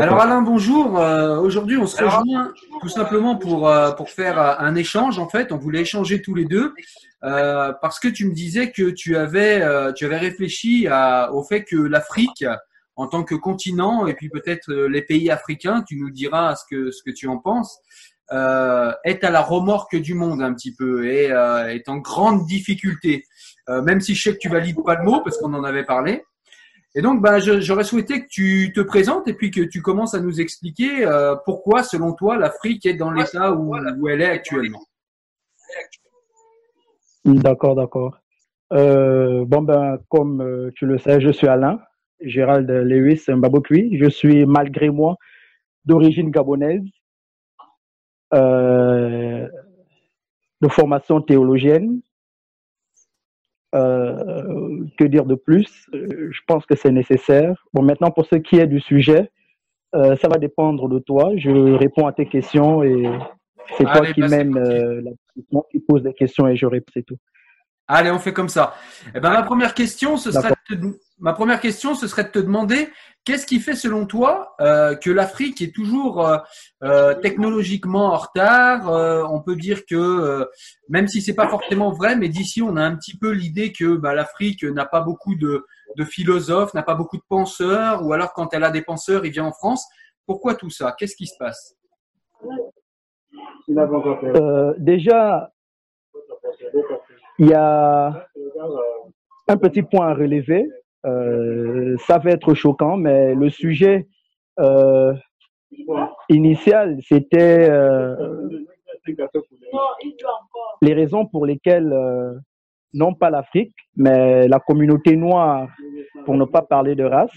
Alors 0.00 0.20
Alain, 0.20 0.42
bonjour. 0.42 0.98
Euh, 0.98 1.38
Aujourd'hui, 1.40 1.76
on 1.76 1.86
se 1.86 1.96
rejoint 2.18 2.52
tout 2.80 2.88
simplement 2.88 3.36
pour, 3.36 3.68
euh, 3.68 3.90
pour 3.92 4.10
faire 4.10 4.38
euh, 4.40 4.54
un 4.58 4.74
échange. 4.76 5.18
En 5.18 5.28
fait, 5.28 5.50
on 5.50 5.56
voulait 5.56 5.80
échanger 5.80 6.22
tous 6.22 6.34
les 6.34 6.44
deux 6.44 6.72
euh, 7.24 7.72
parce 7.82 7.98
que 7.98 8.06
tu 8.08 8.26
me 8.28 8.32
disais 8.32 8.70
que 8.70 8.90
tu 8.90 9.16
avais, 9.16 9.60
euh, 9.60 9.92
tu 9.92 10.04
avais 10.04 10.18
réfléchi 10.18 10.86
à- 10.88 11.32
au 11.32 11.42
fait 11.42 11.64
que 11.64 11.76
l'Afrique, 11.76 12.44
en 12.94 13.08
tant 13.08 13.24
que 13.24 13.34
continent, 13.34 14.06
et 14.06 14.14
puis 14.14 14.28
peut-être 14.28 14.70
euh, 14.72 14.88
les 14.88 15.02
pays 15.02 15.30
africains, 15.30 15.82
tu 15.86 15.96
nous 15.96 16.10
diras 16.10 16.54
ce 16.54 16.62
que, 16.70 16.90
ce 16.92 17.02
que 17.02 17.10
tu 17.10 17.26
en 17.26 17.38
penses, 17.38 17.78
euh, 18.30 18.92
est 19.04 19.24
à 19.24 19.30
la 19.30 19.40
remorque 19.40 19.96
du 19.96 20.14
monde 20.14 20.42
un 20.42 20.54
petit 20.54 20.74
peu 20.74 21.06
et 21.06 21.32
euh, 21.32 21.68
est 21.72 21.88
en 21.88 21.96
grande 21.96 22.46
difficulté. 22.46 23.24
Euh, 23.68 23.82
même 23.82 24.00
si 24.00 24.14
je 24.14 24.22
sais 24.22 24.32
que 24.32 24.38
tu 24.38 24.48
valides 24.48 24.82
pas 24.84 24.94
le 24.94 25.02
mot 25.04 25.22
parce 25.22 25.38
qu'on 25.38 25.54
en 25.54 25.64
avait 25.64 25.84
parlé. 25.84 26.22
Et 26.94 27.02
donc, 27.02 27.20
bah, 27.22 27.38
je- 27.38 27.60
j'aurais 27.60 27.84
souhaité 27.84 28.22
que 28.22 28.28
tu 28.28 28.72
te 28.74 28.80
présentes 28.80 29.28
et 29.28 29.34
puis 29.34 29.50
que 29.50 29.60
tu 29.60 29.82
commences 29.82 30.14
à 30.14 30.20
nous 30.20 30.40
expliquer 30.40 31.04
euh, 31.06 31.36
pourquoi, 31.44 31.82
selon 31.82 32.12
toi, 32.14 32.36
l'Afrique 32.36 32.86
est 32.86 32.94
dans 32.94 33.10
l'état 33.10 33.52
où, 33.52 33.76
où 33.76 34.08
elle 34.08 34.22
est 34.22 34.26
actuellement. 34.26 34.80
D'accord, 37.24 37.74
d'accord. 37.74 38.18
Euh, 38.72 39.44
bon, 39.44 39.62
ben, 39.62 39.98
comme 40.08 40.40
euh, 40.40 40.70
tu 40.74 40.86
le 40.86 40.98
sais, 40.98 41.20
je 41.20 41.30
suis 41.30 41.46
Alain, 41.46 41.78
Gérald 42.20 42.68
Lewis 42.70 43.24
Mbabokui. 43.28 43.98
Je 43.98 44.08
suis, 44.08 44.46
malgré 44.46 44.88
moi, 44.90 45.16
d'origine 45.84 46.30
gabonaise, 46.30 46.82
euh, 48.34 49.46
de 50.60 50.68
formation 50.68 51.20
théologienne. 51.20 52.00
Euh, 53.74 54.84
que 54.98 55.04
dire 55.04 55.24
de 55.26 55.34
plus? 55.34 55.86
Euh, 55.94 56.30
Je 56.30 56.40
pense 56.46 56.64
que 56.64 56.74
c'est 56.74 56.90
nécessaire. 56.90 57.54
Bon, 57.74 57.82
maintenant, 57.82 58.10
pour 58.10 58.24
ce 58.26 58.36
qui 58.36 58.56
est 58.56 58.66
du 58.66 58.80
sujet, 58.80 59.30
euh, 59.94 60.16
ça 60.16 60.28
va 60.28 60.38
dépendre 60.38 60.88
de 60.88 60.98
toi. 60.98 61.32
Je 61.36 61.50
réponds 61.76 62.06
à 62.06 62.12
tes 62.12 62.26
questions 62.26 62.82
et 62.82 63.10
c'est 63.76 63.84
toi 63.84 64.06
qui 64.06 64.20
bah, 64.22 64.28
c'est 64.28 64.44
mène 64.44 64.56
euh, 64.56 65.02
la 65.02 65.10
qui 65.70 65.80
pose 65.80 66.02
des 66.02 66.14
questions 66.14 66.48
et 66.48 66.56
je 66.56 66.66
réponds, 66.66 66.90
c'est 66.94 67.02
tout. 67.04 67.18
Allez, 67.86 68.10
on 68.10 68.18
fait 68.18 68.32
comme 68.32 68.48
ça. 68.48 68.74
Eh 69.14 69.20
ben, 69.20 69.30
ma 69.30 69.42
première 69.42 69.74
question, 69.74 70.16
ce 70.16 70.30
serait 70.32 70.52
de 70.70 70.76
te- 70.76 70.96
ma 71.20 71.32
première 71.32 71.60
question, 71.60 71.94
ce 71.94 72.06
serait 72.06 72.24
de 72.24 72.30
te 72.30 72.38
demander 72.38 72.88
qu'est-ce 73.24 73.46
qui 73.46 73.60
fait, 73.60 73.74
selon 73.74 74.06
toi, 74.06 74.54
euh, 74.60 74.94
que 74.94 75.10
l'Afrique 75.10 75.60
est 75.60 75.74
toujours 75.74 76.26
euh, 76.26 76.38
euh, 76.82 77.14
technologiquement 77.14 78.12
en 78.12 78.16
retard. 78.16 78.88
Euh, 78.88 79.24
on 79.28 79.40
peut 79.42 79.56
dire 79.56 79.84
que, 79.86 79.94
euh, 79.96 80.44
même 80.88 81.08
si 81.08 81.20
c'est 81.20 81.34
pas 81.34 81.48
forcément 81.48 81.92
vrai, 81.92 82.16
mais 82.16 82.28
d'ici, 82.28 82.62
on 82.62 82.76
a 82.76 82.82
un 82.82 82.96
petit 82.96 83.18
peu 83.18 83.30
l'idée 83.30 83.72
que 83.72 83.96
bah, 83.96 84.14
l'Afrique 84.14 84.62
n'a 84.64 84.86
pas 84.86 85.00
beaucoup 85.00 85.34
de, 85.34 85.64
de 85.96 86.04
philosophes, 86.04 86.74
n'a 86.74 86.82
pas 86.82 86.94
beaucoup 86.94 87.16
de 87.16 87.24
penseurs, 87.28 88.04
ou 88.04 88.12
alors 88.12 88.32
quand 88.32 88.54
elle 88.54 88.64
a 88.64 88.70
des 88.70 88.82
penseurs, 88.82 89.26
il 89.26 89.32
vient 89.32 89.44
en 89.44 89.52
France. 89.52 89.84
Pourquoi 90.26 90.54
tout 90.54 90.70
ça? 90.70 90.94
Qu'est-ce 90.98 91.16
qui 91.16 91.26
se 91.26 91.36
passe? 91.38 91.74
Euh, 93.70 94.74
déjà, 94.78 95.50
il 97.38 97.48
y 97.48 97.54
a 97.54 98.26
un 99.48 99.56
petit 99.56 99.82
point 99.82 100.08
à 100.08 100.14
relever. 100.14 100.66
Euh, 101.06 101.96
ça 102.06 102.18
va 102.18 102.30
être 102.30 102.54
choquant, 102.54 102.96
mais 102.96 103.34
le 103.34 103.50
sujet 103.50 104.08
euh, 104.58 105.14
initial, 106.28 106.98
c'était 107.06 107.68
euh, 107.70 108.16
les 110.82 110.94
raisons 110.94 111.26
pour 111.26 111.46
lesquelles, 111.46 111.94
non 112.92 113.14
pas 113.14 113.30
l'Afrique, 113.30 113.74
mais 113.96 114.48
la 114.48 114.58
communauté 114.58 115.16
noire, 115.16 115.68
pour 116.24 116.34
ne 116.34 116.44
pas 116.44 116.62
parler 116.62 116.94
de 116.94 117.04
race, 117.04 117.30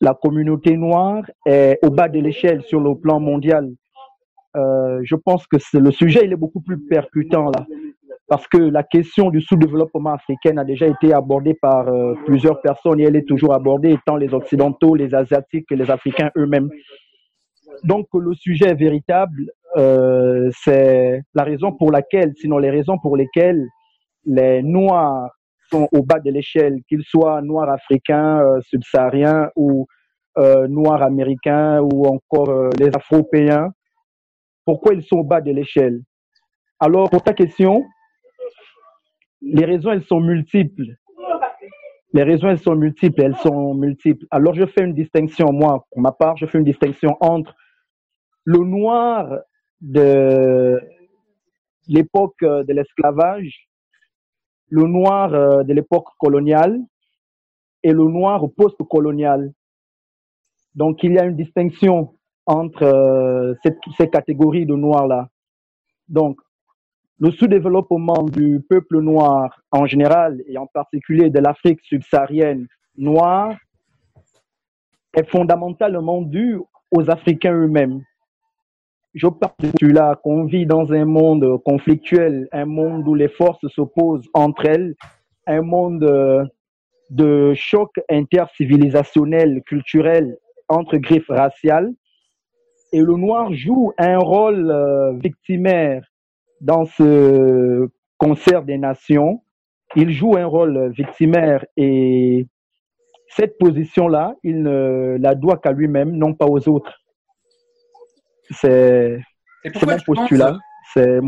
la 0.00 0.14
communauté 0.14 0.76
noire 0.76 1.24
est 1.46 1.78
au 1.82 1.90
bas 1.90 2.08
de 2.08 2.18
l'échelle 2.18 2.62
sur 2.62 2.80
le 2.80 2.94
plan 2.96 3.20
mondial. 3.20 3.70
Je 4.54 5.14
pense 5.14 5.46
que 5.46 5.56
le 5.78 5.90
sujet 5.90 6.22
il 6.24 6.32
est 6.32 6.36
beaucoup 6.36 6.60
plus 6.60 6.78
percutant 6.86 7.50
là, 7.50 7.64
parce 8.28 8.46
que 8.48 8.58
la 8.58 8.82
question 8.82 9.30
du 9.30 9.40
sous-développement 9.40 10.14
africain 10.14 10.56
a 10.56 10.64
déjà 10.64 10.86
été 10.86 11.12
abordée 11.12 11.54
par 11.54 11.88
euh, 11.88 12.14
plusieurs 12.24 12.60
personnes 12.60 13.00
et 13.00 13.04
elle 13.04 13.16
est 13.16 13.28
toujours 13.28 13.54
abordée, 13.54 13.96
tant 14.04 14.16
les 14.16 14.34
Occidentaux, 14.34 14.94
les 14.94 15.14
Asiatiques 15.14 15.66
que 15.68 15.74
les 15.74 15.90
Africains 15.90 16.30
eux-mêmes. 16.36 16.68
Donc 17.84 18.06
le 18.14 18.34
sujet 18.34 18.74
véritable, 18.74 19.50
euh, 19.76 20.50
c'est 20.64 21.22
la 21.34 21.44
raison 21.44 21.72
pour 21.72 21.92
laquelle, 21.92 22.32
sinon 22.36 22.58
les 22.58 22.70
raisons 22.70 22.98
pour 22.98 23.16
lesquelles 23.16 23.64
les 24.24 24.62
Noirs 24.62 25.30
sont 25.70 25.88
au 25.92 26.02
bas 26.02 26.20
de 26.20 26.30
l'échelle, 26.30 26.80
qu'ils 26.88 27.04
soient 27.04 27.42
Noirs 27.42 27.70
africains, 27.70 28.40
euh, 28.40 28.60
subsahariens 28.62 29.50
ou 29.56 29.86
euh, 30.38 30.66
Noirs 30.68 31.02
américains 31.02 31.80
ou 31.80 32.06
encore 32.06 32.50
euh, 32.50 32.70
les 32.78 32.88
Afropéens 32.94 33.70
pourquoi 34.66 34.94
ils 34.94 35.02
sont 35.02 35.18
au 35.18 35.24
bas 35.24 35.40
de 35.40 35.52
l'échelle? 35.52 36.00
Alors, 36.80 37.08
pour 37.08 37.22
ta 37.22 37.32
question, 37.32 37.84
les 39.46 39.64
raisons, 39.64 39.92
elles 39.92 40.04
sont 40.04 40.20
multiples. 40.20 40.96
Les 42.12 42.22
raisons, 42.22 42.48
elles 42.48 42.58
sont 42.58 42.74
multiples. 42.74 43.26
Alors, 44.30 44.54
je 44.54 44.66
fais 44.66 44.84
une 44.84 44.94
distinction, 44.94 45.52
moi, 45.52 45.86
pour 45.90 46.00
ma 46.00 46.12
part, 46.12 46.36
je 46.36 46.46
fais 46.46 46.58
une 46.58 46.64
distinction 46.64 47.16
entre 47.20 47.54
le 48.44 48.58
noir 48.58 49.38
de 49.80 50.80
l'époque 51.88 52.42
euh, 52.42 52.64
de 52.64 52.72
l'esclavage, 52.72 53.68
le 54.68 54.84
noir 54.84 55.34
euh, 55.34 55.62
de 55.62 55.72
l'époque 55.72 56.08
coloniale 56.18 56.80
et 57.82 57.92
le 57.92 58.04
noir 58.04 58.44
post-colonial. 58.56 59.52
Donc, 60.74 61.02
il 61.02 61.12
y 61.12 61.18
a 61.18 61.24
une 61.24 61.36
distinction 61.36 62.14
entre 62.46 62.82
euh, 62.82 63.54
ces 63.96 64.08
catégories 64.08 64.66
de 64.66 64.74
noirs-là. 64.74 65.28
Donc, 66.08 66.40
le 67.18 67.30
sous-développement 67.30 68.24
du 68.24 68.60
peuple 68.68 69.00
noir 69.00 69.60
en 69.70 69.86
général 69.86 70.42
et 70.46 70.58
en 70.58 70.66
particulier 70.66 71.30
de 71.30 71.38
l'Afrique 71.38 71.80
subsaharienne 71.82 72.66
noire 72.96 73.56
est 75.14 75.28
fondamentalement 75.30 76.20
dû 76.20 76.58
aux 76.90 77.10
Africains 77.10 77.54
eux-mêmes. 77.54 78.02
Je 79.14 79.28
parle 79.28 79.54
de 79.60 79.70
celui-là 79.80 80.20
qu'on 80.22 80.44
vit 80.44 80.66
dans 80.66 80.92
un 80.92 81.06
monde 81.06 81.62
conflictuel, 81.64 82.48
un 82.52 82.66
monde 82.66 83.08
où 83.08 83.14
les 83.14 83.28
forces 83.28 83.66
s'opposent 83.68 84.28
entre 84.34 84.66
elles, 84.66 84.94
un 85.46 85.62
monde 85.62 86.04
euh, 86.04 86.44
de 87.08 87.54
choc 87.54 87.90
intercivilisationnel, 88.10 89.62
culturel, 89.66 90.36
entre 90.68 90.98
griffes 90.98 91.30
raciales. 91.30 91.94
Et 92.92 93.00
le 93.00 93.16
noir 93.16 93.54
joue 93.54 93.92
un 93.96 94.18
rôle 94.18 94.70
euh, 94.70 95.12
victimaire 95.14 96.02
dans 96.60 96.84
ce 96.86 97.88
concert 98.18 98.62
des 98.62 98.78
nations. 98.78 99.42
Il 99.94 100.10
joue 100.10 100.36
un 100.36 100.46
rôle 100.46 100.90
victimaire 100.90 101.64
et 101.76 102.46
cette 103.28 103.58
position-là, 103.58 104.34
il 104.42 104.62
ne 104.62 105.16
la 105.20 105.34
doit 105.34 105.58
qu'à 105.58 105.72
lui-même, 105.72 106.12
non 106.12 106.34
pas 106.34 106.46
aux 106.46 106.68
autres. 106.68 107.00
C'est 108.50 109.18
mon 109.64 109.98
postulat. 110.04 110.58
C'est 110.94 111.20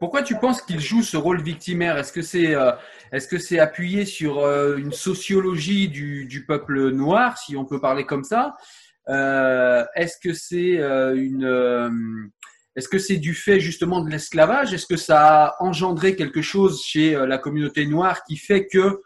pourquoi 0.00 0.22
tu 0.22 0.36
penses 0.36 0.60
qu'il 0.60 0.80
joue 0.80 1.02
ce 1.02 1.16
rôle 1.16 1.40
victimaire? 1.40 1.96
Est-ce 1.96 2.12
que 2.12 2.20
c'est 2.20 2.54
euh, 2.54 2.72
est-ce 3.12 3.26
que 3.26 3.38
c'est 3.38 3.58
appuyé 3.58 4.04
sur 4.04 4.38
euh, 4.38 4.76
une 4.76 4.92
sociologie 4.92 5.88
du, 5.88 6.26
du, 6.26 6.44
peuple 6.44 6.90
noir, 6.90 7.38
si 7.38 7.56
on 7.56 7.64
peut 7.64 7.80
parler 7.80 8.04
comme 8.04 8.24
ça? 8.24 8.54
Euh, 9.08 9.84
Est-ce 9.94 10.18
que 10.18 10.34
c'est 10.34 10.76
une 11.16 12.30
est-ce 12.76 12.88
que 12.88 12.98
c'est 12.98 13.16
du 13.16 13.34
fait 13.34 13.60
justement 13.60 14.00
de 14.00 14.10
l'esclavage? 14.10 14.74
Est-ce 14.74 14.86
que 14.86 14.96
ça 14.96 15.44
a 15.44 15.56
engendré 15.60 16.16
quelque 16.16 16.42
chose 16.42 16.82
chez 16.82 17.12
la 17.12 17.38
communauté 17.38 17.86
noire 17.86 18.24
qui 18.24 18.36
fait 18.36 18.66
que 18.66 19.00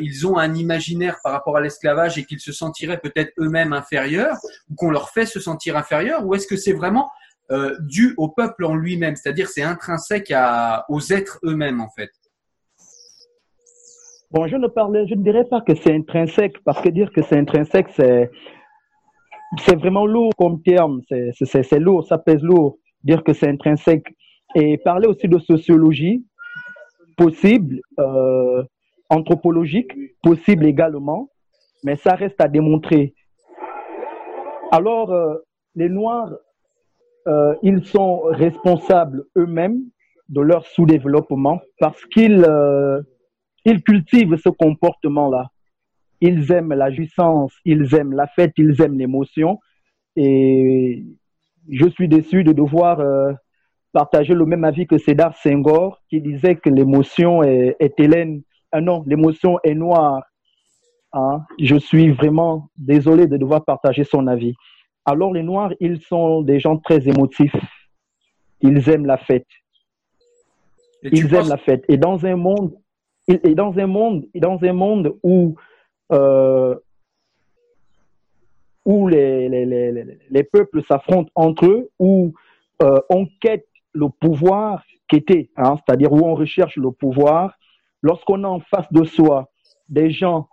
ils 0.00 0.26
ont 0.26 0.38
un 0.38 0.54
imaginaire 0.54 1.18
par 1.22 1.32
rapport 1.32 1.56
à 1.56 1.60
l'esclavage 1.60 2.16
et 2.16 2.24
qu'ils 2.24 2.40
se 2.40 2.52
sentiraient 2.52 3.00
peut-être 3.00 3.32
eux-mêmes 3.38 3.72
inférieurs 3.72 4.36
ou 4.70 4.74
qu'on 4.76 4.90
leur 4.90 5.10
fait 5.10 5.26
se 5.26 5.40
sentir 5.40 5.76
inférieurs 5.76 6.24
Ou 6.24 6.34
est-ce 6.34 6.46
que 6.46 6.56
c'est 6.56 6.72
vraiment 6.72 7.10
euh, 7.50 7.76
dû 7.80 8.14
au 8.16 8.30
peuple 8.30 8.64
en 8.64 8.74
lui-même, 8.74 9.16
c'est-à-dire 9.16 9.48
c'est 9.48 9.62
intrinsèque 9.62 10.32
aux 10.88 11.00
êtres 11.12 11.38
eux-mêmes 11.44 11.82
en 11.82 11.90
fait. 11.90 12.10
Bon, 14.30 14.48
je 14.48 14.56
ne 14.56 15.22
dirais 15.22 15.44
pas 15.44 15.60
que 15.60 15.74
c'est 15.74 15.94
intrinsèque, 15.94 16.56
parce 16.64 16.80
que 16.80 16.88
dire 16.88 17.12
que 17.12 17.20
c'est 17.22 17.36
intrinsèque, 17.36 17.88
c'est 17.94 19.76
vraiment 19.76 20.06
lourd 20.06 20.32
comme 20.38 20.62
terme, 20.62 21.02
c'est 21.08 21.78
lourd, 21.78 22.06
ça 22.06 22.16
pèse 22.16 22.42
lourd, 22.42 22.78
dire 23.04 23.22
que 23.22 23.32
c'est 23.32 23.48
intrinsèque. 23.48 24.06
Et 24.56 24.78
parler 24.78 25.08
aussi 25.08 25.28
de 25.28 25.38
sociologie, 25.38 26.24
possible, 27.16 27.80
euh, 27.98 28.62
anthropologique, 29.08 29.92
possible 30.22 30.66
également, 30.66 31.30
mais 31.82 31.96
ça 31.96 32.14
reste 32.14 32.40
à 32.40 32.48
démontrer. 32.48 33.14
Alors, 34.70 35.12
euh, 35.12 35.36
les 35.74 35.88
Noirs 35.88 36.32
euh, 37.26 37.54
ils 37.62 37.84
sont 37.84 38.20
responsables 38.24 39.24
eux-mêmes 39.36 39.80
de 40.28 40.40
leur 40.40 40.66
sous-développement 40.66 41.60
parce 41.78 42.04
qu'ils 42.06 42.44
euh, 42.46 43.00
ils 43.64 43.82
cultivent 43.82 44.36
ce 44.36 44.50
comportement-là. 44.50 45.48
Ils 46.20 46.52
aiment 46.52 46.74
la 46.74 46.90
jouissance, 46.90 47.52
ils 47.64 47.94
aiment 47.94 48.12
la 48.12 48.26
fête, 48.26 48.52
ils 48.58 48.80
aiment 48.82 48.98
l'émotion. 48.98 49.58
Et 50.16 51.02
je 51.70 51.88
suis 51.88 52.08
déçu 52.08 52.44
de 52.44 52.52
devoir 52.52 53.00
euh, 53.00 53.32
partager 53.92 54.34
le 54.34 54.44
même 54.46 54.64
avis 54.64 54.86
que 54.86 54.98
Cédar 54.98 55.36
Senghor 55.36 56.00
qui 56.08 56.20
disait 56.20 56.56
que 56.56 56.70
l'émotion 56.70 57.42
est, 57.42 57.76
est 57.80 57.98
hélène. 57.98 58.42
Ah 58.72 58.80
non, 58.80 59.04
l'émotion 59.06 59.58
est 59.62 59.74
noire. 59.74 60.22
Hein? 61.12 61.44
Je 61.60 61.76
suis 61.76 62.10
vraiment 62.10 62.70
désolé 62.76 63.26
de 63.26 63.36
devoir 63.36 63.64
partager 63.64 64.04
son 64.04 64.26
avis. 64.26 64.54
Alors 65.04 65.32
les 65.32 65.42
Noirs, 65.42 65.72
ils 65.80 66.00
sont 66.00 66.42
des 66.42 66.58
gens 66.58 66.76
très 66.78 67.08
émotifs. 67.08 67.54
Ils 68.60 68.88
aiment 68.88 69.06
la 69.06 69.18
fête. 69.18 69.46
Ils 71.02 71.34
aiment 71.34 71.48
la 71.48 71.58
fête. 71.58 71.84
Et 71.88 71.98
dans 71.98 72.24
un 72.24 72.36
monde, 72.36 72.74
et 73.28 73.54
dans 73.54 73.78
un 73.78 73.86
monde, 73.86 74.24
dans 74.34 74.62
un 74.64 74.72
monde 74.72 75.14
où 75.22 75.54
euh, 76.12 76.74
où 78.84 79.08
les, 79.08 79.48
les, 79.48 79.66
les, 79.66 80.18
les 80.30 80.42
peuples 80.44 80.82
s'affrontent 80.84 81.30
entre 81.34 81.66
eux, 81.66 81.90
où 81.98 82.32
euh, 82.82 82.98
on 83.08 83.26
quête 83.40 83.66
le 83.92 84.08
pouvoir 84.08 84.82
qu'était, 85.08 85.50
hein, 85.56 85.76
c'est-à-dire 85.76 86.12
où 86.12 86.26
on 86.26 86.34
recherche 86.34 86.76
le 86.76 86.90
pouvoir, 86.90 87.56
lorsqu'on 88.02 88.44
a 88.44 88.48
en 88.48 88.60
face 88.60 88.90
de 88.92 89.04
soi 89.04 89.50
des 89.88 90.10
gens 90.10 90.48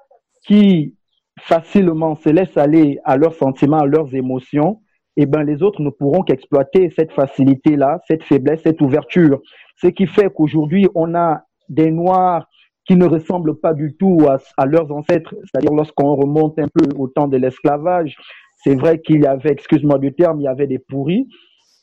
qui 0.45 0.95
facilement 1.39 2.15
se 2.15 2.29
laissent 2.29 2.57
aller 2.57 2.99
à 3.03 3.17
leurs 3.17 3.33
sentiments, 3.33 3.79
à 3.79 3.85
leurs 3.85 4.13
émotions, 4.13 4.81
eh 5.17 5.25
ben, 5.25 5.43
les 5.43 5.61
autres 5.61 5.81
ne 5.81 5.89
pourront 5.89 6.21
qu'exploiter 6.21 6.89
cette 6.95 7.11
facilité-là, 7.11 7.99
cette 8.07 8.23
faiblesse, 8.23 8.61
cette 8.63 8.81
ouverture. 8.81 9.41
Ce 9.75 9.87
qui 9.87 10.07
fait 10.07 10.31
qu'aujourd'hui, 10.33 10.87
on 10.95 11.15
a 11.15 11.43
des 11.69 11.91
Noirs 11.91 12.47
qui 12.85 12.95
ne 12.95 13.05
ressemblent 13.05 13.59
pas 13.59 13.73
du 13.73 13.95
tout 13.97 14.25
à, 14.57 14.65
leurs 14.65 14.91
ancêtres, 14.91 15.35
c'est-à-dire 15.43 15.73
lorsqu'on 15.73 16.15
remonte 16.15 16.57
un 16.59 16.67
peu 16.67 16.85
au 16.97 17.07
temps 17.07 17.27
de 17.27 17.37
l'esclavage, 17.37 18.15
c'est 18.63 18.75
vrai 18.75 18.99
qu'il 18.99 19.21
y 19.21 19.25
avait, 19.25 19.51
excuse-moi 19.51 19.99
du 19.99 20.13
terme, 20.13 20.39
il 20.39 20.43
y 20.43 20.47
avait 20.47 20.67
des 20.67 20.79
pourris, 20.79 21.27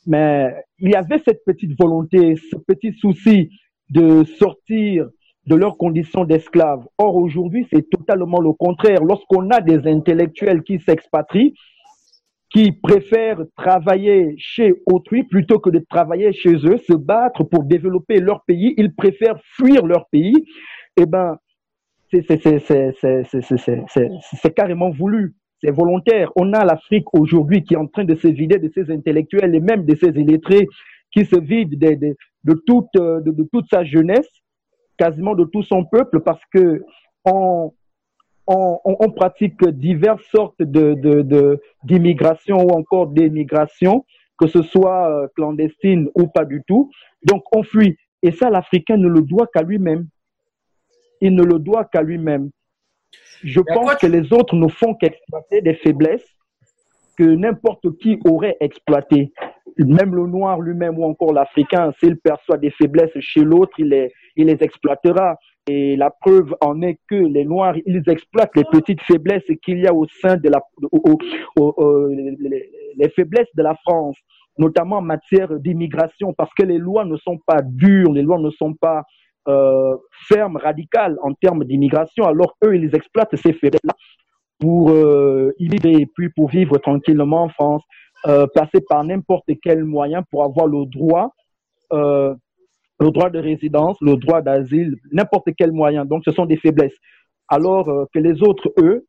mais 0.07 0.55
il 0.79 0.91
y 0.91 0.95
avait 0.95 1.21
cette 1.25 1.45
petite 1.45 1.79
volonté, 1.79 2.37
ce 2.51 2.57
petit 2.57 2.93
souci 2.95 3.51
de 3.91 4.25
sortir 4.25 5.09
de 5.47 5.55
leurs 5.55 5.77
conditions 5.77 6.25
d'esclaves. 6.25 6.85
Or, 6.99 7.17
aujourd'hui, 7.17 7.67
c'est 7.73 7.89
totalement 7.89 8.41
le 8.41 8.53
contraire. 8.53 9.03
Lorsqu'on 9.03 9.51
a 9.51 9.61
des 9.61 9.89
intellectuels 9.89 10.63
qui 10.63 10.79
s'expatrient, 10.79 11.55
qui 12.51 12.73
préfèrent 12.73 13.43
travailler 13.57 14.35
chez 14.39 14.73
autrui 14.87 15.25
plutôt 15.25 15.59
que 15.59 15.71
de 15.71 15.85
travailler 15.91 16.33
chez 16.33 16.55
eux, 16.55 16.79
se 16.79 16.95
battre 16.95 17.45
pour 17.45 17.65
développer 17.65 18.21
leur 18.21 18.45
pays, 18.45 18.75
ils 18.77 18.95
préfèrent 18.95 19.41
fuir 19.57 19.85
leur 19.87 20.09
pays, 20.11 20.35
eh 20.99 21.07
ben, 21.07 21.39
c'est 22.11 22.25
carrément 24.55 24.91
voulu, 24.91 25.35
c'est 25.63 25.71
volontaire. 25.71 26.31
On 26.37 26.53
a 26.53 26.65
l'Afrique 26.65 27.07
aujourd'hui 27.13 27.63
qui 27.63 27.75
est 27.75 27.79
en 27.79 27.87
train 27.87 28.05
de 28.05 28.15
se 28.15 28.29
vider 28.29 28.59
de 28.59 28.71
ses 28.75 28.91
intellectuels 28.91 29.55
et 29.55 29.61
même 29.61 29.85
de 29.85 29.95
ses 29.95 30.09
illettrés, 30.09 30.67
qui 31.11 31.25
se 31.25 31.39
vide 31.39 31.79
de, 31.79 32.17
de, 32.45 32.63
toute, 32.67 33.67
sa 33.71 33.85
jeunesse 33.85 34.29
quasiment 34.97 35.35
de 35.35 35.45
tout 35.45 35.63
son 35.63 35.85
peuple 35.85 36.21
parce 36.21 36.43
que 36.53 36.83
on, 37.25 37.73
pratique 39.15 39.63
diverses 39.69 40.25
sortes 40.31 40.63
d'immigration 41.85 42.65
ou 42.65 42.71
encore 42.71 43.09
d'émigration, 43.09 44.05
que 44.39 44.47
ce 44.47 44.63
soit 44.63 45.11
euh, 45.11 45.29
clandestine 45.35 46.09
ou 46.15 46.29
pas 46.29 46.45
du 46.45 46.63
tout. 46.67 46.91
Donc 47.25 47.43
on 47.53 47.63
fuit. 47.63 47.97
Et 48.23 48.33
ça, 48.33 48.49
l'Africain 48.49 48.97
ne 48.97 49.09
le 49.09 49.23
doit 49.23 49.49
qu'à 49.53 49.63
lui-même. 49.63 50.09
Il 51.21 51.35
ne 51.35 51.43
le 51.43 51.59
doit 51.59 51.85
qu'à 51.85 52.03
lui-même. 52.03 52.51
Je 53.43 53.61
pense 53.61 53.95
que 53.97 54.07
les 54.07 54.33
autres 54.33 54.57
ne 54.57 54.69
font 54.69 54.95
qu'exploiter 54.95 55.61
des 55.63 55.75
faiblesses 55.75 56.27
que 57.17 57.25
n'importe 57.25 57.99
qui 57.99 58.19
aurait 58.25 58.57
exploité. 58.61 59.33
Même 59.77 60.15
le 60.15 60.27
noir 60.27 60.61
lui-même 60.61 60.99
ou 60.99 61.05
encore 61.05 61.33
l'Africain, 61.33 61.93
s'il 61.99 62.17
perçoit 62.17 62.59
des 62.59 62.71
faiblesses 62.71 63.17
chez 63.21 63.41
l'autre, 63.41 63.73
il 63.79 63.89
les, 63.89 64.13
il 64.37 64.47
les 64.47 64.59
exploitera. 64.61 65.37
Et 65.69 65.97
la 65.97 66.11
preuve 66.11 66.55
en 66.61 66.81
est 66.83 66.99
que 67.09 67.15
les 67.15 67.45
Noirs, 67.45 67.75
ils 67.85 68.03
exploitent 68.09 68.57
les 68.57 68.65
petites 68.65 69.03
faiblesses 69.03 69.45
qu'il 69.63 69.81
y 69.81 69.87
a 69.87 69.95
au 69.95 70.07
sein 70.07 70.37
de 70.37 70.49
la, 70.49 70.63
les 72.97 73.09
faiblesses 73.11 73.55
de 73.55 73.63
la 73.63 73.75
France, 73.75 74.17
notamment 74.57 74.97
en 74.97 75.03
matière 75.03 75.59
d'immigration, 75.59 76.33
parce 76.33 76.53
que 76.55 76.65
les 76.65 76.79
lois 76.79 77.05
ne 77.05 77.17
sont 77.19 77.39
pas 77.47 77.61
dures, 77.63 78.13
les 78.13 78.23
lois 78.23 78.39
ne 78.39 78.51
sont 78.51 78.75
pas 78.75 79.05
euh, 79.47 79.97
fermes, 80.29 80.57
radicales 80.57 81.17
en 81.23 81.33
termes 81.35 81.65
d'immigration, 81.65 82.25
alors 82.25 82.57
eux, 82.65 82.77
ils 82.77 82.95
exploitent 82.95 83.37
ces 83.37 83.53
faiblesses-là 83.53 83.95
pour 84.59 84.91
euh, 84.91 85.53
et 85.59 86.07
puis 86.15 86.29
pour 86.31 86.49
vivre 86.49 86.79
tranquillement 86.79 87.45
en 87.45 87.49
France, 87.49 87.83
euh, 88.27 88.47
passer 88.53 88.81
par 88.89 89.05
n'importe 89.05 89.49
quel 89.63 89.85
moyen 89.85 90.23
pour 90.31 90.43
avoir 90.43 90.67
le 90.67 90.87
droit, 90.87 91.35
euh, 91.93 92.35
le 93.01 93.11
droit 93.11 93.31
de 93.31 93.39
résidence, 93.39 93.97
le 94.01 94.17
droit 94.17 94.43
d'asile, 94.43 94.97
n'importe 95.13 95.51
quel 95.57 95.71
moyen. 95.73 96.05
Donc, 96.05 96.23
ce 96.25 96.33
sont 96.33 96.47
des 96.47 96.57
faiblesses. 96.57 96.97
Alors 97.49 97.89
euh, 97.89 98.05
que 98.13 98.19
les 98.19 98.43
autres, 98.43 98.73
eux, 98.79 99.05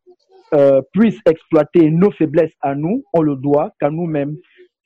puissent 0.93 1.21
exploiter 1.27 1.91
nos 1.91 2.09
faiblesses 2.09 2.55
à 2.61 2.73
nous, 2.73 3.03
on 3.13 3.21
le 3.21 3.35
doit 3.35 3.71
qu'à 3.79 3.91
nous-mêmes. 3.91 4.35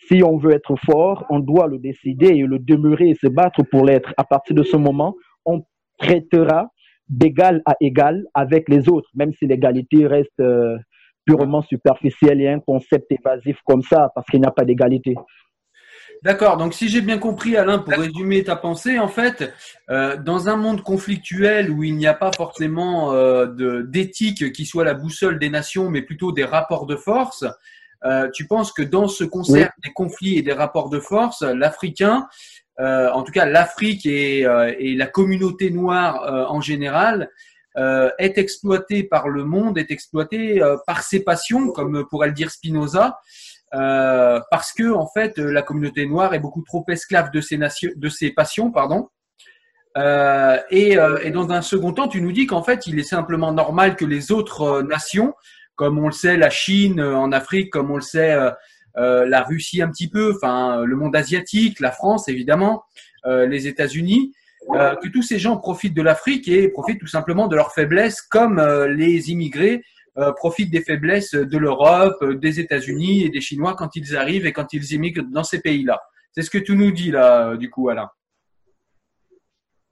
Si 0.10 0.22
on 0.22 0.38
veut 0.38 0.52
être 0.52 0.76
fort, 0.76 1.26
on 1.30 1.40
doit 1.40 1.68
le 1.68 1.78
décider 1.78 2.28
et 2.28 2.42
le 2.42 2.60
demeurer 2.60 3.12
et 3.12 3.16
se 3.16 3.28
battre 3.28 3.64
pour 3.72 3.86
l'être. 3.86 4.14
À 4.18 4.26
partir 4.26 4.58
de 4.58 4.64
ce 4.64 4.76
moment, 4.76 5.16
on 5.46 5.64
traitera 5.98 6.72
d'égal 7.10 7.62
à 7.66 7.76
égal 7.82 8.26
avec 8.34 8.70
les 8.70 8.90
autres, 8.90 9.10
même 9.14 9.34
si 9.34 9.46
l'égalité 9.46 10.08
reste 10.08 10.40
euh, 10.40 10.78
purement 11.26 11.62
superficielle 11.62 12.42
et 12.42 12.50
un 12.50 12.60
concept 12.60 13.12
évasif 13.12 13.58
comme 13.66 13.82
ça, 13.84 14.12
parce 14.16 14.28
qu'il 14.28 14.42
n'y 14.42 14.48
a 14.48 14.52
pas 14.52 14.66
d'égalité. 14.66 15.16
D'accord. 16.24 16.56
Donc, 16.56 16.74
si 16.74 16.88
j'ai 16.88 17.02
bien 17.02 17.18
compris, 17.18 17.58
Alain, 17.58 17.80
pour 17.80 17.94
résumer 17.94 18.46
ta 18.46 18.56
pensée, 18.56 18.98
en 18.98 19.10
fait, 19.10 19.54
euh, 19.90 20.16
dans 20.16 20.48
un 20.48 20.56
monde 20.56 20.82
conflictuel 20.82 21.70
où 21.70 21.84
il 21.84 21.98
n'y 21.98 22.08
a 22.08 22.14
pas 22.14 22.32
forcément 22.32 23.12
euh, 23.12 23.84
d'éthique 23.84 24.54
qui 24.54 24.66
soit 24.66 24.86
la 24.86 24.94
boussole 24.94 25.38
des 25.38 25.50
nations, 25.50 25.90
mais 25.90 26.02
plutôt 26.02 26.32
des 26.32 26.46
rapports 26.46 26.86
de 26.86 26.96
force, 26.96 27.44
euh, 28.06 28.30
tu 28.34 28.48
penses 28.48 28.72
que 28.72 28.82
dans 28.82 29.10
ce 29.10 29.26
concert 29.26 29.72
des 29.84 29.92
conflits 29.92 30.38
et 30.38 30.42
des 30.42 30.54
rapports 30.54 30.90
de 30.90 31.00
force, 31.00 31.42
l'Africain, 31.42 32.28
en 32.80 33.24
tout 33.24 33.32
cas 33.32 33.46
l'Afrique 33.46 34.06
et, 34.06 34.46
euh, 34.46 34.74
et, 34.78 34.96
la 34.96 35.08
communauté 35.08 35.70
noire 35.70 36.24
euh, 36.24 36.46
en 36.48 36.62
général, 36.62 37.30
est 38.20 38.38
exploité 38.38 39.02
par 39.04 39.30
le 39.30 39.46
monde, 39.46 39.80
est 39.80 39.90
exploité 39.90 40.62
par 40.86 41.02
ses 41.02 41.24
passions, 41.24 41.72
comme 41.72 42.06
pourrait 42.08 42.28
le 42.28 42.36
dire 42.36 42.52
Spinoza, 42.52 43.18
euh, 43.74 44.40
parce 44.52 44.72
que 44.72 44.92
en 44.92 45.08
fait 45.08 45.40
la 45.40 45.64
communauté 45.64 46.06
noire 46.06 46.36
est 46.36 46.40
beaucoup 46.40 46.62
trop 46.62 46.86
esclave 46.90 47.32
de 47.32 47.42
ses, 47.42 47.58
nations, 47.58 47.90
de 47.96 48.10
ses 48.10 48.30
passions, 48.30 48.72
pardon. 48.72 49.10
Euh, 49.98 50.60
et, 50.70 50.98
euh, 50.98 51.20
et, 51.24 51.32
dans 51.32 51.52
un 51.52 51.62
second 51.62 51.94
temps, 51.94 52.08
tu 52.08 52.22
nous 52.22 52.32
dis 52.32 52.48
qu'en 52.48 52.64
fait, 52.64 52.88
il 52.88 53.00
est 53.00 53.04
simplement 53.04 53.52
normal 53.52 53.96
que 53.96 54.06
les 54.06 54.32
autres 54.32 54.82
nations, 54.82 55.34
comme 55.76 56.00
on 56.00 56.08
le 56.08 56.14
sait, 56.14 56.38
la 56.38 56.50
Chine 56.50 57.02
en 57.02 57.32
Afrique, 57.32 57.72
comme 57.72 57.92
on 57.92 57.96
le 57.96 58.02
sait, 58.02 58.36
la 58.96 59.44
Russie 59.44 59.82
un 59.82 59.90
petit 59.90 60.10
peu, 60.10 60.34
enfin 60.36 60.84
le 60.84 60.96
monde 60.96 61.16
asiatique, 61.16 61.80
la 61.80 61.92
France 61.92 62.28
évidemment, 62.30 62.84
les 63.26 63.68
États-Unis, 63.68 64.34
que 64.70 65.08
tous 65.10 65.24
ces 65.24 65.40
gens 65.40 65.58
profitent 65.58 65.96
de 65.96 66.02
l'Afrique 66.02 66.48
et 66.48 66.70
profitent 66.70 67.00
tout 67.00 67.08
simplement 67.08 67.48
de 67.48 67.56
leur 67.56 67.74
faiblesse, 67.74 68.22
comme 68.22 68.62
les 68.88 69.32
immigrés 69.32 69.84
euh, 70.20 70.32
profitent 70.32 70.70
des 70.70 70.82
faiblesses 70.82 71.34
de 71.34 71.58
l'Europe, 71.58 72.22
euh, 72.22 72.36
des 72.36 72.60
États-Unis 72.60 73.24
et 73.24 73.30
des 73.30 73.42
Chinois 73.42 73.74
quand 73.76 73.96
ils 73.96 74.16
arrivent 74.16 74.46
et 74.46 74.52
quand 74.52 74.72
ils 74.72 74.94
immigrent 74.94 75.24
dans 75.24 75.44
ces 75.44 75.60
pays-là. 75.60 76.00
C'est 76.34 76.44
ce 76.44 76.52
que 76.52 76.60
tu 76.60 76.76
nous 76.76 76.92
dis 76.92 77.10
là, 77.10 77.50
euh, 77.50 77.58
du 77.58 77.72
coup, 77.72 77.90
Alain. 77.90 78.12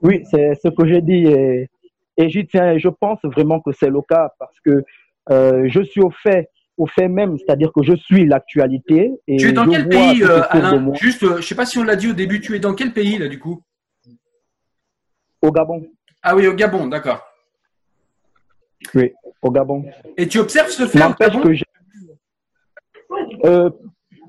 Oui, 0.03 0.21
c'est 0.29 0.53
ce 0.63 0.69
que 0.69 0.87
j'ai 0.87 1.01
dit 1.01 1.25
et, 1.25 1.69
et 2.17 2.47
tiens. 2.47 2.77
Je 2.77 2.89
pense 2.89 3.17
vraiment 3.23 3.61
que 3.61 3.71
c'est 3.71 3.89
le 3.89 4.01
cas 4.07 4.29
parce 4.37 4.59
que 4.59 4.83
je 5.27 5.83
suis 5.89 6.01
au 6.01 6.11
fait, 6.11 6.50
au 6.77 6.87
fait 6.87 7.07
même, 7.07 7.37
c'est-à-dire 7.37 7.71
que 7.73 7.83
je 7.83 7.93
suis 7.95 8.25
l'actualité. 8.25 9.11
Tu 9.27 9.49
es 9.49 9.51
dans 9.51 9.67
quel 9.67 9.87
pays, 9.87 10.23
Alain 10.23 10.93
Juste, 10.93 11.37
je 11.37 11.41
sais 11.41 11.55
pas 11.55 11.65
si 11.65 11.77
on 11.77 11.83
l'a 11.83 11.95
dit 11.95 12.09
au 12.09 12.13
début. 12.13 12.41
Tu 12.41 12.55
es 12.55 12.59
dans 12.59 12.73
quel 12.73 12.93
pays 12.93 13.17
là, 13.17 13.27
du 13.27 13.39
coup? 13.39 13.61
Au 15.41 15.51
Gabon. 15.51 15.85
Ah 16.23 16.35
oui, 16.35 16.47
au 16.47 16.53
Gabon, 16.53 16.87
d'accord. 16.87 17.21
Oui, 18.95 19.11
au 19.41 19.51
Gabon. 19.51 19.85
Et 20.17 20.27
tu 20.27 20.39
observes 20.39 20.69
ce 20.69 20.87
fait 20.87 20.99
Gabon? 20.99 21.41
que 21.41 21.49
euh, 23.45 23.69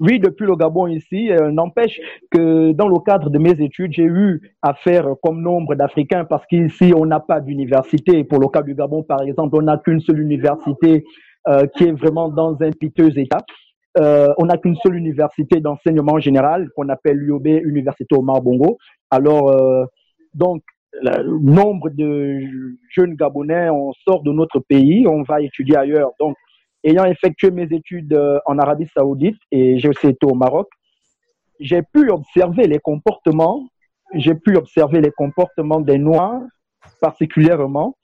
oui, 0.01 0.19
depuis 0.19 0.47
le 0.47 0.57
Gabon 0.57 0.87
ici, 0.89 1.31
euh, 1.31 1.51
n'empêche 1.51 2.01
que 2.31 2.73
dans 2.73 2.89
le 2.89 2.99
cadre 2.99 3.31
de 3.31 3.39
mes 3.39 3.61
études, 3.63 3.93
j'ai 3.93 4.05
eu 4.05 4.55
affaire 4.61 5.07
comme 5.23 5.43
nombre 5.43 5.75
d'Africains 5.75 6.25
parce 6.25 6.47
qu'ici, 6.47 6.93
on 6.97 7.07
n'a 7.07 7.21
pas 7.21 7.41
d'université. 7.41 8.25
Pour 8.25 8.41
le 8.41 8.49
cas 8.49 8.63
du 8.63 8.75
Gabon, 8.75 9.03
par 9.03 9.23
exemple, 9.23 9.57
on 9.57 9.63
n'a 9.63 9.79
qu'une 9.79 10.01
seule 10.01 10.21
université 10.21 10.97
euh, 10.97 11.32
qui 11.77 11.85
est 11.85 11.93
vraiment 11.93 12.29
dans 12.29 12.57
un 12.63 12.71
piteux 12.71 13.19
état. 13.19 13.45
Euh, 13.99 14.33
on 14.39 14.47
n'a 14.47 14.57
qu'une 14.57 14.77
seule 14.77 14.97
université 14.97 15.61
d'enseignement 15.61 16.19
général 16.19 16.71
qu'on 16.75 16.89
appelle 16.89 17.19
l'UOB, 17.19 17.47
Université 17.47 18.15
Omar 18.17 18.41
Bongo. 18.41 18.79
Alors, 19.11 19.51
euh, 19.51 19.85
donc, 20.35 20.63
le 20.95 21.39
nombre 21.39 21.91
de 21.91 22.41
jeunes 22.91 23.15
Gabonais, 23.15 23.71
on 23.71 23.93
sort 24.07 24.23
de 24.23 24.33
notre 24.33 24.61
pays, 24.61 25.07
on 25.07 25.23
va 25.23 25.43
étudier 25.43 25.77
ailleurs. 25.77 26.13
Donc, 26.19 26.37
ayant 26.85 27.05
effectué 27.05 27.51
mes 27.51 27.65
études 27.65 28.15
euh, 28.15 28.39
en 28.47 28.59
Arabie 28.59 28.89
Saoudite 28.95 29.39
et 29.51 29.79
j'ai 29.79 29.89
aussi 29.89 30.09
été 30.09 30.27
au 30.27 30.35
Maroc, 30.35 30.69
j'ai 31.61 31.83
pu 31.83 32.11
observer 32.11 32.67
les 32.67 32.79
comportements, 32.79 33.69
j'ai 34.15 34.35
pu 34.35 34.57
observer 34.57 35.01
les 35.01 35.11
comportements 35.11 35.81
des 35.81 35.99
Noirs 35.99 36.43
particulièrement 37.01 37.97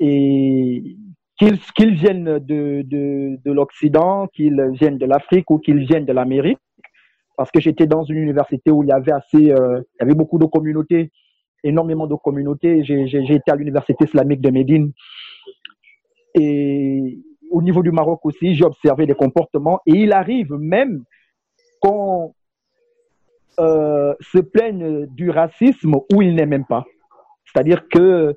et 0.00 0.96
qu'ils 1.38 1.94
viennent 1.94 2.38
de, 2.38 2.82
de, 2.82 3.38
de 3.44 3.52
l'Occident, 3.52 4.28
qu'ils 4.28 4.60
viennent 4.72 4.98
de 4.98 5.06
l'Afrique 5.06 5.50
ou 5.50 5.58
qu'ils 5.58 5.84
viennent 5.84 6.04
de 6.04 6.12
l'Amérique, 6.12 6.58
parce 7.36 7.50
que 7.50 7.60
j'étais 7.60 7.86
dans 7.86 8.04
une 8.04 8.18
université 8.18 8.70
où 8.70 8.82
il 8.84 8.88
y 8.88 8.92
avait 8.92 9.12
assez, 9.12 9.50
euh, 9.52 9.80
il 9.94 10.00
y 10.00 10.02
avait 10.02 10.14
beaucoup 10.14 10.38
de 10.38 10.46
communautés 10.46 11.10
énormément 11.64 12.06
de 12.06 12.14
communautés. 12.14 12.84
J'ai 12.84 13.34
été 13.34 13.50
à 13.50 13.56
l'université 13.56 14.04
islamique 14.04 14.40
de 14.40 14.50
Médine. 14.50 14.92
Et 16.34 17.18
au 17.50 17.62
niveau 17.62 17.82
du 17.82 17.90
Maroc 17.90 18.20
aussi, 18.24 18.54
j'ai 18.54 18.64
observé 18.64 19.06
des 19.06 19.14
comportements. 19.14 19.80
Et 19.86 19.92
il 19.92 20.12
arrive 20.12 20.52
même 20.52 21.04
qu'on 21.80 22.34
euh, 23.58 24.14
se 24.20 24.38
plaigne 24.38 25.06
du 25.06 25.30
racisme 25.30 25.94
où 26.12 26.22
il 26.22 26.34
n'est 26.34 26.46
même 26.46 26.66
pas. 26.66 26.84
C'est-à-dire 27.46 27.88
que 27.88 28.36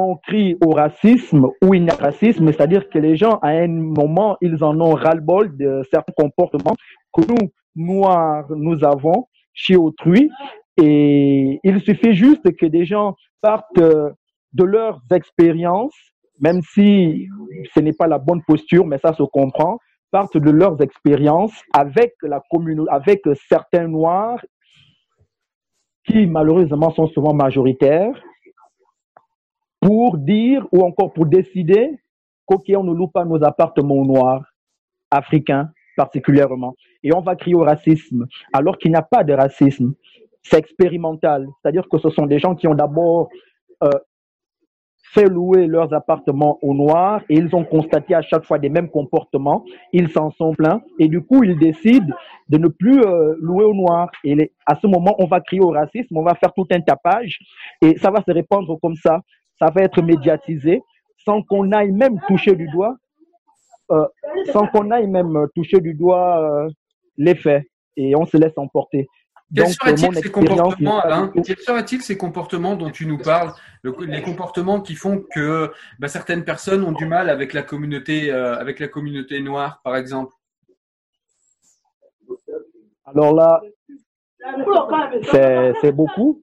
on 0.00 0.16
crie 0.16 0.56
au 0.64 0.70
racisme 0.70 1.48
où 1.62 1.74
il 1.74 1.84
n'y 1.84 1.90
a 1.90 1.94
racisme, 1.94 2.46
c'est-à-dire 2.52 2.88
que 2.88 2.98
les 2.98 3.16
gens, 3.16 3.38
à 3.42 3.48
un 3.48 3.68
moment, 3.68 4.36
ils 4.40 4.62
en 4.64 4.80
ont 4.80 4.94
ras-le-bol 4.94 5.56
de 5.56 5.82
certains 5.90 6.12
comportements 6.16 6.76
que 7.12 7.22
nous, 7.28 7.50
noirs, 7.76 8.46
nous 8.50 8.84
avons 8.84 9.28
chez 9.52 9.76
autrui. 9.76 10.30
Et 10.80 11.60
il 11.62 11.80
suffit 11.82 12.14
juste 12.14 12.56
que 12.56 12.66
des 12.66 12.86
gens 12.86 13.14
partent 13.42 13.78
euh, 13.78 14.10
de 14.54 14.64
leurs 14.64 15.00
expériences, 15.12 15.94
même 16.40 16.62
si 16.62 17.28
ce 17.74 17.80
n'est 17.80 17.92
pas 17.92 18.06
la 18.06 18.18
bonne 18.18 18.42
posture, 18.42 18.86
mais 18.86 18.98
ça 18.98 19.12
se 19.12 19.22
comprend, 19.22 19.78
partent 20.10 20.38
de 20.38 20.50
leurs 20.50 20.80
expériences 20.80 21.60
avec 21.74 22.14
la 22.22 22.40
avec 22.90 23.20
certains 23.48 23.88
noirs 23.88 24.40
qui 26.06 26.26
malheureusement 26.26 26.90
sont 26.90 27.06
souvent 27.08 27.34
majoritaires, 27.34 28.14
pour 29.82 30.16
dire 30.16 30.66
ou 30.72 30.82
encore 30.82 31.12
pour 31.12 31.26
décider 31.26 31.90
qu'ok, 32.46 32.62
on 32.74 32.84
ne 32.84 32.94
loue 32.94 33.08
pas 33.08 33.26
nos 33.26 33.42
appartements 33.44 34.04
noirs, 34.04 34.44
africains 35.10 35.68
particulièrement, 35.94 36.74
et 37.02 37.12
on 37.14 37.20
va 37.20 37.36
crier 37.36 37.54
au 37.54 37.64
racisme, 37.64 38.26
alors 38.54 38.78
qu'il 38.78 38.90
n'y 38.92 38.96
a 38.96 39.02
pas 39.02 39.24
de 39.24 39.34
racisme 39.34 39.92
c'est 40.42 40.58
expérimental. 40.58 41.48
C'est-à-dire 41.60 41.88
que 41.88 41.98
ce 41.98 42.10
sont 42.10 42.26
des 42.26 42.38
gens 42.38 42.54
qui 42.54 42.66
ont 42.66 42.74
d'abord 42.74 43.28
euh, 43.82 43.90
fait 45.12 45.28
louer 45.28 45.66
leurs 45.66 45.92
appartements 45.92 46.58
aux 46.62 46.74
Noirs 46.74 47.22
et 47.28 47.34
ils 47.34 47.54
ont 47.54 47.64
constaté 47.64 48.14
à 48.14 48.22
chaque 48.22 48.44
fois 48.44 48.58
des 48.58 48.68
mêmes 48.68 48.90
comportements. 48.90 49.64
Ils 49.92 50.10
s'en 50.10 50.30
sont 50.30 50.54
plaints 50.54 50.80
et 50.98 51.08
du 51.08 51.20
coup, 51.20 51.44
ils 51.44 51.58
décident 51.58 52.14
de 52.48 52.58
ne 52.58 52.68
plus 52.68 53.00
euh, 53.02 53.34
louer 53.40 53.64
aux 53.64 53.74
Noirs. 53.74 54.10
Et 54.24 54.52
à 54.66 54.76
ce 54.76 54.86
moment, 54.86 55.14
on 55.18 55.26
va 55.26 55.40
crier 55.40 55.62
au 55.62 55.70
racisme, 55.70 56.16
on 56.16 56.22
va 56.22 56.34
faire 56.34 56.52
tout 56.54 56.66
un 56.72 56.80
tapage 56.80 57.38
et 57.80 57.96
ça 57.98 58.10
va 58.10 58.22
se 58.26 58.32
répandre 58.32 58.78
comme 58.80 58.96
ça. 58.96 59.20
Ça 59.62 59.70
va 59.70 59.82
être 59.82 60.02
médiatisé 60.02 60.82
sans 61.24 61.40
qu'on 61.44 61.70
aille 61.70 61.92
même 61.92 62.18
toucher 62.26 62.56
du 62.56 62.66
doigt, 62.66 62.96
euh, 63.92 64.04
sans 64.52 64.66
qu'on 64.66 64.90
aille 64.90 65.06
même 65.06 65.46
toucher 65.54 65.80
du 65.80 65.94
doigt 65.94 66.42
euh, 66.42 66.68
les 67.16 67.36
faits 67.36 67.62
et 67.96 68.16
on 68.16 68.26
se 68.26 68.36
laisse 68.36 68.54
emporter. 68.56 69.06
Quels 69.54 69.68
seraient-ils 69.68 70.16
ces 70.16 70.32
comportements, 70.32 70.98
Alain 70.98 71.28
Quels 71.28 71.58
seraient-ils 71.58 72.02
ces 72.02 72.16
comportements 72.16 72.74
dont 72.74 72.90
tu 72.90 73.06
nous 73.06 73.18
parles 73.18 73.52
Les 73.84 74.22
comportements 74.22 74.80
qui 74.80 74.96
font 74.96 75.22
que 75.32 75.70
bah, 76.00 76.08
certaines 76.08 76.44
personnes 76.44 76.82
ont 76.82 76.90
du 76.90 77.06
mal 77.06 77.30
avec 77.30 77.52
la 77.52 77.62
communauté, 77.62 78.32
euh, 78.32 78.58
avec 78.58 78.80
la 78.80 78.88
communauté 78.88 79.40
noire, 79.40 79.80
par 79.84 79.94
exemple? 79.94 80.34
Alors 83.04 83.32
là, 83.32 83.60
c'est 85.80 85.92
beaucoup. 85.92 86.42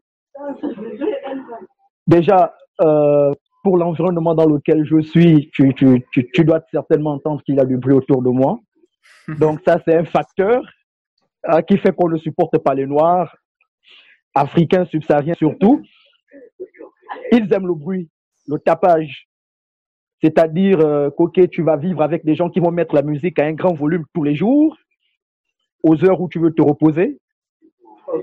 Déjà, 2.07 2.55
euh, 2.81 3.31
pour 3.63 3.77
l'environnement 3.77 4.36
dans 4.36 4.45
lequel 4.45 4.86
je 4.86 5.01
suis, 5.01 5.50
tu, 5.53 5.74
tu, 5.74 6.05
tu, 6.12 6.29
tu 6.31 6.45
dois 6.45 6.62
certainement 6.71 7.12
entendre 7.12 7.41
qu'il 7.43 7.55
y 7.55 7.59
a 7.59 7.65
du 7.65 7.77
bruit 7.77 7.93
autour 7.93 8.21
de 8.21 8.29
moi. 8.29 8.59
Donc 9.39 9.59
ça, 9.65 9.79
c'est 9.86 9.95
un 9.95 10.05
facteur. 10.05 10.63
Hein, 11.45 11.62
qui 11.62 11.77
fait 11.77 11.95
qu'on 11.95 12.09
ne 12.09 12.17
supporte 12.17 12.57
pas 12.57 12.74
les 12.74 12.86
Noirs, 12.86 13.36
africains, 14.36 14.86
subsahariens 14.86 15.36
surtout. 15.36 15.81
Ils 17.31 17.51
aiment 17.53 17.67
le 17.67 17.75
bruit, 17.75 18.09
le 18.48 18.57
tapage. 18.59 19.27
C'est-à-dire 20.21 20.79
euh, 20.81 21.09
tu 21.50 21.63
vas 21.63 21.77
vivre 21.77 22.01
avec 22.01 22.25
des 22.25 22.36
gens 22.36 22.50
qui 22.50 22.59
vont 22.59 22.71
mettre 22.71 22.93
la 22.93 23.03
musique 23.03 23.39
à 23.39 23.45
un 23.45 23.53
grand 23.53 23.74
volume 23.74 24.03
tous 24.13 24.24
les 24.24 24.36
jours, 24.36 24.75
aux 25.83 26.03
heures 26.03 26.19
où 26.19 26.27
tu 26.27 26.39
veux 26.39 26.53
te 26.53 26.62
reposer. 26.62 27.19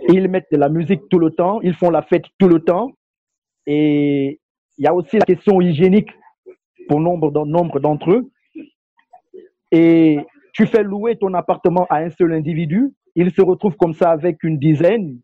ils 0.09 0.29
mettent 0.29 0.53
de 0.53 0.59
la 0.59 0.69
musique 0.69 1.09
tout 1.09 1.19
le 1.19 1.31
temps, 1.31 1.61
ils 1.63 1.75
font 1.75 1.91
la 1.91 2.03
fête 2.03 2.27
tout 2.39 2.49
le 2.49 2.61
temps. 2.61 2.93
Et 3.67 4.41
il 4.79 4.85
y 4.85 4.87
a 4.87 4.95
aussi 4.95 5.17
la 5.19 5.25
question 5.25 5.61
hygiénique 5.61 6.11
pour 6.89 7.01
nombre 7.01 7.31
d'entre 7.81 8.11
eux. 8.11 8.31
Et 9.73 10.19
tu 10.53 10.67
fais 10.67 10.83
louer 10.83 11.17
ton 11.17 11.35
appartement 11.35 11.87
à 11.91 11.99
un 11.99 12.11
seul 12.11 12.33
individu, 12.33 12.93
il 13.15 13.33
se 13.33 13.43
retrouve 13.43 13.77
comme 13.77 13.95
ça 13.95 14.11
avec 14.11 14.43
une 14.43 14.59
dizaine 14.59 15.19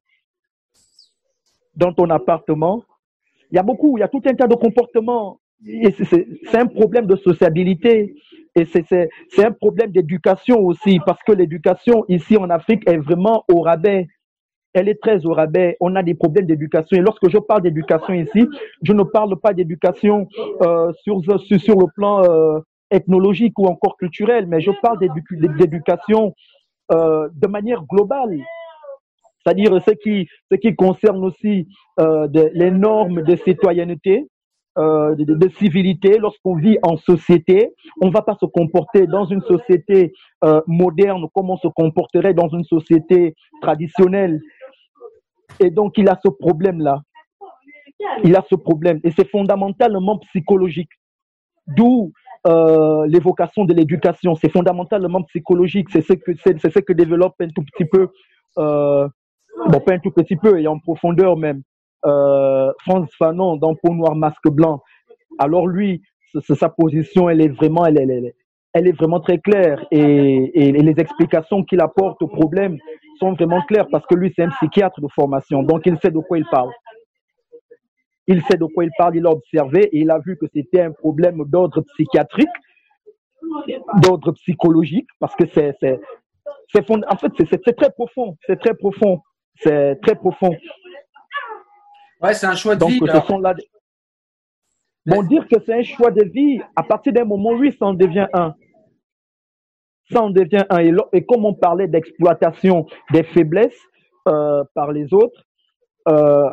dans 1.75 1.92
ton 1.92 2.09
appartement. 2.11 2.82
Il 3.50 3.56
y 3.56 3.59
a 3.59 3.62
beaucoup, 3.62 3.97
il 3.99 4.00
y 4.00 4.04
a 4.04 4.09
tout 4.09 4.23
un 4.25 4.35
tas 4.35 4.47
de 4.47 4.54
comportements. 4.54 5.40
C'est 5.64 6.59
un 6.59 6.66
problème 6.66 7.06
de 7.06 7.16
sociabilité 7.16 8.14
et 8.54 8.64
c'est 8.64 9.44
un 9.44 9.52
problème 9.52 9.92
d'éducation 9.92 10.59
aussi 10.61 10.99
parce 11.06 11.23
que 11.23 11.32
l'éducation 11.32 12.04
ici 12.09 12.37
en 12.37 12.50
Afrique 12.50 12.82
est 12.88 12.97
vraiment 12.97 13.44
au 13.49 13.61
rabais. 13.61 14.09
Elle 14.75 14.88
est 14.88 15.00
très 15.00 15.26
au 15.26 15.33
rabais. 15.33 15.76
On 15.81 15.97
a 15.97 16.02
des 16.02 16.14
problèmes 16.14 16.47
d'éducation. 16.47 16.97
Et 16.97 17.00
lorsque 17.00 17.29
je 17.29 17.38
parle 17.38 17.62
d'éducation 17.62 18.14
ici, 18.14 18.49
je 18.83 18.93
ne 18.93 19.02
parle 19.02 19.38
pas 19.38 19.52
d'éducation 19.52 20.29
euh, 20.62 20.93
sur, 21.02 21.21
sur, 21.23 21.79
le 21.79 21.87
plan 21.95 22.23
euh, 22.25 22.59
ethnologique 22.91 23.59
ou 23.59 23.67
encore 23.67 23.97
culturel, 23.97 24.47
mais 24.47 24.61
je 24.61 24.71
parle 24.83 24.99
d'éducation 24.99 26.35
euh, 26.93 27.29
de 27.35 27.47
manière 27.49 27.83
globale. 27.85 28.38
C'est-à-dire 29.45 29.83
ce 29.85 29.91
qui, 29.91 30.29
ce 30.50 30.57
qui 30.57 30.75
concerne 30.75 31.25
aussi 31.25 31.67
euh, 32.00 32.29
les 32.55 32.71
normes 32.71 33.23
de 33.23 33.37
citoyenneté, 33.37 34.29
euh, 34.79 35.14
de, 35.17 35.49
civilité, 35.59 36.17
lorsqu'on 36.17 36.55
vit 36.55 36.79
en 36.83 36.97
société, 36.97 37.75
on 38.00 38.07
ne 38.07 38.12
va 38.12 38.23
pas 38.23 38.37
se 38.41 38.47
comporter 38.47 39.07
dans 39.07 39.26
une 39.26 39.43
société 39.43 40.14
euh, 40.45 40.62
moderne 40.67 41.26
comme 41.35 41.50
on 41.50 41.59
se 41.59 41.69
comporterait 41.69 42.33
dans 42.33 42.49
une 42.49 42.64
société 42.64 43.35
traditionnelle. 43.61 44.41
Et 45.61 45.71
donc, 45.71 45.99
il 45.99 46.09
a 46.09 46.18
ce 46.23 46.28
problème-là. 46.28 47.02
Il 48.25 48.35
a 48.37 48.44
ce 48.49 48.54
problème. 48.54 49.00
Et 49.04 49.11
c'est 49.11 49.28
fondamentalement 49.28 50.18
psychologique. 50.18 50.90
D'où 51.66 52.12
euh, 52.47 53.06
l'évocation 53.06 53.64
de 53.64 53.73
l'éducation. 53.73 54.35
C'est 54.35 54.49
fondamentalement 54.49 55.23
psychologique. 55.23 55.88
C'est 55.92 56.02
ce 56.02 56.14
que, 56.14 56.32
c'est, 56.42 56.59
ce 56.59 56.78
que 56.80 56.92
développe 56.92 57.35
un 57.40 57.49
tout 57.49 57.62
petit 57.62 57.85
peu, 57.85 58.09
bon, 58.56 59.80
pas 59.80 59.92
un 59.94 59.99
tout 59.99 60.11
petit 60.11 60.37
peu, 60.37 60.61
et 60.61 60.66
en 60.66 60.78
profondeur 60.80 61.37
même, 61.37 61.62
euh, 62.04 62.73
Franz 62.80 63.09
Fanon 63.16 63.56
dans 63.56 63.75
Peau 63.76 63.94
noire, 63.94 64.16
masque 64.16 64.49
blanc. 64.49 64.82
Alors 65.38 65.68
lui, 65.68 66.02
sa 66.40 66.68
position, 66.68 67.28
elle 67.28 67.40
est 67.40 67.49
vraiment, 67.49 67.87
elle, 67.87 67.99
elle, 67.99 68.32
elle 68.73 68.88
est 68.88 68.92
vraiment 68.92 69.21
très 69.21 69.38
claire 69.38 69.85
et, 69.90 70.68
et, 70.68 70.73
les 70.73 71.00
explications 71.00 71.62
qu'il 71.62 71.80
apporte 71.80 72.23
au 72.23 72.26
problème 72.26 72.76
sont 73.23 73.33
vraiment 73.35 73.62
claires 73.62 73.87
parce 73.91 74.05
que 74.07 74.17
lui, 74.17 74.33
c'est 74.35 74.43
un 74.43 74.50
psychiatre 74.50 75.00
de 75.00 75.09
formation, 75.09 75.62
donc 75.62 75.87
il 75.87 75.97
sait 76.00 76.11
de 76.11 76.19
quoi 76.19 76.38
il 76.38 76.45
parle. 76.47 76.71
Il 78.26 78.43
sait 78.43 78.57
de 78.57 78.64
quoi 78.64 78.85
il 78.85 78.91
parle, 78.99 79.17
il 79.17 79.26
a 79.26 79.31
observé 79.31 79.85
et 79.93 79.99
il 80.00 80.11
a 80.11 80.19
vu 80.19 80.37
que 80.37 80.47
c'était 80.52 80.83
un 80.83 80.93
problème 80.93 81.45
d'ordre 81.47 81.81
psychiatrique, 81.93 82.57
d'ordre 84.02 84.33
psychologique, 84.33 85.09
parce 85.21 85.35
que 85.37 85.45
c'est, 85.55 85.76
c'est, 85.81 86.00
c'est 86.73 86.91
en 86.91 87.17
fait, 87.17 87.33
c'est 87.50 87.76
très 87.76 87.91
profond, 87.91 88.37
c'est 88.47 88.59
très 88.59 88.75
profond, 88.75 89.21
c'est 89.62 90.00
très 90.02 90.14
profond. 90.14 90.55
Ouais, 92.21 92.35
c'est 92.35 92.47
un 92.47 92.55
choix 92.55 92.76
de 92.76 92.85
vie. 92.87 93.00
Bon, 95.05 95.23
dire 95.25 95.47
que 95.49 95.57
c'est 95.64 95.75
un 95.75 95.83
choix 95.83 96.11
de 96.12 96.25
vie, 96.25 96.61
à 96.76 96.83
partir 96.85 97.12
d'un 97.12 97.25
moment, 97.25 97.50
oui, 97.50 97.75
ça 97.76 97.87
en 97.87 97.95
devient 97.95 98.29
un. 98.33 98.55
Ça 100.11 100.23
en 100.23 100.30
devient 100.30 100.64
un. 100.71 100.78
Et, 101.12 101.25
comme 101.25 101.44
on 101.44 101.54
parlait 101.54 101.88
d'exploitation 101.88 102.87
des 103.12 103.23
faiblesses 103.23 103.80
euh, 104.28 104.64
par 104.75 104.92
les 104.92 105.12
autres, 105.14 105.44
euh, 106.09 106.50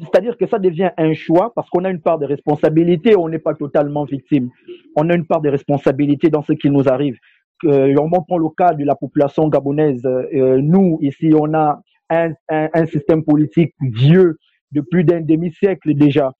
c'est-à-dire 0.00 0.36
que 0.36 0.46
ça 0.46 0.58
devient 0.58 0.90
un 0.96 1.14
choix 1.14 1.52
parce 1.54 1.68
qu'on 1.70 1.84
a 1.84 1.90
une 1.90 2.00
part 2.00 2.18
de 2.18 2.26
responsabilité, 2.26 3.16
on 3.16 3.28
n'est 3.28 3.38
pas 3.38 3.54
totalement 3.54 4.04
victime. 4.04 4.50
On 4.96 5.08
a 5.10 5.14
une 5.14 5.26
part 5.26 5.40
de 5.40 5.48
responsabilité 5.48 6.28
dans 6.28 6.42
ce 6.42 6.52
qui 6.52 6.70
nous 6.70 6.88
arrive. 6.88 7.16
Euh, 7.64 7.94
on 7.98 8.10
prend 8.22 8.38
le 8.38 8.48
cas 8.56 8.74
de 8.74 8.84
la 8.84 8.94
population 8.94 9.48
gabonaise. 9.48 10.04
Euh, 10.04 10.60
nous, 10.62 10.98
ici, 11.00 11.32
on 11.34 11.52
a 11.54 11.80
un, 12.10 12.86
système 12.86 13.24
politique 13.24 13.74
vieux 13.80 14.38
de 14.72 14.80
plus 14.80 15.04
d'un 15.04 15.20
demi-siècle 15.20 15.94
déjà. 15.94 16.32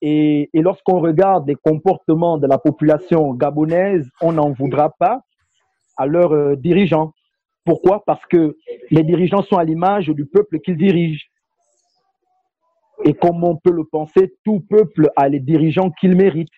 Et 0.00 0.50
lorsqu'on 0.54 1.00
regarde 1.00 1.48
les 1.48 1.54
comportements 1.54 2.36
de 2.36 2.46
la 2.46 2.58
population 2.58 3.32
gabonaise, 3.32 4.06
on 4.20 4.32
n'en 4.32 4.50
voudra 4.50 4.90
pas 4.98 5.20
à 5.96 6.06
leurs 6.06 6.32
euh, 6.32 6.56
dirigeants. 6.56 7.12
Pourquoi? 7.64 8.02
Parce 8.04 8.24
que 8.26 8.56
les 8.90 9.02
dirigeants 9.02 9.42
sont 9.42 9.56
à 9.56 9.64
l'image 9.64 10.08
du 10.08 10.26
peuple 10.26 10.60
qu'ils 10.60 10.76
dirigent. 10.76 11.24
Et 13.04 13.14
comme 13.14 13.42
on 13.42 13.56
peut 13.56 13.72
le 13.72 13.84
penser, 13.84 14.34
tout 14.44 14.60
peuple 14.68 15.10
a 15.16 15.28
les 15.28 15.40
dirigeants 15.40 15.90
qu'il 15.90 16.16
mérite. 16.16 16.50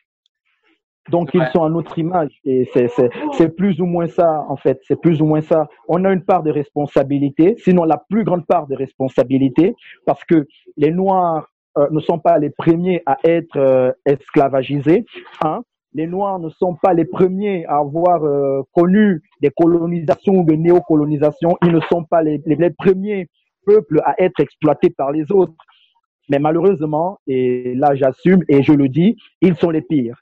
Donc 1.10 1.30
ils 1.34 1.46
sont 1.52 1.62
à 1.62 1.68
notre 1.68 1.98
image 1.98 2.32
et 2.44 2.68
c'est 2.72 3.56
plus 3.56 3.80
ou 3.80 3.86
moins 3.86 4.08
ça 4.08 4.44
en 4.48 4.56
fait, 4.56 4.80
c'est 4.88 5.00
plus 5.00 5.22
ou 5.22 5.26
moins 5.26 5.40
ça. 5.40 5.68
On 5.88 6.04
a 6.04 6.12
une 6.12 6.24
part 6.24 6.42
de 6.42 6.50
responsabilité, 6.50 7.54
sinon 7.58 7.84
la 7.84 8.02
plus 8.10 8.24
grande 8.24 8.44
part 8.44 8.66
de 8.66 8.74
responsabilité, 8.74 9.76
parce 10.04 10.24
que 10.24 10.46
les 10.76 10.90
Noirs 10.90 11.48
euh, 11.78 11.86
ne 11.90 12.00
sont 12.00 12.18
pas 12.18 12.38
les 12.38 12.50
premiers 12.50 13.02
à 13.06 13.18
être 13.24 13.56
euh, 13.56 13.92
esclavagisés. 14.04 15.04
Hein. 15.42 15.62
Les 15.96 16.06
Noirs 16.06 16.38
ne 16.38 16.50
sont 16.50 16.74
pas 16.74 16.92
les 16.92 17.06
premiers 17.06 17.64
à 17.64 17.78
avoir 17.78 18.22
euh, 18.22 18.60
connu 18.74 19.22
des 19.40 19.48
colonisations 19.48 20.40
ou 20.40 20.44
des 20.44 20.58
néocolonisations. 20.58 21.56
Ils 21.64 21.72
ne 21.72 21.80
sont 21.90 22.04
pas 22.04 22.22
les, 22.22 22.38
premiers 22.78 23.30
peuples 23.64 24.02
à 24.04 24.14
être 24.22 24.38
exploités 24.40 24.90
par 24.90 25.10
les 25.10 25.32
autres. 25.32 25.54
Mais 26.28 26.38
malheureusement, 26.38 27.18
et 27.26 27.74
là 27.74 27.94
j'assume 27.94 28.42
et 28.50 28.62
je 28.62 28.74
le 28.74 28.90
dis, 28.90 29.16
ils 29.40 29.56
sont 29.56 29.70
les 29.70 29.80
pires. 29.80 30.20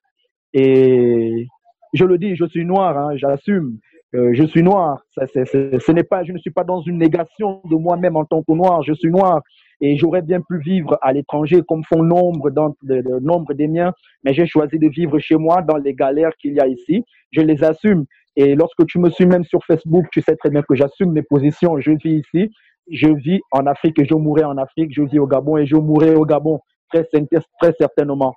Et 0.53 1.49
je 1.93 2.05
le 2.05 2.19
dis, 2.19 2.37
je 2.37 2.45
suis 2.45 2.65
noir, 2.65 2.97
hein, 2.97 3.17
j'assume. 3.17 3.79
Euh, 4.15 4.31
je 4.33 4.45
suis 4.45 4.63
noir. 4.63 5.01
Ce 5.17 5.93
n'est 5.93 6.05
pas, 6.05 6.23
je 6.23 6.33
ne 6.33 6.39
suis 6.39 6.51
pas 6.51 6.63
dans 6.63 6.81
une 6.83 6.99
négation 6.99 7.61
de 7.65 7.75
moi-même 7.75 8.17
en 8.17 8.25
tant 8.25 8.43
que 8.43 8.53
noir. 8.53 8.83
Je 8.83 8.93
suis 8.93 9.11
noir 9.11 9.41
et 9.81 9.97
j'aurais 9.97 10.23
bien 10.23 10.41
pu 10.41 10.59
vivre 10.61 10.97
à 11.03 11.13
l'étranger 11.13 11.63
comme 11.67 11.83
font 11.85 12.03
nombre, 12.03 12.51
de, 12.51 13.21
nombre 13.21 13.55
des 13.55 13.67
miens, 13.67 13.93
mais 14.23 14.33
j'ai 14.33 14.47
choisi 14.47 14.79
de 14.79 14.89
vivre 14.89 15.19
chez 15.19 15.37
moi 15.37 15.63
dans 15.63 15.77
les 15.77 15.95
galères 15.95 16.31
qu'il 16.41 16.55
y 16.55 16.61
a 16.61 16.69
ici. 16.69 17.05
Je 17.33 17.41
les 17.41 17.65
assume. 17.65 18.05
Et 18.37 18.55
lorsque 18.55 18.87
tu 18.87 18.99
me 18.99 19.11
suis 19.11 19.27
même 19.27 19.45
sur 19.45 19.65
Facebook, 19.65 20.07
tu 20.13 20.21
sais 20.21 20.37
très 20.37 20.51
bien 20.51 20.63
que 20.63 20.77
j'assume 20.77 21.13
mes 21.13 21.23
positions. 21.23 21.81
Je 21.81 21.91
vis 21.91 22.23
ici, 22.23 22.51
je 22.91 23.09
vis 23.09 23.41
en 23.51 23.67
Afrique 23.67 23.99
et 23.99 24.05
je 24.05 24.15
mourrai 24.15 24.45
en 24.45 24.59
Afrique. 24.59 24.93
Je 24.95 25.03
vis 25.03 25.19
au 25.19 25.27
Gabon 25.27 25.57
et 25.57 25.67
je 25.67 25.77
mourrai 25.77 26.15
au 26.15 26.25
Gabon 26.25 26.61
très, 26.93 27.05
très 27.05 27.73
certainement. 27.79 28.35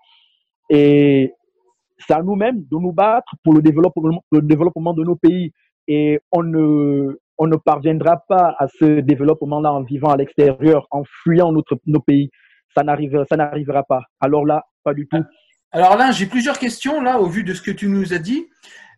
Et 0.69 1.33
c'est 1.99 2.13
à 2.13 2.21
nous-mêmes 2.21 2.63
de 2.63 2.77
nous 2.77 2.91
battre 2.91 3.33
pour 3.43 3.53
le 3.53 3.61
développement, 3.61 4.23
le 4.31 4.41
développement 4.41 4.93
de 4.93 5.03
nos 5.03 5.15
pays. 5.15 5.51
Et 5.87 6.19
on 6.31 6.43
ne, 6.43 7.19
on 7.37 7.47
ne 7.47 7.55
parviendra 7.55 8.23
pas 8.27 8.55
à 8.57 8.67
ce 8.67 8.99
développement-là 8.99 9.71
en 9.71 9.83
vivant 9.83 10.09
à 10.09 10.17
l'extérieur, 10.17 10.87
en 10.91 11.03
fuyant 11.23 11.51
notre, 11.51 11.77
nos 11.85 12.01
pays. 12.01 12.29
Ça 12.75 12.83
n'arrivera, 12.83 13.25
ça 13.25 13.37
n'arrivera 13.37 13.83
pas. 13.83 14.03
Alors 14.19 14.45
là, 14.45 14.65
pas 14.83 14.93
du 14.93 15.07
tout. 15.07 15.23
Alors 15.71 15.97
là, 15.97 16.11
j'ai 16.11 16.25
plusieurs 16.25 16.59
questions 16.59 17.01
là 17.01 17.19
au 17.19 17.27
vu 17.27 17.43
de 17.43 17.53
ce 17.53 17.61
que 17.61 17.71
tu 17.71 17.87
nous 17.87 18.13
as 18.13 18.19
dit. 18.19 18.47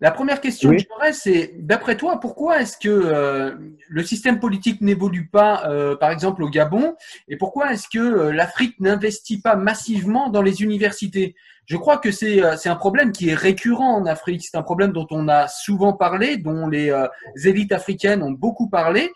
La 0.02 0.12
première 0.12 0.40
question 0.40 0.72
que 0.72 0.78
j'aurais, 0.90 1.12
c'est 1.12 1.56
d'après 1.58 1.98
toi, 1.98 2.22
pourquoi 2.22 2.62
est-ce 2.62 2.78
que 2.78 2.88
euh, 2.88 3.56
le 3.90 4.04
système 4.04 4.40
politique 4.40 4.80
n'évolue 4.80 5.28
pas, 5.28 5.68
euh, 5.68 5.98
par 5.98 6.10
exemple 6.12 6.42
au 6.42 6.50
Gabon, 6.50 6.96
et 7.28 7.36
pourquoi 7.36 7.74
est-ce 7.74 7.90
que 7.90 8.00
euh, 8.00 8.32
l'Afrique 8.32 8.80
n'investit 8.80 9.42
pas 9.42 9.58
massivement 9.58 10.30
dans 10.30 10.42
les 10.42 10.62
universités? 10.62 11.36
Je 11.70 11.78
crois 11.78 12.00
que 12.00 12.12
c'est 12.12 12.42
c'est 12.58 12.70
un 12.70 12.76
problème 12.76 13.12
qui 13.12 13.30
est 13.30 13.36
récurrent 13.36 13.96
en 13.96 14.06
Afrique. 14.06 14.44
C'est 14.44 14.58
un 14.58 14.64
problème 14.64 14.92
dont 14.92 15.08
on 15.12 15.28
a 15.28 15.48
souvent 15.48 15.94
parlé, 15.94 16.38
dont 16.38 16.68
les 16.68 16.92
élites 17.46 17.72
africaines 17.72 18.24
ont 18.24 18.32
beaucoup 18.32 18.70
parlé. 18.70 19.12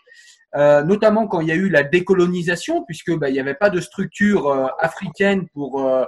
Euh, 0.56 0.84
notamment 0.84 1.26
quand 1.26 1.40
il 1.40 1.48
y 1.48 1.52
a 1.52 1.56
eu 1.56 1.68
la 1.68 1.82
décolonisation, 1.82 2.84
puisque 2.84 3.12
bah, 3.16 3.28
il 3.28 3.32
n'y 3.32 3.40
avait 3.40 3.54
pas 3.54 3.70
de 3.70 3.80
structure 3.80 4.46
euh, 4.46 4.66
africaine 4.78 5.48
pour 5.52 5.84
euh, 5.84 6.04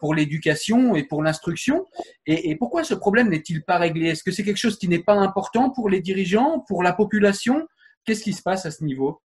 pour 0.00 0.14
l'éducation 0.14 0.96
et 0.96 1.04
pour 1.04 1.22
l'instruction. 1.22 1.84
Et, 2.24 2.48
et, 2.50 2.56
pourquoi 2.56 2.82
ce 2.82 2.94
problème 2.94 3.28
n'est-il 3.28 3.62
pas 3.62 3.76
réglé? 3.76 4.08
Est-ce 4.08 4.24
que 4.24 4.30
c'est 4.30 4.42
quelque 4.42 4.56
chose 4.56 4.78
qui 4.78 4.88
n'est 4.88 5.02
pas 5.02 5.12
important 5.12 5.68
pour 5.68 5.90
les 5.90 6.00
dirigeants, 6.00 6.64
pour 6.66 6.82
la 6.82 6.94
population? 6.94 7.68
Qu'est-ce 8.06 8.22
qui 8.22 8.32
se 8.32 8.42
passe 8.42 8.64
à 8.64 8.70
ce 8.70 8.82
niveau? 8.82 9.20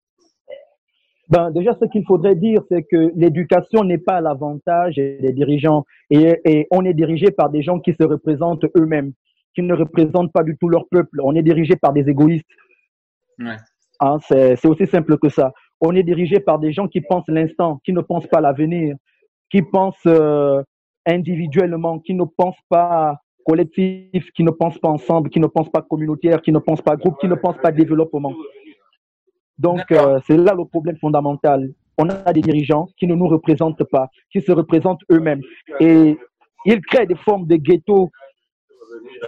Ben, 1.30 1.52
déjà, 1.52 1.78
ce 1.80 1.86
qu'il 1.86 2.04
faudrait 2.06 2.36
dire, 2.36 2.62
c'est 2.70 2.84
que 2.84 3.12
l'éducation 3.16 3.84
n'est 3.84 4.00
pas 4.00 4.20
l'avantage 4.20 4.96
des 4.96 5.32
dirigeants 5.32 5.86
et, 6.10 6.40
et, 6.44 6.68
on 6.72 6.84
est 6.86 6.94
dirigé 6.94 7.30
par 7.30 7.50
des 7.52 7.62
gens 7.62 7.80
qui 7.80 7.94
se 7.94 8.04
représentent 8.04 8.66
eux-mêmes, 8.76 9.14
qui 9.54 9.62
ne 9.62 9.76
représentent 9.76 10.34
pas 10.34 10.44
du 10.44 10.58
tout 10.58 10.70
leur 10.70 10.88
peuple. 10.90 11.22
On 11.24 11.36
est 11.36 11.44
dirigé 11.44 11.76
par 11.76 11.94
des 11.94 12.10
égoïstes. 12.10 12.50
Ouais. 13.38 13.58
Hein, 14.00 14.18
c'est 14.28 14.66
aussi 14.66 14.88
simple 14.88 15.18
que 15.18 15.30
ça. 15.30 15.52
On 15.82 15.96
est 15.96 16.04
dirigé 16.04 16.40
par 16.40 16.58
des 16.58 16.74
gens 16.74 16.88
qui 16.88 17.02
pensent 17.02 17.28
l'instant, 17.28 17.80
qui 17.84 17.94
ne 17.94 18.02
pensent 18.02 18.28
pas 18.28 18.42
l'avenir, 18.42 18.96
qui 19.52 19.62
pensent 19.62 19.96
euh, 20.08 20.64
individuellement, 21.06 22.00
qui 22.00 22.14
ne 22.14 22.24
pensent 22.24 22.64
pas 22.70 23.18
collectif, 23.46 24.32
qui 24.36 24.44
ne 24.44 24.52
pensent 24.52 24.78
pas 24.78 24.90
ensemble, 24.90 25.30
qui 25.30 25.40
ne 25.40 25.48
pensent 25.48 25.72
pas 25.72 25.82
communautaire, 25.82 26.42
qui 26.42 26.52
ne 26.52 26.60
pensent 26.60 26.82
pas 26.82 26.96
groupe, 26.96 27.20
qui 27.20 27.28
ne 27.28 27.36
pensent 27.36 27.58
pas 27.58 27.72
développement. 27.72 28.34
Donc, 29.60 29.92
euh, 29.92 30.20
c'est 30.26 30.38
là 30.38 30.54
le 30.56 30.66
problème 30.66 30.98
fondamental. 30.98 31.70
On 31.98 32.08
a 32.10 32.32
des 32.32 32.42
dirigeants 32.42 32.88
qui 32.98 33.06
ne 33.08 33.14
nous 33.14 33.28
représentent 33.28 33.84
pas, 33.84 34.10
qui 34.32 34.42
se 34.42 34.54
représentent 34.54 35.02
eux-mêmes. 35.12 35.42
Et 35.82 36.18
ils 36.66 36.82
créent 36.82 37.06
des 37.06 37.16
formes 37.16 37.46
de 37.46 37.58
ghetto, 37.58 38.10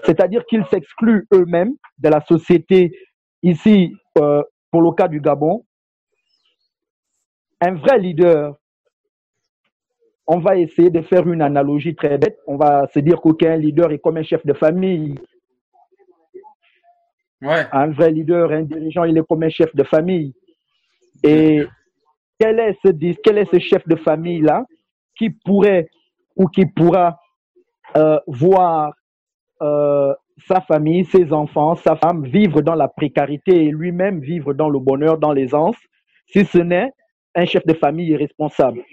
c'est-à-dire 0.06 0.46
qu'ils 0.46 0.66
s'excluent 0.68 1.28
eux-mêmes 1.34 1.74
de 2.00 2.10
la 2.10 2.22
société. 2.22 2.98
Ici, 3.44 3.94
euh, 4.18 4.42
pour 4.72 4.82
le 4.82 4.92
cas 4.92 5.10
du 5.10 5.20
Gabon, 5.20 5.66
un 7.60 7.74
vrai 7.76 8.00
leader, 8.00 8.56
on 10.28 10.40
va 10.40 10.56
essayer 10.56 10.90
de 10.90 11.02
faire 11.02 11.28
une 11.30 11.42
analogie 11.42 11.94
très 11.94 12.18
bête. 12.18 12.40
On 12.48 12.56
va 12.56 12.88
se 12.94 13.00
dire 13.00 13.20
qu'aucun 13.20 13.58
leader 13.58 13.92
est 13.92 14.00
comme 14.00 14.16
un 14.16 14.24
chef 14.24 14.46
de 14.46 14.54
famille. 14.54 15.16
Ouais. 17.42 17.66
Un 17.72 17.88
vrai 17.88 18.12
leader, 18.12 18.52
un 18.52 18.64
dirigeant, 18.64 19.04
il 19.04 19.18
est 19.18 19.28
comme 19.28 19.44
un 19.44 19.50
chef 19.50 19.76
de 19.76 19.84
famille. 19.84 20.34
Et 21.24 21.66
quel 22.40 22.60
est 22.60 22.78
ce, 22.84 22.92
quel 23.24 23.38
est 23.38 23.52
ce 23.52 23.60
chef 23.60 23.88
de 23.88 23.96
famille-là 23.96 24.66
qui 25.16 25.30
pourrait 25.30 25.90
ou 26.36 26.48
qui 26.48 26.66
pourra 26.66 27.20
euh, 27.98 28.20
voir 28.28 28.94
euh, 29.62 30.14
sa 30.48 30.62
famille, 30.62 31.06
ses 31.06 31.34
enfants, 31.34 31.76
sa 31.76 31.96
femme 31.96 32.26
vivre 32.26 32.62
dans 32.62 32.76
la 32.76 32.88
précarité 32.88 33.66
et 33.66 33.72
lui-même 33.72 34.20
vivre 34.20 34.54
dans 34.54 34.70
le 34.70 34.80
bonheur, 34.80 35.18
dans 35.18 35.34
l'aisance, 35.34 35.76
si 36.28 36.46
ce 36.46 36.60
n'est 36.60 36.92
un 37.36 37.46
chef 37.46 37.66
de 37.66 37.74
famille 37.74 38.10
irresponsable? 38.10 38.84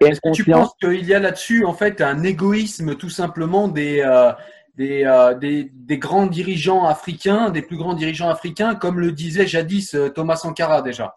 Est-ce 0.00 0.20
que 0.20 0.32
tu 0.32 0.44
penses 0.44 0.74
qu'il 0.80 1.04
y 1.04 1.14
a 1.14 1.18
là-dessus 1.18 1.64
en 1.64 1.72
fait 1.72 2.00
un 2.00 2.22
égoïsme 2.24 2.96
tout 2.96 3.08
simplement 3.08 3.68
des, 3.68 4.00
euh, 4.00 4.32
euh, 4.78 5.34
des, 5.34 5.70
des, 5.72 5.98
grands 5.98 6.26
dirigeants 6.26 6.84
africains, 6.84 7.50
des 7.50 7.62
plus 7.62 7.76
grands 7.76 7.94
dirigeants 7.94 8.28
africains, 8.28 8.74
comme 8.74 8.98
le 8.98 9.12
disait 9.12 9.46
jadis 9.46 9.94
euh, 9.94 10.08
Thomas 10.08 10.36
Sankara 10.36 10.82
déjà 10.82 11.16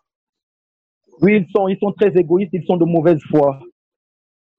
Oui, 1.21 1.45
ils 1.59 1.77
sont, 1.79 1.91
très 1.93 2.15
égoïstes, 2.17 2.53
ils 2.53 2.65
sont 2.65 2.77
de 2.77 2.85
mauvaise 2.85 3.21
foi. 3.29 3.59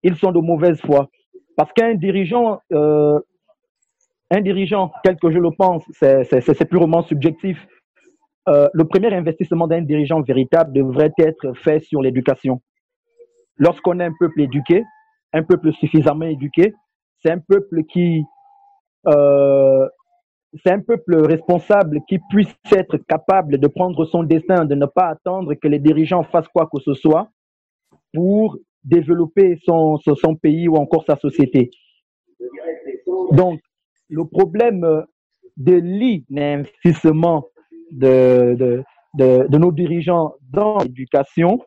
Ils 0.02 0.16
sont 0.16 0.32
de 0.32 0.40
mauvaise 0.40 0.80
foi. 0.80 1.08
Parce 1.56 1.72
qu'un 1.72 1.94
dirigeant, 1.94 2.60
un 2.70 4.40
dirigeant, 4.40 4.92
tel 5.02 5.16
que 5.16 5.30
je 5.30 5.38
le 5.38 5.50
pense, 5.50 5.82
c'est 5.90 6.68
purement 6.68 7.02
subjectif. 7.02 7.58
le 8.46 8.84
premier 8.84 9.12
investissement 9.12 9.66
d'un 9.66 9.82
dirigeant 9.82 10.22
véritable 10.22 10.72
devrait 10.72 11.12
être 11.18 11.52
fait 11.64 11.80
sur 11.80 12.00
l'éducation 12.00 12.60
lorsqu'on 13.58 14.00
est 14.00 14.04
un 14.04 14.12
peuple 14.18 14.40
éduqué, 14.42 14.84
un 15.32 15.42
peuple 15.42 15.72
suffisamment 15.74 16.26
éduqué, 16.26 16.74
c'est 17.22 17.30
un 17.30 17.38
peuple 17.38 17.84
qui, 17.84 18.20
euh, 18.20 18.24
c'est 19.04 20.70
un 20.70 20.80
peuple 20.80 21.16
responsable 21.26 22.00
qui 22.08 22.18
puisse 22.30 22.54
être 22.72 22.96
capable 22.96 23.58
de 23.58 23.66
prendre 23.68 24.04
son 24.06 24.22
destin, 24.22 24.64
de 24.64 24.74
ne 24.74 24.86
pas 24.86 25.06
attendre 25.06 25.54
que 25.54 25.68
les 25.68 25.78
dirigeants 25.78 26.24
fassent 26.24 26.48
quoi 26.48 26.68
que 26.72 26.80
ce 26.80 26.94
soit 26.94 27.28
pour 28.14 28.56
développer 28.84 29.58
son, 29.64 29.98
pays 30.40 30.68
ou 30.68 30.76
encore 30.76 31.04
sa 31.04 31.16
société. 31.16 31.70
Donc, 33.32 33.60
le 34.08 34.24
problème 34.24 35.04
de 35.56 36.24
l'investissement 36.30 37.44
de, 37.90 38.82
nos 39.18 39.72
dirigeants 39.72 40.34
dans 40.50 40.78
l'éducation, 40.78 41.60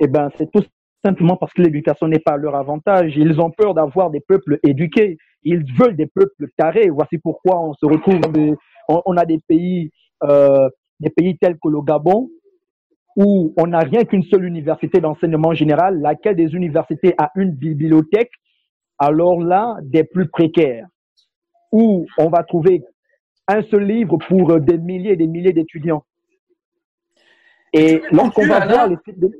eh 0.00 0.06
ben, 0.06 0.28
c'est 0.36 0.50
tout 0.50 0.64
simplement 1.04 1.36
parce 1.36 1.52
que 1.52 1.62
l'éducation 1.62 2.08
n'est 2.08 2.18
pas 2.18 2.32
à 2.32 2.36
leur 2.36 2.54
avantage. 2.54 3.16
Ils 3.16 3.40
ont 3.40 3.50
peur 3.50 3.74
d'avoir 3.74 4.10
des 4.10 4.20
peuples 4.20 4.58
éduqués. 4.62 5.16
Ils 5.44 5.64
veulent 5.78 5.96
des 5.96 6.06
peuples 6.06 6.48
carrés. 6.56 6.88
Voici 6.90 7.18
pourquoi 7.18 7.60
on 7.60 7.74
se 7.74 7.86
retrouve, 7.86 8.20
on, 8.88 9.16
a 9.16 9.24
des 9.24 9.38
pays, 9.46 9.90
euh, 10.22 10.68
des 11.00 11.10
pays 11.10 11.36
tels 11.38 11.58
que 11.62 11.68
le 11.68 11.82
Gabon, 11.82 12.30
où 13.16 13.54
on 13.56 13.66
n'a 13.66 13.80
rien 13.80 14.04
qu'une 14.04 14.24
seule 14.24 14.44
université 14.44 15.00
d'enseignement 15.00 15.54
général, 15.54 16.00
laquelle 16.00 16.36
des 16.36 16.54
universités 16.54 17.14
a 17.18 17.30
une 17.36 17.52
bibliothèque, 17.52 18.32
alors 18.98 19.40
là, 19.40 19.76
des 19.82 20.04
plus 20.04 20.28
précaires, 20.28 20.86
où 21.70 22.06
on 22.18 22.28
va 22.28 22.42
trouver 22.42 22.82
un 23.46 23.62
seul 23.64 23.84
livre 23.84 24.16
pour 24.28 24.58
des 24.60 24.78
milliers 24.78 25.12
et 25.12 25.16
des 25.16 25.26
milliers 25.26 25.52
d'étudiants. 25.52 26.04
Et 27.72 28.02
lorsqu'on 28.12 28.46
va 28.46 28.66
voir 28.66 28.88
les 28.88 28.96
sites 29.04 29.18
de... 29.18 29.30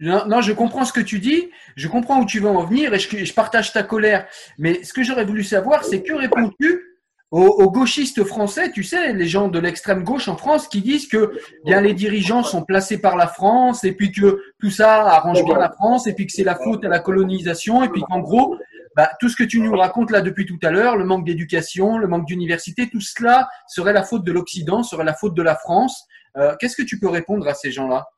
Non, 0.00 0.40
je 0.40 0.52
comprends 0.52 0.86
ce 0.86 0.94
que 0.94 1.00
tu 1.00 1.18
dis, 1.18 1.50
je 1.76 1.86
comprends 1.86 2.20
où 2.20 2.24
tu 2.24 2.40
veux 2.40 2.48
en 2.48 2.64
venir 2.64 2.94
et 2.94 2.98
je, 2.98 3.34
partage 3.34 3.72
ta 3.72 3.82
colère. 3.82 4.26
Mais 4.58 4.82
ce 4.82 4.94
que 4.94 5.02
j'aurais 5.02 5.26
voulu 5.26 5.44
savoir, 5.44 5.84
c'est 5.84 6.02
que 6.02 6.14
réponds-tu 6.14 6.86
aux, 7.30 7.70
gauchistes 7.70 8.24
français, 8.24 8.72
tu 8.72 8.82
sais, 8.82 9.12
les 9.12 9.28
gens 9.28 9.46
de 9.48 9.58
l'extrême 9.60 10.02
gauche 10.02 10.26
en 10.26 10.36
France 10.36 10.66
qui 10.66 10.80
disent 10.80 11.06
que 11.06 11.38
bien 11.64 11.80
les 11.80 11.94
dirigeants 11.94 12.42
sont 12.42 12.64
placés 12.64 12.98
par 12.98 13.16
la 13.16 13.28
France 13.28 13.84
et 13.84 13.92
puis 13.92 14.10
que 14.10 14.42
tout 14.58 14.70
ça 14.70 15.04
arrange 15.04 15.44
bien 15.44 15.56
la 15.56 15.70
France 15.70 16.08
et 16.08 16.14
puis 16.14 16.26
que 16.26 16.32
c'est 16.32 16.44
la 16.44 16.56
faute 16.56 16.84
à 16.84 16.88
la 16.88 16.98
colonisation 16.98 17.84
et 17.84 17.88
puis 17.88 18.02
qu'en 18.02 18.18
gros, 18.18 18.56
bah, 18.96 19.10
tout 19.20 19.28
ce 19.28 19.36
que 19.36 19.44
tu 19.44 19.60
nous 19.60 19.76
racontes 19.76 20.10
là 20.10 20.22
depuis 20.22 20.46
tout 20.46 20.58
à 20.62 20.70
l'heure, 20.70 20.96
le 20.96 21.04
manque 21.04 21.24
d'éducation, 21.24 21.98
le 21.98 22.08
manque 22.08 22.26
d'université, 22.26 22.88
tout 22.88 23.00
cela 23.00 23.48
serait 23.68 23.92
la 23.92 24.02
faute 24.02 24.24
de 24.24 24.32
l'Occident, 24.32 24.82
serait 24.82 25.04
la 25.04 25.14
faute 25.14 25.34
de 25.34 25.42
la 25.42 25.54
France. 25.54 26.06
Euh, 26.36 26.56
qu'est-ce 26.58 26.76
que 26.76 26.82
tu 26.82 26.98
peux 26.98 27.08
répondre 27.08 27.46
à 27.46 27.54
ces 27.54 27.70
gens-là? 27.70 28.08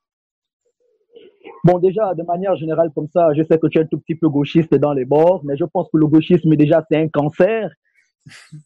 Bon, 1.65 1.79
déjà, 1.79 2.15
de 2.15 2.25
manière 2.25 2.57
générale, 2.57 2.91
comme 2.95 3.09
ça, 3.09 3.33
je 3.35 3.43
sais 3.45 3.59
que 3.59 3.69
tu 3.69 3.79
es 3.79 3.83
un 3.83 3.87
tout 3.87 3.99
petit 3.99 4.17
peu 4.17 4.29
gauchiste 4.29 4.75
dans 4.75 4.93
les 4.93 5.05
bords, 5.05 5.43
mais 5.45 5.57
je 5.57 5.65
pense 5.65 5.89
que 5.93 5.97
le 5.97 6.07
gauchisme, 6.07 6.57
déjà, 6.57 6.85
c'est 6.91 6.99
un 6.99 7.09
cancer. 7.09 7.71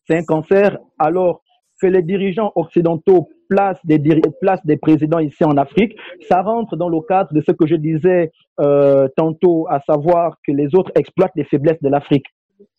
C'est 0.07 0.17
un 0.17 0.25
cancer. 0.25 0.79
Alors 0.99 1.43
que 1.81 1.87
les 1.87 2.03
dirigeants 2.03 2.53
occidentaux 2.55 3.29
placent 3.51 3.85
des, 3.85 3.99
placent 4.41 4.65
des 4.65 4.79
présidents 4.79 5.19
ici 5.19 5.45
en 5.45 5.59
Afrique, 5.59 5.95
ça 6.27 6.41
rentre 6.41 6.77
dans 6.77 6.89
le 6.89 7.01
cadre 7.07 7.33
de 7.35 7.43
ce 7.43 7.53
que 7.53 7.67
je 7.67 7.77
disais 7.77 8.33
euh, 8.61 9.09
tantôt, 9.15 9.67
à 9.69 9.81
savoir 9.81 10.39
que 10.47 10.53
les 10.53 10.75
autres 10.75 10.91
exploitent 10.95 11.37
les 11.37 11.45
faiblesses 11.45 11.83
de 11.83 11.91
l'Afrique. 11.91 12.27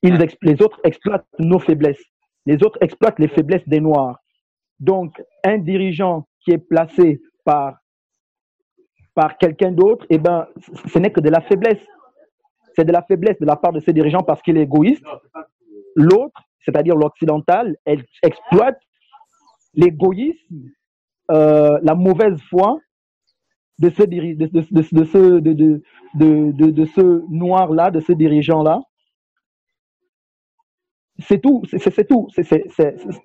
Ils 0.01 0.17
les 0.41 0.61
autres 0.63 0.79
exploitent 0.83 1.27
nos 1.37 1.59
faiblesses. 1.59 2.03
Les 2.47 2.63
autres 2.63 2.79
exploitent 2.81 3.19
les 3.19 3.27
faiblesses 3.27 3.67
des 3.67 3.81
Noirs. 3.81 4.17
Donc, 4.79 5.21
un 5.43 5.59
dirigeant 5.59 6.27
qui 6.43 6.51
est 6.51 6.57
placé 6.57 7.21
par 7.45 7.77
par 9.17 9.39
quelqu'un 9.39 9.71
d'autre, 9.71 10.05
eh 10.11 10.19
ben, 10.19 10.47
ce 10.93 10.99
n'est 10.99 11.11
que 11.11 11.21
de 11.21 11.31
la 11.31 11.41
faiblesse. 11.41 11.83
C'est 12.75 12.85
de 12.85 12.91
la 12.91 13.01
faiblesse 13.01 13.39
de 13.39 13.47
la 13.47 13.55
part 13.55 13.73
de 13.73 13.79
ces 13.79 13.91
dirigeants 13.91 14.21
parce 14.21 14.43
qu'il 14.43 14.55
est 14.57 14.61
égoïste. 14.61 15.03
L'autre, 15.95 16.39
c'est-à-dire 16.63 16.95
l'occidental, 16.95 17.75
elle 17.83 18.03
exploite 18.21 18.79
l'égoïsme, 19.73 20.69
euh, 21.31 21.79
la 21.81 21.95
mauvaise 21.95 22.39
foi 22.43 22.77
de 23.79 23.89
ce, 23.89 24.03
de, 24.03 24.35
de, 24.35 25.03
ce, 25.03 25.39
de, 25.39 26.71
de 26.71 26.85
ce 26.85 27.23
noir-là, 27.31 27.89
de 27.89 28.01
ce 28.01 28.11
dirigeant-là. 28.11 28.81
C'est 31.27 31.41
tout, 31.41 31.63
c'est 31.65 32.07
tout. 32.07 32.27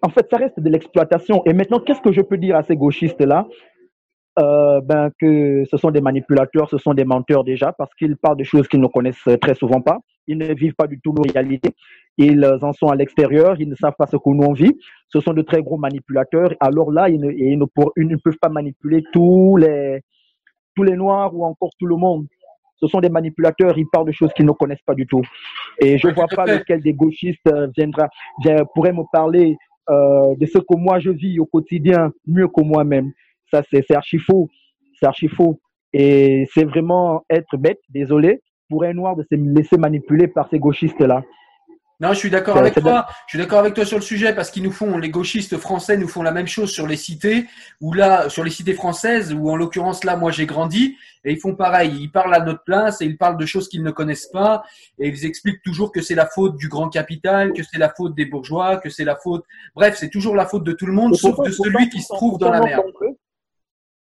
en 0.01 0.09
fait, 0.09 0.27
ça 0.31 0.39
reste 0.39 0.59
de 0.59 0.71
l'exploitation. 0.71 1.43
Et 1.45 1.53
maintenant, 1.53 1.81
qu'est-ce 1.81 2.01
que 2.01 2.13
je 2.13 2.23
peux 2.23 2.39
dire 2.39 2.57
à 2.57 2.63
ces 2.63 2.77
gauchistes-là? 2.77 3.47
Euh, 4.39 4.81
ben, 4.81 5.11
que 5.21 5.65
ce 5.71 5.77
sont 5.77 5.91
des 5.91 6.01
manipulateurs, 6.01 6.69
ce 6.71 6.79
sont 6.79 6.95
des 6.95 7.05
menteurs 7.05 7.45
déjà, 7.45 7.73
parce 7.73 7.95
qu'ils 7.95 8.17
parlent 8.17 8.37
de 8.37 8.45
choses 8.45 8.69
qu'ils 8.69 8.81
ne 8.81 8.87
connaissent 8.87 9.29
très 9.41 9.55
souvent 9.55 9.81
pas. 9.81 9.99
Ils 10.27 10.39
ne 10.39 10.55
vivent 10.55 10.75
pas 10.75 10.87
du 10.87 11.01
tout 11.01 11.13
nos 11.13 11.23
réalités. 11.23 11.71
Ils 12.17 12.45
en 12.63 12.73
sont 12.73 12.89
à 12.89 12.97
l'extérieur, 12.97 13.57
ils 13.59 13.69
ne 13.69 13.75
savent 13.75 13.95
pas 13.99 14.07
ce 14.07 14.17
que 14.17 14.31
nous 14.31 14.45
on 14.45 14.53
vit. 14.53 14.79
Ce 15.09 15.21
sont 15.21 15.33
de 15.33 15.43
très 15.43 15.63
gros 15.63 15.79
manipulateurs. 15.79 16.55
Alors 16.61 16.93
là, 16.93 17.09
ils 17.09 17.21
ne, 17.21 17.31
ils 17.31 17.59
ne, 17.59 17.65
ils 17.97 18.07
ne 18.07 18.17
peuvent 18.17 18.39
pas 18.41 18.49
manipuler 18.49 19.03
tous 19.13 19.57
les, 19.57 20.01
tous 20.75 20.83
les 20.83 20.97
noirs 20.97 21.35
ou 21.35 21.45
encore 21.45 21.71
tout 21.79 21.87
le 21.87 21.97
monde. 21.97 22.27
Ce 22.77 22.89
sont 22.89 23.01
des 23.01 23.11
manipulateurs, 23.11 23.79
ils 23.79 23.87
parlent 23.87 24.07
de 24.07 24.13
choses 24.13 24.33
qu'ils 24.33 24.47
ne 24.47 24.53
connaissent 24.53 24.83
pas 24.85 24.95
du 24.95 25.07
tout. 25.07 25.23
Et 25.81 25.99
je 25.99 26.09
ne 26.09 26.15
vois 26.15 26.27
pas 26.27 26.47
lequel 26.47 26.83
des 26.83 26.95
gauchistes 26.95 27.47
euh, 27.47 27.69
viendra, 27.77 28.09
pourrait 28.75 28.93
me 28.93 29.05
parler 29.13 29.57
euh, 29.89 30.35
de 30.37 30.47
ce 30.47 30.59
que 30.59 30.77
moi 30.77 30.99
je 30.99 31.11
vis 31.11 31.39
au 31.39 31.47
quotidien 31.47 32.13
mieux 32.27 32.49
que 32.49 32.63
moi-même. 32.63 33.13
Ça, 33.53 33.63
c'est 33.71 33.95
archi 33.95 34.19
faux. 34.19 34.49
C'est 34.99 35.07
archi 35.07 35.29
faux. 35.29 35.61
Et 35.93 36.49
c'est 36.55 36.65
vraiment 36.65 37.25
être 37.29 37.57
bête, 37.59 37.81
désolé, 37.91 38.41
pour 38.71 38.85
un 38.85 38.95
noir 38.95 39.15
de 39.15 39.25
se 39.31 39.35
laisser 39.35 39.77
manipuler 39.77 40.27
par 40.27 40.49
ces 40.49 40.59
gauchistes-là. 40.59 41.23
Non, 42.01 42.09
je 42.15 42.19
suis 42.19 42.31
d'accord 42.31 42.57
avec 42.57 42.75
toi. 42.75 43.07
Je 43.27 43.37
suis 43.37 43.39
d'accord 43.39 43.61
avec 43.61 43.75
toi 43.75 43.85
sur 43.85 43.97
le 43.97 44.03
sujet 44.03 44.35
parce 44.35 44.51
qu'ils 44.51 44.65
nous 44.65 44.73
font, 44.73 44.99
les 44.99 45.11
gauchistes 45.11 45.57
français 45.57 45.97
nous 45.97 46.09
font 46.09 46.23
la 46.23 46.33
même 46.33 46.49
chose 46.49 46.73
sur 46.73 46.89
les 46.89 46.97
cités, 46.97 47.47
ou 47.81 47.93
là, 47.93 48.29
sur 48.29 48.43
les 48.43 48.51
cités 48.51 48.73
françaises, 48.73 49.33
où 49.33 49.49
en 49.49 49.55
l'occurrence 49.55 50.03
là, 50.03 50.17
moi 50.17 50.33
j'ai 50.33 50.47
grandi, 50.47 50.97
et 51.25 51.33
ils 51.33 51.39
font 51.39 51.55
pareil. 51.55 51.97
Ils 52.01 52.11
parlent 52.11 52.35
à 52.35 52.41
notre 52.41 52.65
place 52.65 53.01
et 53.03 53.05
ils 53.05 53.17
parlent 53.17 53.37
de 53.37 53.47
choses 53.47 53.69
qu'ils 53.69 53.85
ne 53.85 53.93
connaissent 53.93 54.31
pas, 54.33 54.65
et 54.99 55.11
ils 55.11 55.25
expliquent 55.25 55.63
toujours 55.63 55.93
que 55.93 56.01
c'est 56.01 56.17
la 56.17 56.27
faute 56.27 56.57
du 56.57 56.69
grand 56.69 56.89
capital, 56.89 57.53
que 57.53 57.63
c'est 57.63 57.79
la 57.79 57.91
faute 57.91 58.17
des 58.17 58.25
bourgeois, 58.25 58.79
que 58.79 58.91
c'est 58.91 59.05
la 59.05 59.15
faute. 59.15 59.45
Bref, 59.77 59.97
c'est 59.97 60.11
toujours 60.11 60.35
la 60.35 60.47
faute 60.47 60.65
de 60.65 60.73
tout 60.73 60.87
le 60.87 60.93
monde, 60.93 61.15
sauf 61.15 61.39
de 61.45 61.51
celui 61.51 61.89
qui 61.89 62.01
se 62.01 62.09
trouve 62.09 62.37
dans 62.39 62.51
la 62.51 62.63
merde. 62.63 62.83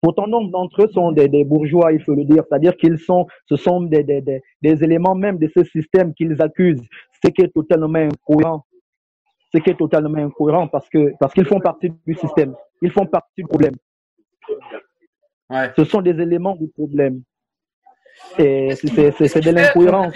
Pourtant, 0.04 0.26
nombre 0.26 0.50
d'entre 0.50 0.82
eux 0.82 0.88
sont 0.92 1.12
des, 1.12 1.44
bourgeois, 1.44 1.90
il 1.90 2.02
faut 2.02 2.14
le 2.14 2.24
dire. 2.24 2.42
C'est-à-dire 2.46 2.76
qu'ils 2.76 2.98
sont, 2.98 3.26
ce 3.48 3.56
sont 3.56 3.80
des, 3.80 4.04
des, 4.04 4.20
des, 4.60 4.84
éléments 4.84 5.14
même 5.14 5.38
de 5.38 5.50
ce 5.56 5.64
système 5.64 6.12
qu'ils 6.12 6.42
accusent, 6.42 6.82
ce 7.24 7.30
qui 7.30 7.40
est 7.40 7.48
totalement 7.48 7.98
incohérent. 7.98 8.66
Ce 9.54 9.60
qui 9.60 9.70
est 9.70 9.78
totalement 9.78 10.18
incohérent 10.18 10.68
parce 10.68 10.90
que 10.90 11.14
parce 11.18 11.32
qu'ils 11.32 11.46
font 11.46 11.58
partie 11.58 11.90
du 12.06 12.14
système. 12.16 12.54
Ils 12.82 12.90
font 12.90 13.06
partie 13.06 13.32
du 13.38 13.44
problème. 13.44 13.76
Ouais. 15.48 15.72
Ce 15.74 15.84
sont 15.84 16.02
des 16.02 16.20
éléments 16.20 16.54
du 16.54 16.68
problème. 16.68 17.22
Et 18.38 18.74
c'est 18.74 19.40
de 19.40 19.50
l'incohérence. 19.52 20.14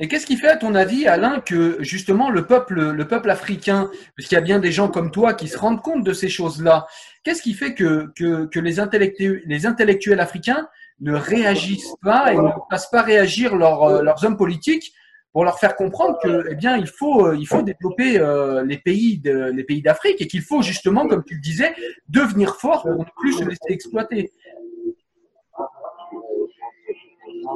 Et 0.00 0.06
qu'est-ce 0.06 0.26
qui 0.26 0.36
fait, 0.36 0.48
à 0.48 0.56
ton 0.56 0.76
avis, 0.76 1.08
Alain, 1.08 1.40
que 1.40 1.82
justement 1.82 2.30
le 2.30 2.46
peuple, 2.46 2.92
le 2.92 3.08
peuple 3.08 3.30
africain, 3.30 3.90
parce 4.16 4.28
qu'il 4.28 4.36
y 4.36 4.38
a 4.38 4.44
bien 4.44 4.60
des 4.60 4.70
gens 4.70 4.88
comme 4.88 5.10
toi 5.10 5.34
qui 5.34 5.48
se 5.48 5.58
rendent 5.58 5.82
compte 5.82 6.04
de 6.04 6.12
ces 6.12 6.28
choses-là, 6.28 6.86
qu'est-ce 7.28 7.42
qui 7.42 7.52
fait 7.52 7.74
que, 7.74 8.10
que, 8.16 8.58
les, 8.58 8.80
intellectuels, 8.80 10.20
africains 10.20 10.66
ne 11.00 11.12
réagissent 11.12 11.94
pas 12.02 12.32
et 12.32 12.36
ne 12.36 12.48
passent 12.70 12.88
pas 12.90 13.02
réagir 13.02 13.54
leur, 13.54 13.82
euh, 13.82 14.02
leurs 14.02 14.24
hommes 14.24 14.38
politiques 14.38 14.94
pour 15.34 15.44
leur 15.44 15.58
faire 15.58 15.76
comprendre 15.76 16.18
que, 16.22 16.46
eh 16.50 16.54
bien, 16.54 16.78
il 16.78 16.86
faut, 16.86 17.26
euh, 17.26 17.36
il 17.36 17.46
faut 17.46 17.60
développer 17.60 18.18
euh, 18.18 18.64
les 18.64 18.78
pays 18.78 19.20
les 19.22 19.62
pays 19.62 19.82
d'Afrique 19.82 20.22
et 20.22 20.26
qu'il 20.26 20.40
faut 20.40 20.62
justement, 20.62 21.06
comme 21.06 21.22
tu 21.22 21.34
le 21.34 21.42
disais, 21.42 21.74
devenir 22.08 22.56
fort 22.56 22.84
pour 22.84 22.96
ne 22.98 23.04
plus 23.18 23.34
se 23.34 23.44
laisser 23.44 23.68
exploiter. 23.68 24.32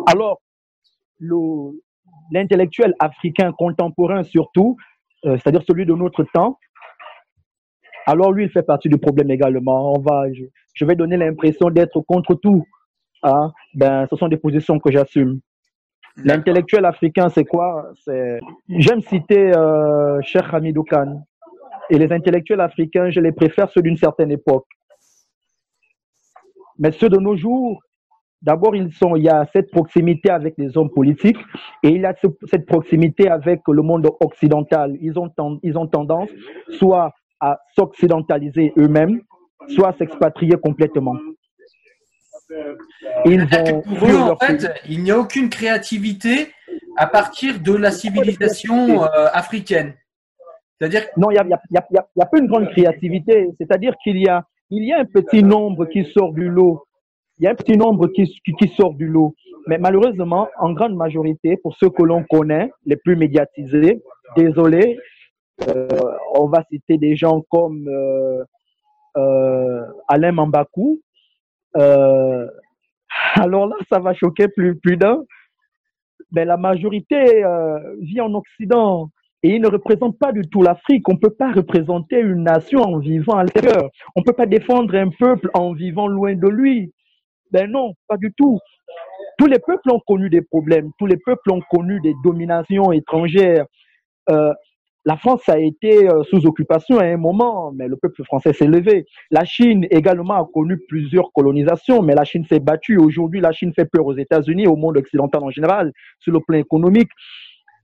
Alors, 0.07 0.43
le, 1.19 1.81
l'intellectuel 2.31 2.95
africain 3.01 3.53
contemporain 3.53 4.23
surtout, 4.23 4.77
c'est-à-dire 5.25 5.63
celui 5.67 5.87
de 5.87 5.95
notre 5.95 6.25
temps, 6.25 6.59
alors 8.07 8.33
lui, 8.33 8.45
il 8.45 8.51
fait 8.51 8.63
partie 8.63 8.89
du 8.89 8.99
problème 8.99 9.31
également. 9.31 9.95
On 9.95 10.01
va, 10.01 10.25
je, 10.33 10.85
vais 10.85 10.97
donner 10.97 11.17
l'impression 11.17 11.71
d'être 11.71 12.01
contre 12.01 12.35
tout. 12.35 12.65
Hein. 13.23 13.53
Ben, 13.75 14.07
ce 14.11 14.17
sont 14.17 14.29
des 14.29 14.37
positions 14.37 14.79
que 14.79 14.91
j'assume. 14.91 15.41
L'intellectuel 16.17 16.85
africain, 16.85 17.29
c'est 17.29 17.45
quoi? 17.45 17.91
J'aime 18.69 19.01
citer 19.01 19.57
euh, 19.57 20.21
Cheikh 20.23 20.45
Hamidou 20.53 20.85
Khan. 20.85 21.23
Et 21.91 21.99
les 21.99 22.13
intellectuels 22.13 22.61
africains, 22.61 23.11
je 23.11 23.21
les 23.21 23.33
préfère 23.33 23.71
ceux 23.71 23.83
d'une 23.83 23.97
certaine 23.97 24.31
époque. 24.31 24.67
Mais 26.79 26.91
ceux 26.93 27.09
de 27.09 27.19
nos 27.19 27.37
jours, 27.37 27.81
d'abord, 28.41 28.75
ils 28.77 28.93
sont, 28.93 29.17
il 29.17 29.25
y 29.25 29.29
a 29.29 29.47
cette 29.53 29.71
proximité 29.71 30.31
avec 30.31 30.55
les 30.59 30.77
hommes 30.77 30.91
politiques 30.91 31.39
et 31.83 31.89
il 31.89 32.03
y 32.03 32.07
a 32.07 32.15
cette 32.45 32.67
proximité 32.67 33.29
avec 33.29 33.61
le 33.69 33.83
monde 33.83 34.09
occidental. 34.21 34.97
Ils 35.01 35.19
ont, 35.19 35.31
ils 35.63 35.79
ont 35.79 35.87
tendance 35.87 36.29
soit 36.79 37.13
à 37.43 37.59
s'occidentaliser 37.75 38.73
eux-mêmes, 38.79 39.21
soit 39.75 39.89
à 39.89 39.93
s'expatrier 39.99 40.57
complètement. 40.63 41.17
Ils 43.25 43.47
pour 43.99 44.09
eux, 44.09 44.17
en 44.17 44.37
fait, 44.37 44.71
il 44.89 45.03
n'y 45.03 45.11
a 45.11 45.19
aucune 45.19 45.49
créativité 45.49 46.53
à 46.97 47.07
partir 47.07 47.61
de 47.61 47.75
la 47.75 47.91
civilisation 47.91 49.03
euh, 49.03 49.27
africaine? 49.33 49.95
C'est-à-dire 50.79 51.03
Non, 51.17 51.31
il 51.31 51.41
n'y 51.41 51.79
a, 51.79 51.87
a, 52.21 52.27
pas 52.27 52.39
une 52.39 52.47
grande 52.47 52.69
créativité. 52.71 53.49
C'est-à-dire 53.59 53.95
qu'il 54.03 54.19
y 54.19 54.29
a, 54.29 54.45
il 54.71 54.85
y 54.85 54.93
a 54.93 55.01
un 55.01 55.05
petit 55.05 55.43
nombre 55.43 55.87
qui 55.87 56.05
sort 56.13 56.33
du 56.33 56.49
lot. 56.49 56.85
Il 57.39 57.45
y 57.45 57.49
a 57.49 57.51
un 57.51 57.55
petit 57.55 57.77
nombre 57.77 58.09
qui, 58.09 58.25
qui, 58.59 58.69
sort 58.69 58.95
du 58.95 59.07
lot. 59.07 59.35
Mais 59.67 59.79
malheureusement, 59.79 60.49
en 60.59 60.73
grande 60.73 60.95
majorité, 60.95 61.57
pour 61.57 61.77
ceux 61.77 61.91
que 61.91 62.03
l'on 62.03 62.25
connaît, 62.25 62.71
les 62.85 62.97
plus 62.97 63.17
médiatisés, 63.17 64.03
désolé, 64.37 64.99
on 66.35 66.47
va 66.47 66.65
citer 66.71 66.99
des 66.99 67.17
gens 67.17 67.43
comme 67.51 67.87
euh, 67.89 68.45
euh, 69.17 69.85
Alain 70.09 70.33
Mambakou, 70.33 71.01
euh, 71.77 72.47
alors 73.35 73.67
là, 73.67 73.77
ça 73.91 73.99
va 73.99 74.15
choquer 74.15 74.49
plus, 74.49 74.97
d'un. 74.97 75.23
Mais 76.33 76.45
la 76.45 76.57
majorité 76.57 77.45
euh, 77.45 77.79
vit 78.01 78.21
en 78.21 78.33
Occident 78.35 79.11
et 79.43 79.57
il 79.57 79.61
ne 79.61 79.69
représente 79.69 80.19
pas 80.19 80.33
du 80.33 80.43
tout 80.49 80.63
l'Afrique. 80.63 81.09
On 81.09 81.15
ne 81.15 81.19
peut 81.19 81.35
pas 81.35 81.53
représenter 81.53 82.21
une 82.21 82.45
nation 82.45 82.81
en 82.81 82.99
vivant 82.99 83.35
à 83.35 83.45
l'extérieur. 83.45 83.91
On 84.17 84.21
ne 84.21 84.25
peut 84.25 84.33
pas 84.33 84.47
défendre 84.47 84.95
un 84.95 85.11
peuple 85.11 85.51
en 85.55 85.73
vivant 85.73 86.07
loin 86.07 86.35
de 86.35 86.49
lui. 86.49 86.93
Ben 87.51 87.71
non, 87.71 87.95
pas 88.09 88.17
du 88.17 88.33
tout. 88.33 88.59
Tous 89.39 89.47
les 89.47 89.59
peuples 89.59 89.91
ont 89.91 90.01
connu 90.07 90.31
des 90.31 90.43
problèmes. 90.43 90.91
Tous 90.99 91.07
les 91.07 91.17
peuples 91.17 91.51
ont 91.51 91.61
connu 91.71 92.01
des 92.01 92.15
dominations 92.23 92.93
étrangères. 92.93 93.67
Euh, 94.31 94.53
la 95.05 95.17
France 95.17 95.49
a 95.49 95.59
été 95.59 96.09
euh, 96.09 96.23
sous 96.25 96.47
occupation 96.47 96.99
à 96.99 97.05
un 97.05 97.17
moment, 97.17 97.73
mais 97.73 97.89
le 97.89 97.97
peuple 97.97 98.23
français 98.25 98.53
s'est 98.53 98.67
levé. 98.67 99.05
La 99.31 99.45
Chine 99.45 99.87
également 99.91 100.35
a 100.35 100.49
connu 100.53 100.79
plusieurs 100.89 101.33
colonisations, 101.33 102.03
mais 102.03 102.15
la 102.15 102.25
Chine 102.25 102.45
s'est 102.45 102.61
battue. 102.61 102.99
Aujourd'hui, 102.99 103.41
la 103.41 103.53
Chine 103.53 103.73
fait 103.75 103.85
peur 103.85 104.07
aux 104.07 104.17
États-Unis, 104.17 104.69
au 104.69 104.77
monde 104.77 104.97
occidental 104.97 105.43
en 105.43 105.51
général, 105.51 105.93
sur 106.21 106.33
le 106.33 106.41
plan 106.41 106.59
économique. 106.59 107.11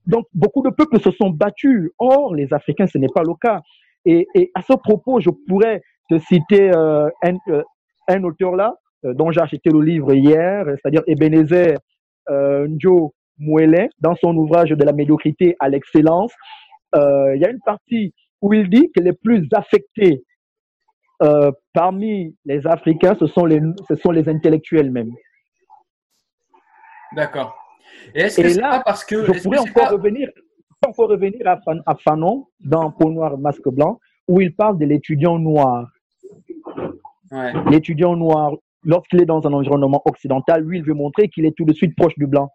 Donc, 0.05 0.27
beaucoup 0.33 0.61
de 0.61 0.69
peuples 0.69 0.99
se 0.99 1.11
sont 1.11 1.29
battus. 1.29 1.89
Or, 1.99 2.33
les 2.35 2.53
Africains, 2.53 2.87
ce 2.87 2.97
n'est 2.97 3.09
pas 3.13 3.23
le 3.23 3.33
cas. 3.39 3.61
Et, 4.05 4.25
à 4.55 4.61
ce 4.61 4.73
propos, 4.73 5.19
je 5.19 5.29
pourrais 5.29 5.81
te 6.09 6.17
citer 6.19 6.71
euh, 6.73 7.09
un, 7.21 7.33
euh, 7.49 7.63
un, 8.07 8.23
auteur 8.23 8.55
là, 8.55 8.75
dont 9.03 9.31
j'ai 9.31 9.41
acheté 9.41 9.69
le 9.69 9.81
livre 9.81 10.13
hier, 10.13 10.65
c'est-à-dire 10.65 11.03
Ebenezer 11.05 11.75
Njo 12.29 13.13
Mouele, 13.37 13.89
dans 14.01 14.15
son 14.15 14.35
ouvrage 14.35 14.69
de 14.71 14.83
la 14.83 14.93
médiocrité 14.93 15.55
à 15.59 15.69
l'excellence. 15.69 16.33
Euh, 16.95 17.35
il 17.35 17.41
y 17.41 17.45
a 17.45 17.49
une 17.49 17.61
partie 17.61 18.13
où 18.41 18.53
il 18.53 18.69
dit 18.69 18.91
que 18.95 19.01
les 19.01 19.13
plus 19.13 19.47
affectés 19.53 20.23
euh, 21.21 21.51
parmi 21.73 22.35
les 22.45 22.65
Africains, 22.65 23.15
ce 23.19 23.27
sont 23.27 23.45
les, 23.45 23.61
ce 23.87 23.95
sont 23.95 24.11
les 24.11 24.29
intellectuels 24.29 24.89
même. 24.91 25.11
D'accord. 27.15 27.55
Et 28.15 28.21
est-ce 28.21 28.41
que 28.41 28.59
là, 28.59 28.81
parce 28.85 29.03
que 29.03 29.25
je 29.25 29.43
pourrais 29.43 29.59
encore 29.59 29.89
revenir, 29.89 30.29
encore 30.85 31.09
revenir 31.09 31.45
à, 31.45 31.59
à, 31.85 31.95
Fanon 31.95 32.47
dans 32.59 32.91
Peau 32.91 33.09
noire 33.09 33.37
masque 33.37 33.67
blanc, 33.67 33.99
où 34.27 34.39
il 34.39 34.55
parle 34.55 34.77
de 34.77 34.85
l'étudiant 34.85 35.37
noir. 35.37 35.87
Ouais. 37.31 37.53
L'étudiant 37.69 38.15
noir, 38.15 38.53
lorsqu'il 38.83 39.21
est 39.21 39.25
dans 39.25 39.45
un 39.45 39.53
environnement 39.53 40.01
occidental, 40.05 40.63
lui, 40.63 40.77
il 40.77 40.85
veut 40.85 40.93
montrer 40.93 41.27
qu'il 41.27 41.45
est 41.45 41.55
tout 41.55 41.65
de 41.65 41.73
suite 41.73 41.95
proche 41.95 42.15
du 42.17 42.27
blanc. 42.27 42.49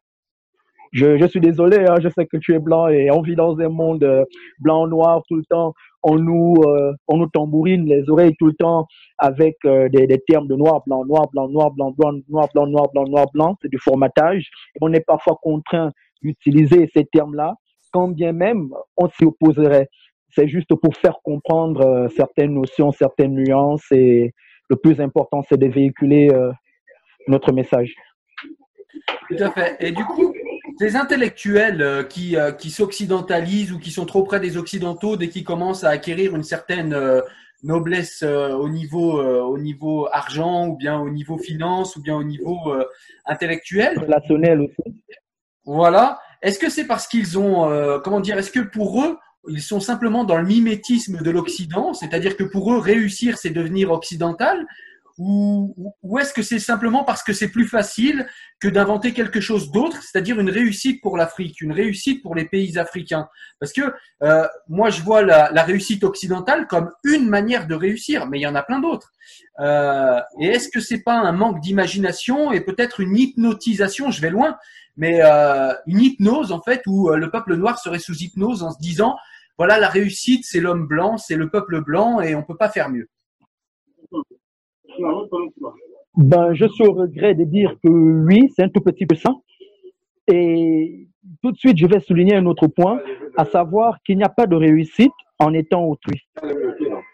Je, 0.95 1.19
je 1.19 1.27
suis 1.27 1.41
désolé, 1.41 1.79
hein, 1.89 1.97
je 2.01 2.09
sais 2.09 2.25
que 2.25 2.37
tu 2.37 2.55
es 2.55 2.61
blanc 2.61 2.87
et 2.87 3.11
on 3.11 3.21
vit 3.21 3.35
dans 3.35 3.59
un 3.59 3.69
monde 3.69 4.05
euh, 4.05 4.25
blanc-noir 4.61 5.23
tout 5.29 5.35
le 5.35 5.45
temps. 5.51 5.75
On 6.05 6.17
nous, 6.17 6.55
euh, 6.69 6.93
on 7.09 7.17
nous 7.17 7.27
tambourine 7.27 7.85
les 7.87 8.09
oreilles 8.09 8.37
tout 8.39 8.47
le 8.47 8.53
temps 8.53 8.87
avec 9.19 9.57
euh, 9.65 9.89
des, 9.89 10.07
des, 10.07 10.21
termes 10.21 10.47
de 10.47 10.55
noir, 10.55 10.83
blanc, 10.87 11.05
noir, 11.05 11.29
blanc, 11.33 11.49
noir, 11.49 11.73
blanc, 11.73 11.93
blanc, 11.99 12.13
noir, 12.29 12.49
blanc, 12.55 12.67
noir, 12.69 12.87
blanc, 12.93 13.05
noir, 13.09 13.27
blanc. 13.35 13.57
C'est 13.61 13.71
du 13.71 13.79
formatage. 13.79 14.49
Et 14.77 14.79
on 14.83 14.93
est 14.93 15.05
parfois 15.05 15.37
contraint 15.43 15.91
d'utiliser 16.23 16.89
ces 16.95 17.05
termes-là, 17.07 17.57
quand 17.93 18.09
bien 18.09 18.33
même 18.33 18.69
on 18.97 19.09
s'y 19.09 19.25
opposerait. 19.25 19.89
C'est 20.31 20.47
juste 20.47 20.73
pour 20.77 20.95
faire 20.95 21.17
comprendre 21.25 22.09
certaines 22.15 22.55
notions, 22.55 22.93
certaines 22.93 23.35
nuances 23.35 23.91
et 23.91 24.33
le 24.71 24.77
plus 24.77 25.01
important, 25.01 25.43
c'est 25.49 25.59
de 25.59 25.67
véhiculer 25.67 26.29
notre 27.29 27.53
message. 27.53 27.95
Tout 29.29 29.37
à 29.39 29.51
fait. 29.51 29.77
Et 29.81 29.93
du 29.93 30.05
coup, 30.05 30.35
ces 30.79 30.97
intellectuels 30.97 31.83
euh, 31.83 32.03
qui, 32.03 32.37
euh, 32.37 32.53
qui 32.53 32.71
s'occidentalisent 32.71 33.73
ou 33.73 33.79
qui 33.79 33.91
sont 33.91 34.07
trop 34.07 34.25
près 34.25 34.41
des 34.41 34.57
occidentaux 34.57 35.17
dès 35.17 35.29
qu'ils 35.29 35.45
commencent 35.45 35.85
à 35.85 35.91
acquérir 35.91 36.35
une 36.35 36.43
certaine 36.43 36.93
euh, 36.95 37.21
noblesse 37.63 38.23
au 38.23 38.69
niveau 38.69 39.23
au 39.23 39.57
niveau 39.57 40.07
argent 40.13 40.69
ou 40.69 40.77
bien 40.77 41.01
au 41.01 41.09
niveau 41.09 41.39
finance 41.39 41.97
ou 41.97 42.03
bien 42.03 42.15
au 42.15 42.23
niveau 42.23 42.75
intellectuel. 43.25 43.99
Relationnel 43.99 44.61
aussi. 44.61 45.03
Voilà. 45.65 46.19
Est-ce 46.43 46.59
que 46.59 46.69
c'est 46.69 46.87
parce 46.87 47.07
qu'ils 47.07 47.39
ont 47.39 48.01
comment 48.05 48.21
dire 48.21 48.37
est-ce 48.37 48.51
que 48.51 48.61
pour 48.61 49.03
eux 49.03 49.17
ils 49.49 49.63
sont 49.63 49.81
simplement 49.81 50.25
dans 50.25 50.37
le 50.37 50.47
mimétisme 50.47 51.23
de 51.23 51.31
l'Occident, 51.31 51.95
c'est-à-dire 51.95 52.37
que 52.37 52.45
pour 52.45 52.73
eux, 52.73 52.79
réussir, 52.79 53.39
c'est 53.39 53.51
devenir 53.51 53.91
occidental, 53.91 54.67
ou, 55.19 55.95
ou 56.03 56.19
est-ce 56.19 56.33
que 56.33 56.43
c'est 56.43 56.59
simplement 56.59 57.05
parce 57.05 57.23
que 57.23 57.33
c'est 57.33 57.49
plus 57.49 57.69
facile 57.69 58.27
que 58.61 58.69
d'inventer 58.69 59.13
quelque 59.13 59.41
chose 59.41 59.71
d'autre, 59.71 60.03
c'est-à-dire 60.03 60.41
une 60.41 60.51
réussite 60.51 61.01
pour 61.03 61.17
l'Afrique, 61.17 61.61
une 61.61 61.73
réussite 61.73 62.23
pour 62.23 62.35
les 62.35 62.47
pays 62.47 62.79
africains? 62.79 63.29
Parce 63.61 63.73
que 63.73 63.95
euh, 64.23 64.47
moi, 64.69 64.91
je 64.91 65.03
vois 65.03 65.23
la, 65.23 65.51
la, 65.53 65.63
réussite 65.63 66.05
occidentale 66.05 66.67
comme 66.67 66.91
une 67.05 67.29
manière 67.29 67.67
de 67.67 67.75
réussir, 67.75 68.27
mais 68.27 68.39
il 68.39 68.43
y 68.43 68.47
en 68.47 68.55
a 68.55 68.63
plein 68.63 68.81
d'autres. 68.81 69.13
Euh, 69.61 70.21
et 70.41 70.47
est-ce 70.47 70.69
que 70.69 70.81
c'est 70.81 71.03
pas 71.03 71.15
un 71.15 71.33
manque 71.33 71.61
d'imagination 71.61 72.53
et 72.53 72.61
peut-être 72.61 73.01
une 73.01 73.17
hypnotisation? 73.17 74.11
Je 74.11 74.21
vais 74.21 74.31
loin, 74.31 74.57
mais 74.97 75.21
euh, 75.23 75.73
une 75.87 76.01
hypnose 76.01 76.53
en 76.53 76.61
fait 76.61 76.83
où 76.87 77.11
euh, 77.11 77.17
le 77.17 77.31
peuple 77.31 77.55
noir 77.57 77.79
serait 77.79 77.99
sous 77.99 78.17
hypnose 78.17 78.63
en 78.63 78.73
se 78.73 78.79
disant 78.79 79.17
voilà 79.59 79.79
la 79.79 79.89
réussite, 79.89 80.45
c'est 80.45 80.61
l'homme 80.61 80.87
blanc, 80.87 81.17
c'est 81.17 81.37
le 81.37 81.49
peuple 81.49 81.81
blanc 81.81 82.21
et 82.21 82.35
on 82.35 82.43
peut 82.43 82.57
pas 82.57 82.69
faire 82.69 82.89
mieux. 82.89 83.09
Ben, 86.17 86.55
je 86.55 86.67
suis 86.67 86.87
au 86.87 86.93
regret 86.93 87.35
de 87.35 87.45
dire 87.45 87.77
que 87.83 87.89
oui, 87.89 88.51
c'est 88.55 88.63
un 88.63 88.69
tout 88.69 88.81
petit 88.81 89.07
peu 89.07 89.17
ça. 89.17 89.31
Et 90.29 91.09
tout 91.43 91.53
de 91.53 91.57
suite, 91.57 91.77
je 91.77 91.87
vais 91.87 92.01
souligner 92.01 92.37
un 92.37 92.47
autre 92.47 92.67
point, 92.67 93.01
à 93.37 93.45
savoir 93.45 94.01
qu'il 94.03 94.17
n'y 94.17 94.25
a 94.25 94.29
pas 94.29 94.47
de 94.47 94.57
réussite 94.57 95.13
en 95.39 95.53
étant 95.53 95.85
autrui. 95.85 96.23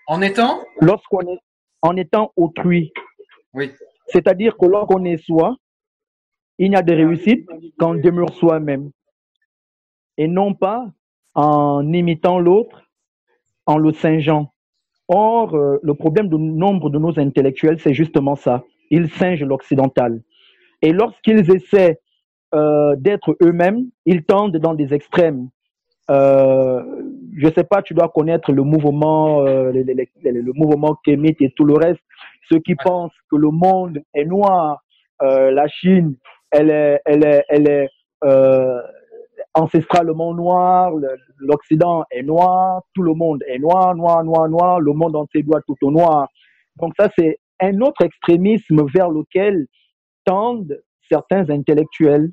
En 0.06 0.20
étant? 0.20 0.60
Lorsqu'on 0.80 1.20
est 1.22 1.38
en 1.82 1.96
étant 1.96 2.32
autrui. 2.36 2.92
Oui. 3.54 3.70
C'est-à-dire 4.06 4.56
que 4.56 4.66
lorsqu'on 4.66 5.04
est 5.04 5.16
soi, 5.16 5.56
il 6.58 6.70
n'y 6.70 6.76
a 6.76 6.82
de 6.82 6.92
réussite 6.92 7.48
qu'en 7.78 7.94
demeure 7.94 8.34
soi-même. 8.34 8.90
Et 10.18 10.28
non 10.28 10.52
pas 10.52 10.86
en 11.34 11.90
imitant 11.92 12.38
l'autre, 12.38 12.82
en 13.66 13.78
le 13.78 13.92
singeant. 13.92 14.49
Or, 15.12 15.57
euh, 15.57 15.81
le 15.83 15.94
problème 15.94 16.29
de 16.29 16.37
nombre 16.37 16.88
de 16.88 16.96
nos 16.96 17.18
intellectuels, 17.18 17.81
c'est 17.81 17.92
justement 17.92 18.37
ça. 18.37 18.62
Ils 18.92 19.11
singent 19.11 19.42
l'occidental. 19.42 20.23
Et 20.83 20.92
lorsqu'ils 20.92 21.51
essaient 21.51 21.99
euh, 22.55 22.94
d'être 22.96 23.37
eux-mêmes, 23.42 23.87
ils 24.07 24.23
tendent 24.23 24.57
dans 24.57 24.75
des 24.75 24.94
extrêmes. 24.94 25.49
Euh, 26.12 26.81
je 27.37 27.49
sais 27.49 27.64
pas, 27.64 27.83
tu 27.83 27.92
dois 27.92 28.09
connaître 28.09 28.53
le 28.53 28.62
mouvement, 28.62 29.44
euh, 29.46 29.73
le, 29.73 30.53
mouvement 30.55 30.96
et 31.07 31.51
tout 31.57 31.64
le 31.64 31.75
reste. 31.75 32.01
Ceux 32.49 32.61
qui 32.61 32.77
pensent 32.77 33.14
que 33.33 33.37
le 33.37 33.51
monde 33.51 33.99
est 34.14 34.25
noir, 34.25 34.81
euh, 35.23 35.51
la 35.51 35.66
Chine, 35.66 36.14
elle 36.53 36.70
est, 36.70 37.01
elle 37.05 37.25
est, 37.25 37.44
elle 37.49 37.68
est 37.68 37.88
ancestralement 39.54 40.34
noir, 40.34 40.92
l'Occident 41.38 42.04
est 42.10 42.22
noir, 42.22 42.82
tout 42.94 43.02
le 43.02 43.14
monde 43.14 43.42
est 43.48 43.58
noir, 43.58 43.94
noir, 43.94 44.22
noir, 44.24 44.48
noir, 44.48 44.80
le 44.80 44.92
monde 44.92 45.16
entier 45.16 45.42
doit 45.42 45.60
tout 45.62 45.76
au 45.82 45.90
noir. 45.90 46.28
Donc 46.76 46.92
ça, 46.98 47.08
c'est 47.18 47.38
un 47.60 47.80
autre 47.80 48.02
extrémisme 48.02 48.86
vers 48.92 49.10
lequel 49.10 49.66
tendent 50.24 50.80
certains 51.08 51.50
intellectuels 51.50 52.30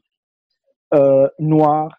euh, 0.93 1.27
noirs. 1.39 1.91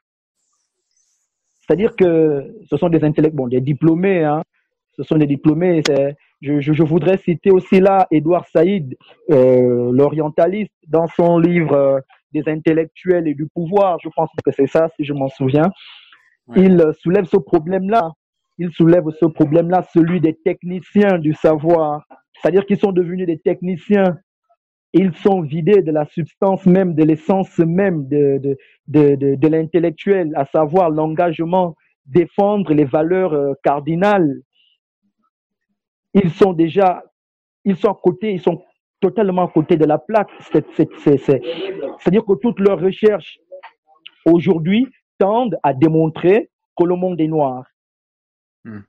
C'est-à-dire 1.60 1.94
que 1.96 2.54
ce 2.70 2.76
sont 2.76 2.88
des 2.88 3.04
intellectuels, 3.04 3.36
bon, 3.36 3.48
des 3.48 3.60
diplômés, 3.60 4.24
hein, 4.24 4.42
ce 4.96 5.02
sont 5.02 5.16
des 5.16 5.26
diplômés. 5.26 5.82
Je, 6.40 6.82
voudrais 6.82 7.18
citer 7.18 7.50
aussi 7.50 7.80
là 7.80 8.06
Édouard 8.10 8.46
Saïd, 8.46 8.96
euh, 9.30 9.90
l'orientaliste, 9.92 10.72
dans 10.86 11.06
son 11.08 11.38
livre 11.38 11.72
euh, 11.72 12.00
des 12.32 12.48
intellectuels 12.48 13.28
et 13.28 13.34
du 13.34 13.46
pouvoir. 13.46 13.98
Je 14.02 14.08
pense 14.14 14.30
que 14.44 14.50
c'est 14.52 14.66
ça, 14.66 14.88
si 14.96 15.04
je 15.04 15.12
m'en 15.12 15.28
souviens. 15.28 15.70
Il 16.56 16.82
soulève 17.00 17.24
ce 17.24 17.36
problème-là. 17.36 18.12
Il 18.58 18.70
soulève 18.72 19.04
ce 19.20 19.26
problème-là, 19.26 19.86
celui 19.92 20.20
des 20.20 20.34
techniciens 20.34 21.18
du 21.18 21.32
savoir. 21.32 22.04
C'est-à-dire 22.34 22.66
qu'ils 22.66 22.78
sont 22.78 22.92
devenus 22.92 23.26
des 23.26 23.38
techniciens. 23.38 24.18
Ils 24.92 25.14
sont 25.14 25.42
vidés 25.42 25.82
de 25.82 25.92
la 25.92 26.06
substance 26.06 26.64
même, 26.66 26.94
de 26.94 27.04
l'essence 27.04 27.58
même 27.58 28.08
de, 28.08 28.40
de, 28.42 28.56
de, 29.16 29.34
de, 29.34 29.48
l'intellectuel, 29.48 30.32
à 30.34 30.46
savoir 30.46 30.90
l'engagement, 30.90 31.76
défendre 32.06 32.72
les 32.72 32.86
valeurs 32.86 33.34
euh, 33.34 33.52
cardinales. 33.62 34.40
Ils 36.14 36.30
sont 36.30 36.54
déjà, 36.54 37.04
ils 37.64 37.76
sont 37.76 37.90
à 37.90 37.98
côté, 38.02 38.32
ils 38.32 38.40
sont 38.40 38.62
totalement 39.00 39.46
à 39.46 39.48
côté 39.48 39.76
de 39.76 39.84
la 39.84 39.98
plaque. 39.98 40.30
C'est-à-dire 40.50 42.24
que 42.24 42.34
toutes 42.40 42.60
leurs 42.60 42.80
recherches 42.80 43.38
aujourd'hui 44.24 44.86
tendent 45.18 45.58
à 45.62 45.72
démontrer 45.74 46.50
que 46.76 46.84
le 46.84 46.94
monde 46.96 47.20
est 47.20 47.28
noir. 47.28 47.64
Hmm. 48.64 48.80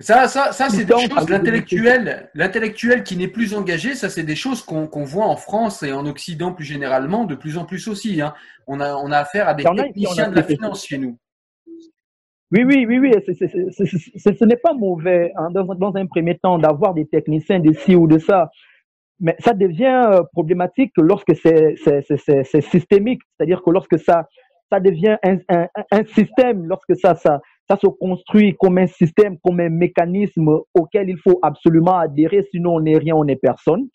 Ça, 0.00 0.28
ça, 0.28 0.52
ça 0.52 0.68
c'est 0.68 0.84
des 0.84 0.92
choses. 0.92 1.28
L'intellectuel, 1.28 2.30
l'intellectuel 2.34 3.02
qui 3.02 3.16
n'est 3.16 3.26
plus 3.26 3.52
engagé, 3.54 3.96
ça, 3.96 4.08
c'est 4.08 4.22
des 4.22 4.36
choses 4.36 4.62
qu'on 4.62 5.04
voit 5.04 5.26
en 5.26 5.34
France 5.36 5.82
et 5.82 5.92
en 5.92 6.06
Occident 6.06 6.52
plus 6.52 6.64
généralement, 6.64 7.24
de 7.24 7.34
plus 7.34 7.58
en 7.58 7.64
plus 7.64 7.88
aussi. 7.88 8.20
Hein. 8.20 8.32
On, 8.68 8.78
a, 8.78 8.94
on 8.94 9.10
a 9.10 9.18
affaire 9.18 9.48
à 9.48 9.54
des 9.54 9.64
techniciens 9.64 10.30
de 10.30 10.36
la 10.36 10.44
finance 10.44 10.86
chez 10.86 10.98
nous. 10.98 11.18
Oui, 12.50 12.64
oui, 12.64 12.86
oui, 12.86 12.98
oui. 12.98 13.12
ce 13.26 14.44
n'est 14.44 14.56
pas 14.56 14.72
mauvais 14.72 15.32
hein, 15.36 15.50
dans, 15.50 15.94
un 15.94 16.06
premier 16.06 16.38
temps 16.38 16.58
d'avoir 16.58 16.94
des 16.94 17.06
techniciens 17.06 17.60
de 17.60 17.72
ci 17.74 17.94
ou 17.94 18.06
de 18.06 18.18
ça. 18.18 18.50
Mais 19.20 19.36
ça 19.40 19.52
devient 19.52 20.06
euh, 20.12 20.22
problématique 20.32 20.92
lorsque 20.96 21.34
c'est 21.36 21.74
systémique, 22.62 23.20
c'est-à-dire 23.36 23.62
que 23.62 23.70
lorsque 23.70 23.98
ça, 23.98 24.26
devient 24.80 25.16
un, 25.22 26.04
système, 26.04 26.64
lorsque 26.64 26.96
ça 26.96 27.14
se 27.16 27.86
construit 27.86 28.56
comme 28.58 28.78
un 28.78 28.86
système, 28.86 29.38
comme 29.40 29.60
un 29.60 29.68
mécanisme 29.68 30.48
auquel 30.72 31.10
il 31.10 31.18
faut 31.18 31.38
absolument 31.42 31.98
adhérer, 31.98 32.46
sinon 32.50 32.76
on 32.76 32.80
n'est 32.80 32.96
rien, 32.96 33.14
on 33.14 33.24
n'est 33.24 33.36
personne. 33.36 33.88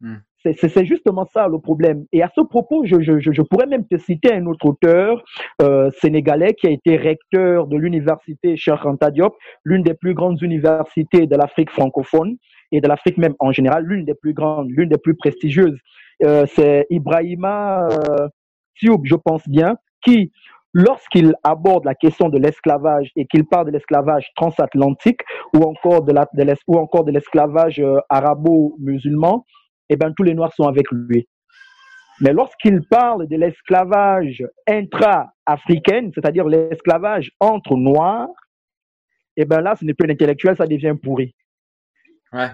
Hmm. 0.00 0.16
C'est 0.42 0.86
justement 0.86 1.26
ça 1.34 1.48
le 1.48 1.58
problème. 1.58 2.06
Et 2.12 2.22
à 2.22 2.30
ce 2.34 2.40
propos, 2.40 2.84
je, 2.84 3.00
je, 3.00 3.18
je 3.20 3.42
pourrais 3.42 3.66
même 3.66 3.86
te 3.86 3.98
citer 3.98 4.32
un 4.32 4.46
autre 4.46 4.66
auteur 4.66 5.22
euh, 5.60 5.90
sénégalais 6.00 6.54
qui 6.54 6.66
a 6.66 6.70
été 6.70 6.96
recteur 6.96 7.66
de 7.66 7.76
l'université 7.76 8.56
Cheikh 8.56 8.80
Diop, 9.12 9.34
l'une 9.64 9.82
des 9.82 9.94
plus 9.94 10.14
grandes 10.14 10.40
universités 10.40 11.26
de 11.26 11.36
l'Afrique 11.36 11.70
francophone 11.70 12.36
et 12.72 12.80
de 12.80 12.88
l'Afrique 12.88 13.18
même 13.18 13.34
en 13.38 13.52
général, 13.52 13.84
l'une 13.84 14.04
des 14.04 14.14
plus 14.14 14.32
grandes, 14.32 14.70
l'une 14.70 14.88
des 14.88 14.98
plus 14.98 15.14
prestigieuses. 15.14 15.78
Euh, 16.22 16.46
C'est 16.46 16.86
Ibrahima 16.90 17.88
euh, 17.88 18.28
je 18.82 19.14
pense 19.14 19.46
bien, 19.48 19.76
qui 20.04 20.32
lorsqu'il 20.72 21.34
aborde 21.42 21.84
la 21.84 21.94
question 21.94 22.28
de 22.28 22.38
l'esclavage 22.38 23.10
et 23.16 23.26
qu'il 23.26 23.44
parle 23.44 23.66
de 23.66 23.72
l'esclavage 23.72 24.30
transatlantique 24.36 25.20
ou 25.54 25.62
encore 25.62 26.02
de, 26.02 26.12
la, 26.12 26.28
de 26.32 26.44
ou 26.68 26.78
encore 26.78 27.04
de 27.04 27.10
l'esclavage 27.10 27.80
euh, 27.80 27.98
arabo-musulman, 28.08 29.44
eh 29.90 29.96
ben 29.96 30.14
tous 30.16 30.22
les 30.22 30.34
Noirs 30.34 30.54
sont 30.54 30.66
avec 30.66 30.90
lui. 30.90 31.28
Mais 32.20 32.32
lorsqu'il 32.32 32.82
parle 32.82 33.26
de 33.26 33.36
l'esclavage 33.36 34.44
intra-africain, 34.68 36.10
c'est-à-dire 36.14 36.46
l'esclavage 36.46 37.32
entre 37.40 37.76
Noirs, 37.76 38.28
eh 39.36 39.44
ben 39.44 39.60
là, 39.60 39.74
ce 39.74 39.84
n'est 39.84 39.94
plus 39.94 40.10
intellectuel, 40.10 40.56
ça 40.56 40.66
devient 40.66 40.94
pourri. 41.02 41.34
Ouais. 42.32 42.50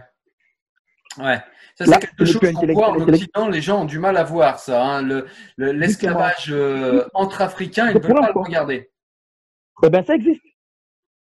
Ouais. 1.19 1.39
Ça, 1.75 1.85
c'est 1.85 1.99
quelque 1.99 2.25
chose 2.25 2.39
qu'on 2.41 2.73
voit 2.73 2.91
en 2.91 3.01
Occident, 3.01 3.49
les 3.49 3.61
gens 3.61 3.83
ont 3.83 3.85
du 3.85 3.99
mal 3.99 4.17
à 4.17 4.25
voir 4.25 4.59
ça. 4.59 4.83
Hein. 4.83 5.23
L'esclavage 5.59 6.51
euh, 6.51 7.05
entre-africains, 7.13 7.91
ils 7.91 7.97
ne 7.97 8.01
veulent 8.01 8.15
pas 8.15 8.33
le 8.35 8.41
regarder. 8.41 8.91
Eh 9.83 9.91
ben, 9.91 10.03
ça 10.03 10.15
existe. 10.15 10.41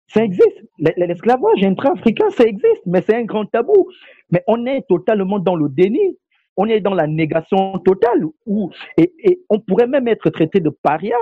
Ça 0.08 0.22
existe. 0.22 0.62
L'esclavage 0.78 1.62
intra-africain, 1.62 2.28
ça 2.30 2.44
existe, 2.44 2.82
mais 2.86 3.02
c'est 3.02 3.16
un 3.16 3.24
grand 3.24 3.46
tabou. 3.46 3.88
Mais 4.30 4.42
on 4.46 4.66
est 4.66 4.86
totalement 4.88 5.38
dans 5.38 5.56
le 5.56 5.68
déni. 5.68 6.18
On 6.56 6.66
est 6.66 6.80
dans 6.80 6.94
la 6.94 7.06
négation 7.06 7.78
totale. 7.78 8.24
Où, 8.46 8.70
et, 8.96 9.40
on 9.48 9.60
pourrait 9.60 9.86
même 9.86 10.08
être 10.08 10.30
traité 10.30 10.60
de 10.60 10.70
paria. 10.70 11.16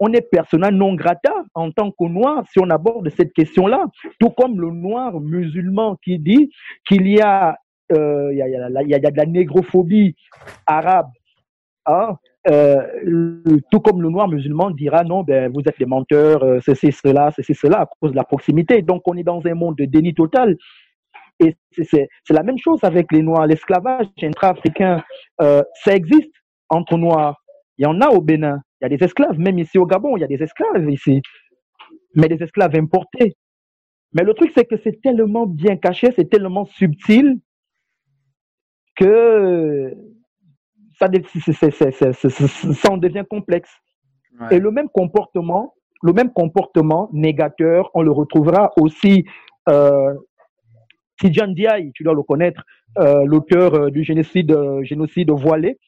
On 0.00 0.12
est 0.12 0.22
persona 0.22 0.70
non 0.70 0.94
grata 0.94 1.44
en 1.54 1.70
tant 1.70 1.90
que 1.90 2.04
noir 2.08 2.44
si 2.50 2.58
on 2.60 2.70
aborde 2.70 3.08
cette 3.10 3.32
question-là. 3.32 3.86
Tout 4.18 4.30
comme 4.30 4.60
le 4.60 4.70
noir 4.70 5.20
musulman 5.20 5.96
qui 6.02 6.18
dit 6.18 6.50
qu'il 6.88 7.06
y 7.06 7.20
a 7.20 7.56
euh, 7.92 8.32
il 8.32 8.38
y, 8.38 8.42
a, 8.42 8.48
y, 8.48 8.94
a, 8.94 9.10
de 9.10 9.16
la 9.16 9.26
négrophobie 9.26 10.16
arabe. 10.66 11.10
Hein, 11.86 12.16
euh, 12.48 13.60
tout 13.70 13.80
comme 13.80 14.02
le 14.02 14.08
noir 14.08 14.28
musulman 14.28 14.70
dira 14.70 15.04
non, 15.04 15.22
ben, 15.22 15.50
vous 15.52 15.60
êtes 15.66 15.78
les 15.78 15.86
menteurs, 15.86 16.42
euh, 16.42 16.58
c'est 16.60 16.90
cela, 16.90 17.30
c'est 17.36 17.54
cela, 17.54 17.82
à 17.82 17.86
cause 18.00 18.10
de 18.10 18.16
la 18.16 18.24
proximité. 18.24 18.82
Donc 18.82 19.02
on 19.06 19.16
est 19.16 19.22
dans 19.22 19.40
un 19.46 19.54
monde 19.54 19.76
de 19.76 19.84
déni 19.84 20.14
total. 20.14 20.56
Et 21.40 21.56
c'est 21.72 22.08
la 22.30 22.42
même 22.42 22.58
chose 22.58 22.84
avec 22.84 23.10
les 23.10 23.22
noirs. 23.22 23.46
L'esclavage 23.46 24.06
intra-africain, 24.22 25.02
euh, 25.40 25.62
ça 25.82 25.94
existe 25.94 26.32
entre 26.68 26.96
noirs. 26.96 27.42
Il 27.78 27.84
y 27.84 27.86
en 27.86 28.00
a 28.00 28.08
au 28.08 28.20
Bénin. 28.20 28.60
Il 28.80 28.84
y 28.84 28.86
a 28.86 28.96
des 28.96 29.04
esclaves, 29.04 29.38
même 29.38 29.58
ici 29.58 29.78
au 29.78 29.86
Gabon, 29.86 30.16
il 30.16 30.20
y 30.20 30.24
a 30.24 30.28
des 30.28 30.42
esclaves 30.42 30.88
ici. 30.90 31.20
Mais 32.14 32.28
des 32.28 32.42
esclaves 32.42 32.76
importés. 32.76 33.36
Mais 34.12 34.24
le 34.24 34.34
truc, 34.34 34.52
c'est 34.54 34.66
que 34.66 34.76
c'est 34.84 35.00
tellement 35.00 35.46
bien 35.46 35.76
caché, 35.76 36.12
c'est 36.14 36.28
tellement 36.28 36.66
subtil 36.66 37.40
que 38.94 39.96
ça, 41.70 42.12
ça 42.12 42.92
en 42.92 42.96
devient 42.96 43.24
complexe. 43.28 43.70
Et 44.50 44.58
le 44.58 44.70
même 44.70 44.88
comportement, 44.88 45.74
le 46.02 46.12
même 46.12 46.32
comportement 46.32 47.08
négateur, 47.12 47.90
on 47.94 48.02
le 48.02 48.10
retrouvera 48.10 48.72
aussi 48.76 49.24
euh, 49.68 50.14
Tidjan 51.20 51.48
Diaye, 51.48 51.92
tu 51.94 52.02
dois 52.02 52.14
le 52.14 52.22
connaître, 52.22 52.64
euh, 52.98 53.24
l'auteur 53.24 53.74
euh, 53.74 53.90
du 53.90 54.02
génocide, 54.02 54.50
euh, 54.52 54.82
génocide 54.82 55.30
voilé, 55.30 55.78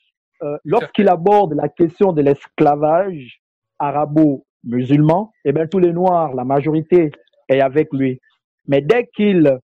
euh, 0.43 0.57
lorsqu'il 0.65 1.09
aborde 1.09 1.55
la 1.55 1.69
question 1.69 2.13
de 2.13 2.23
l'esclavage 2.23 3.41
arabo-musulman, 3.79 5.33
eh 5.45 5.53
bien 5.53 5.67
tous 5.67 5.81
les 5.81 5.93
noirs, 5.93 6.35
la 6.35 6.45
majorité 6.45 7.11
est 7.49 7.61
avec 7.61 7.93
lui. 7.93 8.21
Mais 8.69 8.81
dès 8.81 9.07
qu'il 9.15 9.59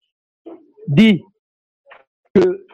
dit 0.87 1.23
que 2.35 2.66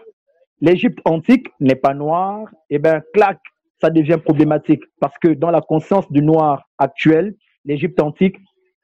l'Égypte 0.62 1.00
antique 1.04 1.48
n'est 1.60 1.74
pas 1.74 1.92
noire, 1.92 2.48
et 2.70 2.76
eh 2.76 2.78
bien, 2.78 3.02
clac, 3.12 3.38
ça 3.82 3.90
devient 3.90 4.18
problématique 4.22 4.84
parce 5.00 5.18
que 5.18 5.28
dans 5.28 5.50
la 5.50 5.60
conscience 5.60 6.10
du 6.10 6.22
noir 6.22 6.70
actuel, 6.78 7.34
l'Égypte 7.64 8.00
antique 8.00 8.36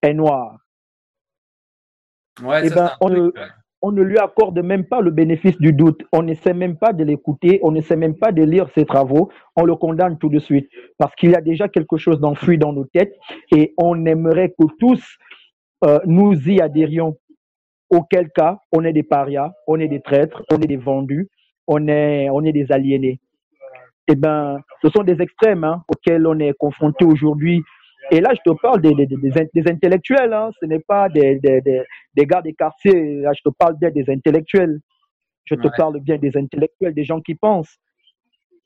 est 0.02 0.12
noire. 0.12 0.58
Ouais, 2.42 2.62
eh 2.64 2.70
ben, 2.70 2.90
on, 3.00 3.08
ne, 3.08 3.30
on, 3.80 3.92
ne, 3.92 4.02
lui 4.02 4.18
accorde 4.18 4.58
même 4.60 4.86
pas 4.86 5.00
le 5.00 5.12
bénéfice 5.12 5.56
du 5.58 5.72
doute. 5.72 6.02
On 6.12 6.24
n'essaie 6.24 6.52
même 6.52 6.76
pas 6.76 6.92
de 6.92 7.04
l'écouter, 7.04 7.60
on 7.62 7.70
n'essaie 7.70 7.96
même 7.96 8.16
pas 8.16 8.32
de 8.32 8.42
lire 8.42 8.68
ses 8.74 8.84
travaux. 8.84 9.30
On 9.54 9.64
le 9.64 9.76
condamne 9.76 10.18
tout 10.18 10.28
de 10.28 10.40
suite 10.40 10.68
parce 10.98 11.14
qu'il 11.14 11.30
y 11.30 11.36
a 11.36 11.40
déjà 11.40 11.68
quelque 11.68 11.96
chose 11.96 12.18
d'enfui 12.18 12.58
dans 12.58 12.72
nos 12.72 12.84
têtes 12.86 13.14
et 13.52 13.74
on 13.78 14.04
aimerait 14.04 14.50
que 14.50 14.66
tous 14.80 15.02
euh, 15.84 16.00
nous 16.06 16.34
y 16.48 16.60
adhérions. 16.60 17.16
Auquel 17.90 18.30
cas, 18.30 18.58
on 18.70 18.84
est 18.84 18.92
des 18.92 19.02
parias, 19.02 19.52
on 19.66 19.80
est 19.80 19.88
des 19.88 20.02
traîtres, 20.02 20.42
on 20.52 20.60
est 20.60 20.66
des 20.66 20.76
vendus, 20.76 21.30
on 21.68 21.86
est, 21.86 22.28
on 22.30 22.42
est 22.44 22.52
des 22.52 22.72
aliénés. 22.72 23.20
Eh 24.08 24.16
ben, 24.16 24.58
ce 24.82 24.88
sont 24.88 25.04
des 25.04 25.20
extrêmes 25.20 25.64
hein, 25.64 25.84
auxquels 25.86 26.26
on 26.26 26.38
est 26.40 26.54
confronté 26.54 27.04
aujourd'hui. 27.04 27.62
Et 28.10 28.20
là, 28.20 28.30
je 28.32 28.50
te 28.50 28.56
parle 28.58 28.80
des, 28.80 28.94
des, 28.94 29.06
des, 29.06 29.70
intellectuels, 29.70 30.32
hein. 30.32 30.50
ce 30.58 30.64
n'est 30.64 30.80
pas 30.80 31.10
des, 31.10 31.38
des, 31.40 31.60
des, 31.60 32.26
gars 32.26 32.40
des 32.40 32.54
quartiers. 32.54 33.20
Là, 33.20 33.32
je 33.34 33.42
te 33.42 33.50
parle 33.50 33.76
bien 33.78 33.90
des 33.90 34.08
intellectuels. 34.08 34.80
Je 35.44 35.54
te 35.54 35.68
parle 35.76 36.00
bien 36.00 36.16
des 36.16 36.34
intellectuels, 36.36 36.94
des 36.94 37.04
gens 37.04 37.20
qui 37.20 37.34
pensent, 37.34 37.78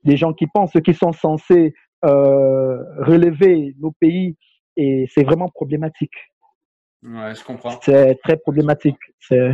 des 0.05 0.17
gens 0.17 0.33
qui 0.33 0.47
pensent, 0.47 0.73
ceux 0.73 0.81
qui 0.81 0.95
sont 0.95 1.12
censés 1.12 1.75
euh, 2.05 2.77
relever 2.99 3.75
nos 3.81 3.91
pays. 3.93 4.37
Et 4.77 5.07
c'est 5.13 5.25
vraiment 5.25 5.48
problématique. 5.48 6.15
Ouais, 7.03 7.35
je 7.35 7.44
comprends. 7.44 7.81
C'est 7.83 8.19
très 8.23 8.37
problématique. 8.37 8.98
C'est 9.19 9.50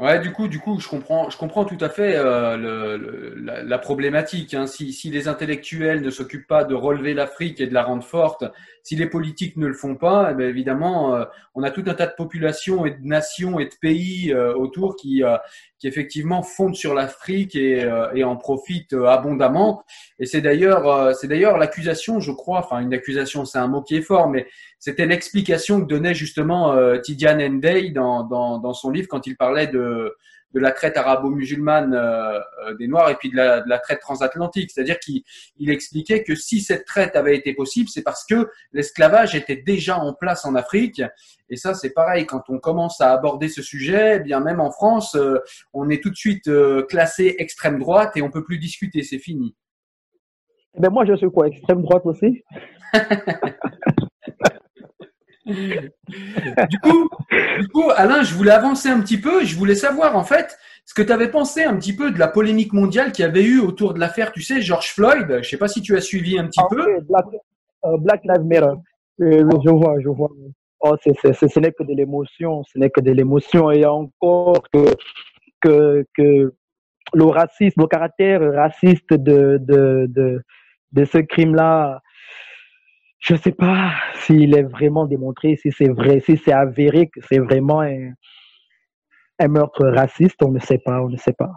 Ouais, 0.00 0.18
du 0.18 0.32
coup, 0.32 0.48
du 0.48 0.58
coup, 0.58 0.80
je 0.80 0.88
comprends, 0.88 1.30
je 1.30 1.38
comprends 1.38 1.64
tout 1.64 1.78
à 1.80 1.88
fait 1.88 2.16
euh, 2.16 2.56
le, 2.56 3.36
la, 3.36 3.62
la, 3.62 3.78
problématique. 3.78 4.52
Hein. 4.52 4.66
Si, 4.66 4.92
si, 4.92 5.08
les 5.08 5.28
intellectuels 5.28 6.02
ne 6.02 6.10
s'occupent 6.10 6.48
pas 6.48 6.64
de 6.64 6.74
relever 6.74 7.14
l'Afrique 7.14 7.60
et 7.60 7.68
de 7.68 7.74
la 7.74 7.84
rendre 7.84 8.02
forte, 8.02 8.42
si 8.82 8.96
les 8.96 9.06
politiques 9.06 9.56
ne 9.56 9.68
le 9.68 9.72
font 9.72 9.94
pas, 9.94 10.34
eh 10.36 10.42
évidemment, 10.42 11.14
euh, 11.14 11.24
on 11.54 11.62
a 11.62 11.70
tout 11.70 11.84
un 11.86 11.94
tas 11.94 12.08
de 12.08 12.14
populations 12.16 12.84
et 12.86 12.90
de 12.90 13.06
nations 13.06 13.60
et 13.60 13.66
de 13.66 13.74
pays 13.80 14.32
euh, 14.32 14.52
autour 14.54 14.96
qui, 14.96 15.22
qui 15.78 15.86
effectivement 15.86 16.42
fondent 16.42 16.74
sur 16.74 16.92
l'Afrique 16.92 17.54
et, 17.54 17.88
et, 18.14 18.24
en 18.24 18.36
profitent 18.36 18.94
abondamment. 18.94 19.84
Et 20.18 20.26
c'est 20.26 20.40
d'ailleurs, 20.40 21.14
c'est 21.14 21.28
d'ailleurs 21.28 21.56
l'accusation, 21.56 22.18
je 22.18 22.32
crois, 22.32 22.58
enfin 22.58 22.80
une 22.80 22.92
accusation, 22.92 23.44
c'est 23.44 23.58
un 23.58 23.68
mot 23.68 23.80
qui 23.80 23.96
est 23.96 24.02
fort, 24.02 24.28
mais 24.28 24.46
c'était 24.78 25.06
l'explication 25.06 25.80
que 25.80 25.86
donnait 25.86 26.14
justement 26.14 26.74
Tidiane 27.00 27.46
Ndey 27.56 27.90
dans, 27.90 28.24
dans, 28.24 28.58
dans 28.58 28.74
son 28.74 28.90
livre 28.90 29.08
quand 29.08 29.26
il 29.26 29.36
parlait 29.36 29.66
de 29.66 29.93
de 30.54 30.60
la 30.60 30.70
traite 30.70 30.96
arabo-musulmane 30.96 31.94
euh, 31.94 32.38
euh, 32.66 32.74
des 32.78 32.86
Noirs 32.86 33.10
et 33.10 33.16
puis 33.16 33.28
de 33.28 33.36
la, 33.36 33.60
de 33.60 33.68
la 33.68 33.78
traite 33.78 34.00
transatlantique. 34.00 34.70
C'est-à-dire 34.70 34.98
qu'il 35.00 35.22
il 35.58 35.70
expliquait 35.70 36.22
que 36.22 36.34
si 36.34 36.60
cette 36.60 36.84
traite 36.86 37.16
avait 37.16 37.36
été 37.36 37.52
possible, 37.52 37.88
c'est 37.88 38.02
parce 38.02 38.24
que 38.24 38.48
l'esclavage 38.72 39.34
était 39.34 39.56
déjà 39.56 39.98
en 39.98 40.14
place 40.14 40.44
en 40.44 40.54
Afrique. 40.54 41.02
Et 41.50 41.56
ça, 41.56 41.74
c'est 41.74 41.90
pareil, 41.90 42.24
quand 42.24 42.44
on 42.48 42.58
commence 42.58 43.00
à 43.00 43.12
aborder 43.12 43.48
ce 43.48 43.62
sujet, 43.62 44.16
eh 44.16 44.20
bien 44.20 44.40
même 44.40 44.60
en 44.60 44.70
France, 44.70 45.16
euh, 45.16 45.40
on 45.72 45.90
est 45.90 46.02
tout 46.02 46.10
de 46.10 46.16
suite 46.16 46.48
classé 46.88 47.34
extrême 47.38 47.78
droite 47.78 48.16
et 48.16 48.22
on 48.22 48.30
peut 48.30 48.44
plus 48.44 48.58
discuter, 48.58 49.02
c'est 49.02 49.18
fini. 49.18 49.54
Eh 50.76 50.80
ben 50.80 50.90
moi, 50.90 51.04
je 51.04 51.14
suis 51.16 51.30
quoi, 51.30 51.48
extrême 51.48 51.82
droite 51.82 52.02
aussi? 52.06 52.42
du, 55.46 56.78
coup, 56.82 57.08
du 57.58 57.68
coup, 57.68 57.90
Alain, 57.94 58.22
je 58.22 58.34
voulais 58.34 58.50
avancer 58.50 58.88
un 58.88 59.00
petit 59.00 59.20
peu. 59.20 59.44
Je 59.44 59.56
voulais 59.56 59.74
savoir, 59.74 60.16
en 60.16 60.24
fait, 60.24 60.56
ce 60.86 60.94
que 60.94 61.02
tu 61.02 61.12
avais 61.12 61.30
pensé 61.30 61.64
un 61.64 61.76
petit 61.76 61.94
peu 61.94 62.10
de 62.10 62.18
la 62.18 62.28
polémique 62.28 62.72
mondiale 62.72 63.12
qu'il 63.12 63.24
y 63.24 63.28
avait 63.28 63.44
eu 63.44 63.60
autour 63.60 63.94
de 63.94 64.00
l'affaire, 64.00 64.32
tu 64.32 64.42
sais, 64.42 64.62
George 64.62 64.92
Floyd. 64.92 65.26
Je 65.28 65.34
ne 65.36 65.42
sais 65.42 65.58
pas 65.58 65.68
si 65.68 65.82
tu 65.82 65.96
as 65.96 66.00
suivi 66.00 66.38
un 66.38 66.46
petit 66.46 66.60
ah, 66.60 66.66
peu. 66.70 66.96
Euh, 66.96 67.96
Black, 67.98 68.20
Lives 68.24 68.46
Matter. 68.46 68.74
Euh, 69.20 69.48
je 69.64 69.70
vois, 69.70 69.96
je 70.00 70.08
vois. 70.08 70.30
Oh, 70.80 70.96
ce 71.02 71.60
n'est 71.60 71.72
que 71.72 71.82
de 71.82 71.94
l'émotion, 71.94 72.62
ce 72.64 72.78
n'est 72.78 72.90
que 72.90 73.00
de 73.00 73.12
l'émotion. 73.12 73.70
Et 73.70 73.84
encore 73.84 74.62
que, 74.72 74.94
que, 75.60 76.04
que 76.16 76.54
le 77.12 77.24
racisme, 77.24 77.82
le 77.82 77.86
caractère 77.86 78.40
raciste 78.54 79.12
de, 79.12 79.58
de, 79.60 80.06
de, 80.08 80.42
de 80.92 81.04
ce 81.04 81.18
crime-là 81.18 82.00
je 83.24 83.32
ne 83.32 83.38
sais 83.38 83.52
pas 83.52 83.92
s'il 84.16 84.54
est 84.54 84.64
vraiment 84.64 85.06
démontré, 85.06 85.56
si 85.56 85.72
c'est 85.72 85.88
vrai, 85.88 86.20
si 86.20 86.36
c'est 86.36 86.52
avéré 86.52 87.08
que 87.08 87.20
c'est 87.26 87.38
vraiment 87.38 87.80
un, 87.80 88.12
meurtre 89.48 89.86
raciste, 89.86 90.42
on 90.42 90.50
ne 90.50 90.58
sait 90.58 90.76
pas, 90.76 91.00
on 91.00 91.08
ne 91.08 91.16
sait 91.16 91.32
pas. 91.32 91.52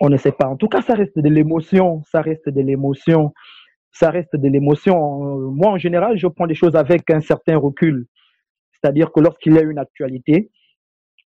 On 0.00 0.08
ne 0.08 0.16
sait 0.16 0.32
pas. 0.32 0.48
En 0.48 0.56
tout 0.56 0.66
cas, 0.66 0.82
ça 0.82 0.94
reste 0.94 1.16
de 1.16 1.28
l'émotion, 1.28 2.02
ça 2.10 2.22
reste 2.22 2.48
de 2.48 2.60
l'émotion, 2.60 3.32
ça 3.92 4.10
reste 4.10 4.34
de 4.34 4.48
l'émotion. 4.48 5.38
Moi, 5.52 5.70
en 5.70 5.78
général, 5.78 6.18
je 6.18 6.26
prends 6.26 6.46
les 6.46 6.56
choses 6.56 6.74
avec 6.74 7.08
un 7.10 7.20
certain 7.20 7.56
recul. 7.56 8.06
C'est-à-dire 8.72 9.12
que 9.12 9.20
lorsqu'il 9.20 9.54
y 9.54 9.58
a 9.58 9.62
une 9.62 9.78
actualité, 9.78 10.50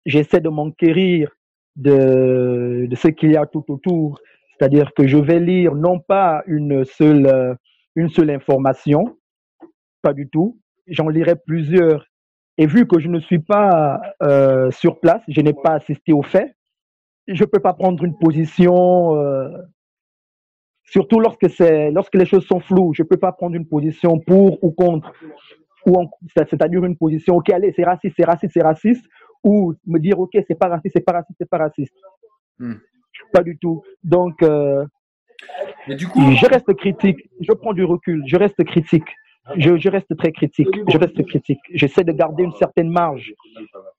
j'essaie 0.05 0.41
de 0.41 0.49
m'enquérir 0.49 1.31
de, 1.77 2.85
de 2.89 2.95
ce 2.97 3.07
qu'il 3.07 3.31
y 3.31 3.37
a 3.37 3.45
tout 3.45 3.63
autour. 3.69 4.19
C'est-à-dire 4.51 4.93
que 4.93 5.07
je 5.07 5.17
vais 5.17 5.39
lire 5.39 5.73
non 5.73 5.99
pas 5.99 6.43
une 6.47 6.83
seule, 6.83 7.57
une 7.95 8.09
seule 8.09 8.29
information, 8.29 9.17
pas 10.03 10.13
du 10.13 10.29
tout. 10.29 10.59
J'en 10.87 11.09
lirai 11.09 11.35
plusieurs. 11.35 12.05
Et 12.59 12.67
vu 12.67 12.85
que 12.85 12.99
je 12.99 13.07
ne 13.07 13.19
suis 13.19 13.39
pas 13.39 13.99
euh, 14.21 14.69
sur 14.69 14.99
place, 14.99 15.21
je 15.27 15.41
n'ai 15.41 15.53
pas 15.53 15.71
assisté 15.71 16.13
aux 16.13 16.21
faits, 16.21 16.55
je 17.27 17.43
ne 17.43 17.47
peux 17.47 17.59
pas 17.59 17.73
prendre 17.73 18.03
une 18.03 18.15
position, 18.15 19.15
euh, 19.15 19.49
surtout 20.83 21.19
lorsque, 21.19 21.49
c'est, 21.49 21.89
lorsque 21.89 22.13
les 22.13 22.25
choses 22.25 22.45
sont 22.45 22.59
floues, 22.59 22.93
je 22.93 23.01
ne 23.01 23.07
peux 23.07 23.17
pas 23.17 23.31
prendre 23.31 23.55
une 23.55 23.67
position 23.67 24.19
pour 24.19 24.63
ou 24.63 24.71
contre, 24.71 25.11
ou 25.87 25.97
c'est-à-dire 26.35 26.85
une 26.85 26.97
position, 26.97 27.37
ok, 27.37 27.49
allez, 27.49 27.73
c'est 27.75 27.85
raciste, 27.85 28.15
c'est 28.17 28.25
raciste, 28.25 28.53
c'est 28.53 28.61
raciste, 28.61 29.05
ou 29.43 29.73
me 29.87 29.99
dire, 29.99 30.19
ok, 30.19 30.37
c'est 30.47 30.59
pas 30.59 30.67
raciste, 30.67 30.93
c'est 30.95 31.05
pas 31.05 31.13
raciste, 31.13 31.37
c'est 31.39 31.49
pas 31.49 31.57
raciste. 31.57 31.95
Hmm. 32.59 32.75
Pas 33.31 33.41
du 33.41 33.57
tout. 33.57 33.81
Donc, 34.03 34.43
euh, 34.43 34.85
du 35.87 36.07
coup, 36.07 36.21
je 36.31 36.45
reste 36.45 36.71
critique, 36.75 37.29
je 37.41 37.51
prends 37.51 37.73
du 37.73 37.83
recul, 37.83 38.23
je 38.27 38.37
reste 38.37 38.63
critique 38.63 39.09
je, 39.57 39.77
je, 39.77 39.89
reste 39.89 40.15
très 40.17 40.31
critique. 40.31 40.69
Je 40.87 40.97
reste 40.97 41.21
critique. 41.25 41.59
J'essaie 41.73 42.03
de 42.03 42.13
garder 42.13 42.43
une 42.43 42.53
certaine 42.53 42.89
marge 42.89 43.33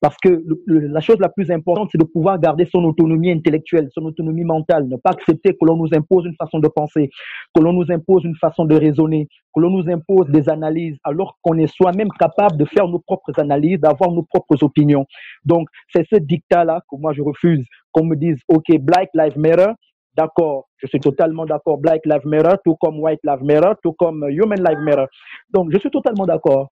parce 0.01 0.17
que 0.23 0.43
la 0.67 1.01
chose 1.01 1.19
la 1.21 1.29
plus 1.29 1.51
importante, 1.51 1.89
c'est 1.93 1.99
de 1.99 2.05
pouvoir 2.05 2.39
garder 2.39 2.67
son 2.71 2.83
autonomie 2.85 3.31
intellectuelle, 3.31 3.89
son 3.93 4.05
autonomie 4.05 4.45
mentale, 4.45 4.89
ne 4.89 4.97
pas 4.97 5.11
accepter 5.11 5.53
que 5.53 5.65
l'on 5.65 5.77
nous 5.77 5.89
impose 5.95 6.25
une 6.27 6.37
façon 6.37 6.59
de 6.59 6.69
penser, 6.69 7.11
que 7.55 7.63
l'on 7.63 7.73
nous 7.73 7.91
impose 7.91 8.25
une 8.25 8.37
façon 8.37 8.65
de 8.65 8.75
raisonner, 8.75 9.29
que 9.55 9.61
l'on 9.61 9.71
nous 9.71 9.91
impose 9.91 10.29
des 10.29 10.49
analyses, 10.49 10.97
alors 11.05 11.39
qu'on 11.43 11.59
est 11.59 11.67
soi-même 11.67 12.11
capable 12.19 12.57
de 12.57 12.65
faire 12.65 12.89
nos 12.89 12.99
propres 12.99 13.39
analyses, 13.39 13.81
d'avoir 13.81 14.11
nos 14.11 14.23
propres 14.23 14.63
opinions. 14.63 15.07
Donc, 15.45 15.69
c'est 15.95 16.07
ce 16.11 16.17
dictat-là 16.17 16.81
que 16.91 16.97
moi 16.97 17.13
je 17.13 17.23
refuse, 17.23 17.65
qu'on 17.93 18.05
me 18.05 18.17
dise, 18.17 18.39
OK, 18.49 18.67
Black 18.81 19.11
Lives 19.15 19.39
Matter, 19.39 19.73
d'accord, 20.17 20.69
je 20.79 20.87
suis 20.87 21.01
totalement 21.01 21.45
d'accord, 21.45 21.79
Black 21.79 22.03
Lives 22.05 22.27
Matter, 22.27 22.57
tout 22.65 22.77
comme 22.77 23.01
White 23.01 23.21
Lives 23.25 23.45
Matter, 23.45 23.73
tout 23.83 23.93
comme 23.93 24.27
Human 24.29 24.63
Lives 24.63 24.81
Matter. 24.81 25.07
Donc, 25.51 25.71
je 25.73 25.79
suis 25.79 25.91
totalement 25.91 26.27
d'accord. 26.27 26.71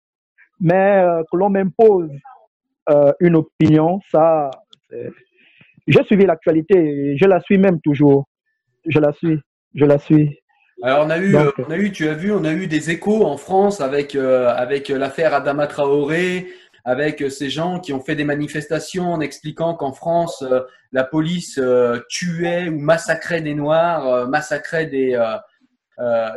Mais 0.61 1.03
euh, 1.05 1.23
que 1.31 1.37
l'on 1.37 1.51
m'impose 1.51 2.11
euh, 2.91 3.13
une 3.21 3.37
opinion, 3.37 4.01
ça, 4.11 4.51
j'ai 5.87 6.05
suivi 6.05 6.27
l'actualité, 6.27 7.17
je 7.17 7.25
la 7.27 7.41
suis 7.41 7.59
même 7.59 7.81
toujours. 7.81 8.27
Je 8.87 8.99
la 8.99 9.13
suis, 9.13 9.39
je 9.75 9.85
la 9.85 9.99
suis. 9.99 10.39
Alors 10.83 11.07
on 11.07 11.11
a 11.11 11.19
eu, 11.19 11.37
on 11.37 11.71
a 11.71 11.77
eu, 11.77 11.93
tu 11.93 12.09
as 12.09 12.15
vu, 12.15 12.33
on 12.33 12.45
a 12.45 12.53
eu 12.53 12.67
des 12.67 12.91
échos 12.91 13.25
en 13.25 13.37
France 13.37 13.81
avec 13.81 14.17
euh, 14.17 14.49
avec 14.49 14.89
l'affaire 14.89 15.33
Adama 15.33 15.69
Traoré, 15.69 16.49
avec 16.85 17.25
ces 17.31 17.49
gens 17.49 17.79
qui 17.79 17.93
ont 17.93 18.01
fait 18.01 18.17
des 18.17 18.25
manifestations 18.25 19.13
en 19.13 19.21
expliquant 19.21 19.75
qu'en 19.75 19.93
France, 19.93 20.43
euh, 20.43 20.61
la 20.91 21.05
police 21.05 21.59
euh, 21.59 22.01
tuait 22.09 22.69
ou 22.69 22.79
massacrait 22.79 23.41
des 23.41 23.55
Noirs, 23.55 24.07
euh, 24.07 24.27
massacrait 24.27 24.87
des, 24.87 25.19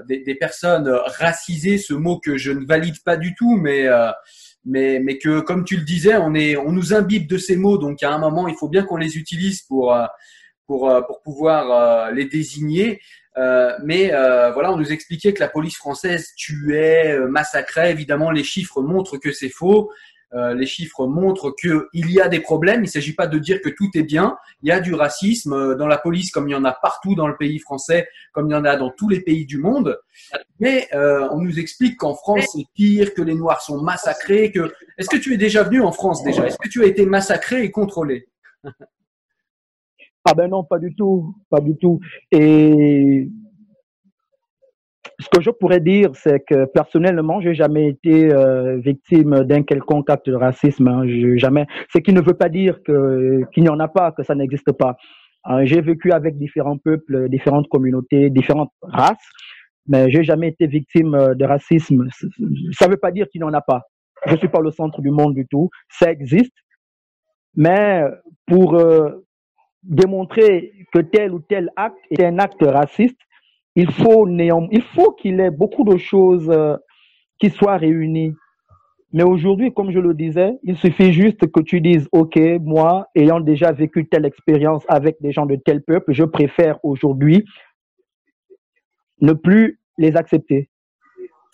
des, 0.08 0.36
personnes 0.36 0.88
racisées, 0.88 1.78
ce 1.78 1.94
mot 1.94 2.20
que 2.20 2.38
je 2.38 2.52
ne 2.52 2.66
valide 2.66 3.02
pas 3.04 3.18
du 3.18 3.34
tout, 3.34 3.56
mais, 3.56 3.88
mais, 4.64 5.00
mais 5.00 5.18
que, 5.18 5.40
comme 5.40 5.66
tu 5.66 5.78
le 5.78 5.84
disais, 5.84 6.16
on, 6.18 6.36
est, 6.36 6.56
on 6.56 6.72
nous 6.72 6.94
imbibe 6.94 7.28
de 7.28 7.38
ces 7.38 7.56
mots, 7.56 7.80
donc 7.80 8.04
à 8.04 8.12
un 8.12 8.20
moment, 8.20 8.48
il 8.48 8.56
faut 8.56 8.70
bien 8.70 8.84
qu'on 8.84 8.98
les 8.98 9.18
utilise 9.18 9.64
pour, 9.64 9.98
pour, 10.68 10.94
pour 11.08 11.22
pouvoir 11.24 12.12
les 12.12 12.26
désigner. 12.26 13.02
Euh, 13.38 13.74
mais 13.84 14.14
euh, 14.14 14.52
voilà, 14.52 14.72
on 14.72 14.78
nous 14.78 14.92
expliquait 14.92 15.34
que 15.34 15.42
la 15.42 15.50
police 15.50 15.76
française 15.76 16.34
tuait, 16.38 17.18
massacrait. 17.28 17.92
Évidemment, 17.92 18.32
les 18.32 18.44
chiffres 18.44 18.82
montrent 18.82 19.18
que 19.18 19.32
c'est 19.32 19.50
faux. 19.50 19.92
Euh, 20.34 20.54
les 20.54 20.66
chiffres 20.66 21.08
montrent 21.08 21.54
qu'il 21.56 22.12
y 22.12 22.20
a 22.20 22.28
des 22.28 22.40
problèmes. 22.40 22.82
Il 22.82 22.88
ne 22.88 22.90
s'agit 22.90 23.14
pas 23.14 23.28
de 23.28 23.38
dire 23.40 23.62
que 23.62 23.70
tout 23.70 23.90
est 23.96 24.04
bien. 24.04 24.36
Il 24.62 24.70
y 24.70 24.72
a 24.72 24.80
du 24.80 24.94
racisme 24.94 25.54
euh, 25.54 25.76
dans 25.76 25.88
la 25.88 25.98
police 25.98 26.32
comme 26.32 26.50
il 26.50 26.52
y 26.52 26.56
en 26.56 26.66
a 26.66 26.74
partout 26.74 27.16
dans 27.16 27.28
le 27.28 27.38
pays 27.38 27.60
français, 27.60 28.08
comme 28.34 28.50
il 28.50 28.54
y 28.54 28.56
en 28.56 28.66
a 28.66 28.76
dans 28.76 28.90
tous 28.90 29.10
les 29.10 29.22
pays 29.22 29.46
du 29.46 29.58
monde. 29.58 29.98
Mais 30.60 30.88
euh, 30.94 31.28
on 31.32 31.40
nous 31.40 31.60
explique 31.60 31.98
qu'en 31.98 32.16
France, 32.16 32.48
c'est 32.54 32.66
pire, 32.74 33.14
que 33.14 33.22
les 33.22 33.36
Noirs 33.36 33.62
sont 33.62 33.82
massacrés. 33.82 34.52
Est-ce 34.98 35.10
que 35.10 35.18
tu 35.18 35.34
es 35.34 35.38
déjà 35.38 35.64
venu 35.64 35.82
en 35.82 35.92
France 35.92 36.24
déjà? 36.24 36.46
Est-ce 36.46 36.58
que 36.58 36.70
tu 36.70 36.84
as 36.84 36.88
été 36.88 37.06
massacré 37.06 37.64
et 37.64 37.72
contrôlé? 37.72 38.28
Ah 40.28 40.34
ben 40.34 40.50
non, 40.50 40.64
pas 40.64 40.80
du 40.80 40.96
tout, 40.96 41.36
pas 41.52 41.62
du 41.62 41.78
tout. 41.78 42.00
Ce 45.20 45.30
que 45.30 45.42
je 45.42 45.50
pourrais 45.50 45.80
dire, 45.80 46.10
c'est 46.14 46.42
que 46.42 46.66
personnellement, 46.66 47.40
j'ai 47.40 47.54
jamais 47.54 47.88
été 47.88 48.34
euh, 48.34 48.78
victime 48.78 49.44
d'un 49.44 49.64
quelconque 49.64 50.10
acte 50.10 50.30
de 50.30 50.36
racisme. 50.36 50.88
Hein, 50.88 51.04
jamais. 51.38 51.68
Ce 51.90 52.00
qui 52.00 52.12
ne 52.14 52.22
veut 52.22 52.34
pas 52.34 52.50
dire 52.50 52.84
que 52.84 53.42
qu'il 53.54 53.64
n'y 53.64 53.70
en 53.70 53.80
a 53.80 53.88
pas, 53.88 54.12
que 54.12 54.24
ça 54.24 54.36
n'existe 54.36 54.72
pas. 54.74 54.98
Euh, 55.50 55.62
j'ai 55.66 55.82
vécu 55.82 56.12
avec 56.12 56.38
différents 56.38 56.78
peuples, 56.78 57.30
différentes 57.30 57.68
communautés, 57.70 58.30
différentes 58.30 58.74
races, 58.82 59.30
mais 59.88 60.10
j'ai 60.10 60.24
jamais 60.24 60.50
été 60.50 60.68
victime 60.68 61.16
euh, 61.16 61.34
de 61.34 61.46
racisme. 61.46 62.08
Ça 62.72 62.88
ne 62.88 62.92
veut 62.92 62.98
pas 62.98 63.12
dire 63.12 63.28
qu'il 63.30 63.42
n'y 63.42 63.48
en 63.48 63.54
a 63.54 63.62
pas. 63.62 63.84
Je 64.26 64.36
suis 64.36 64.48
pas 64.48 64.60
le 64.60 64.72
centre 64.72 65.02
du 65.02 65.12
monde 65.12 65.36
du 65.36 65.46
tout. 65.48 65.70
Ça 65.90 66.12
existe, 66.12 66.56
mais 67.56 68.04
pour 68.48 68.82
démontrer 69.84 70.74
que 70.92 71.00
tel 71.00 71.32
ou 71.32 71.40
tel 71.40 71.70
acte 71.76 72.00
est 72.10 72.24
un 72.24 72.40
acte 72.40 72.64
raciste, 72.64 73.20
il 73.76 73.92
faut 73.92 74.28
néanmoins, 74.28 74.70
il 74.72 74.82
faut 74.82 75.12
qu'il 75.12 75.40
ait 75.40 75.52
beaucoup 75.52 75.84
de 75.84 75.98
choses 75.98 76.50
euh, 76.50 76.78
qui 77.40 77.50
soient 77.50 77.78
réunies. 77.78 78.34
Mais 79.12 79.24
aujourd'hui, 79.24 79.74
comme 79.74 79.92
je 79.92 80.00
le 80.00 80.14
disais, 80.14 80.58
il 80.64 80.78
suffit 80.78 81.14
juste 81.14 81.50
que 81.52 81.62
tu 81.62 81.80
dises, 81.80 82.08
OK, 82.12 82.38
moi, 82.62 83.08
ayant 83.16 83.40
déjà 83.40 83.72
vécu 83.72 84.08
telle 84.08 84.26
expérience 84.26 84.84
avec 84.88 85.22
des 85.22 85.32
gens 85.32 85.46
de 85.46 85.56
tel 85.56 85.82
peuple, 85.84 86.14
je 86.14 86.24
préfère 86.24 86.80
aujourd'hui 86.84 87.46
ne 89.22 89.34
plus 89.34 89.80
les 89.98 90.18
accepter. 90.18 90.70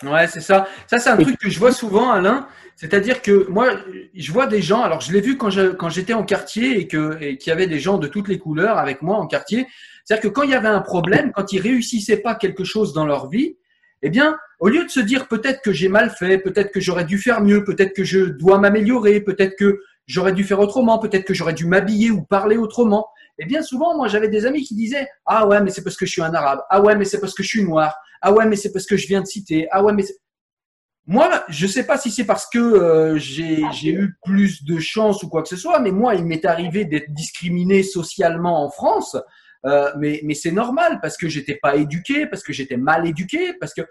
Ouais, 0.03 0.27
c'est 0.27 0.41
ça. 0.41 0.67
Ça, 0.87 0.99
c'est 0.99 1.09
un 1.09 1.17
truc 1.17 1.37
que 1.37 1.49
je 1.49 1.59
vois 1.59 1.71
souvent, 1.71 2.11
Alain. 2.11 2.47
C'est-à-dire 2.75 3.21
que 3.21 3.47
moi, 3.49 3.69
je 4.15 4.31
vois 4.31 4.47
des 4.47 4.61
gens. 4.61 4.81
Alors, 4.81 5.01
je 5.01 5.11
l'ai 5.11 5.21
vu 5.21 5.37
quand 5.37 5.49
je, 5.49 5.71
quand 5.71 5.89
j'étais 5.89 6.13
en 6.13 6.23
quartier 6.23 6.79
et 6.79 6.87
que 6.87 7.17
et 7.21 7.37
qu'il 7.37 7.51
y 7.51 7.53
avait 7.53 7.67
des 7.67 7.79
gens 7.79 7.97
de 7.97 8.07
toutes 8.07 8.27
les 8.27 8.39
couleurs 8.39 8.77
avec 8.77 9.01
moi 9.01 9.17
en 9.17 9.27
quartier. 9.27 9.67
C'est-à-dire 10.03 10.29
que 10.29 10.33
quand 10.33 10.43
il 10.43 10.49
y 10.49 10.55
avait 10.55 10.67
un 10.67 10.81
problème, 10.81 11.31
quand 11.31 11.53
ils 11.53 11.61
réussissaient 11.61 12.17
pas 12.17 12.35
quelque 12.35 12.63
chose 12.63 12.93
dans 12.93 13.05
leur 13.05 13.29
vie, 13.29 13.57
eh 14.01 14.09
bien, 14.09 14.35
au 14.59 14.67
lieu 14.67 14.83
de 14.83 14.89
se 14.89 14.99
dire 14.99 15.27
peut-être 15.27 15.61
que 15.61 15.71
j'ai 15.71 15.89
mal 15.89 16.09
fait, 16.09 16.39
peut-être 16.39 16.71
que 16.71 16.79
j'aurais 16.79 17.05
dû 17.05 17.19
faire 17.19 17.41
mieux, 17.41 17.63
peut-être 17.63 17.93
que 17.93 18.03
je 18.03 18.19
dois 18.19 18.57
m'améliorer, 18.57 19.21
peut-être 19.21 19.55
que 19.55 19.79
j'aurais 20.07 20.33
dû 20.33 20.43
faire 20.43 20.59
autrement, 20.59 20.97
peut-être 20.97 21.25
que 21.25 21.35
j'aurais 21.35 21.53
dû 21.53 21.67
m'habiller 21.67 22.09
ou 22.09 22.23
parler 22.23 22.57
autrement. 22.57 23.07
Et 23.37 23.45
bien 23.45 23.61
souvent, 23.61 23.95
moi, 23.95 24.07
j'avais 24.07 24.27
des 24.27 24.45
amis 24.45 24.63
qui 24.63 24.75
disaient 24.75 25.07
ah 25.25 25.47
ouais, 25.47 25.61
mais 25.61 25.69
c'est 25.69 25.83
parce 25.83 25.97
que 25.97 26.05
je 26.05 26.11
suis 26.11 26.21
un 26.21 26.33
arabe. 26.33 26.61
Ah 26.69 26.81
ouais, 26.81 26.95
mais 26.95 27.05
c'est 27.05 27.19
parce 27.19 27.33
que 27.33 27.43
je 27.43 27.47
suis 27.47 27.63
noir. 27.63 27.95
Ah 28.21 28.31
ouais, 28.31 28.45
mais 28.45 28.55
c'est 28.55 28.71
parce 28.71 28.85
que 28.85 28.97
je 28.97 29.07
viens 29.07 29.21
de 29.21 29.25
citer. 29.25 29.67
Ah 29.71 29.83
ouais, 29.83 29.93
mais 29.93 30.03
moi, 31.07 31.43
je 31.49 31.65
sais 31.67 31.85
pas 31.85 31.97
si 31.97 32.11
c'est 32.11 32.25
parce 32.25 32.47
que 32.47 32.59
euh, 32.59 33.17
j'ai 33.17 33.91
eu 33.91 34.15
plus 34.23 34.63
de 34.63 34.79
chance 34.79 35.23
ou 35.23 35.29
quoi 35.29 35.41
que 35.41 35.49
ce 35.49 35.55
soit, 35.55 35.79
mais 35.79 35.91
moi, 35.91 36.15
il 36.15 36.25
m'est 36.25 36.45
arrivé 36.45 36.85
d'être 36.85 37.11
discriminé 37.11 37.83
socialement 37.83 38.63
en 38.63 38.69
France. 38.69 39.17
Euh, 39.65 39.91
mais 39.99 40.21
mais 40.23 40.33
c'est 40.33 40.51
normal 40.51 40.99
parce 41.01 41.17
que 41.17 41.27
j'étais 41.27 41.55
pas 41.55 41.75
éduqué, 41.75 42.25
parce 42.25 42.43
que 42.43 42.53
j'étais 42.53 42.77
mal 42.77 43.07
éduqué, 43.07 43.53
parce 43.59 43.73
que 43.73 43.81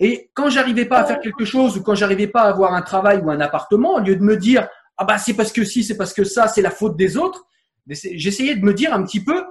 et 0.00 0.30
quand 0.34 0.50
j'arrivais 0.50 0.84
pas 0.84 0.98
à 0.98 1.04
faire 1.04 1.20
quelque 1.20 1.44
chose 1.44 1.76
ou 1.76 1.82
quand 1.82 1.94
j'arrivais 1.94 2.26
pas 2.26 2.42
à 2.42 2.48
avoir 2.48 2.74
un 2.74 2.82
travail 2.82 3.18
ou 3.18 3.30
un 3.30 3.40
appartement, 3.40 3.94
au 3.94 4.00
lieu 4.00 4.16
de 4.16 4.22
me 4.22 4.36
dire 4.36 4.68
ah 4.96 5.04
bah 5.04 5.18
c'est 5.18 5.34
parce 5.34 5.52
que 5.52 5.64
si, 5.64 5.82
c'est 5.82 5.96
parce 5.96 6.12
que 6.12 6.24
ça, 6.24 6.46
c'est 6.46 6.62
la 6.62 6.70
faute 6.70 6.96
des 6.96 7.16
autres, 7.16 7.44
j'essayais 7.88 8.56
de 8.56 8.64
me 8.64 8.74
dire 8.74 8.94
un 8.94 9.02
petit 9.04 9.22
peu, 9.22 9.44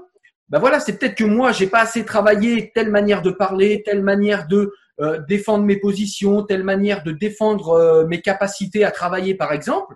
ben 0.54 0.60
voilà, 0.60 0.80
c'est 0.80 1.00
peut-être 1.00 1.16
que 1.16 1.24
moi 1.24 1.52
j'ai 1.52 1.66
pas 1.66 1.80
assez 1.80 2.06
travaillé 2.06 2.72
telle 2.76 2.92
manière 2.92 3.24
de 3.24 3.32
parler, 3.32 3.82
telle 3.84 4.04
manière 4.04 4.48
de 4.48 4.72
euh, 5.02 5.20
défendre 5.28 5.66
mes 5.66 5.78
positions, 5.78 6.44
telle 6.44 6.64
manière 6.64 7.02
de 7.02 7.12
défendre 7.12 7.70
euh, 7.70 8.06
mes 8.06 8.22
capacités 8.22 8.86
à 8.86 8.92
travailler 8.92 9.34
par 9.34 9.52
exemple. 9.52 9.96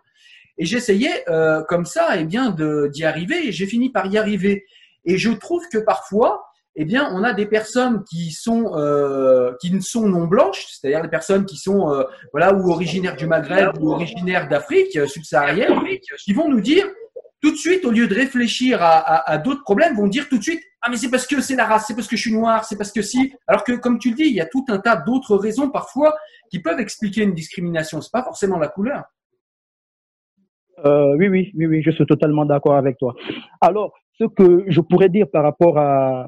Et 0.57 0.65
j'essayais 0.65 1.23
euh, 1.29 1.61
comme 1.69 1.85
ça, 1.85 2.17
et 2.17 2.21
eh 2.21 2.23
bien, 2.23 2.49
d'y 2.89 3.05
arriver. 3.05 3.47
Et 3.47 3.51
j'ai 3.51 3.67
fini 3.67 3.91
par 3.91 4.07
y 4.07 4.17
arriver. 4.17 4.65
Et 5.05 5.19
je 5.19 5.29
trouve 5.29 5.61
que 5.71 5.77
parfois, 5.77 6.47
eh 6.75 6.85
bien, 6.85 7.07
on 7.13 7.23
a 7.23 7.33
des 7.33 7.45
personnes 7.45 8.03
qui 8.03 8.31
sont 8.31 8.73
euh, 8.75 9.51
qui 9.61 9.71
ne 9.71 9.79
sont 9.79 10.07
non 10.07 10.25
blanches, 10.25 10.65
c'est-à-dire 10.69 11.01
des 11.01 11.07
personnes 11.07 11.45
qui 11.45 11.57
sont 11.57 11.91
euh, 11.91 12.03
voilà 12.31 12.55
ou 12.55 12.71
originaires 12.71 13.15
du 13.15 13.27
Maghreb 13.27 13.77
ou 13.79 13.91
originaires 13.91 14.47
d'Afrique 14.47 14.95
euh, 14.95 15.07
subsaharienne, 15.07 15.79
qui 16.23 16.33
vont 16.33 16.49
nous 16.49 16.61
dire 16.61 16.87
tout 17.41 17.51
de 17.51 17.57
suite, 17.57 17.85
au 17.85 17.91
lieu 17.91 18.07
de 18.07 18.15
réfléchir 18.15 18.79
à, 18.81 19.37
d'autres 19.37 19.63
problèmes, 19.63 19.95
vont 19.95 20.07
dire 20.07 20.27
tout 20.27 20.37
de 20.37 20.43
suite 20.43 20.61
ah 20.81 20.89
mais 20.89 20.97
c'est 20.97 21.09
parce 21.09 21.27
que 21.27 21.41
c'est 21.41 21.55
la 21.55 21.65
race, 21.65 21.85
c'est 21.87 21.95
parce 21.95 22.07
que 22.07 22.15
je 22.15 22.21
suis 22.21 22.33
noir, 22.33 22.63
c'est 22.63 22.77
parce 22.77 22.91
que 22.91 23.01
si. 23.01 23.33
Alors 23.47 23.63
que 23.63 23.73
comme 23.73 23.99
tu 23.99 24.11
le 24.11 24.15
dis, 24.15 24.25
il 24.25 24.35
y 24.35 24.41
a 24.41 24.45
tout 24.45 24.63
un 24.69 24.79
tas 24.79 24.95
d'autres 24.95 25.35
raisons 25.35 25.69
parfois 25.69 26.15
qui 26.49 26.59
peuvent 26.61 26.79
expliquer 26.79 27.23
une 27.23 27.33
discrimination. 27.33 27.99
C'est 27.99 28.11
pas 28.11 28.23
forcément 28.23 28.57
la 28.57 28.67
couleur. 28.67 29.03
Euh, 30.85 31.15
oui, 31.17 31.27
oui, 31.27 31.51
oui, 31.55 31.65
oui, 31.65 31.81
je 31.83 31.91
suis 31.91 32.05
totalement 32.05 32.45
d'accord 32.45 32.75
avec 32.75 32.97
toi. 32.99 33.15
Alors, 33.59 33.93
ce 34.19 34.25
que 34.25 34.63
je 34.67 34.79
pourrais 34.79 35.09
dire 35.09 35.25
par 35.29 35.43
rapport 35.43 35.79
à, 35.79 36.27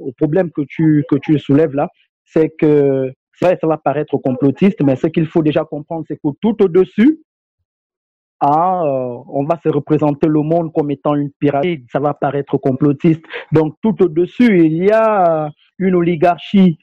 au 0.00 0.12
problème 0.12 0.50
que 0.52 0.62
tu, 0.68 1.04
que 1.10 1.16
tu 1.16 1.38
soulèves 1.38 1.74
là, 1.74 1.88
c'est 2.24 2.50
que 2.58 3.12
ça 3.40 3.54
va 3.62 3.78
paraître 3.78 4.16
complotiste, 4.18 4.82
mais 4.82 4.96
ce 4.96 5.08
qu'il 5.08 5.26
faut 5.26 5.42
déjà 5.42 5.64
comprendre, 5.64 6.04
c'est 6.06 6.16
que 6.16 6.28
tout 6.40 6.62
au-dessus, 6.62 7.20
ah, 8.40 8.82
euh, 8.84 9.18
on 9.28 9.44
va 9.44 9.58
se 9.62 9.68
représenter 9.68 10.26
le 10.26 10.40
monde 10.40 10.72
comme 10.72 10.90
étant 10.90 11.14
une 11.14 11.30
pyramide, 11.30 11.84
ça 11.92 12.00
va 12.00 12.14
paraître 12.14 12.56
complotiste. 12.56 13.22
Donc 13.52 13.74
tout 13.82 14.02
au-dessus, 14.02 14.64
il 14.64 14.84
y 14.84 14.90
a 14.90 15.50
une 15.78 15.94
oligarchie, 15.94 16.78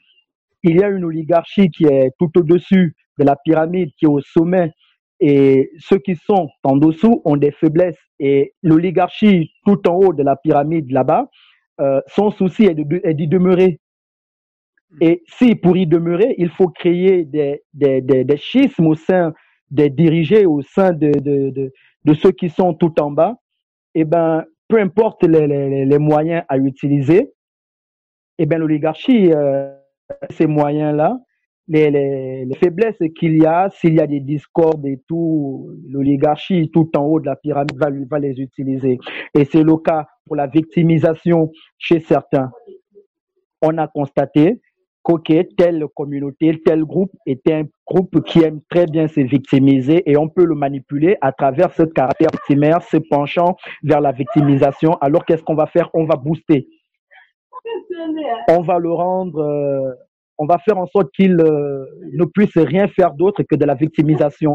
il 0.62 0.76
y 0.76 0.84
a 0.84 0.88
une 0.88 1.04
oligarchie 1.04 1.70
qui 1.70 1.84
est 1.84 2.12
tout 2.18 2.30
au-dessus 2.38 2.94
de 3.18 3.24
la 3.24 3.34
pyramide, 3.34 3.90
qui 3.98 4.04
est 4.04 4.08
au 4.08 4.20
sommet, 4.20 4.72
et 5.18 5.72
ceux 5.78 5.98
qui 5.98 6.14
sont 6.14 6.48
en 6.62 6.76
dessous 6.76 7.22
ont 7.24 7.36
des 7.36 7.50
faiblesses. 7.50 7.98
Et 8.20 8.54
l'oligarchie 8.62 9.50
tout 9.66 9.88
en 9.88 9.94
haut 9.94 10.12
de 10.12 10.22
la 10.22 10.36
pyramide 10.36 10.92
là-bas, 10.92 11.28
euh, 11.80 12.00
son 12.06 12.30
souci 12.30 12.66
est 12.66 13.14
d'y 13.14 13.26
demeurer. 13.26 13.80
Et 15.00 15.22
si 15.26 15.56
pour 15.56 15.76
y 15.76 15.88
demeurer, 15.88 16.36
il 16.38 16.50
faut 16.50 16.68
créer 16.68 17.24
des 17.24 18.36
schismes 18.36 18.86
au 18.86 18.94
sein 18.94 19.34
des 19.70 19.90
dirigés, 19.90 20.46
au 20.46 20.62
sein 20.62 20.92
de, 20.92 21.10
de, 21.10 21.50
de, 21.50 21.72
de, 22.04 22.14
ceux 22.14 22.32
qui 22.32 22.48
sont 22.48 22.74
tout 22.74 23.00
en 23.00 23.10
bas, 23.10 23.36
eh 23.94 24.04
ben, 24.04 24.44
peu 24.68 24.78
importe 24.80 25.24
les, 25.24 25.46
les, 25.46 25.84
les 25.84 25.98
moyens 25.98 26.44
à 26.48 26.56
utiliser, 26.58 27.32
eh 28.38 28.46
ben, 28.46 28.58
l'oligarchie, 28.58 29.32
euh, 29.32 29.74
ces 30.30 30.46
moyens-là, 30.46 31.18
les, 31.68 31.90
les, 31.90 32.44
les 32.46 32.54
faiblesses 32.56 32.96
qu'il 33.18 33.36
y 33.36 33.46
a, 33.46 33.68
s'il 33.70 33.94
y 33.94 34.00
a 34.00 34.06
des 34.06 34.20
discordes 34.20 34.86
et 34.86 35.02
tout, 35.06 35.70
l'oligarchie 35.86 36.70
tout 36.70 36.90
en 36.96 37.04
haut 37.04 37.20
de 37.20 37.26
la 37.26 37.36
pyramide 37.36 37.76
va, 37.76 37.88
va 37.90 38.18
les 38.18 38.40
utiliser. 38.40 38.98
Et 39.34 39.44
c'est 39.44 39.62
le 39.62 39.76
cas 39.76 40.06
pour 40.24 40.36
la 40.36 40.46
victimisation 40.46 41.50
chez 41.76 42.00
certains. 42.00 42.50
On 43.60 43.76
a 43.76 43.86
constaté 43.88 44.60
que 45.16 45.42
telle 45.56 45.86
communauté, 45.96 46.60
tel 46.64 46.84
groupe 46.84 47.12
est 47.26 47.50
un 47.50 47.62
groupe 47.86 48.22
qui 48.24 48.42
aime 48.42 48.60
très 48.68 48.86
bien 48.86 49.08
se 49.08 49.20
victimiser 49.20 50.02
et 50.10 50.16
on 50.18 50.28
peut 50.28 50.44
le 50.44 50.54
manipuler 50.54 51.16
à 51.22 51.32
travers 51.32 51.72
ce 51.72 51.82
caractère 51.82 52.28
victimaire, 52.30 52.82
se 52.82 52.98
penchant 52.98 53.56
vers 53.82 54.00
la 54.00 54.12
victimisation. 54.12 54.92
Alors 55.00 55.24
qu'est-ce 55.24 55.42
qu'on 55.42 55.54
va 55.54 55.66
faire? 55.66 55.88
On 55.94 56.04
va 56.04 56.16
booster. 56.16 56.68
On 58.48 58.60
va 58.60 58.78
le 58.78 58.92
rendre... 58.92 59.40
Euh, 59.40 59.94
on 60.40 60.46
va 60.46 60.58
faire 60.58 60.78
en 60.78 60.86
sorte 60.86 61.10
qu'il 61.12 61.40
euh, 61.40 61.84
ne 62.12 62.24
puisse 62.24 62.56
rien 62.56 62.86
faire 62.86 63.12
d'autre 63.12 63.42
que 63.42 63.56
de 63.56 63.64
la 63.64 63.74
victimisation, 63.74 64.54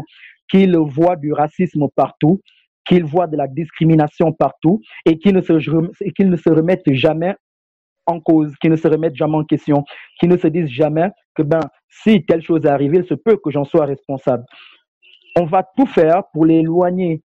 qu'il 0.50 0.74
voit 0.78 1.16
du 1.16 1.32
racisme 1.32 1.88
partout, 1.94 2.40
qu'il 2.86 3.04
voit 3.04 3.26
de 3.26 3.36
la 3.36 3.48
discrimination 3.48 4.32
partout 4.32 4.80
et 5.04 5.18
qu'il 5.18 5.34
ne 5.34 5.42
se, 5.42 5.52
qu'il 6.10 6.30
ne 6.30 6.36
se 6.36 6.48
remette 6.48 6.90
jamais 6.92 7.34
en 8.06 8.20
cause, 8.20 8.54
qu'il 8.56 8.70
ne 8.70 8.76
se 8.76 8.88
remette 8.88 9.14
jamais 9.14 9.36
en 9.36 9.44
question, 9.44 9.84
qu'il 10.18 10.28
ne 10.28 10.36
se 10.36 10.46
dise 10.46 10.68
jamais 10.68 11.10
que 11.34 11.42
ben, 11.42 11.60
si 11.88 12.24
telle 12.24 12.42
chose 12.42 12.64
est 12.64 12.68
arrivée, 12.68 12.98
il 12.98 13.06
se 13.06 13.14
peut 13.14 13.38
que 13.42 13.50
j'en 13.50 13.64
sois 13.64 13.86
responsable. 13.86 14.44
On 15.36 15.44
va 15.44 15.66
tout 15.76 15.86
faire 15.86 16.22
pour 16.32 16.44
l'éloigner 16.44 17.22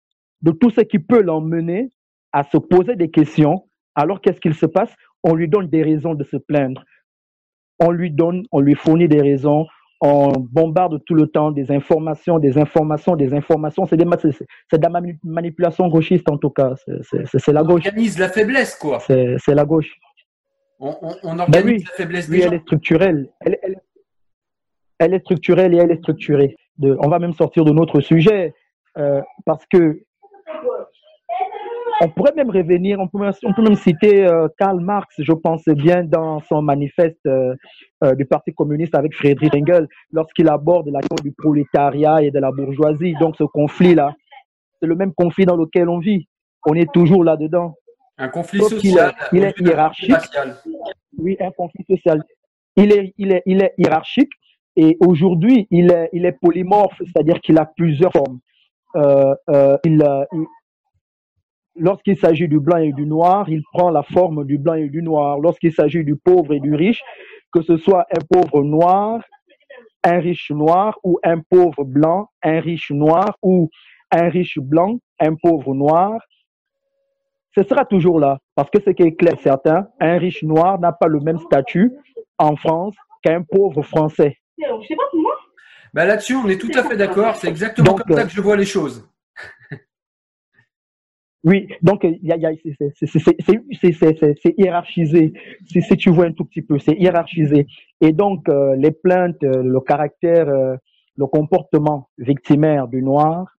de 0.40 0.50
tout 0.50 0.70
ce 0.70 0.80
qui 0.80 0.98
peut 0.98 1.22
l'emmener 1.22 1.90
à 2.32 2.42
se 2.44 2.56
poser 2.56 2.96
des 2.96 3.10
questions. 3.10 3.66
Alors 3.94 4.20
qu'est-ce 4.20 4.40
qu'il 4.40 4.54
se 4.54 4.66
passe? 4.66 4.92
On 5.22 5.34
lui 5.34 5.48
donne 5.48 5.68
des 5.68 5.82
raisons 5.82 6.14
de 6.14 6.24
se 6.24 6.36
plaindre 6.36 6.82
on 7.82 7.90
lui 7.90 8.10
donne, 8.10 8.44
on 8.52 8.60
lui 8.60 8.74
fournit 8.74 9.08
des 9.08 9.20
raisons, 9.20 9.66
on 10.00 10.32
bombarde 10.32 11.00
tout 11.04 11.14
le 11.14 11.26
temps 11.26 11.50
des 11.50 11.70
informations, 11.70 12.38
des 12.38 12.58
informations, 12.58 13.16
des 13.16 13.34
informations. 13.34 13.86
C'est 13.86 13.96
de 13.96 14.04
la 14.82 15.00
manipulation 15.24 15.88
gauchiste 15.88 16.28
en 16.30 16.38
tout 16.38 16.50
cas. 16.50 16.74
C'est 17.06 17.52
la 17.52 17.62
gauche. 17.62 17.82
On 17.84 17.88
organise 17.88 18.18
la 18.18 18.28
faiblesse, 18.28 18.76
quoi. 18.76 18.98
C'est 19.00 19.54
la 19.54 19.64
gauche. 19.64 19.92
On, 20.84 21.36
ben 21.36 21.42
organise 21.42 21.84
la 21.84 21.90
faiblesse 21.92 22.28
oui, 22.28 22.40
elle 22.40 22.54
est 22.54 22.62
structurelle. 22.62 23.30
Elle, 23.40 23.58
elle, 24.98 25.14
est 25.14 25.20
structurelle 25.20 25.74
et 25.74 25.76
elle 25.76 25.92
est 25.92 25.98
structurée. 25.98 26.56
De, 26.78 26.96
on 27.00 27.08
va 27.08 27.20
même 27.20 27.34
sortir 27.34 27.64
de 27.64 27.70
notre 27.70 28.00
sujet 28.00 28.52
euh, 28.98 29.20
parce 29.46 29.64
que 29.66 30.02
on 32.00 32.08
pourrait 32.08 32.32
même 32.34 32.50
revenir, 32.50 32.98
on 32.98 33.06
peut, 33.06 33.18
on 33.44 33.52
peut 33.52 33.62
même 33.62 33.76
citer 33.76 34.26
euh, 34.26 34.48
Karl 34.58 34.80
Marx, 34.80 35.14
je 35.18 35.32
pense 35.32 35.64
bien, 35.66 36.02
dans 36.02 36.40
son 36.40 36.60
manifeste 36.60 37.24
euh, 37.26 37.54
euh, 38.02 38.16
du 38.16 38.24
Parti 38.24 38.52
communiste 38.52 38.96
avec 38.96 39.14
Friedrich 39.14 39.54
Engels, 39.54 39.86
lorsqu'il 40.10 40.48
aborde 40.48 40.88
la 40.88 41.00
question 41.00 41.22
du 41.22 41.32
prolétariat 41.32 42.22
et 42.22 42.32
de 42.32 42.40
la 42.40 42.50
bourgeoisie. 42.50 43.14
Donc 43.20 43.36
ce 43.36 43.44
conflit-là, 43.44 44.16
c'est 44.80 44.88
le 44.88 44.96
même 44.96 45.12
conflit 45.14 45.46
dans 45.46 45.56
lequel 45.56 45.88
on 45.88 46.00
vit. 46.00 46.26
On 46.66 46.74
est 46.74 46.90
toujours 46.92 47.22
là-dedans. 47.22 47.76
Un 48.18 48.28
conflit 48.28 48.60
social. 48.60 49.14
Il, 49.32 49.42
est 49.42 49.58
hiérarchique. 49.58 50.14
Oui, 51.18 51.36
un 51.40 51.50
conflit 51.50 51.84
social. 51.88 52.22
Il 52.76 52.92
est, 52.92 53.14
il 53.18 53.32
est, 53.32 53.42
il 53.46 53.62
est 53.62 53.74
hiérarchique 53.78 54.32
et 54.76 54.96
aujourd'hui, 55.00 55.66
il 55.70 55.90
est, 55.90 56.08
il 56.12 56.24
est 56.24 56.32
polymorphe, 56.32 56.96
c'est-à-dire 56.98 57.40
qu'il 57.40 57.58
a 57.58 57.66
plusieurs 57.66 58.12
formes. 58.12 58.40
Euh, 58.96 59.34
euh, 59.50 59.78
il, 59.84 60.04
il, 60.32 60.46
Lorsqu'il 61.76 62.18
s'agit 62.18 62.48
du 62.48 62.60
blanc 62.60 62.76
et 62.76 62.92
du 62.92 63.06
noir, 63.06 63.48
il 63.48 63.62
prend 63.72 63.90
la 63.90 64.02
forme 64.02 64.44
du 64.44 64.58
blanc 64.58 64.74
et 64.74 64.90
du 64.90 65.02
noir. 65.02 65.38
Lorsqu'il 65.38 65.72
s'agit 65.72 66.04
du 66.04 66.16
pauvre 66.16 66.52
et 66.52 66.60
du 66.60 66.74
riche, 66.74 67.00
que 67.50 67.62
ce 67.62 67.78
soit 67.78 68.06
un 68.14 68.20
pauvre 68.28 68.62
noir, 68.62 69.22
un 70.04 70.18
riche 70.18 70.50
noir, 70.50 70.98
ou 71.02 71.18
un 71.24 71.40
pauvre 71.40 71.84
blanc, 71.84 72.28
un 72.42 72.60
riche 72.60 72.90
noir, 72.90 73.36
ou 73.42 73.70
un 74.10 74.28
riche 74.28 74.58
blanc, 74.58 74.98
un 75.18 75.34
pauvre 75.34 75.74
noir, 75.74 76.20
ce 77.54 77.62
sera 77.62 77.84
toujours 77.84 78.18
là. 78.18 78.38
Parce 78.54 78.70
que 78.70 78.78
ce 78.84 78.90
qui 78.90 79.02
est 79.02 79.14
clair, 79.14 79.34
certain, 79.42 79.88
un 80.00 80.18
riche 80.18 80.42
noir 80.42 80.80
n'a 80.80 80.92
pas 80.92 81.06
le 81.06 81.20
même 81.20 81.38
statut 81.38 81.92
en 82.38 82.56
France 82.56 82.94
qu'un 83.22 83.42
pauvre 83.42 83.82
français. 83.82 84.38
Ben 85.94 86.06
Là-dessus, 86.06 86.36
on 86.36 86.48
est 86.48 86.58
tout 86.58 86.70
à 86.74 86.82
fait 86.82 86.96
d'accord. 86.96 87.36
C'est 87.36 87.48
exactement 87.48 87.94
comme 87.94 88.16
ça 88.16 88.24
que 88.24 88.30
je 88.30 88.40
vois 88.40 88.56
les 88.56 88.64
choses. 88.64 89.06
Oui, 91.44 91.66
donc 91.82 92.02
c'est 92.02 92.20
hiérarchisé. 92.22 92.92
Si, 95.66 95.82
si 95.82 95.96
tu 95.96 96.10
vois 96.10 96.26
un 96.26 96.32
tout 96.32 96.44
petit 96.44 96.62
peu, 96.62 96.78
c'est 96.78 96.92
hiérarchisé. 96.92 97.66
Et 98.00 98.12
donc 98.12 98.48
euh, 98.48 98.76
les 98.76 98.92
plaintes, 98.92 99.42
euh, 99.42 99.60
le 99.60 99.80
caractère, 99.80 100.48
euh, 100.48 100.76
le 101.16 101.26
comportement 101.26 102.10
victimaire 102.16 102.86
du 102.86 103.02
noir, 103.02 103.58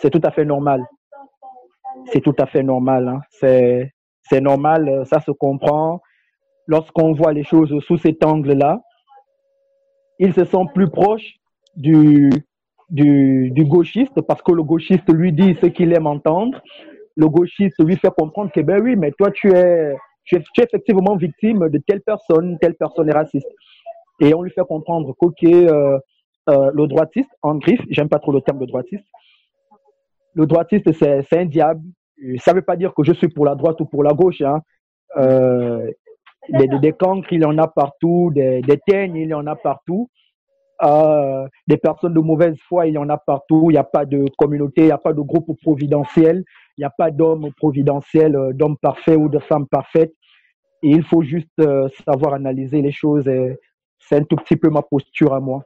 c'est 0.00 0.10
tout 0.10 0.20
à 0.22 0.30
fait 0.30 0.44
normal. 0.44 0.86
C'est 2.06 2.20
tout 2.20 2.34
à 2.38 2.46
fait 2.46 2.62
normal. 2.62 3.08
Hein. 3.08 3.20
C'est 4.28 4.40
normal, 4.40 5.04
ça 5.06 5.20
se 5.20 5.30
comprend. 5.30 6.00
Lorsqu'on 6.66 7.12
voit 7.12 7.32
les 7.32 7.44
choses 7.44 7.72
sous 7.84 7.96
cet 7.98 8.24
angle-là, 8.24 8.80
ils 10.18 10.34
se 10.34 10.44
sont 10.44 10.66
plus 10.66 10.90
proches 10.90 11.34
du 11.76 12.30
gauchiste 12.90 14.20
parce 14.22 14.42
que 14.42 14.52
le 14.52 14.62
gauchiste 14.62 15.12
lui 15.12 15.32
dit 15.32 15.56
ce 15.60 15.66
qu'il 15.66 15.92
aime 15.92 16.06
entendre. 16.06 16.60
Le 17.16 17.28
gauchiste 17.28 17.82
lui 17.82 17.96
fait 17.96 18.12
comprendre 18.16 18.50
que 18.52 18.60
ben 18.60 18.82
oui, 18.82 18.94
mais 18.96 19.10
toi 19.12 19.30
tu 19.30 19.50
es, 19.52 19.96
tu 20.24 20.36
es, 20.36 20.40
tu 20.52 20.60
es 20.60 20.64
effectivement 20.64 21.16
victime 21.16 21.68
de 21.68 21.78
telle 21.78 22.02
personne, 22.02 22.58
telle 22.60 22.74
personne 22.74 23.08
est 23.08 23.14
raciste. 23.14 23.48
Et 24.20 24.34
on 24.34 24.42
lui 24.42 24.50
fait 24.50 24.66
comprendre 24.66 25.14
qu'ok, 25.18 25.42
euh, 25.44 25.98
euh, 26.48 26.70
le 26.72 26.86
droitiste, 26.86 27.30
en 27.42 27.56
griffe, 27.56 27.80
j'aime 27.90 28.08
pas 28.08 28.18
trop 28.18 28.32
le 28.32 28.40
terme 28.40 28.58
de 28.58 28.66
droitiste. 28.66 29.04
Le 30.36 30.46
droitiste, 30.46 30.92
c'est 30.92 31.32
un 31.32 31.46
diable. 31.46 31.80
Ça 32.38 32.52
veut 32.52 32.62
pas 32.62 32.76
dire 32.76 32.92
que 32.94 33.02
je 33.02 33.14
suis 33.14 33.28
pour 33.28 33.46
la 33.46 33.54
droite 33.54 33.80
ou 33.80 33.86
pour 33.86 34.02
la 34.02 34.12
gauche. 34.12 34.42
Hein. 34.42 34.60
Euh, 35.16 35.90
des, 36.50 36.68
des, 36.68 36.92
cancres, 36.92 37.32
il 37.32 37.40
y 37.40 37.44
en 37.44 37.56
a 37.56 37.66
partout, 37.66 38.30
des, 38.34 38.60
des 38.60 38.78
teignes, 38.86 39.16
il 39.16 39.28
y 39.28 39.34
en 39.34 39.46
a 39.46 39.56
partout. 39.56 40.10
Euh, 40.82 41.48
des 41.66 41.78
personnes 41.78 42.12
de 42.12 42.20
mauvaise 42.20 42.58
foi, 42.68 42.86
il 42.86 42.92
y 42.92 42.98
en 42.98 43.08
a 43.08 43.16
partout. 43.16 43.70
Il 43.70 43.72
n'y 43.74 43.78
a 43.78 43.84
pas 43.84 44.04
de 44.04 44.26
communauté, 44.36 44.82
il 44.82 44.86
n'y 44.86 44.92
a 44.92 44.98
pas 44.98 45.14
de 45.14 45.22
groupe 45.22 45.58
providentiel, 45.62 46.44
il 46.76 46.82
n'y 46.82 46.84
a 46.84 46.90
pas 46.90 47.10
d'homme 47.10 47.50
providentiel, 47.56 48.36
euh, 48.36 48.52
d'homme 48.52 48.76
parfait 48.76 49.16
ou 49.16 49.30
de 49.30 49.38
femme 49.38 49.66
parfaite. 49.66 50.12
Et 50.82 50.90
il 50.90 51.02
faut 51.02 51.22
juste 51.22 51.62
savoir 52.04 52.34
analyser 52.34 52.82
les 52.82 52.92
choses. 52.92 53.24
C'est 53.98 54.16
un 54.16 54.22
tout 54.22 54.36
petit 54.36 54.56
peu 54.56 54.68
ma 54.68 54.82
posture 54.82 55.32
à 55.32 55.40
moi. 55.40 55.64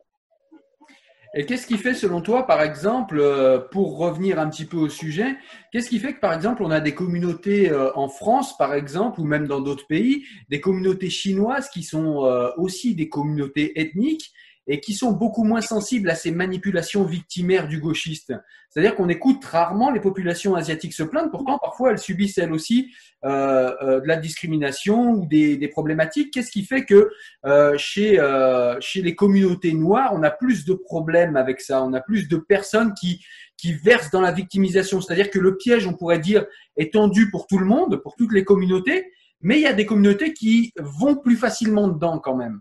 Et 1.35 1.47
qu'est-ce 1.47 1.67
qui 1.67 1.79
fait, 1.79 1.95
selon 1.95 2.21
toi, 2.21 2.45
par 2.45 2.61
exemple, 2.61 3.19
euh, 3.21 3.59
pour 3.59 3.99
revenir 3.99 4.41
un 4.41 4.51
petit 4.51 4.65
peu 4.65 4.77
au 4.77 4.89
sujet, 4.89 5.37
qu'est-ce 5.71 5.89
qui 5.89 6.01
fait 6.01 6.15
que, 6.15 6.21
par 6.21 6.33
exemple, 6.33 6.65
on 6.65 6.73
a 6.73 6.81
des 6.81 6.93
communautés 6.93 7.71
euh, 7.71 7.91
en 7.95 8.09
France, 8.09 8.57
par 8.57 8.75
exemple, 8.75 9.21
ou 9.21 9.25
même 9.25 9.47
dans 9.47 9.61
d'autres 9.61 9.87
pays, 9.87 10.25
des 10.49 10.61
communautés 10.61 11.11
chinoises 11.11 11.69
qui 11.69 11.85
sont 11.85 12.25
euh, 12.25 12.49
aussi 12.57 12.97
des 12.97 13.09
communautés 13.09 13.81
ethniques 13.81 14.33
et 14.73 14.81
qui 14.81 14.95
sont 14.95 15.11
beaucoup 15.11 15.43
moins 15.43 15.61
sensibles 15.61 16.09
à 16.09 16.15
ces 16.15 16.31
manipulations 16.31 17.03
victimaires 17.03 17.67
du 17.67 17.81
gauchiste. 17.81 18.33
C'est-à-dire 18.69 18.95
qu'on 18.95 19.09
écoute 19.09 19.45
rarement 19.45 19.91
les 19.91 19.99
populations 19.99 20.55
asiatiques 20.55 20.93
se 20.93 21.03
plaindre, 21.03 21.33
pourtant 21.33 21.59
parfois 21.59 21.91
elles 21.91 21.99
subissent 21.99 22.39
elles 22.39 22.53
aussi 22.53 22.93
euh, 23.25 23.75
euh, 23.83 24.01
de 24.01 24.07
la 24.07 24.15
discrimination 24.15 25.11
ou 25.11 25.27
des, 25.27 25.57
des 25.57 25.67
problématiques. 25.67 26.33
Qu'est-ce 26.33 26.53
qui 26.53 26.63
fait 26.63 26.85
que 26.85 27.11
euh, 27.47 27.77
chez, 27.79 28.21
euh, 28.21 28.77
chez 28.81 29.03
les 29.03 29.17
communautés 29.17 29.73
noires, 29.73 30.13
on 30.15 30.23
a 30.23 30.31
plus 30.31 30.65
de 30.65 30.75
problèmes 30.75 31.35
avec 31.37 31.61
ça, 31.61 31.83
on 31.83 31.93
a 31.93 32.01
plus 32.01 32.29
de 32.29 32.37
personnes 32.37 32.95
qui, 32.95 33.25
qui 33.57 33.73
versent 33.73 34.13
dans 34.13 34.21
la 34.21 34.31
victimisation. 34.31 35.01
C'est-à-dire 35.01 35.31
que 35.31 35.41
le 35.41 35.57
piège, 35.57 35.89
on 35.89 35.95
pourrait 35.95 36.21
dire, 36.21 36.47
est 36.77 36.93
tendu 36.93 37.29
pour 37.33 37.49
tout 37.49 37.59
le 37.59 37.67
monde, 37.67 37.97
pour 37.97 38.15
toutes 38.15 38.33
les 38.33 38.45
communautés, 38.45 39.11
mais 39.41 39.57
il 39.57 39.63
y 39.63 39.67
a 39.67 39.73
des 39.73 39.85
communautés 39.85 40.33
qui 40.33 40.73
vont 40.79 41.17
plus 41.17 41.37
facilement 41.37 41.89
dedans 41.89 42.21
quand 42.21 42.37
même. 42.37 42.61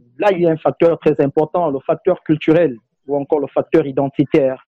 là, 0.21 0.31
il 0.31 0.41
y 0.41 0.47
a 0.47 0.51
un 0.51 0.57
facteur 0.57 0.99
très 0.99 1.19
important, 1.19 1.69
le 1.69 1.79
facteur 1.79 2.23
culturel 2.23 2.77
ou 3.07 3.17
encore 3.17 3.39
le 3.39 3.47
facteur 3.47 3.85
identitaire. 3.87 4.67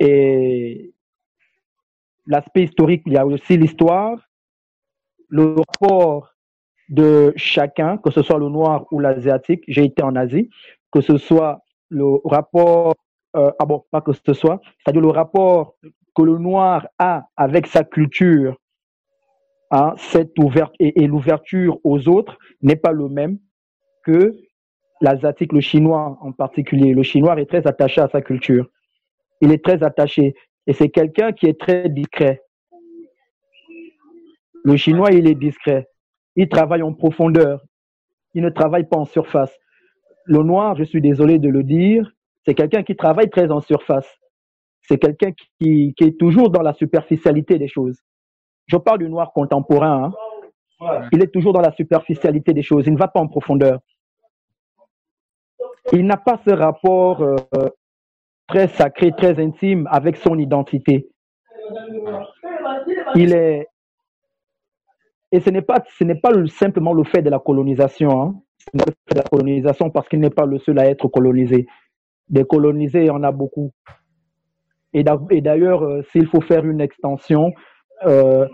Et 0.00 0.92
l'aspect 2.26 2.64
historique, 2.64 3.02
il 3.06 3.12
y 3.12 3.16
a 3.16 3.24
aussi 3.24 3.56
l'histoire, 3.56 4.18
le 5.28 5.54
rapport 5.54 6.34
de 6.88 7.32
chacun, 7.36 7.96
que 7.96 8.10
ce 8.10 8.22
soit 8.22 8.38
le 8.38 8.48
noir 8.48 8.86
ou 8.90 8.98
l'asiatique. 8.98 9.62
J'ai 9.68 9.84
été 9.84 10.02
en 10.02 10.16
Asie, 10.16 10.50
que 10.90 11.00
ce 11.00 11.16
soit 11.16 11.62
le 11.88 12.20
rapport, 12.24 12.94
euh, 13.36 13.52
ah 13.60 13.64
bon, 13.64 13.84
pas 13.92 14.00
que 14.00 14.12
ce 14.12 14.34
soit, 14.34 14.60
c'est-à-dire 14.78 15.00
le 15.00 15.08
rapport 15.08 15.76
que 16.14 16.22
le 16.22 16.38
noir 16.38 16.88
a 16.98 17.28
avec 17.36 17.68
sa 17.68 17.84
culture 17.84 18.56
Cette 19.96 20.38
ouverte 20.38 20.74
et, 20.78 21.06
l'ouverture 21.06 21.78
aux 21.82 22.06
autres 22.08 22.36
n'est 22.60 22.76
pas 22.76 22.92
le 22.92 23.08
même 23.08 23.38
que 24.04 24.36
l'asiatique, 25.00 25.52
le 25.52 25.60
chinois 25.60 26.18
en 26.20 26.32
particulier. 26.32 26.92
Le 26.92 27.02
chinois 27.02 27.40
est 27.40 27.46
très 27.46 27.66
attaché 27.66 28.02
à 28.02 28.08
sa 28.08 28.20
culture. 28.20 28.68
Il 29.40 29.50
est 29.50 29.64
très 29.64 29.82
attaché. 29.82 30.34
Et 30.66 30.74
c'est 30.74 30.90
quelqu'un 30.90 31.32
qui 31.32 31.46
est 31.46 31.58
très 31.58 31.88
discret. 31.88 32.42
Le 34.62 34.76
chinois, 34.76 35.10
il 35.10 35.26
est 35.26 35.34
discret. 35.34 35.88
Il 36.36 36.48
travaille 36.48 36.82
en 36.82 36.92
profondeur. 36.92 37.62
Il 38.34 38.42
ne 38.42 38.50
travaille 38.50 38.86
pas 38.86 38.98
en 38.98 39.06
surface. 39.06 39.56
Le 40.26 40.42
noir, 40.42 40.76
je 40.76 40.84
suis 40.84 41.00
désolé 41.00 41.38
de 41.38 41.48
le 41.48 41.64
dire, 41.64 42.12
c'est 42.44 42.54
quelqu'un 42.54 42.82
qui 42.82 42.94
travaille 42.94 43.30
très 43.30 43.50
en 43.50 43.60
surface. 43.60 44.18
C'est 44.82 44.98
quelqu'un 44.98 45.32
qui 45.58 45.94
est 45.98 46.18
toujours 46.18 46.50
dans 46.50 46.62
la 46.62 46.74
superficialité 46.74 47.58
des 47.58 47.68
choses. 47.68 47.98
Je 48.72 48.78
parle 48.78 49.00
du 49.00 49.08
noir 49.10 49.34
contemporain. 49.34 50.14
Hein. 50.80 51.08
Il 51.12 51.22
est 51.22 51.30
toujours 51.30 51.52
dans 51.52 51.60
la 51.60 51.72
superficialité 51.72 52.54
des 52.54 52.62
choses. 52.62 52.86
Il 52.86 52.94
ne 52.94 52.98
va 52.98 53.08
pas 53.08 53.20
en 53.20 53.28
profondeur. 53.28 53.80
Il 55.92 56.06
n'a 56.06 56.16
pas 56.16 56.40
ce 56.46 56.54
rapport 56.54 57.20
euh, 57.20 57.36
très 58.48 58.68
sacré, 58.68 59.12
très 59.12 59.38
intime 59.38 59.86
avec 59.90 60.16
son 60.16 60.38
identité. 60.38 61.10
Il 63.14 63.34
est 63.34 63.68
et 65.32 65.40
ce 65.40 65.50
n'est 65.50 65.62
pas 65.62 65.82
ce 65.98 66.04
n'est 66.04 66.20
pas 66.20 66.30
simplement 66.46 66.94
le 66.94 67.04
fait 67.04 67.20
de 67.20 67.28
la 67.28 67.40
colonisation. 67.40 68.22
Hein. 68.22 68.34
Ce 68.56 68.70
pas 68.70 68.84
le 68.86 68.92
fait 68.92 69.14
de 69.14 69.18
la 69.18 69.28
colonisation 69.28 69.90
parce 69.90 70.08
qu'il 70.08 70.20
n'est 70.20 70.30
pas 70.30 70.46
le 70.46 70.58
seul 70.58 70.78
à 70.78 70.86
être 70.86 71.08
colonisé. 71.08 71.66
Des 72.30 72.44
colonisés, 72.44 73.02
il 73.02 73.06
y 73.08 73.10
en 73.10 73.22
a 73.22 73.32
beaucoup. 73.32 73.70
Et 74.94 75.02
d'ailleurs, 75.04 75.82
euh, 75.82 76.02
s'il 76.10 76.26
faut 76.26 76.40
faire 76.40 76.64
une 76.64 76.80
extension, 76.80 77.52
euh, 78.06 78.46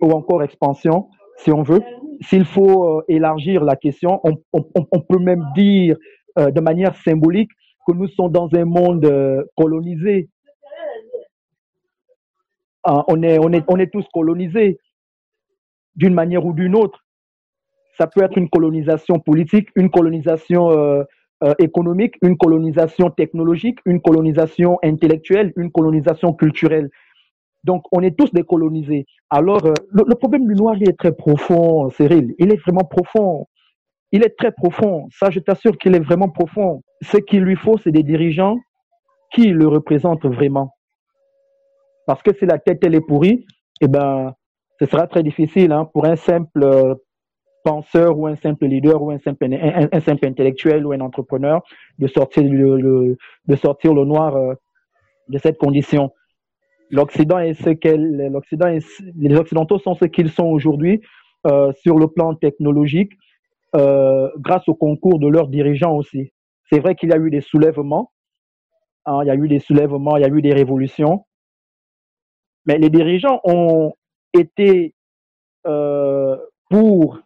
ou 0.00 0.12
encore 0.12 0.42
expansion, 0.42 1.08
si 1.38 1.52
on 1.52 1.62
veut. 1.62 1.82
S'il 2.20 2.44
faut 2.44 2.98
euh, 2.98 3.04
élargir 3.08 3.62
la 3.64 3.76
question, 3.76 4.20
on, 4.52 5.00
peut 5.08 5.18
même 5.18 5.44
dire 5.54 5.96
euh, 6.38 6.50
de 6.50 6.60
manière 6.60 6.96
symbolique 7.02 7.50
que 7.86 7.92
nous 7.92 8.08
sommes 8.08 8.32
dans 8.32 8.48
un 8.54 8.64
monde 8.64 9.04
euh, 9.04 9.44
colonisé. 9.56 10.28
Ah, 12.82 13.04
on, 13.08 13.22
est, 13.22 13.38
on, 13.38 13.52
est, 13.52 13.64
on 13.68 13.78
est 13.78 13.92
tous 13.92 14.04
colonisés 14.12 14.78
d'une 15.94 16.14
manière 16.14 16.44
ou 16.44 16.52
d'une 16.52 16.74
autre. 16.74 17.04
Ça 17.96 18.06
peut 18.06 18.22
être 18.22 18.36
une 18.36 18.48
colonisation 18.48 19.18
politique, 19.18 19.68
une 19.74 19.90
colonisation 19.90 21.04
économique, 21.58 22.14
une 22.22 22.36
colonisation 22.36 23.10
technologique, 23.10 23.80
une 23.84 24.00
colonisation 24.00 24.78
intellectuelle, 24.84 25.52
une 25.56 25.72
colonisation 25.72 26.32
culturelle. 26.32 26.90
Donc, 27.64 27.84
on 27.92 28.00
est 28.02 28.16
tous 28.16 28.32
décolonisés. 28.32 29.06
Alors, 29.30 29.64
euh, 29.66 29.74
le, 29.90 30.14
problème 30.14 30.46
du 30.46 30.54
noir, 30.54 30.76
il 30.76 30.88
est 30.88 30.98
très 30.98 31.12
profond, 31.12 31.90
Cyril. 31.90 32.34
Il 32.38 32.52
est 32.52 32.60
vraiment 32.60 32.84
profond. 32.84 33.46
Il 34.12 34.24
est 34.24 34.36
très 34.38 34.52
profond. 34.52 35.08
Ça, 35.10 35.30
je 35.30 35.40
t'assure 35.40 35.76
qu'il 35.76 35.94
est 35.94 36.00
vraiment 36.00 36.28
profond. 36.28 36.82
Ce 37.02 37.16
qu'il 37.18 37.42
lui 37.42 37.56
faut, 37.56 37.76
c'est 37.78 37.90
des 37.90 38.02
dirigeants 38.02 38.56
qui 39.32 39.48
le 39.48 39.66
représentent 39.66 40.24
vraiment. 40.24 40.74
Parce 42.06 42.22
que 42.22 42.34
si 42.34 42.46
la 42.46 42.58
tête, 42.58 42.78
elle 42.84 42.94
est 42.94 43.06
pourrie, 43.06 43.44
eh 43.82 43.88
ben, 43.88 44.32
ce 44.80 44.86
sera 44.86 45.06
très 45.06 45.22
difficile 45.22 45.72
hein, 45.72 45.84
pour 45.92 46.06
un 46.06 46.16
simple 46.16 46.62
euh, 46.62 46.94
penseur 47.64 48.18
ou 48.18 48.26
un 48.26 48.36
simple 48.36 48.66
leader 48.66 49.02
ou 49.02 49.10
un 49.10 49.18
simple, 49.18 49.46
simple 50.00 50.26
intellectuel 50.26 50.86
ou 50.86 50.92
un 50.92 51.00
entrepreneur 51.00 51.62
de 51.98 52.06
sortir 52.06 52.44
le, 52.44 53.16
de 53.46 53.56
sortir 53.56 53.92
le 53.92 54.04
noir 54.04 54.36
euh, 54.36 54.54
de 55.28 55.38
cette 55.38 55.58
condition 55.58 56.10
l'Occident 56.90 57.38
est 57.38 57.54
ce 57.54 57.70
qu'elle, 57.70 58.28
l'Occident 58.32 58.68
les 59.16 59.36
Occidentaux 59.36 59.78
sont 59.78 59.94
ce 59.94 60.04
qu'ils 60.06 60.30
sont 60.30 60.46
aujourd'hui 60.46 61.00
euh, 61.46 61.72
sur 61.82 61.98
le 61.98 62.08
plan 62.08 62.34
technologique 62.34 63.12
euh, 63.76 64.30
grâce 64.38 64.68
au 64.68 64.74
concours 64.74 65.18
de 65.18 65.28
leurs 65.28 65.48
dirigeants 65.48 65.96
aussi. 65.96 66.32
C'est 66.70 66.80
vrai 66.80 66.94
qu'il 66.94 67.10
y 67.10 67.12
a 67.12 67.18
eu 67.18 67.30
des 67.30 67.40
soulèvements, 67.40 68.12
hein, 69.06 69.20
il 69.22 69.26
y 69.26 69.30
a 69.30 69.34
eu 69.34 69.48
des 69.48 69.58
soulèvements, 69.58 70.16
il 70.16 70.22
y 70.22 70.24
a 70.24 70.28
eu 70.28 70.42
des 70.42 70.52
révolutions, 70.52 71.24
mais 72.66 72.78
les 72.78 72.90
dirigeants 72.90 73.40
ont 73.44 73.92
été 74.34 74.94
euh, 75.66 76.36
pour, 76.70 77.18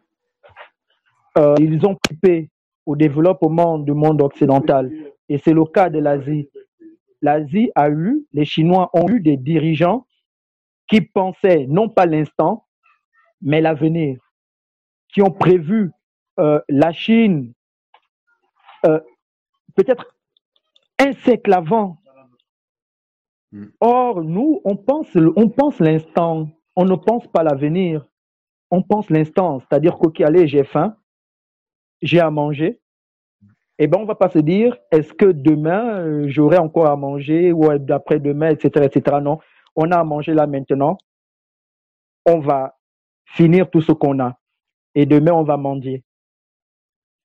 euh, 1.39 1.55
ils 1.59 1.85
ont 1.87 1.95
participé 1.95 2.51
au 2.87 2.97
développement 2.97 3.79
du 3.79 3.93
monde 3.93 4.23
occidental. 4.23 4.91
Et 5.29 5.39
c'est 5.39 5.53
le 5.53 5.65
cas 5.65 5.91
de 5.91 5.99
l'Asie. 5.99 6.49
L'Asie 7.23 7.71
a 7.75 7.89
eu, 7.89 8.27
les 8.33 8.45
Chinois 8.45 8.91
ont 8.93 9.09
eu 9.09 9.21
des 9.21 9.37
dirigeants 9.37 10.07
qui 10.89 11.01
pensaient 11.01 11.67
non 11.69 11.89
pas 11.89 12.05
l'instant, 12.05 12.67
mais 13.41 13.61
l'avenir, 13.61 14.21
qui 15.09 15.23
ont 15.23 15.31
prévu 15.31 15.91
euh, 16.39 16.61
la 16.69 16.93
Chine 16.93 17.55
euh, 18.87 19.01
peut-être 19.75 20.15
un 20.99 21.13
siècle 21.13 21.53
avant. 21.53 21.99
Or, 23.81 24.23
nous, 24.23 24.61
on 24.65 24.77
pense, 24.77 25.15
l'instant, 25.81 26.49
on 26.75 26.85
ne 26.85 26.95
pense 26.95 27.27
pas 27.29 27.43
l'avenir, 27.43 28.07
on 28.71 28.83
pense 28.83 29.11
l'instant, 29.11 29.61
c'est-à-dire 29.61 29.99
qu'ok, 29.99 30.21
allez, 30.23 30.49
j'ai 30.49 30.65
faim, 30.65 30.97
j'ai 32.01 32.21
à 32.21 32.31
manger, 32.31 32.81
eh 33.85 33.87
ben, 33.89 33.99
on 33.99 34.05
va 34.05 34.15
pas 34.15 34.29
se 34.29 34.39
dire, 34.39 34.77
est-ce 34.91 35.13
que 35.13 35.27
demain, 35.27 35.99
euh, 35.99 36.25
j'aurai 36.29 36.59
encore 36.59 36.87
à 36.87 36.97
manger 36.97 37.53
ou 37.53 37.67
d'après-demain, 37.79 38.51
etc., 38.51 38.87
etc. 38.87 39.17
Non, 39.21 39.39
on 39.75 39.91
a 39.91 39.99
à 39.99 40.05
manger 40.05 40.35
là 40.35 40.47
maintenant. 40.47 40.99
On 42.25 42.39
va 42.39 42.79
finir 43.25 43.69
tout 43.71 43.81
ce 43.81 43.91
qu'on 43.91 44.21
a. 44.21 44.39
Et 44.95 45.07
demain, 45.07 45.33
on 45.33 45.43
va 45.43 45.57
mendier. 45.57 46.05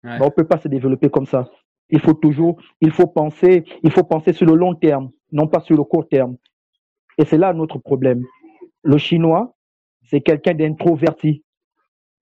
Ouais. 0.04 0.18
Ben, 0.18 0.26
on 0.26 0.32
peut 0.32 0.48
pas 0.48 0.58
se 0.58 0.68
développer 0.68 1.10
comme 1.10 1.26
ça. 1.26 1.48
Il 1.90 2.00
faut 2.00 2.14
toujours, 2.14 2.60
il 2.82 2.92
faut 2.92 3.08
penser, 3.08 3.64
il 3.84 3.92
faut 3.92 4.04
penser 4.04 4.34
sur 4.34 4.46
le 4.46 4.56
long 4.56 4.74
terme, 4.74 5.12
non 5.32 5.48
pas 5.48 5.62
sur 5.62 5.76
le 5.76 5.84
court 5.84 6.08
terme. 6.08 6.38
Et 7.18 7.26
c'est 7.26 7.38
là 7.38 7.54
notre 7.54 7.78
problème. 7.78 8.24
Le 8.84 8.98
chinois, 8.98 9.56
c'est 10.10 10.22
quelqu'un 10.22 10.54
d'introverti. 10.54 11.44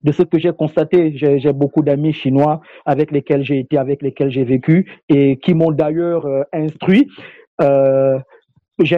De 0.05 0.11
ce 0.11 0.21
que 0.21 0.37
j'ai 0.37 0.53
constaté, 0.53 1.17
j'ai 1.17 1.51
beaucoup 1.51 1.81
d'amis 1.81 2.13
chinois 2.13 2.61
avec 2.85 3.11
lesquels 3.11 3.43
j'ai 3.43 3.57
été, 3.59 3.75
avec 3.79 4.03
lesquels 4.03 4.29
j'ai 4.29 4.43
vécu 4.43 4.77
et 5.09 5.39
qui 5.39 5.55
m'ont 5.55 5.71
d'ailleurs 5.71 6.27
euh, 6.27 6.43
instruit. 6.53 7.09
Euh, 7.59 8.19
j'ai 8.79 8.97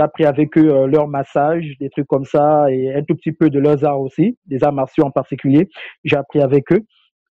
appris 0.00 0.24
avec 0.24 0.58
eux 0.58 0.68
euh, 0.74 0.86
leur 0.88 1.06
massage, 1.06 1.76
des 1.78 1.88
trucs 1.88 2.08
comme 2.08 2.24
ça, 2.24 2.66
et 2.68 2.92
un 2.92 3.04
tout 3.04 3.14
petit 3.14 3.30
peu 3.30 3.48
de 3.48 3.60
leurs 3.60 3.84
arts 3.84 4.00
aussi, 4.00 4.38
des 4.46 4.64
arts 4.64 4.72
martiaux 4.72 5.04
en 5.04 5.12
particulier. 5.12 5.68
J'ai 6.02 6.16
appris 6.16 6.40
avec 6.40 6.72
eux. 6.72 6.82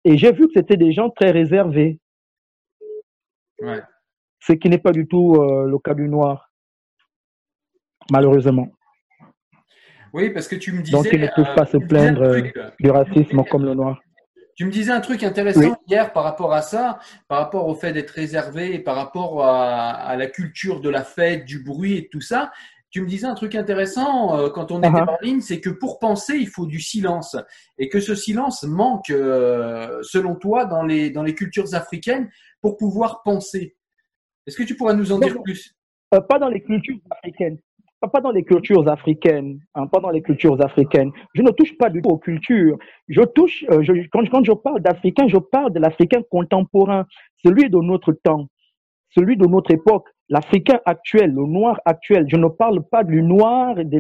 Et 0.05 0.19
j'ai 0.19 0.33
vu 0.33 0.47
que 0.49 0.53
c'était 0.57 0.77
des 0.77 0.93
gens 0.93 1.09
très 1.11 1.31
réservés, 1.31 2.01
Ouais. 3.61 3.81
ce 4.41 4.55
qui 4.55 4.69
n'est 4.69 4.79
pas 4.79 4.93
du 4.93 5.07
tout 5.07 5.37
euh, 5.37 5.67
le 5.67 5.79
cas 5.79 5.95
du 5.95 6.09
noir, 6.09 6.51
malheureusement. 8.11 8.69
Oui, 10.15 10.31
parce 10.31 10.47
que 10.47 10.55
tu 10.57 10.73
me 10.73 10.81
disais. 10.81 10.97
Donc 10.97 11.09
ils 11.12 11.21
ne 11.21 11.27
peuvent 11.27 11.45
euh, 11.51 11.55
pas 11.55 11.67
se 11.67 11.77
disais 11.77 11.85
un 11.85 11.89
plaindre 11.89 12.23
euh, 12.23 12.41
du 12.79 12.91
racisme 12.91 13.45
comme 13.51 13.65
le 13.65 13.75
noir. 13.75 14.01
Tu 14.55 14.65
me 14.65 14.71
disais 14.71 14.93
un 14.93 15.01
truc 15.01 15.25
intéressant 15.25 15.61
Oui. 15.61 15.73
hier 15.89 16.12
par 16.12 16.23
rapport 16.23 16.55
à 16.55 16.62
ça, 16.62 17.01
par 17.27 17.39
rapport 17.41 17.67
au 17.67 17.75
fait 17.75 17.93
d'être 17.93 18.12
réservé, 18.12 18.73
et 18.75 18.79
par 18.79 18.95
rapport 18.95 19.45
à, 19.45 19.91
à 19.91 20.17
la 20.17 20.29
culture 20.29 20.81
de 20.81 20.89
la 20.89 21.03
fête, 21.03 21.45
du 21.45 21.59
bruit 21.65 21.97
et 21.97 22.09
tout 22.09 22.21
ça. 22.21 22.53
Tu 22.91 23.01
me 23.03 23.09
disais 23.09 23.27
un 23.27 23.35
truc 23.35 23.57
intéressant 23.57 24.39
euh, 24.39 24.51
quand 24.51 24.71
on 24.71 24.79
était 24.79 24.89
Uh-huh. 24.89 25.11
en 25.11 25.19
ligne, 25.21 25.41
c'est 25.41 25.61
que 25.61 25.71
pour 25.71 25.99
penser, 25.99 26.37
il 26.37 26.47
faut 26.47 26.65
du 26.67 26.79
silence. 26.79 27.37
Et 27.77 27.89
que 27.89 27.99
ce 27.99 28.15
silence 28.15 28.62
manque, 28.62 29.11
euh, 29.11 29.99
selon 30.03 30.37
toi, 30.37 30.65
dans 30.65 30.85
les, 30.85 31.11
dans 31.11 31.25
les 31.25 31.35
cultures 31.35 31.75
africaines 31.75 32.31
pour 32.61 32.77
pouvoir 32.77 33.23
penser. 33.25 33.75
Est-ce 34.47 34.57
que 34.57 34.62
tu 34.62 34.77
pourrais 34.77 34.95
nous 34.95 35.11
en 35.11 35.19
Non, 35.19 35.27
dire 35.27 35.43
plus? 35.43 35.75
Euh, 36.15 36.21
pas 36.21 36.39
dans 36.39 36.49
les 36.49 36.62
cultures 36.62 36.99
africaines. 37.11 37.59
Pas- 38.13 38.21
dans 38.21 38.31
les 38.31 38.45
cultures 38.45 38.89
africaines. 38.89 39.59
hein, 39.75 39.87
pas 39.87 40.01
dans 40.01 40.11
les 40.11 40.23
cultures 40.23 40.61
africaines. 40.65 41.11
Je 41.35 41.43
ne 41.43 41.51
touche 41.51 41.77
pas 41.77 41.91
du 41.91 42.01
tout 42.03 42.11
aux 42.11 42.19
cultures. 42.19 42.77
Je 43.09 43.23
touche, 43.23 43.65
euh, 43.71 43.83
quand, 44.13 44.29
quand 44.31 44.45
je 44.45 44.53
parle 44.53 44.81
d'africain, 44.81 45.27
je 45.29 45.37
parle 45.39 45.73
de 45.73 45.81
l'africain 45.81 46.21
contemporain, 46.31 47.05
celui 47.45 47.69
de 47.71 47.79
notre 47.79 48.13
temps, 48.13 48.47
celui 49.11 49.37
de 49.37 49.47
notre 49.47 49.71
époque, 49.73 50.07
l'africain 50.29 50.81
actuel, 50.87 51.31
le 51.33 51.45
noir 51.45 51.81
actuel. 51.85 52.25
Je 52.29 52.37
ne 52.37 52.49
parle 52.49 52.83
pas 52.91 53.05
du 53.05 53.23
noir 53.23 53.75
de 53.77 53.99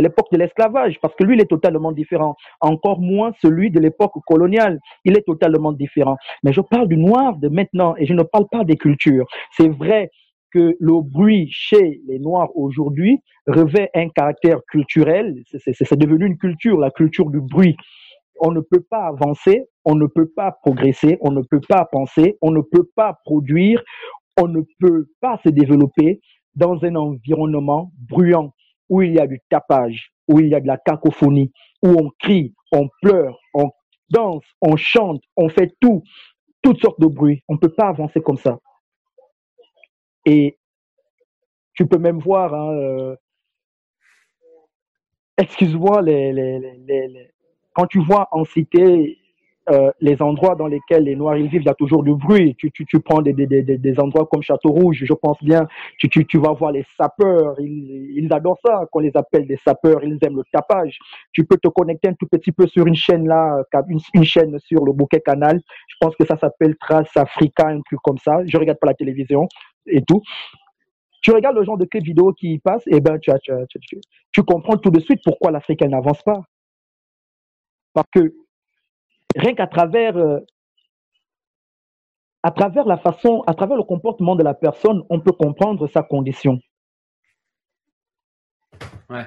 l'époque 0.00 0.28
de 0.32 0.38
l'esclavage, 0.38 0.98
parce 1.00 1.14
que 1.16 1.24
lui, 1.24 1.34
il 1.36 1.40
est 1.42 1.50
totalement 1.50 1.92
différent. 1.92 2.36
Encore 2.60 3.00
moins 3.00 3.32
celui 3.42 3.70
de 3.70 3.80
l'époque 3.80 4.12
coloniale. 4.26 4.78
Il 5.04 5.16
est 5.18 5.26
totalement 5.26 5.72
différent. 5.72 6.16
Mais 6.44 6.52
je 6.52 6.60
parle 6.60 6.86
du 6.88 6.96
noir 6.96 7.36
de 7.36 7.48
maintenant 7.48 7.94
et 7.98 8.06
je 8.06 8.14
ne 8.14 8.22
parle 8.22 8.46
pas 8.50 8.64
des 8.64 8.76
cultures. 8.76 9.26
C'est 9.50 9.68
vrai 9.68 10.10
que 10.52 10.76
le 10.78 11.02
bruit 11.02 11.48
chez 11.50 12.00
les 12.06 12.18
Noirs 12.18 12.50
aujourd'hui 12.54 13.20
revêt 13.46 13.90
un 13.94 14.08
caractère 14.08 14.60
culturel. 14.70 15.34
C'est- 15.46 15.96
devenu 15.96 16.26
une 16.26 16.38
culture, 16.38 16.78
la 16.78 16.90
culture 16.90 17.30
du 17.30 17.40
bruit. 17.40 17.76
On 18.40 18.50
ne 18.52 18.60
peut 18.60 18.84
pas 18.90 19.06
avancer, 19.06 19.66
on 19.84 19.94
ne 19.94 20.06
peut 20.06 20.28
pas 20.34 20.52
progresser, 20.62 21.16
on 21.20 21.30
ne 21.32 21.42
peut 21.42 21.60
pas 21.68 21.86
penser, 21.90 22.36
on 22.42 22.50
ne 22.50 22.60
peut 22.60 22.88
pas 22.94 23.18
produire, 23.24 23.82
on 24.40 24.48
ne 24.48 24.60
peut 24.80 25.06
pas 25.20 25.40
se 25.44 25.48
développer 25.50 26.20
dans 26.54 26.82
un 26.84 26.94
environnement 26.96 27.92
bruyant 27.98 28.52
où 28.88 29.02
il 29.02 29.14
y 29.14 29.18
a 29.18 29.26
du 29.26 29.40
tapage, 29.48 30.10
où 30.28 30.40
il 30.40 30.48
y 30.48 30.54
a 30.54 30.60
de 30.60 30.66
la 30.66 30.76
cacophonie, 30.78 31.50
où 31.82 31.88
on 31.88 32.10
crie, 32.20 32.54
on 32.72 32.88
pleure, 33.02 33.38
on 33.54 33.70
danse, 34.10 34.44
on 34.60 34.76
chante, 34.76 35.22
on 35.36 35.48
fait 35.48 35.74
tout, 35.80 36.02
toutes 36.62 36.80
sortes 36.80 37.00
de 37.00 37.06
bruits. 37.06 37.42
On 37.48 37.54
ne 37.54 37.58
peut 37.58 37.72
pas 37.74 37.88
avancer 37.88 38.20
comme 38.20 38.36
ça. 38.36 38.58
Et 40.26 40.58
tu 41.74 41.86
peux 41.86 41.98
même 41.98 42.18
voir, 42.18 42.52
hein, 42.54 42.72
euh, 42.74 43.16
excuse-moi, 45.38 46.02
les, 46.02 46.32
les, 46.32 46.58
les, 46.86 47.30
quand 47.74 47.86
tu 47.86 48.00
vois 48.00 48.28
en 48.32 48.44
cité 48.44 49.18
euh, 49.68 49.90
les 50.00 50.22
endroits 50.22 50.54
dans 50.54 50.68
lesquels 50.68 51.02
les 51.04 51.16
Noirs 51.16 51.36
ils 51.36 51.48
vivent, 51.48 51.62
il 51.62 51.66
y 51.66 51.68
a 51.68 51.74
toujours 51.74 52.04
du 52.04 52.14
bruit. 52.14 52.54
Tu, 52.56 52.70
tu, 52.70 52.86
tu 52.86 53.00
prends 53.00 53.20
des, 53.20 53.32
des, 53.32 53.46
des, 53.48 53.62
des- 53.62 53.78
des 53.78 54.00
endroits 54.00 54.26
comme 54.30 54.40
Château 54.42 54.70
Rouge, 54.70 55.02
je 55.04 55.12
pense 55.12 55.42
bien, 55.42 55.66
tu, 55.98 56.08
tu, 56.08 56.24
tu 56.24 56.38
vas 56.38 56.52
voir 56.52 56.70
les 56.72 56.84
sapeurs, 56.96 57.56
ils, 57.60 58.12
ils 58.16 58.32
adorent 58.32 58.60
ça, 58.64 58.86
qu'on 58.92 59.00
les 59.00 59.10
appelle 59.16 59.46
des 59.46 59.58
sapeurs, 59.66 60.02
ils 60.04 60.18
aiment 60.22 60.36
le 60.36 60.44
tapage. 60.52 60.96
Tu 61.32 61.44
peux 61.44 61.56
te 61.58 61.68
connecter 61.68 62.08
un 62.08 62.14
tout 62.14 62.28
petit 62.28 62.52
peu 62.52 62.66
sur 62.68 62.86
une 62.86 62.94
chaîne 62.94 63.26
là, 63.26 63.58
euh, 63.74 63.82
une, 63.88 63.98
une 64.14 64.24
chaîne 64.24 64.56
sur 64.60 64.84
le 64.84 64.92
bouquet 64.92 65.20
canal, 65.20 65.60
je 65.88 65.96
pense 66.00 66.14
que 66.16 66.24
ça 66.24 66.36
s'appelle 66.36 66.76
Trace 66.76 67.14
Africa, 67.16 67.66
un 67.68 67.80
truc 67.82 67.98
comme 68.04 68.18
ça. 68.18 68.38
Je 68.46 68.56
regarde 68.56 68.78
pas 68.78 68.86
la 68.86 68.94
télévision 68.94 69.48
et 69.86 70.02
tout 70.02 70.22
tu 71.22 71.32
regardes 71.32 71.56
le 71.56 71.64
genre 71.64 71.76
de 71.76 71.86
clip 71.86 72.04
vidéo 72.04 72.32
qui 72.32 72.52
y 72.52 72.58
passe, 72.60 72.84
et 72.86 73.00
ben 73.00 73.18
tu, 73.18 73.32
as- 73.32 73.40
tu, 73.40 73.50
as- 73.50 73.66
tu, 73.66 73.80
tu- 73.80 74.00
tu 74.30 74.42
comprends 74.44 74.76
tout 74.76 74.90
de 74.90 75.00
suite 75.00 75.20
pourquoi 75.24 75.50
l'Afrique 75.50 75.82
elle 75.82 75.90
n'avance 75.90 76.22
pas. 76.22 76.40
Parce 77.92 78.06
que 78.12 78.32
rien 79.34 79.54
qu'à 79.56 79.66
travers, 79.66 80.16
euh, 80.16 80.38
à 82.44 82.52
travers 82.52 82.84
la 82.86 82.96
façon, 82.96 83.42
à 83.48 83.54
travers 83.54 83.76
le 83.76 83.82
comportement 83.82 84.36
de 84.36 84.44
la 84.44 84.54
personne, 84.54 85.02
on 85.10 85.18
peut 85.18 85.32
comprendre 85.32 85.88
sa 85.88 86.04
condition. 86.04 86.60
Ouais. 89.10 89.26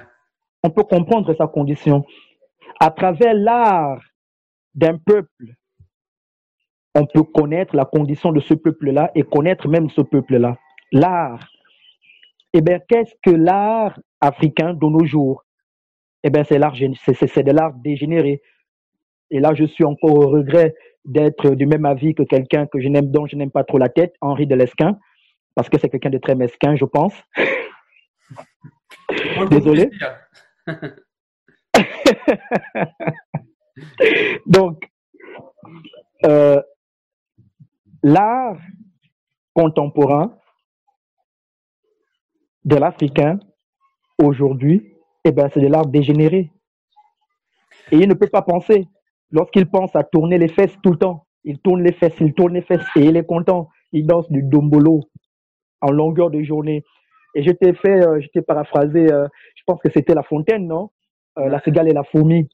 On 0.62 0.70
peut 0.70 0.84
comprendre 0.84 1.34
sa 1.36 1.48
condition. 1.48 2.06
À 2.80 2.90
travers 2.90 3.34
l'art 3.34 4.00
d'un 4.74 4.96
peuple, 4.96 5.54
on 6.94 7.06
peut 7.06 7.22
connaître 7.22 7.76
la 7.76 7.84
condition 7.84 8.32
de 8.32 8.40
ce 8.40 8.54
peuple-là 8.54 9.10
et 9.14 9.22
connaître 9.22 9.68
même 9.68 9.88
ce 9.90 10.00
peuple-là. 10.00 10.56
L'art. 10.92 11.46
Eh 12.52 12.60
bien, 12.60 12.80
qu'est-ce 12.88 13.14
que 13.22 13.30
l'art 13.30 13.98
africain 14.20 14.74
de 14.74 14.86
nos 14.86 15.04
jours? 15.04 15.44
Eh 16.24 16.30
bien, 16.30 16.42
c'est 16.44 16.58
de 16.58 17.52
l'art 17.52 17.74
dégénéré. 17.74 18.42
Et 19.30 19.38
là, 19.38 19.54
je 19.54 19.64
suis 19.64 19.84
encore 19.84 20.14
au 20.14 20.28
regret 20.28 20.74
d'être 21.04 21.50
du 21.50 21.66
même 21.66 21.86
avis 21.86 22.14
que 22.14 22.24
quelqu'un 22.24 22.66
que 22.66 22.80
je 22.80 22.88
n'aime, 22.88 23.10
dont 23.10 23.26
je 23.26 23.36
n'aime 23.36 23.52
pas 23.52 23.64
trop 23.64 23.78
la 23.78 23.88
tête, 23.88 24.14
Henri 24.20 24.46
de 24.46 24.54
Lesquin, 24.54 24.98
parce 25.54 25.68
que 25.68 25.78
c'est 25.78 25.88
quelqu'un 25.88 26.10
de 26.10 26.18
très 26.18 26.34
mesquin, 26.34 26.76
je 26.76 26.84
pense. 26.84 27.14
Désolé. 29.50 29.88
Donc, 34.46 34.84
euh, 36.26 36.60
l'art 38.02 38.58
contemporain 39.54 40.36
de 42.64 42.76
l'Africain 42.76 43.38
aujourd'hui, 44.22 44.94
eh 45.24 45.32
ben, 45.32 45.48
c'est 45.52 45.60
de 45.60 45.66
l'art 45.66 45.86
dégénéré. 45.86 46.50
Et 47.92 47.96
il 47.96 48.08
ne 48.08 48.14
peut 48.14 48.28
pas 48.28 48.42
penser. 48.42 48.86
Lorsqu'il 49.30 49.66
pense 49.66 49.94
à 49.94 50.04
tourner 50.04 50.38
les 50.38 50.48
fesses 50.48 50.76
tout 50.82 50.90
le 50.90 50.98
temps, 50.98 51.26
il 51.44 51.58
tourne 51.58 51.82
les 51.82 51.92
fesses, 51.92 52.18
il 52.20 52.34
tourne 52.34 52.54
les 52.54 52.62
fesses 52.62 52.86
et 52.96 53.04
il 53.04 53.16
est 53.16 53.26
content. 53.26 53.68
Il 53.92 54.06
danse 54.06 54.30
du 54.30 54.42
dombolo 54.42 55.00
en 55.80 55.90
longueur 55.90 56.30
de 56.30 56.42
journée. 56.42 56.84
Et 57.34 57.42
je 57.42 57.50
t'ai 57.50 57.72
fait, 57.74 58.06
euh, 58.06 58.20
je 58.20 58.28
t'ai 58.28 58.42
paraphrasé, 58.42 59.10
euh, 59.12 59.26
je 59.56 59.62
pense 59.66 59.80
que 59.80 59.90
c'était 59.90 60.14
La 60.14 60.22
Fontaine, 60.22 60.66
non? 60.66 60.90
Euh, 61.38 61.48
La 61.48 61.60
cigale 61.60 61.88
et 61.88 61.92
la 61.92 62.04
fourmi. 62.04 62.48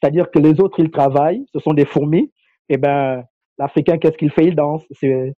c'est-à-dire 0.00 0.30
que 0.30 0.38
les 0.38 0.60
autres, 0.60 0.80
ils 0.80 0.90
travaillent, 0.90 1.46
ce 1.52 1.60
sont 1.60 1.74
des 1.74 1.84
fourmis, 1.84 2.32
et 2.68 2.74
eh 2.74 2.76
ben, 2.78 3.24
l'Africain, 3.60 3.98
qu'est-ce 3.98 4.16
qu'il 4.16 4.30
fait? 4.30 4.46
Il 4.46 4.56
danse. 4.56 4.82
C'est 4.90 5.34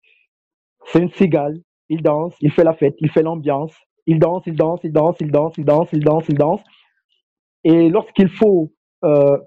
une 0.95 1.11
cigale. 1.11 1.59
Il 1.89 2.01
danse, 2.01 2.33
il 2.39 2.51
fait 2.51 2.63
la 2.63 2.73
fête, 2.73 2.95
il 2.99 3.11
fait 3.11 3.21
l'ambiance. 3.21 3.75
Il 4.07 4.17
danse, 4.17 4.43
il 4.47 4.55
danse, 4.55 4.79
il 4.83 4.91
danse, 4.91 5.17
il 5.19 5.31
danse, 5.31 5.57
il 5.57 5.65
danse, 5.65 5.89
il 5.91 6.03
danse, 6.03 6.29
il 6.29 6.37
danse. 6.37 6.61
Et 7.63 7.89
lorsqu'il 7.89 8.29
faut 8.29 8.73
euh, 9.03 9.37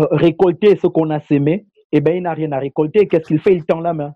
euh, 0.00 0.06
récolter 0.10 0.76
ce 0.76 0.88
qu'on 0.88 1.10
a 1.10 1.20
sémé, 1.20 1.66
eh 1.92 2.00
ben, 2.00 2.16
il 2.16 2.22
n'a 2.22 2.34
rien 2.34 2.52
à 2.52 2.58
récolter. 2.58 3.06
Qu'est-ce 3.08 3.28
qu'il 3.28 3.40
fait? 3.40 3.54
Il 3.54 3.64
tend 3.64 3.80
la 3.80 3.94
main. 3.94 4.12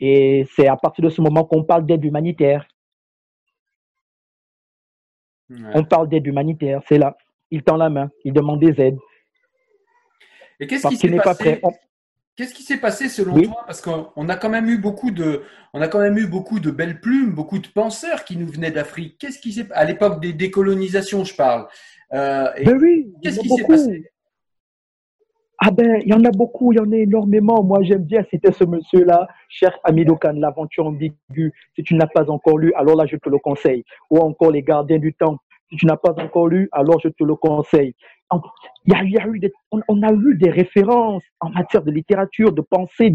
Et 0.00 0.46
c'est 0.54 0.68
à 0.68 0.76
partir 0.76 1.04
de 1.04 1.10
ce 1.10 1.20
moment 1.20 1.44
qu'on 1.44 1.64
parle 1.64 1.86
d'aide 1.86 2.04
humanitaire. 2.04 2.66
On 5.74 5.84
parle 5.84 6.08
d'aide 6.08 6.26
humanitaire, 6.26 6.82
c'est 6.88 6.98
là. 6.98 7.16
Il 7.50 7.62
tend 7.62 7.76
la 7.76 7.90
main, 7.90 8.10
il 8.24 8.32
demande 8.32 8.60
des 8.60 8.80
aides. 8.80 8.98
Et 10.60 10.66
qu'est-ce 10.66 10.88
qui 10.88 10.96
s'est 10.96 11.16
passé? 11.16 11.60
Qu'est-ce 12.36 12.52
qui 12.52 12.64
s'est 12.64 12.80
passé 12.80 13.08
selon 13.08 13.40
toi? 13.40 13.62
Parce 13.64 13.80
qu'on 13.80 14.28
a 14.28 14.36
quand 14.36 14.48
même 14.48 14.68
eu 14.68 14.78
beaucoup 14.78 15.12
de, 15.12 15.42
on 15.72 15.80
a 15.80 15.86
quand 15.86 16.00
même 16.00 16.18
eu 16.18 16.26
beaucoup 16.26 16.58
de 16.58 16.72
belles 16.72 17.00
plumes, 17.00 17.30
beaucoup 17.30 17.60
de 17.60 17.68
penseurs 17.68 18.24
qui 18.24 18.36
nous 18.36 18.48
venaient 18.48 18.72
d'Afrique. 18.72 19.18
Qu'est-ce 19.18 19.38
qui 19.38 19.52
s'est, 19.52 19.68
à 19.72 19.84
l'époque 19.84 20.20
des 20.20 20.32
décolonisations, 20.32 21.24
je 21.24 21.34
parle. 21.34 21.68
Euh, 22.12 22.48
ben 22.64 22.76
oui. 22.80 23.12
Qu'est-ce 23.22 23.38
qui 23.38 23.48
s'est 23.48 23.64
passé? 23.64 24.10
Ah 25.58 25.70
ben, 25.70 26.00
il 26.04 26.08
y 26.08 26.12
en 26.12 26.24
a 26.24 26.30
beaucoup, 26.32 26.72
il 26.72 26.76
y 26.76 26.80
en 26.80 26.90
a 26.90 26.96
énormément. 26.96 27.62
Moi, 27.62 27.84
j'aime 27.84 28.02
bien 28.02 28.24
citer 28.24 28.50
ce 28.52 28.64
monsieur-là, 28.64 29.28
cher 29.48 29.78
Amidou 29.84 30.16
Khan, 30.16 30.32
L'aventure 30.34 30.86
ambiguë. 30.86 31.52
Si 31.76 31.84
tu 31.84 31.94
n'as 31.94 32.08
pas 32.08 32.28
encore 32.28 32.58
lu, 32.58 32.72
alors 32.74 32.96
là, 32.96 33.06
je 33.06 33.16
te 33.16 33.28
le 33.28 33.38
conseille. 33.38 33.84
Ou 34.10 34.18
encore 34.18 34.50
Les 34.50 34.62
Gardiens 34.62 34.98
du 34.98 35.14
Temps. 35.14 35.38
Si 35.70 35.76
tu 35.76 35.86
n'as 35.86 35.96
pas 35.96 36.12
encore 36.18 36.48
lu, 36.48 36.68
alors 36.72 37.00
je 37.00 37.08
te 37.08 37.22
le 37.24 37.36
conseille. 37.36 37.94
Y 38.86 38.94
a, 38.94 39.04
eu 39.26 39.52
on, 39.70 40.02
a 40.02 40.12
eu 40.12 40.36
des 40.36 40.50
références 40.50 41.22
en 41.40 41.50
matière 41.50 41.82
de 41.82 41.90
littérature, 41.90 42.52
de 42.52 42.62
pensée, 42.62 43.12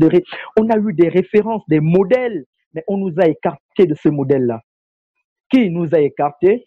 on 0.57 0.69
a 0.69 0.77
eu 0.77 0.93
des 0.93 1.09
références, 1.09 1.63
des 1.67 1.79
modèles, 1.79 2.45
mais 2.73 2.83
on 2.87 2.97
nous 2.97 3.13
a 3.19 3.27
écartés 3.27 3.85
de 3.85 3.95
ce 3.95 4.09
modèle-là. 4.09 4.61
Qui 5.51 5.69
nous 5.69 5.93
a 5.93 5.99
écartés? 5.99 6.65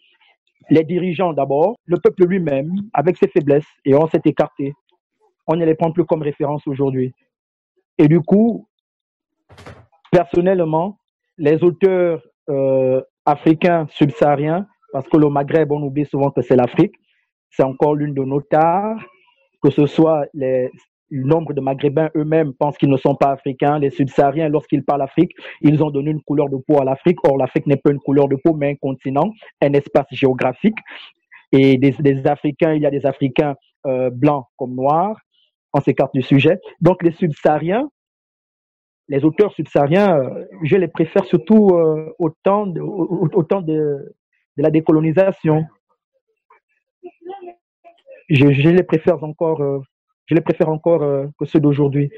Les 0.69 0.83
dirigeants 0.83 1.33
d'abord, 1.33 1.75
le 1.85 1.97
peuple 1.97 2.25
lui-même, 2.25 2.73
avec 2.93 3.17
ses 3.17 3.27
faiblesses, 3.27 3.67
et 3.85 3.95
on 3.95 4.07
s'est 4.07 4.21
écarté 4.25 4.73
on 5.47 5.55
ne 5.55 5.65
les 5.65 5.75
prend 5.75 5.91
plus 5.91 6.05
comme 6.05 6.21
référence 6.21 6.65
aujourd'hui. 6.67 7.13
Et 7.97 8.07
du 8.07 8.21
coup, 8.21 8.67
personnellement, 10.11 10.97
les 11.37 11.63
auteurs 11.63 12.21
euh, 12.49 13.01
africains 13.25 13.87
subsahariens, 13.89 14.67
parce 14.91 15.07
que 15.07 15.17
le 15.17 15.29
Maghreb, 15.29 15.71
on 15.71 15.81
oublie 15.81 16.05
souvent 16.05 16.29
que 16.31 16.41
c'est 16.41 16.55
l'Afrique, 16.55 16.95
c'est 17.55 17.63
encore 17.63 17.95
l'une 17.95 18.13
de 18.13 18.23
nos 18.23 18.41
tares, 18.41 18.99
que 19.61 19.69
ce 19.69 19.85
soit 19.85 20.25
le 20.33 20.69
nombre 21.11 21.53
de 21.53 21.61
Maghrébins 21.61 22.09
eux-mêmes 22.15 22.53
pensent 22.53 22.77
qu'ils 22.77 22.89
ne 22.89 22.97
sont 22.97 23.15
pas 23.15 23.31
africains. 23.31 23.77
Les 23.77 23.91
subsahariens, 23.91 24.49
lorsqu'ils 24.49 24.83
parlent 24.83 25.03
Afrique, 25.03 25.31
ils 25.61 25.83
ont 25.83 25.91
donné 25.91 26.11
une 26.11 26.21
couleur 26.21 26.49
de 26.49 26.57
peau 26.57 26.81
à 26.81 26.83
l'Afrique. 26.83 27.19
Or, 27.23 27.37
l'Afrique 27.37 27.67
n'est 27.67 27.77
pas 27.77 27.91
une 27.91 27.99
couleur 27.99 28.27
de 28.27 28.35
peau, 28.35 28.53
mais 28.53 28.71
un 28.71 28.75
continent, 28.75 29.31
un 29.61 29.73
espace 29.73 30.07
géographique. 30.11 30.77
Et 31.51 31.77
des, 31.77 32.27
Africains, 32.27 32.73
il 32.73 32.81
y 32.81 32.85
a 32.87 32.89
des 32.89 33.05
Africains 33.05 33.55
euh, 33.85 34.09
blancs 34.09 34.45
comme 34.57 34.73
noirs, 34.73 35.19
on 35.71 35.81
s'écarte 35.81 36.13
du 36.15 36.23
sujet. 36.23 36.59
Donc 36.81 37.03
les 37.03 37.11
subsahariens, 37.11 37.89
les 39.07 39.23
auteurs 39.23 39.53
subsahariens, 39.53 40.17
euh, 40.17 40.45
je 40.63 40.77
les 40.77 40.87
préfère 40.87 41.25
surtout 41.25 41.69
euh, 41.73 42.11
au, 42.17 42.29
temps 42.29 42.65
de, 42.65 44.15
la 44.57 44.71
décolonisation. 44.71 45.65
Je, 48.29 48.69
les 48.69 48.83
préfère 48.83 49.23
encore, 49.23 49.61
euh, 49.61 49.79
je 50.25 50.35
les 50.35 50.41
préfère 50.41 50.69
encore 50.69 51.01
que 51.37 51.45
ceux 51.45 51.59
d'aujourd'hui. 51.59 52.11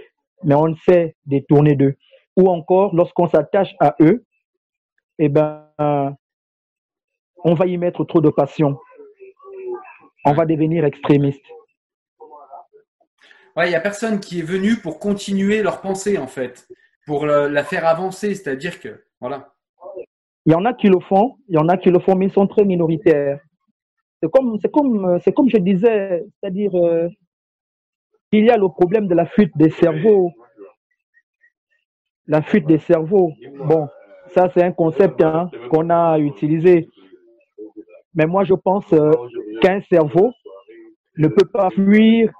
Mais 0.43 0.55
on 0.55 0.67
ne 0.67 0.75
sait 0.75 1.15
détourner 1.25 1.75
d'eux. 1.75 1.95
Ou 2.35 2.49
encore, 2.49 2.93
lorsqu'on 2.95 3.27
s'attache 3.27 3.73
à 3.79 3.95
eux, 4.01 4.25
eh 5.17 5.29
ben, 5.29 5.65
on 7.43 7.53
va 7.53 7.65
y 7.67 7.77
mettre 7.77 8.03
trop 8.03 8.21
de 8.21 8.29
passion. 8.29 8.77
On 10.25 10.33
va 10.33 10.45
devenir 10.45 10.83
extrémiste. 10.85 11.45
Ouais, 13.55 13.67
il 13.67 13.69
n'y 13.69 13.75
a 13.75 13.79
personne 13.79 14.19
qui 14.19 14.39
est 14.39 14.43
venu 14.43 14.75
pour 14.75 14.99
continuer 14.99 15.61
leur 15.63 15.79
pensée, 15.79 16.17
en 16.17 16.27
fait, 16.27 16.67
pour 17.05 17.25
la 17.25 17.63
faire 17.63 17.87
avancer. 17.87 18.35
C'est-à-dire 18.35 18.81
que, 18.81 19.05
voilà. 19.21 19.53
Il 20.45 20.51
y 20.51 20.55
en 20.55 20.65
a 20.65 20.73
qui 20.73 20.87
le 20.87 20.99
font, 20.99 21.37
il 21.47 21.55
y 21.55 21.57
en 21.57 21.69
a 21.69 21.77
qui 21.77 21.89
le 21.89 21.99
font, 21.99 22.15
mais 22.15 22.25
ils 22.27 22.33
sont 22.33 22.47
très 22.47 22.65
minoritaires. 22.65 23.39
C'est 24.25 24.31
comme, 24.31 24.57
c'est 24.59 24.71
comme, 24.71 25.19
c'est 25.23 25.33
comme 25.33 25.49
je 25.49 25.57
disais, 25.57 26.25
c'est-à-dire, 26.39 26.73
euh, 26.73 27.07
il 28.31 28.45
y 28.45 28.49
a 28.49 28.57
le 28.57 28.69
problème 28.69 29.07
de 29.07 29.13
la 29.13 29.27
fuite 29.27 29.51
des 29.55 29.69
cerveaux. 29.69 30.31
La 32.25 32.41
fuite 32.41 32.65
des 32.65 32.79
cerveaux. 32.79 33.31
Bon, 33.59 33.87
ça, 34.33 34.49
c'est 34.51 34.63
un 34.63 34.71
concept 34.71 35.21
hein, 35.21 35.51
qu'on 35.69 35.91
a 35.91 36.17
utilisé. 36.17 36.89
Mais 38.15 38.25
moi, 38.25 38.43
je 38.45 38.55
pense 38.55 38.91
euh, 38.93 39.11
qu'un 39.61 39.79
cerveau 39.81 40.31
ne 41.17 41.27
peut 41.27 41.47
pas 41.53 41.69
fuir 41.69 42.31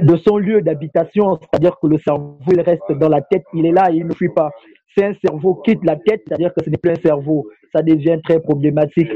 de 0.00 0.16
son 0.16 0.38
lieu 0.38 0.62
d'habitation, 0.62 1.38
c'est-à-dire 1.40 1.76
que 1.78 1.88
le 1.88 1.98
cerveau, 1.98 2.38
il 2.50 2.60
reste 2.62 2.90
dans 2.92 3.10
la 3.10 3.20
tête, 3.20 3.44
il 3.52 3.66
est 3.66 3.72
là, 3.72 3.90
il 3.90 4.06
ne 4.06 4.14
fuit 4.14 4.30
pas. 4.30 4.50
Si 4.96 5.04
un 5.04 5.12
cerveau 5.22 5.56
quitte 5.56 5.84
la 5.84 5.96
tête, 5.96 6.22
c'est-à-dire 6.26 6.54
que 6.54 6.64
ce 6.64 6.70
n'est 6.70 6.78
plus 6.78 6.92
un 6.92 7.02
cerveau, 7.02 7.46
ça 7.70 7.82
devient 7.82 8.18
très 8.24 8.40
problématique. 8.40 9.10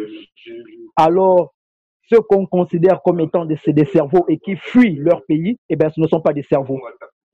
Alors, 0.96 1.53
ceux 2.08 2.20
qu'on 2.20 2.46
considère 2.46 3.02
comme 3.02 3.20
étant 3.20 3.44
des, 3.44 3.58
des, 3.66 3.84
cerveaux 3.86 4.24
et 4.28 4.38
qui 4.38 4.56
fuient 4.56 4.96
leur 4.96 5.24
pays, 5.24 5.58
eh 5.68 5.76
bien, 5.76 5.90
ce 5.90 6.00
ne 6.00 6.06
sont 6.06 6.20
pas 6.20 6.32
des 6.32 6.42
cerveaux. 6.42 6.80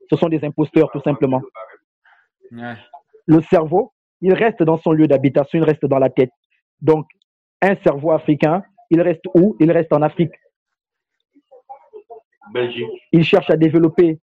Ce 0.09 0.15
sont 0.15 0.29
des 0.29 0.43
imposteurs, 0.43 0.89
tout 0.91 1.01
simplement. 1.01 1.41
Le 2.51 3.41
cerveau, 3.41 3.93
il 4.21 4.33
reste 4.33 4.63
dans 4.63 4.77
son 4.77 4.91
lieu 4.91 5.07
d'habitation, 5.07 5.59
il 5.59 5.63
reste 5.63 5.85
dans 5.85 5.99
la 5.99 6.09
tête. 6.09 6.31
Donc, 6.81 7.05
un 7.61 7.75
cerveau 7.77 8.11
africain, 8.11 8.63
il 8.89 9.01
reste 9.01 9.23
où? 9.35 9.55
Il 9.59 9.71
reste 9.71 9.93
en 9.93 10.01
Afrique. 10.01 10.33
Il 13.11 13.23
cherche 13.23 13.49
à 13.49 13.55
développer 13.55 14.19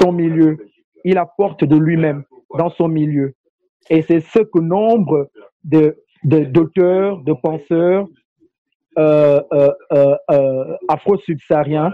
son 0.00 0.12
milieu. 0.12 0.58
Il 1.04 1.18
apporte 1.18 1.64
de 1.64 1.76
lui-même 1.76 2.24
dans 2.58 2.70
son 2.70 2.88
milieu. 2.88 3.34
Et 3.88 4.02
c'est 4.02 4.20
ce 4.20 4.40
que 4.40 4.58
nombre 4.60 5.30
de 5.64 5.96
d'auteurs, 6.24 7.22
de, 7.22 7.32
penseurs 7.34 8.08
euh, 8.98 9.42
euh, 9.52 10.16
euh, 10.30 10.76
afro-subsahariens 10.88 11.92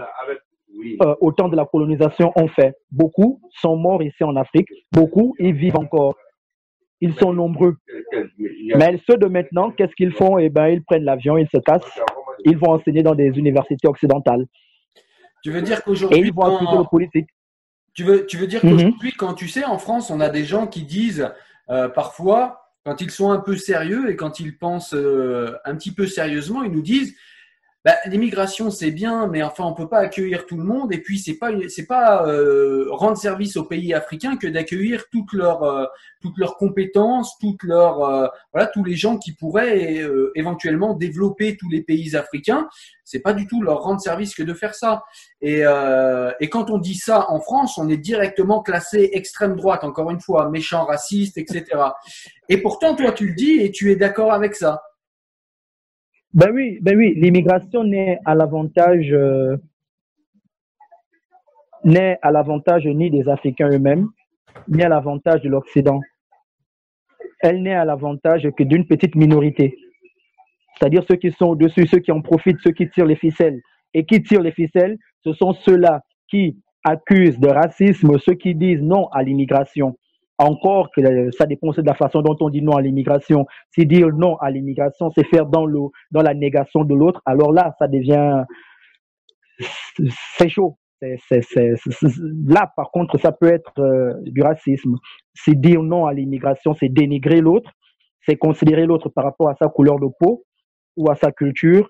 au 1.21 1.31
temps 1.31 1.49
de 1.49 1.55
la 1.55 1.65
colonisation 1.65 2.31
ont 2.35 2.47
fait. 2.47 2.75
Beaucoup 2.91 3.41
sont 3.61 3.75
morts 3.75 4.03
ici 4.03 4.23
en 4.23 4.35
Afrique, 4.35 4.67
beaucoup 4.91 5.35
y 5.39 5.51
vivent 5.51 5.77
encore. 5.77 6.15
Ils 6.99 7.13
sont 7.15 7.33
nombreux. 7.33 7.75
Mais 8.75 8.99
ceux 9.09 9.17
de 9.17 9.27
maintenant, 9.27 9.71
qu'est-ce 9.71 9.93
qu'ils 9.95 10.13
font? 10.13 10.37
Eh 10.37 10.49
bien, 10.49 10.69
ils 10.69 10.83
prennent 10.83 11.03
l'avion, 11.03 11.37
ils 11.37 11.47
se 11.53 11.59
cassent, 11.59 11.99
ils 12.45 12.57
vont 12.57 12.71
enseigner 12.71 13.03
dans 13.03 13.15
des 13.15 13.27
universités 13.37 13.87
occidentales. 13.87 14.45
Tu 15.43 15.51
veux 15.51 15.61
dire 15.61 15.83
qu'aujourd'hui. 15.83 16.31
politique. 16.89 17.27
Tu 17.93 18.03
veux, 18.03 18.25
tu 18.25 18.37
veux 18.37 18.47
dire 18.47 18.63
mhm. 18.63 18.71
qu'aujourd'hui, 18.71 19.11
quand 19.11 19.33
tu 19.33 19.47
sais, 19.47 19.65
en 19.65 19.77
France, 19.77 20.09
on 20.09 20.19
a 20.19 20.29
des 20.29 20.45
gens 20.45 20.67
qui 20.67 20.83
disent 20.83 21.31
euh, 21.69 21.89
parfois, 21.89 22.62
quand 22.85 23.01
ils 23.01 23.11
sont 23.11 23.31
un 23.31 23.39
peu 23.39 23.55
sérieux 23.55 24.09
et 24.09 24.15
quand 24.15 24.39
ils 24.39 24.57
pensent 24.57 24.93
euh, 24.93 25.55
un 25.65 25.75
petit 25.75 25.91
peu 25.91 26.07
sérieusement, 26.07 26.63
ils 26.63 26.71
nous 26.71 26.81
disent 26.81 27.15
bah, 27.85 27.95
l'immigration 28.05 28.71
c'est 28.71 28.91
bien, 28.91 29.27
mais 29.27 29.43
enfin 29.43 29.65
on 29.65 29.73
peut 29.73 29.89
pas 29.89 29.99
accueillir 29.99 30.45
tout 30.45 30.55
le 30.55 30.63
monde. 30.63 30.93
Et 30.93 30.99
puis 30.99 31.19
c'est 31.19 31.33
pas 31.33 31.51
c'est 31.67 31.85
pas 31.85 32.25
euh, 32.25 32.85
rendre 32.91 33.17
service 33.17 33.57
aux 33.57 33.65
pays 33.65 33.93
africains 33.93 34.37
que 34.37 34.47
d'accueillir 34.47 35.03
toutes 35.11 35.33
leurs 35.33 35.63
euh, 35.63 35.85
toutes 36.21 36.37
leurs 36.37 36.55
compétences, 36.55 37.37
toutes 37.39 37.61
leurs 37.63 38.01
euh, 38.05 38.27
voilà 38.53 38.67
tous 38.67 38.85
les 38.85 38.95
gens 38.95 39.17
qui 39.17 39.33
pourraient 39.33 40.01
éventuellement 40.35 40.93
développer 40.93 41.57
tous 41.57 41.69
les 41.69 41.81
pays 41.81 42.15
africains. 42.15 42.69
C'est 43.03 43.19
pas 43.19 43.33
du 43.33 43.47
tout 43.47 43.61
leur 43.61 43.81
rendre 43.81 43.99
service 43.99 44.33
que 44.33 44.43
de 44.43 44.53
faire 44.53 44.75
ça. 44.75 45.03
Et 45.41 45.63
et 46.39 46.49
quand 46.49 46.69
on 46.69 46.77
dit 46.77 46.95
ça 46.95 47.29
en 47.29 47.41
France, 47.41 47.77
on 47.77 47.89
est 47.89 47.97
directement 47.97 48.61
classé 48.61 49.09
extrême 49.11 49.57
droite. 49.57 49.83
Encore 49.83 50.09
une 50.09 50.21
fois, 50.21 50.49
méchant, 50.49 50.85
raciste, 50.85 51.37
etc. 51.37 51.65
Et 52.47 52.61
pourtant 52.61 52.95
toi 52.95 53.11
tu 53.11 53.27
le 53.27 53.35
dis 53.35 53.59
et 53.59 53.71
tu 53.71 53.91
es 53.91 53.97
d'accord 53.97 54.31
avec 54.31 54.55
ça. 54.55 54.81
Ben 56.33 56.51
oui, 56.51 56.79
ben 56.81 56.97
oui, 56.97 57.13
l'immigration 57.15 57.83
n'est 57.83 58.19
à 58.25 58.33
l'avantage 58.33 59.11
euh, 59.11 59.55
n'est 61.83 62.17
à 62.23 62.31
l'avantage 62.31 62.87
ni 62.87 63.11
des 63.11 63.29
Africains 63.29 63.69
eux-mêmes, 63.69 64.07
ni 64.67 64.81
à 64.81 64.89
l'avantage 64.89 65.41
de 65.41 65.49
l'Occident. 65.49 65.99
Elle 67.39 67.61
n'est 67.61 67.75
à 67.75 67.85
l'avantage 67.85 68.49
que 68.57 68.63
d'une 68.63 68.87
petite 68.87 69.15
minorité, 69.15 69.77
c'est-à-dire 70.75 71.03
ceux 71.07 71.17
qui 71.17 71.31
sont 71.31 71.47
au-dessus, 71.47 71.85
ceux 71.85 71.99
qui 71.99 72.11
en 72.11 72.21
profitent, 72.21 72.59
ceux 72.63 72.71
qui 72.71 72.89
tirent 72.89 73.05
les 73.05 73.15
ficelles. 73.15 73.61
Et 73.93 74.05
qui 74.05 74.23
tirent 74.23 74.41
les 74.41 74.51
ficelles, 74.51 74.97
ce 75.23 75.33
sont 75.33 75.53
ceux-là 75.53 76.01
qui 76.27 76.57
accusent 76.83 77.39
de 77.39 77.47
racisme, 77.47 78.17
ceux 78.17 78.33
qui 78.33 78.55
disent 78.55 78.81
non 78.81 79.07
à 79.09 79.21
l'immigration 79.21 79.95
encore 80.37 80.89
que 80.91 81.31
ça 81.31 81.45
dépend 81.45 81.69
de 81.71 81.81
la 81.81 81.93
façon 81.93 82.21
dont 82.21 82.35
on 82.39 82.49
dit 82.49 82.61
non 82.61 82.75
à 82.75 82.81
l'immigration. 82.81 83.45
Si 83.71 83.85
dire 83.85 84.07
non 84.07 84.35
à 84.37 84.49
l'immigration, 84.49 85.11
c'est 85.15 85.25
faire 85.25 85.45
dans, 85.45 85.65
le, 85.65 85.79
dans 86.11 86.21
la 86.21 86.33
négation 86.33 86.83
de 86.83 86.93
l'autre, 86.93 87.21
alors 87.25 87.51
là, 87.51 87.75
ça 87.79 87.87
devient, 87.87 88.43
c'est 90.37 90.49
chaud. 90.49 90.77
Là, 92.47 92.71
par 92.75 92.91
contre, 92.91 93.19
ça 93.19 93.31
peut 93.31 93.51
être 93.51 93.73
euh, 93.79 94.13
du 94.21 94.41
racisme. 94.41 94.95
C'est 95.33 95.59
dire 95.59 95.83
non 95.83 96.05
à 96.05 96.13
l'immigration, 96.13 96.73
c'est 96.73 96.89
dénigrer 96.89 97.41
l'autre, 97.41 97.71
c'est 98.25 98.37
considérer 98.37 98.85
l'autre 98.85 99.09
par 99.09 99.25
rapport 99.25 99.49
à 99.49 99.55
sa 99.55 99.67
couleur 99.67 99.99
de 99.99 100.07
peau 100.19 100.45
ou 100.95 101.09
à 101.11 101.15
sa 101.15 101.31
culture. 101.31 101.89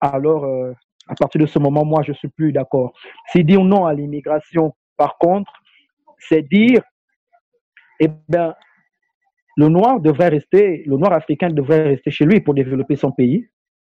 Alors, 0.00 0.44
euh, 0.44 0.72
à 1.08 1.14
partir 1.14 1.40
de 1.40 1.46
ce 1.46 1.58
moment, 1.58 1.84
moi, 1.84 2.02
je 2.02 2.12
suis 2.12 2.28
plus 2.28 2.52
d'accord. 2.52 2.92
C'est 3.28 3.42
dire 3.42 3.64
non 3.64 3.86
à 3.86 3.94
l'immigration, 3.94 4.74
par 4.96 5.16
contre, 5.18 5.50
c'est 6.18 6.42
dire, 6.42 6.82
eh 8.04 8.10
bien, 8.28 8.54
le 9.56 9.68
noir 9.68 10.00
devrait 10.00 10.28
rester, 10.28 10.82
le 10.86 10.96
noir 10.96 11.12
africain 11.12 11.50
devrait 11.50 11.82
rester 11.82 12.10
chez 12.10 12.24
lui 12.24 12.40
pour 12.40 12.54
développer 12.54 12.96
son 12.96 13.12
pays. 13.12 13.48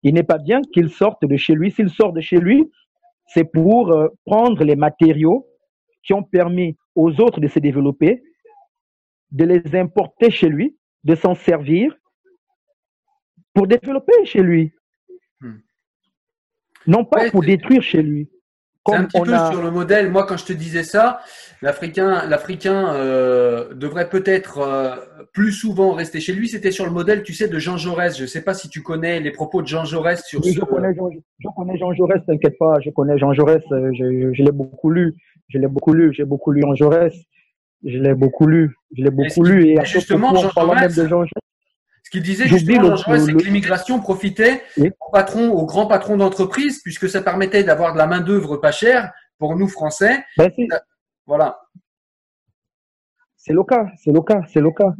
Il 0.01 0.14
n'est 0.14 0.24
pas 0.24 0.38
bien 0.38 0.62
qu'il 0.74 0.89
sorte 0.89 1.26
de 1.26 1.38
chez 1.38 1.54
lui. 1.54 1.72
S'il 1.72 1.89
sort 1.89 2.12
de 2.12 2.20
chez 2.20 2.38
lui, 2.38 2.70
c'est 3.28 3.45
pour 3.45 3.91
euh, 3.91 4.10
prendre 4.26 4.64
les 4.64 4.76
matériaux 4.76 5.47
qui 6.04 6.14
ont 6.14 6.24
permis 6.24 6.76
aux 6.95 7.22
autres 7.22 7.39
de 7.39 7.47
se 7.47 7.60
développer, 7.60 8.24
de 9.32 9.45
les 9.45 9.76
importer 9.76 10.30
chez 10.30 10.49
lui, 10.49 10.78
de 11.04 11.16
s'en 11.16 11.36
servir 11.36 11.95
pour 13.54 13.68
développer 13.68 14.26
chez 14.26 14.41
lui. 14.41 14.74
Hmm. 15.39 15.60
Non 16.88 17.06
pas 17.06 17.30
pour 17.30 17.41
détruire 17.41 17.82
chez 17.82 18.01
lui. 18.01 18.30
C'est 18.86 18.95
un 18.95 19.05
petit 19.05 19.21
peu 19.21 19.38
sur 19.51 19.61
le 19.61 19.71
modèle. 19.71 20.11
Moi, 20.11 20.25
quand 20.25 20.36
je 20.36 20.45
te 20.45 20.53
disais 20.53 20.84
ça, 20.84 21.21
l'Africain, 21.61 22.27
l'Africain 22.27 22.93
euh, 22.95 23.73
devrait 23.73 24.09
peut-être 24.09 24.57
euh, 24.59 24.95
plus 25.31 25.53
souvent 25.53 25.93
rester 25.93 26.19
chez 26.19 26.34
lui. 26.34 26.49
C'était 26.49 26.71
sur 26.71 26.86
le 26.86 26.91
modèle, 26.91 27.23
tu 27.23 27.34
sais, 27.34 27.47
de 27.47 27.59
Jean 27.59 27.77
Jaurès. 27.77 28.17
Je 28.17 28.23
ne 28.23 28.27
sais 28.27 28.41
pas 28.41 28.53
si 28.53 28.67
tu 28.67 28.81
connais 28.81 29.21
les 29.21 29.31
propos 29.31 29.61
de 29.61 29.67
Jean 29.67 29.86
Jaurès 29.86 30.21
sur. 30.25 30.43
Oui, 30.43 30.53
je, 30.53 30.59
connais 30.59 30.93
Jean, 30.95 31.09
je 31.39 31.47
connais 31.55 31.77
Jean 31.77 31.93
Jaurès. 31.93 32.21
T'inquiète 32.27 32.57
pas, 32.59 32.75
je 32.84 32.89
connais 32.89 33.17
Jean 33.17 33.34
Jaurès. 33.34 33.63
Euh, 33.71 33.91
je, 33.93 34.34
je 34.34 34.43
l'ai 34.43 34.51
beaucoup 34.51 34.89
lu. 34.89 35.15
Je 35.47 35.59
l'ai 35.59 35.67
beaucoup 35.67 35.93
lu. 35.93 36.13
J'ai 36.13 36.25
beaucoup 36.25 36.51
lu 36.51 36.61
Jean 36.61 36.75
Jaurès. 36.75 37.13
Je 37.86 37.97
l'ai 37.97 38.13
beaucoup 38.15 38.47
lu. 38.47 38.75
Je 38.97 39.03
l'ai 39.03 39.11
beaucoup 39.11 39.43
lu. 39.43 39.67
Et 39.67 39.86
justement, 39.86 40.36
Jean 40.36 40.49
Jaurès, 40.49 40.93
de 40.93 41.07
Jean 41.07 41.23
ce 41.25 41.31
qu'il 42.14 42.22
disait 42.22 42.47
justement, 42.47 42.95
c'est 42.95 43.34
que 43.34 43.43
l'immigration 43.43 43.99
profitait 43.99 44.61
aux 44.78 45.11
patrons, 45.11 45.49
aux 45.49 45.66
grands 45.66 45.88
patrons 45.88 46.16
d'entreprise, 46.16 46.80
puisque 46.84 47.09
ça 47.09 47.24
permettait 47.24 47.64
d'avoir 47.64 47.93
de 47.93 47.97
la 47.97 48.05
main 48.05 48.22
d'œuvre 48.22 48.57
pas 48.57 48.72
chère 48.72 49.11
pour 49.39 49.55
nous 49.55 49.68
Français. 49.68 50.24
Ben, 50.38 50.51
voilà. 51.26 51.59
C'est 53.36 53.53
le 53.53 53.64
cas, 53.64 53.88
c'est 53.97 54.11
le 54.11 54.22
cas, 54.22 54.41
c'est 54.47 54.61
le 54.61 54.70
cas, 54.72 54.93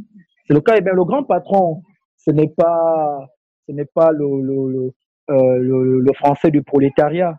c'est 0.48 0.54
le 0.56 0.62
cas. 0.62 0.76
Et 0.76 0.82
bien 0.82 0.94
le 0.94 1.06
grand 1.06 1.24
patron, 1.24 1.84
ce 2.18 2.32
n'est 2.32 2.50
pas, 2.50 3.28
ce 3.68 3.74
n'est 3.74 3.86
pas 3.86 4.12
le 4.12 4.42
le, 4.42 4.92
euh, 5.30 5.58
le, 5.60 6.00
le, 6.00 6.14
français 6.14 6.50
du 6.50 6.64
prolétariat. 6.64 7.38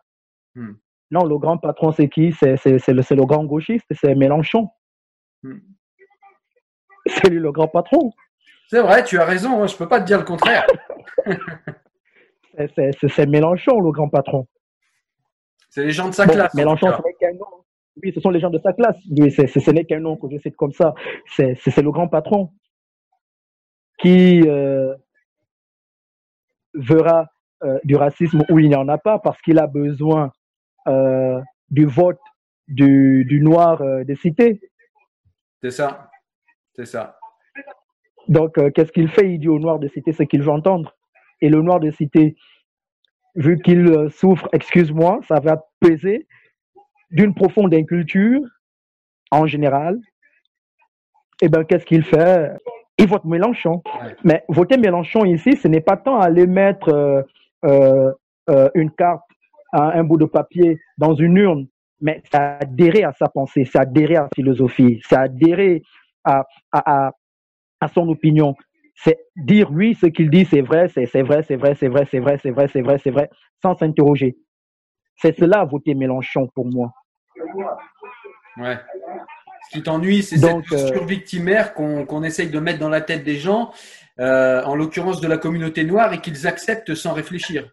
Hmm. 0.54 0.74
Non, 1.10 1.24
le 1.24 1.36
grand 1.36 1.58
patron, 1.58 1.90
c'est 1.90 2.08
qui? 2.08 2.32
C'est 2.32 2.64
le, 2.64 3.16
le 3.16 3.26
grand 3.26 3.44
gauchiste, 3.44 3.86
c'est 3.90 4.14
Mélenchon. 4.14 4.68
Hmm. 5.42 5.58
C'est 7.06 7.28
lui 7.28 7.40
le 7.40 7.50
grand 7.50 7.68
patron. 7.68 8.12
C'est 8.68 8.80
vrai, 8.80 9.04
tu 9.04 9.18
as 9.18 9.24
raison, 9.24 9.62
hein, 9.62 9.66
je 9.66 9.74
ne 9.74 9.78
peux 9.78 9.88
pas 9.88 10.00
te 10.00 10.06
dire 10.06 10.18
le 10.18 10.24
contraire. 10.24 10.66
c'est 12.56 13.26
Mélenchon, 13.26 13.80
le 13.80 13.90
grand 13.90 14.08
patron. 14.08 14.46
C'est 15.70 15.84
les 15.84 15.90
gens 15.90 16.08
de 16.08 16.14
sa 16.14 16.26
classe. 16.26 16.54
Mélenchon, 16.54 16.88
ce 16.96 17.02
n'est 17.02 17.14
qu'un 17.14 17.32
nom. 17.32 17.46
Oui, 18.02 18.12
ce 18.14 18.20
sont 18.20 18.30
les 18.30 18.40
gens 18.40 18.50
de 18.50 18.58
sa 18.58 18.72
classe. 18.72 18.96
Oui, 19.10 19.30
ce 19.30 19.70
n'est 19.70 19.84
qu'un 19.84 20.00
nom 20.00 20.16
que 20.16 20.26
je 20.30 20.38
cite 20.38 20.56
comme 20.56 20.72
ça. 20.72 20.94
C'est 21.36 21.82
le 21.82 21.90
grand 21.90 22.08
patron 22.08 22.50
qui 23.98 24.42
euh, 24.46 24.94
verra 26.74 27.26
euh, 27.62 27.78
du 27.84 27.96
racisme 27.96 28.44
où 28.50 28.58
il 28.58 28.68
n'y 28.68 28.76
en 28.76 28.88
a 28.88 28.98
pas 28.98 29.18
parce 29.18 29.40
qu'il 29.42 29.58
a 29.58 29.66
besoin 29.66 30.32
euh, 30.86 31.40
du 31.70 31.86
vote 31.86 32.20
du, 32.66 33.24
du 33.24 33.40
noir 33.40 33.82
des 34.04 34.16
cités. 34.16 34.60
C'est 35.62 35.70
ça. 35.70 36.10
C'est 36.74 36.86
ça. 36.86 37.18
Donc, 38.28 38.58
euh, 38.58 38.70
qu'est-ce 38.70 38.92
qu'il 38.92 39.08
fait 39.08 39.32
Il 39.32 39.38
dit 39.38 39.48
au 39.48 39.58
noir 39.58 39.78
de 39.78 39.88
cité 39.88 40.12
ce 40.12 40.22
qu'il 40.22 40.42
veut 40.42 40.50
entendre? 40.50 40.94
Et 41.40 41.48
le 41.48 41.60
noir 41.62 41.80
de 41.80 41.90
cité, 41.90 42.36
vu 43.34 43.58
qu'il 43.60 43.86
euh, 43.88 44.08
souffre, 44.08 44.48
excuse-moi, 44.52 45.20
ça 45.28 45.40
va 45.40 45.64
peser 45.80 46.26
d'une 47.10 47.34
profonde 47.34 47.74
inculture 47.74 48.40
en 49.30 49.46
général. 49.46 49.98
Et 51.42 51.46
eh 51.46 51.48
ben, 51.48 51.64
qu'est-ce 51.64 51.84
qu'il 51.84 52.04
fait? 52.04 52.52
Il 52.96 53.08
vote 53.08 53.24
Mélenchon. 53.24 53.82
Mais 54.22 54.44
voter 54.48 54.76
Mélenchon 54.76 55.24
ici, 55.24 55.56
ce 55.56 55.68
n'est 55.68 55.80
pas 55.80 55.96
tant 55.96 56.18
aller 56.18 56.46
mettre 56.46 57.24
euh, 57.64 58.12
une 58.74 58.90
carte, 58.92 59.22
un 59.72 60.04
bout 60.04 60.16
de 60.16 60.26
papier 60.26 60.78
dans 60.96 61.14
une 61.14 61.36
urne, 61.36 61.66
mais 62.00 62.22
c'est 62.24 62.38
adhérer 62.38 63.02
à 63.02 63.12
sa 63.12 63.28
pensée, 63.28 63.64
c'est 63.64 63.78
adhérer 63.78 64.16
à 64.16 64.22
sa 64.24 64.28
philosophie, 64.36 65.00
c'est 65.08 65.16
adhérer 65.16 65.82
à, 66.24 66.44
à, 66.70 67.06
à 67.06 67.10
son 67.88 68.08
opinion. 68.08 68.54
C'est 68.94 69.18
dire 69.36 69.70
oui, 69.72 69.94
ce 69.94 70.06
qu'il 70.06 70.30
dit, 70.30 70.44
c'est 70.44 70.60
vrai, 70.60 70.88
c'est 70.88 71.04
vrai, 71.22 71.42
c'est 71.42 71.56
vrai, 71.56 71.74
c'est 71.74 71.88
vrai, 71.88 72.06
c'est 72.10 72.20
vrai, 72.20 72.38
c'est 72.42 72.50
vrai, 72.50 72.68
c'est 72.68 72.80
vrai, 72.80 72.98
c'est 73.02 73.10
vrai, 73.10 73.30
sans 73.62 73.76
s'interroger. 73.76 74.36
C'est 75.16 75.36
cela, 75.38 75.64
voter 75.64 75.94
Mélenchon 75.94 76.48
pour 76.54 76.66
moi. 76.66 76.92
Ouais. 78.56 78.78
Ce 79.68 79.78
qui 79.78 79.82
t'ennuie, 79.82 80.22
c'est 80.22 80.38
cette 80.38 80.68
posture 80.68 81.02
euh, 81.02 81.06
victimaire 81.06 81.74
qu'on 81.74 82.22
essaye 82.22 82.50
de 82.50 82.58
mettre 82.58 82.78
dans 82.78 82.88
la 82.88 83.00
tête 83.00 83.24
des 83.24 83.36
gens, 83.36 83.72
euh, 84.20 84.62
en 84.64 84.76
l'occurrence 84.76 85.20
de 85.20 85.26
la 85.26 85.38
communauté 85.38 85.84
noire, 85.84 86.12
et 86.12 86.20
qu'ils 86.20 86.46
acceptent 86.46 86.94
sans 86.94 87.12
réfléchir. 87.12 87.68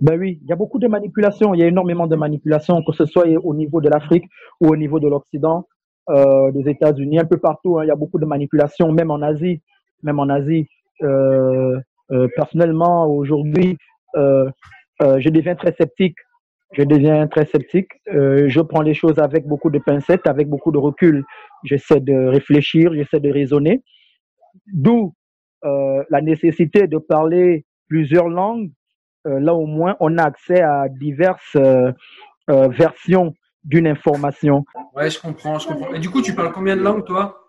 Ben 0.00 0.18
oui, 0.18 0.38
il 0.42 0.48
y 0.48 0.52
a 0.52 0.56
beaucoup 0.56 0.78
de 0.78 0.86
manipulations, 0.86 1.54
il 1.54 1.60
y 1.60 1.64
a 1.64 1.66
énormément 1.66 2.06
de 2.06 2.14
manipulations, 2.14 2.82
que 2.84 2.92
ce 2.92 3.04
soit 3.04 3.26
au 3.26 3.54
niveau 3.54 3.80
de 3.80 3.88
l'Afrique 3.88 4.24
ou 4.60 4.68
au 4.68 4.76
niveau 4.76 5.00
de 5.00 5.08
l'Occident 5.08 5.66
euh, 6.10 6.50
des 6.52 6.70
États-Unis, 6.70 7.18
un 7.18 7.24
peu 7.24 7.36
partout. 7.36 7.78
Hein, 7.78 7.84
il 7.84 7.88
y 7.88 7.90
a 7.90 7.96
beaucoup 7.96 8.18
de 8.18 8.24
manipulations, 8.24 8.90
même 8.92 9.10
en 9.10 9.20
Asie. 9.20 9.60
Même 10.02 10.18
en 10.18 10.28
Asie. 10.28 10.66
Euh, 11.02 11.78
euh, 12.10 12.28
personnellement, 12.34 13.06
aujourd'hui, 13.06 13.76
je 14.14 15.28
deviens 15.28 15.54
très 15.54 15.72
sceptique. 15.72 16.16
Je 16.72 16.82
deviens 16.82 17.26
très 17.28 17.44
sceptique. 17.46 17.90
Je 18.06 18.60
prends 18.60 18.82
les 18.82 18.94
choses 18.94 19.18
avec 19.18 19.46
beaucoup 19.46 19.70
de 19.70 19.78
pincettes, 19.78 20.26
avec 20.26 20.48
beaucoup 20.48 20.72
de 20.72 20.78
recul. 20.78 21.24
J'essaie 21.64 22.00
de 22.00 22.26
réfléchir, 22.26 22.92
j'essaie 22.94 23.20
de 23.20 23.30
raisonner. 23.30 23.82
D'où 24.72 25.14
la 25.62 26.20
nécessité 26.22 26.86
de 26.86 26.98
parler 26.98 27.64
plusieurs 27.88 28.28
langues. 28.28 28.70
là, 29.24 29.54
au 29.54 29.66
moins, 29.66 29.96
on 30.00 30.18
a 30.18 30.24
accès 30.24 30.60
à 30.60 30.88
diverses 30.88 31.56
versions 32.48 33.34
d'une 33.64 33.86
information. 33.86 34.64
Ouais, 34.94 35.10
je 35.10 35.20
comprends, 35.20 35.58
je 35.58 35.68
comprends. 35.68 35.92
Et 35.92 35.98
du 35.98 36.10
coup, 36.10 36.22
tu 36.22 36.34
parles 36.34 36.52
combien 36.52 36.76
de 36.76 36.82
langues, 36.82 37.04
toi? 37.04 37.48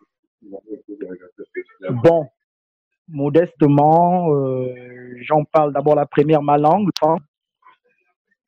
Bon, 1.89 2.27
modestement, 3.07 4.33
euh, 4.33 4.73
j'en 5.21 5.43
parle 5.43 5.73
d'abord 5.73 5.95
la 5.95 6.05
première, 6.05 6.41
ma 6.41 6.57
langue, 6.57 6.89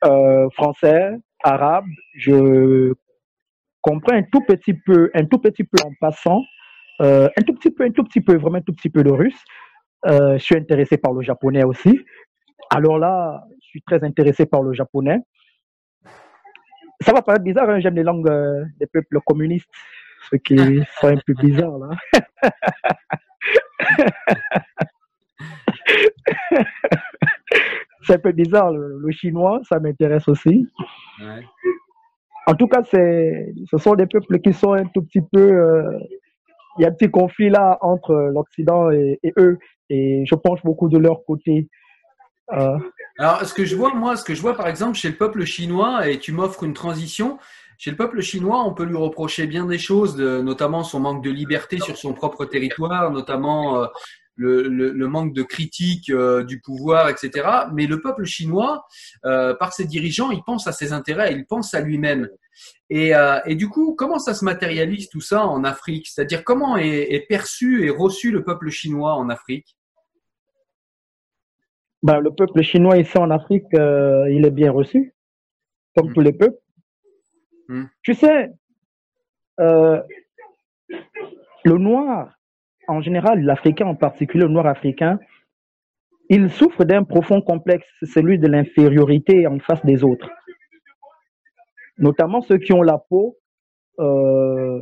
euh, 0.05 0.49
français, 0.51 1.17
arabe. 1.43 1.85
Je 2.15 2.93
comprends 3.81 4.13
un 4.13 4.23
tout 4.23 4.41
petit 4.41 4.73
peu, 4.73 5.09
un 5.13 5.25
tout 5.25 5.39
petit 5.39 5.63
peu 5.63 5.77
en 5.83 5.91
passant, 5.99 6.43
euh, 7.01 7.27
un 7.37 7.41
tout 7.41 7.53
petit 7.53 7.71
peu, 7.71 7.83
un 7.83 7.91
tout 7.91 8.03
petit 8.03 8.21
peu, 8.21 8.37
vraiment 8.37 8.57
un 8.57 8.61
tout 8.61 8.73
petit 8.73 8.89
peu 8.89 9.03
de 9.03 9.11
russe. 9.11 9.43
je 10.05 10.37
suis 10.37 10.55
intéressé 10.55 10.97
par 10.97 11.13
le 11.13 11.21
japonais 11.21 11.63
aussi. 11.63 11.99
Alors 12.69 12.99
là, 12.99 13.43
je 13.61 13.67
suis 13.67 13.81
très 13.81 14.03
intéressé 14.03 14.45
par 14.45 14.61
le 14.61 14.73
japonais 14.73 15.19
ça 17.01 17.13
va 17.13 17.21
paraître 17.21 17.43
bizarre, 17.43 17.69
hein, 17.69 17.79
j'aime 17.79 17.95
les 17.95 18.03
langues 18.03 18.29
euh, 18.29 18.65
des 18.79 18.87
peuples 18.87 19.19
communistes, 19.25 19.69
ce 20.29 20.35
qui 20.37 20.55
sont 20.99 21.07
un 21.07 21.17
peu 21.25 21.33
bizarre 21.33 21.77
là. 21.77 21.89
c'est 28.03 28.15
un 28.15 28.19
peu 28.19 28.31
bizarre, 28.31 28.71
le, 28.71 29.11
chinois, 29.11 29.59
ça 29.63 29.79
m'intéresse 29.79 30.27
aussi. 30.27 30.67
En 32.47 32.55
tout 32.55 32.67
cas, 32.67 32.81
c'est, 32.83 33.53
ce 33.69 33.77
sont 33.77 33.93
des 33.95 34.07
peuples 34.07 34.39
qui 34.39 34.53
sont 34.53 34.73
un 34.73 34.85
tout 34.85 35.03
petit 35.03 35.21
peu. 35.21 35.39
Euh, 35.39 35.99
il 36.77 36.83
y 36.83 36.85
a 36.85 36.89
un 36.89 36.93
petit 36.93 37.11
conflit 37.11 37.49
là 37.49 37.77
entre 37.81 38.13
l'Occident 38.33 38.89
et, 38.91 39.19
eux, 39.37 39.59
et 39.89 40.23
je 40.25 40.35
pense 40.35 40.61
beaucoup 40.63 40.89
de 40.89 40.97
leur 40.97 41.23
côté. 41.25 41.67
Euh, 42.53 42.77
alors, 43.21 43.45
ce 43.45 43.53
que 43.53 43.65
je 43.65 43.75
vois, 43.75 43.93
moi, 43.93 44.17
ce 44.17 44.23
que 44.23 44.33
je 44.33 44.41
vois 44.41 44.57
par 44.57 44.67
exemple 44.67 44.97
chez 44.97 45.07
le 45.07 45.15
peuple 45.15 45.45
chinois, 45.45 46.09
et 46.09 46.17
tu 46.17 46.31
m'offres 46.31 46.63
une 46.63 46.73
transition, 46.73 47.37
chez 47.77 47.91
le 47.91 47.95
peuple 47.95 48.19
chinois, 48.21 48.63
on 48.65 48.73
peut 48.73 48.83
lui 48.83 48.95
reprocher 48.95 49.45
bien 49.45 49.67
des 49.67 49.77
choses, 49.77 50.17
notamment 50.17 50.83
son 50.83 50.99
manque 50.99 51.23
de 51.23 51.29
liberté 51.29 51.77
sur 51.79 51.97
son 51.97 52.13
propre 52.13 52.45
territoire, 52.45 53.11
notamment 53.11 53.83
euh, 53.83 53.85
le, 54.37 55.05
manque 55.05 55.35
de 55.35 55.43
critique 55.43 56.09
euh, 56.09 56.43
du 56.43 56.61
pouvoir, 56.61 57.09
etc. 57.09 57.47
Mais 57.73 57.85
le 57.85 58.01
peuple 58.01 58.25
chinois, 58.25 58.87
par 59.21 59.71
ses 59.71 59.85
dirigeants, 59.85 60.31
il 60.31 60.41
pense 60.43 60.65
à 60.65 60.71
ses 60.71 60.91
intérêts, 60.91 61.31
il 61.31 61.45
pense 61.45 61.75
à 61.75 61.81
lui-même. 61.81 62.27
Et, 62.89 63.13
du 63.49 63.69
coup, 63.69 63.93
comment 63.95 64.17
ça 64.17 64.33
se 64.33 64.43
matérialise 64.43 65.09
tout 65.09 65.21
ça 65.21 65.45
en 65.45 65.63
Afrique? 65.63 66.07
C'est-à-dire 66.07 66.43
comment 66.43 66.75
est 66.75 67.23
perçu 67.29 67.85
et 67.85 67.91
reçu 67.91 68.31
le 68.31 68.43
peuple 68.43 68.71
chinois 68.71 69.13
en 69.13 69.29
Afrique? 69.29 69.77
Ben, 72.03 72.19
le 72.19 72.31
peuple 72.31 72.61
chinois 72.61 72.97
ici 72.97 73.17
en 73.17 73.29
Afrique, 73.29 73.73
euh, 73.73 74.29
il 74.31 74.45
est 74.45 74.51
bien 74.51 74.71
reçu. 74.71 75.13
comme 75.95 76.09
Mm. 76.09 76.13
tous 76.13 76.21
les 76.21 76.31
peuples. 76.31 76.57
Mm. 77.67 77.83
Tu 78.01 78.13
sais, 78.13 78.49
euh, 79.59 80.01
le 81.65 81.77
noir, 81.77 82.33
en 82.87 83.01
général, 83.01 83.41
l'Africain 83.43 83.87
en 83.87 83.95
particulier, 83.95 84.43
le 84.45 84.49
noir 84.49 84.67
africain, 84.67 85.19
il 86.29 86.49
souffre 86.49 86.85
d'un 86.85 87.03
profond 87.03 87.41
complexe, 87.41 87.87
celui 88.03 88.39
de 88.39 88.47
l'infériorité 88.47 89.47
en 89.47 89.59
face 89.59 89.85
des 89.85 90.03
autres. 90.05 90.29
Notamment 91.97 92.41
ceux 92.41 92.57
qui 92.57 92.71
ont 92.71 92.83
la 92.83 92.97
peau 92.97 93.37
euh, 93.99 94.79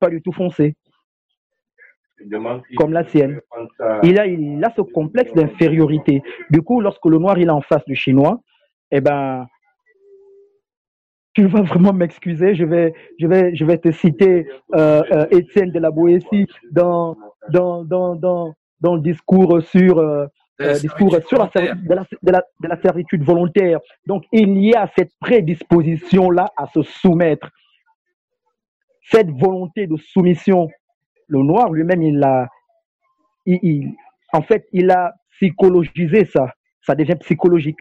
pas 0.00 0.10
du 0.10 0.20
tout 0.20 0.32
foncée, 0.32 0.74
comme 2.76 2.92
la 2.92 3.04
sienne. 3.04 3.40
Il 4.02 4.18
a, 4.18 4.26
il 4.26 4.64
a 4.64 4.72
ce 4.76 4.82
complexe 4.82 5.32
d'infériorité. 5.34 6.22
Du 6.50 6.62
coup, 6.62 6.80
lorsque 6.80 7.06
le 7.06 7.18
noir 7.18 7.38
il 7.38 7.48
est 7.48 7.50
en 7.50 7.60
face 7.60 7.84
du 7.86 7.94
chinois, 7.94 8.40
eh 8.90 9.00
ben, 9.00 9.46
tu 11.34 11.46
vas 11.46 11.62
vraiment 11.62 11.92
m'excuser. 11.92 12.54
Je 12.54 12.64
vais, 12.64 12.92
je 13.18 13.26
vais, 13.26 13.54
je 13.54 13.64
vais 13.64 13.78
te 13.78 13.90
citer 13.90 14.46
euh, 14.74 15.02
euh, 15.12 15.26
Étienne 15.30 15.70
de 15.70 15.78
la 15.78 15.90
Boétie 15.90 16.46
dans, 16.70 17.16
dans, 17.50 17.84
dans, 17.84 18.14
dans, 18.16 18.54
dans 18.80 18.94
le 18.96 19.00
discours 19.00 19.62
sur, 19.62 19.98
euh, 19.98 20.26
euh, 20.60 20.74
discours 20.78 21.16
sur 21.26 21.38
de, 21.38 21.94
la, 21.94 22.04
de, 22.22 22.32
la, 22.32 22.42
de 22.60 22.68
la 22.68 22.76
servitude 22.82 23.22
volontaire. 23.22 23.80
Donc, 24.06 24.24
il 24.32 24.62
y 24.62 24.74
a 24.74 24.90
cette 24.96 25.12
prédisposition-là 25.20 26.50
à 26.56 26.66
se 26.66 26.82
soumettre. 26.82 27.48
Cette 29.10 29.30
volonté 29.30 29.86
de 29.86 29.96
soumission. 29.96 30.68
Le 31.28 31.42
noir 31.42 31.70
lui-même, 31.72 32.02
il 32.02 32.22
a, 32.22 32.48
en 34.32 34.42
fait, 34.42 34.66
il 34.72 34.90
a 34.90 35.14
psychologisé 35.32 36.24
ça. 36.24 36.52
Ça 36.86 36.94
devient 36.94 37.16
psychologique. 37.20 37.78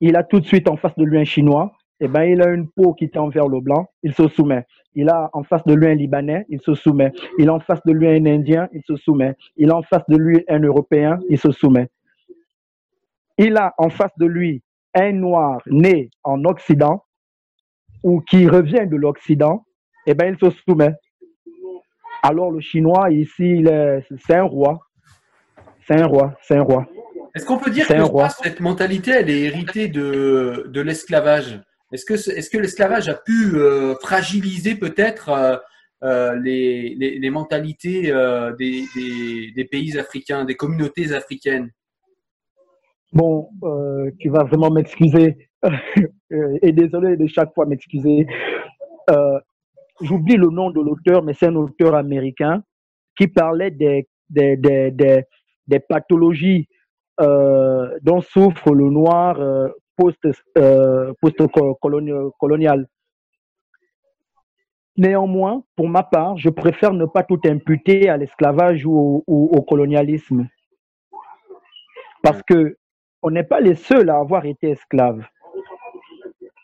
Il 0.00 0.16
a 0.16 0.24
tout 0.24 0.40
de 0.40 0.46
suite 0.46 0.68
en 0.68 0.76
face 0.76 0.96
de 0.96 1.04
lui 1.04 1.18
un 1.18 1.24
chinois. 1.24 1.72
Eh 2.00 2.08
ben, 2.08 2.24
il 2.24 2.42
a 2.42 2.48
une 2.48 2.68
peau 2.68 2.94
qui 2.94 3.08
tend 3.10 3.28
vers 3.28 3.46
le 3.46 3.60
blanc. 3.60 3.88
Il 4.02 4.12
se 4.12 4.26
soumet. 4.26 4.66
Il 4.94 5.08
a 5.08 5.30
en 5.32 5.44
face 5.44 5.64
de 5.64 5.74
lui 5.74 5.86
un 5.86 5.94
Libanais. 5.94 6.44
Il 6.48 6.60
se 6.60 6.74
soumet. 6.74 7.12
Il 7.38 7.48
a 7.48 7.54
en 7.54 7.60
face 7.60 7.80
de 7.86 7.92
lui 7.92 8.08
un 8.08 8.26
Indien. 8.26 8.68
Il 8.72 8.82
se 8.84 8.96
soumet. 8.96 9.36
Il 9.56 9.70
a 9.70 9.76
en 9.76 9.82
face 9.82 10.02
de 10.08 10.16
lui 10.16 10.44
un 10.48 10.58
Européen. 10.60 11.20
Il 11.28 11.38
se 11.38 11.52
soumet. 11.52 11.88
Il 13.38 13.56
a 13.56 13.74
en 13.78 13.88
face 13.88 14.10
de 14.18 14.26
lui 14.26 14.62
un 14.94 15.12
noir 15.12 15.60
né 15.66 16.10
en 16.24 16.44
Occident 16.44 17.04
ou 18.02 18.20
qui 18.20 18.48
revient 18.48 18.86
de 18.86 18.96
l'Occident. 18.96 19.64
Eh 20.06 20.14
ben, 20.14 20.34
il 20.34 20.38
se 20.38 20.54
soumet. 20.68 20.94
Alors 22.22 22.50
le 22.50 22.60
chinois 22.60 23.10
ici, 23.10 23.64
c'est 24.26 24.34
un 24.34 24.44
roi. 24.44 24.80
C'est 25.86 26.00
un 26.00 26.06
roi. 26.06 26.34
C'est 26.42 26.56
un 26.56 26.62
roi. 26.62 26.86
Est-ce 27.34 27.44
qu'on 27.46 27.58
peut 27.58 27.70
dire 27.70 27.86
que 27.88 27.94
ça, 27.94 28.28
cette 28.42 28.60
mentalité, 28.60 29.10
elle 29.12 29.30
est 29.30 29.40
héritée 29.40 29.88
de, 29.88 30.66
de 30.68 30.80
l'esclavage? 30.80 31.60
Est-ce 31.92 32.06
que, 32.50 32.58
l'esclavage 32.58 33.08
a 33.08 33.14
pu 33.14 33.54
euh, 33.54 33.94
fragiliser 34.00 34.76
peut-être 34.76 35.28
euh, 35.28 35.56
euh, 36.04 36.34
les, 36.36 36.94
les, 36.94 37.18
les 37.18 37.30
mentalités 37.30 38.12
des, 38.58 38.84
des, 38.94 39.52
des 39.54 39.64
pays 39.64 39.98
africains, 39.98 40.44
des 40.44 40.56
communautés 40.56 41.12
africaines? 41.12 41.70
Bon, 43.12 43.50
tu 44.18 44.30
vas 44.30 44.44
vraiment 44.44 44.70
m'excuser. 44.70 45.48
Et 46.62 46.72
désolé 46.72 47.16
de 47.16 47.26
chaque 47.26 47.52
fois 47.54 47.66
m'excuser. 47.66 48.26
J'oublie 50.02 50.36
le 50.36 50.48
nom 50.48 50.70
de 50.70 50.80
l'auteur, 50.80 51.22
mais 51.22 51.32
c'est 51.32 51.46
un 51.46 51.56
auteur 51.56 51.94
américain 51.94 52.62
qui 53.16 53.28
parlait 53.28 53.70
des, 53.70 54.08
des, 54.28 54.56
des, 54.56 54.90
des, 54.90 55.24
des 55.66 55.80
pathologies 55.80 56.68
euh, 57.20 57.98
dont 58.02 58.20
souffre 58.20 58.74
le 58.74 58.90
noir 58.90 59.40
euh, 59.40 59.68
post, 59.96 60.18
euh, 60.58 61.12
post-colonial. 61.20 62.88
Néanmoins, 64.96 65.62
pour 65.76 65.88
ma 65.88 66.02
part, 66.02 66.36
je 66.36 66.50
préfère 66.50 66.92
ne 66.92 67.06
pas 67.06 67.22
tout 67.22 67.40
imputer 67.44 68.08
à 68.08 68.16
l'esclavage 68.16 68.84
ou 68.84 68.92
au, 68.92 69.24
ou 69.26 69.50
au 69.56 69.62
colonialisme. 69.62 70.48
Parce 72.22 72.42
que 72.42 72.76
on 73.22 73.30
n'est 73.30 73.44
pas 73.44 73.60
les 73.60 73.74
seuls 73.74 74.10
à 74.10 74.18
avoir 74.18 74.44
été 74.46 74.70
esclaves. 74.70 75.24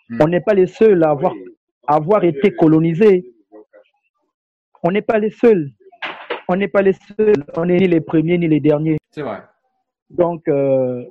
Mm. 0.08 0.18
On 0.22 0.28
n'est 0.28 0.40
pas 0.40 0.54
les 0.54 0.66
seuls 0.66 1.02
à 1.04 1.10
avoir, 1.10 1.32
avoir 1.88 2.22
été 2.22 2.52
colonisés. 2.52 3.24
On 4.84 4.92
n'est 4.92 5.02
pas 5.02 5.18
les 5.18 5.30
seuls. 5.30 5.70
On 6.46 6.54
n'est 6.54 6.68
pas 6.68 6.82
les 6.82 6.92
seuls. 6.92 7.44
On 7.56 7.64
n'est 7.64 7.78
ni 7.78 7.88
les 7.88 8.00
premiers 8.00 8.38
ni 8.38 8.46
les 8.46 8.60
derniers. 8.60 8.98
C'est 9.10 9.22
vrai. 9.22 9.42
Donc, 10.10 10.46
euh, 10.48 11.04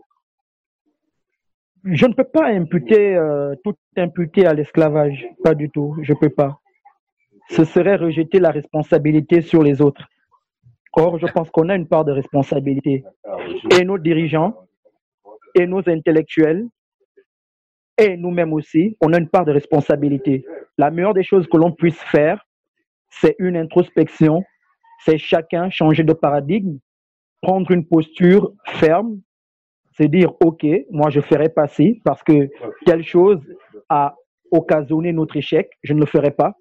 je 1.83 2.05
ne 2.05 2.13
peux 2.13 2.23
pas 2.23 2.47
imputer, 2.47 3.15
euh, 3.15 3.55
tout 3.63 3.75
imputer 3.97 4.45
à 4.45 4.53
l'esclavage. 4.53 5.27
Pas 5.43 5.55
du 5.55 5.69
tout. 5.69 5.97
Je 6.01 6.13
peux 6.13 6.29
pas. 6.29 6.59
Ce 7.49 7.63
serait 7.63 7.95
rejeter 7.95 8.39
la 8.39 8.51
responsabilité 8.51 9.41
sur 9.41 9.63
les 9.63 9.81
autres. 9.81 10.07
Or, 10.93 11.17
je 11.19 11.27
pense 11.27 11.49
qu'on 11.49 11.69
a 11.69 11.75
une 11.75 11.87
part 11.87 12.05
de 12.05 12.11
responsabilité. 12.11 13.03
Et 13.79 13.83
nos 13.83 13.97
dirigeants, 13.97 14.55
et 15.55 15.65
nos 15.65 15.87
intellectuels, 15.87 16.67
et 17.97 18.17
nous-mêmes 18.17 18.53
aussi, 18.53 18.95
on 19.01 19.13
a 19.13 19.17
une 19.17 19.29
part 19.29 19.45
de 19.45 19.51
responsabilité. 19.51 20.45
La 20.77 20.91
meilleure 20.91 21.13
des 21.13 21.23
choses 21.23 21.47
que 21.47 21.57
l'on 21.57 21.71
puisse 21.71 21.99
faire, 21.99 22.45
c'est 23.09 23.35
une 23.39 23.57
introspection, 23.57 24.43
c'est 25.03 25.17
chacun 25.17 25.69
changer 25.69 26.03
de 26.03 26.13
paradigme, 26.13 26.77
prendre 27.41 27.71
une 27.71 27.85
posture 27.85 28.51
ferme, 28.65 29.19
c'est 29.93 30.07
dire, 30.07 30.31
OK, 30.43 30.65
moi 30.91 31.09
je 31.09 31.21
ferai 31.21 31.49
pas 31.49 31.67
ci 31.67 32.01
parce 32.05 32.21
que 32.23 32.49
telle 32.85 33.03
chose 33.03 33.41
a 33.89 34.15
occasionné 34.51 35.11
notre 35.11 35.37
échec, 35.37 35.69
je 35.83 35.93
ne 35.93 35.99
le 35.99 36.05
ferai 36.05 36.31
pas. 36.31 36.53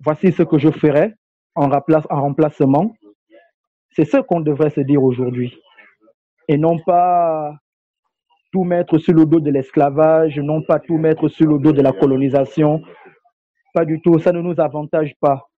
Voici 0.00 0.32
ce 0.32 0.42
que 0.42 0.58
je 0.58 0.70
ferai 0.70 1.14
en, 1.54 1.68
remplace- 1.68 2.06
en 2.10 2.22
remplacement. 2.22 2.94
C'est 3.90 4.04
ce 4.04 4.16
qu'on 4.16 4.40
devrait 4.40 4.70
se 4.70 4.80
dire 4.80 5.02
aujourd'hui. 5.02 5.56
Et 6.48 6.58
non 6.58 6.78
pas 6.80 7.54
tout 8.54 8.62
mettre 8.62 8.98
sur 8.98 9.14
le 9.14 9.26
dos 9.26 9.40
de 9.40 9.50
l'esclavage, 9.50 10.38
non 10.38 10.62
pas 10.62 10.78
tout 10.78 10.96
mettre 10.96 11.26
sur 11.26 11.48
le 11.48 11.58
dos 11.58 11.72
de 11.72 11.82
la 11.82 11.90
colonisation. 11.90 12.80
Pas 13.74 13.84
du 13.84 14.00
tout, 14.00 14.20
ça 14.20 14.30
ne 14.30 14.40
nous 14.40 14.54
avantage 14.58 15.12
pas. 15.20 15.48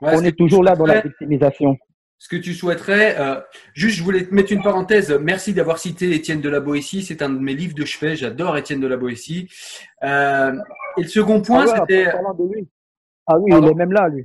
Ouais, 0.00 0.12
On 0.16 0.24
est 0.24 0.36
toujours 0.36 0.64
là 0.64 0.74
dans 0.74 0.86
la 0.86 1.02
victimisation. 1.02 1.76
Ce 2.16 2.30
que 2.30 2.36
tu 2.36 2.54
souhaiterais, 2.54 3.20
euh, 3.20 3.38
juste 3.74 3.98
je 3.98 4.02
voulais 4.02 4.24
te 4.24 4.34
mettre 4.34 4.52
une 4.52 4.62
parenthèse. 4.62 5.12
Merci 5.20 5.52
d'avoir 5.52 5.76
cité 5.76 6.14
Étienne 6.14 6.40
de 6.40 6.48
la 6.48 6.60
Boétie. 6.60 7.02
C'est 7.02 7.20
un 7.20 7.28
de 7.28 7.38
mes 7.38 7.54
livres 7.54 7.74
de 7.74 7.84
chevet. 7.84 8.16
J'adore 8.16 8.56
Étienne 8.56 8.80
de 8.80 8.86
la 8.86 8.96
Boétie. 8.96 9.50
Euh, 10.02 10.54
et 10.96 11.02
le 11.02 11.08
second 11.08 11.42
point, 11.42 11.66
Ah 11.68 11.72
ouais, 11.72 11.78
c'était. 11.80 12.06
Ah 13.26 13.38
oui, 13.38 13.50
Pardon 13.50 13.68
il 13.68 13.72
est 13.72 13.74
même 13.74 13.92
là, 13.92 14.08
lui. 14.08 14.24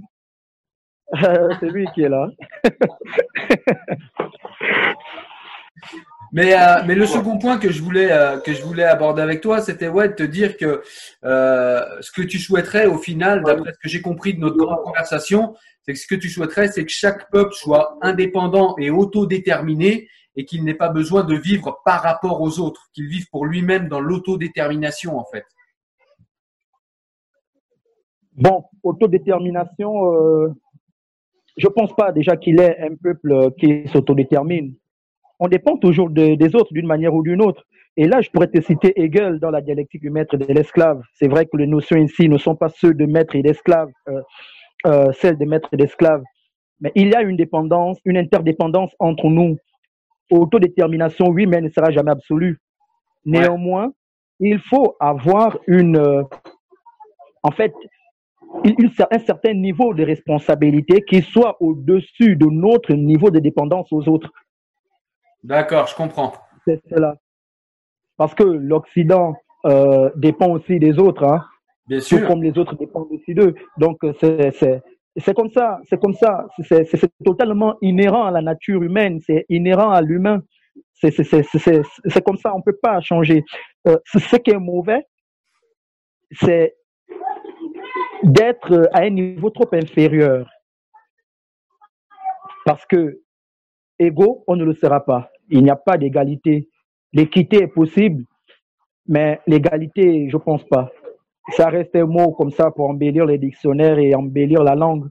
C'est 1.59 1.70
lui 1.70 1.86
qui 1.93 2.03
est 2.03 2.09
là. 2.09 2.30
Mais, 6.36 6.54
euh, 6.54 6.84
mais 6.86 6.96
le 6.96 7.06
second 7.06 7.38
point 7.38 7.57
que 7.57 7.72
je 7.72 7.82
voulais 7.82 8.12
euh, 8.12 8.38
que 8.41 8.52
je 8.52 8.62
voulais 8.62 8.84
aborder 8.84 9.22
avec 9.22 9.40
toi, 9.40 9.62
c'était 9.62 9.88
ouais 9.88 10.10
de 10.10 10.16
te 10.16 10.24
dire 10.24 10.57
que 10.57 10.82
euh, 11.24 12.02
ce 12.02 12.12
que 12.12 12.22
tu 12.22 12.40
souhaiterais 12.40 12.88
au 12.88 12.98
final, 12.98 13.41
d'après 13.41 13.72
ce 13.72 13.80
que 13.80 13.88
j'ai 13.88 14.02
compris 14.02 14.34
de 14.34 14.41
notre 14.41 14.57
grande 14.57 14.84
conversation, 14.84 15.56
c'est 15.84 15.94
que 15.94 15.99
ce 15.99 16.06
que 16.06 16.16
tu 16.16 16.30
souhaiterais, 16.30 16.68
c'est 16.68 16.84
que 16.84 16.91
chaque 16.91 17.32
peuple 17.32 17.53
soit 17.53 17.98
indépendant 18.02 18.76
et 18.78 18.90
autodéterminé 18.90 20.10
et 20.36 20.44
qu'il 20.44 20.66
n'ait 20.66 20.74
pas 20.74 20.90
besoin 20.90 21.24
de 21.24 21.36
vivre 21.36 21.80
par 21.86 22.03
rapport 22.03 22.41
aux 22.41 22.60
autres, 22.60 22.90
qu'il 22.91 23.07
vive 23.07 23.30
pour 23.30 23.45
lui-même 23.45 23.88
dans 23.88 24.02
l'autodétermination 24.02 25.18
en 25.18 25.24
fait. 25.32 25.45
Bon, 28.34 28.66
autodétermination, 28.84 30.53
je 31.56 31.68
pense 31.70 31.95
pas 31.95 32.12
déjà 32.12 32.36
qu'il 32.36 32.60
est 32.60 32.78
un 32.82 32.95
peuple 33.02 33.52
qui 33.57 33.88
s'autodétermine. 33.88 34.76
On 35.40 35.48
dépend 35.48 35.78
toujours 35.78 36.10
de- 36.10 36.36
des 36.36 36.56
autres 36.56 36.74
d'une 36.74 36.88
manière 36.88 37.14
ou 37.14 37.24
d'une 37.24 37.41
autre. 37.41 37.64
Et 37.98 38.07
là, 38.07 38.22
je 38.22 38.30
pourrais 38.30 38.48
te 38.48 38.60
citer 38.62 38.94
Hegel 39.02 39.40
dans 39.40 39.52
la 39.52 39.62
dialectique 39.62 40.02
du 40.02 40.10
maître 40.10 40.36
et 40.36 40.38
de 40.38 40.53
l'esclave. 40.53 41.02
C'est 41.14 41.28
vrai 41.28 41.45
que 41.45 41.56
les 41.57 41.68
notions 41.68 41.98
ici 41.98 42.28
ne 42.28 42.38
sont 42.38 42.56
pas 42.56 42.70
ceux 42.70 42.94
de 42.94 43.06
maître 43.06 43.36
et 43.36 43.41
d'esclave, 43.41 43.90
euh, 44.10 44.22
euh, 44.86 45.12
celles 45.14 45.38
de 45.38 45.45
maître 45.45 45.70
et 45.72 45.78
d'esclave. 45.78 46.22
Mais 46.82 46.91
il 46.95 47.10
y 47.10 47.16
a 47.16 47.22
une 47.22 47.38
dépendance, 47.38 47.98
une 48.06 48.18
interdépendance 48.18 48.94
entre 48.99 49.28
nous. 49.30 49.57
Autodétermination, 50.30 51.28
oui, 51.30 51.45
mais 51.45 51.57
elle 51.57 51.66
ne 51.66 51.70
sera 51.70 51.91
jamais 51.91 52.12
absolue. 52.12 52.60
Néanmoins, 53.26 53.94
il 54.40 54.60
faut 54.60 54.95
avoir 54.99 55.57
une, 55.68 55.98
euh, 55.98 56.24
en 57.44 57.52
fait, 57.52 57.74
une- 58.64 58.76
une 58.80 58.90
cer- 58.90 59.07
un 59.12 59.20
certain 59.20 59.53
niveau 59.53 59.94
de 59.94 60.03
responsabilité 60.03 61.02
qui 61.02 61.22
soit 61.22 61.56
au-dessus 61.62 62.36
de 62.36 62.45
notre 62.48 62.94
niveau 62.94 63.30
de 63.30 63.40
dépendance 63.40 63.91
aux 63.94 64.07
autres. 64.10 64.32
D'accord, 65.45 65.85
je 65.85 65.95
comprends. 65.95 66.34
C'est 66.65 66.81
cela. 66.89 67.15
Parce 68.17 68.34
que 68.34 68.43
l'Occident 68.43 69.35
euh, 69.65 70.09
dépend 70.15 70.49
aussi 70.49 70.80
des 70.80 70.97
autres, 70.97 71.23
hein, 71.23 71.45
Bien 71.88 71.99
tout 71.99 72.05
sûr. 72.05 72.27
comme 72.27 72.41
les 72.41 72.57
autres 72.57 72.76
dépendent 72.76 73.11
aussi 73.11 73.35
d'eux. 73.35 73.53
Donc 73.77 74.03
euh, 74.03 74.13
c'est 74.19 75.34
comme 75.35 75.51
ça, 75.51 75.80
c'est 75.88 76.01
comme 76.01 76.15
ça, 76.15 76.47
c'est 76.63 77.11
totalement 77.23 77.76
inhérent 77.81 78.26
à 78.26 78.31
la 78.31 78.41
nature 78.41 78.81
humaine, 78.81 79.19
c'est 79.23 79.45
inhérent 79.49 79.91
à 79.91 80.01
l'humain. 80.01 80.41
C'est 80.95 81.11
comme 82.26 82.38
ça, 82.38 82.55
on 82.55 82.61
peut 82.63 82.80
pas 82.81 82.99
changer. 83.01 83.43
Euh, 83.88 83.97
ce 84.05 84.17
ce 84.17 84.38
qui 84.38 84.49
est 84.49 84.57
mauvais, 84.57 85.05
c'est 86.31 86.76
d'être 88.23 88.89
à 88.93 89.01
un 89.01 89.11
niveau 89.11 89.51
trop 89.51 89.69
inférieur. 89.73 90.49
Parce 92.65 92.84
que 92.88 93.22
égaux, 93.99 94.43
on 94.47 94.55
ne 94.55 94.63
le 94.63 94.73
sera 94.73 95.05
pas. 95.05 95.30
Il 95.49 95.63
n'y 95.63 95.69
a 95.69 95.76
pas 95.76 95.97
d'égalité. 95.97 96.69
L'équité 97.13 97.63
est 97.63 97.67
possible, 97.67 98.26
mais 99.07 99.39
l'égalité, 99.47 100.30
je 100.30 100.38
pense 100.38 100.63
pas. 100.65 100.91
Ça 101.51 101.69
reste 101.69 101.95
un 101.95 102.05
mot 102.05 102.31
comme 102.31 102.51
ça 102.51 102.72
pour 102.72 102.89
embellir 102.89 103.26
les 103.26 103.38
dictionnaires 103.38 103.99
et 103.99 104.15
embellir 104.15 104.63
la 104.63 104.76
langue. 104.76 105.07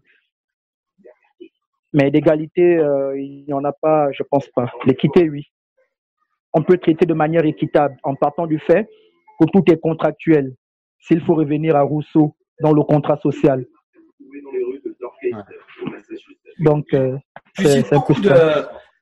Mais 1.92 2.10
d'égalité, 2.10 2.76
euh, 2.76 3.18
il 3.18 3.44
n'y 3.46 3.52
en 3.52 3.64
a 3.64 3.72
pas, 3.72 4.10
je 4.10 4.24
pense 4.24 4.48
pas. 4.48 4.70
L'équité, 4.84 5.30
oui. 5.30 5.46
On 6.52 6.62
peut 6.62 6.76
traiter 6.78 7.06
de 7.06 7.14
manière 7.14 7.44
équitable 7.44 7.96
en 8.02 8.16
partant 8.16 8.46
du 8.46 8.58
fait 8.58 8.88
que 9.40 9.46
tout 9.46 9.62
est 9.70 9.80
contractuel. 9.80 10.54
S'il 10.98 11.20
faut 11.20 11.34
revenir 11.34 11.76
à 11.76 11.82
Rousseau 11.82 12.34
dans 12.60 12.72
le 12.72 12.82
contrat 12.82 13.18
social. 13.18 13.64
Donc, 16.58 16.86
euh, 16.94 17.16
c'est 17.58 17.92
un 17.92 18.00
peu 18.00 18.14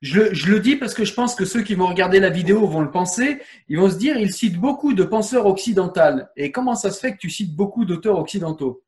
je, 0.03 0.51
le 0.51 0.59
dis 0.59 0.75
parce 0.75 0.93
que 0.93 1.05
je 1.05 1.13
pense 1.13 1.33
que 1.33 1.45
ceux 1.45 1.61
qui 1.61 1.75
vont 1.75 1.87
regarder 1.87 2.19
la 2.19 2.29
vidéo 2.29 2.67
vont 2.67 2.81
le 2.81 2.91
penser. 2.91 3.39
Ils 3.69 3.79
vont 3.79 3.89
se 3.89 3.97
dire, 3.97 4.17
il 4.17 4.33
cite 4.33 4.59
beaucoup 4.59 4.93
de 4.93 5.03
penseurs 5.03 5.45
occidentaux. 5.45 6.01
Et 6.35 6.51
comment 6.51 6.75
ça 6.75 6.91
se 6.91 6.99
fait 6.99 7.13
que 7.13 7.17
tu 7.17 7.29
cites 7.29 7.55
beaucoup 7.55 7.85
d'auteurs 7.85 8.19
occidentaux? 8.19 8.83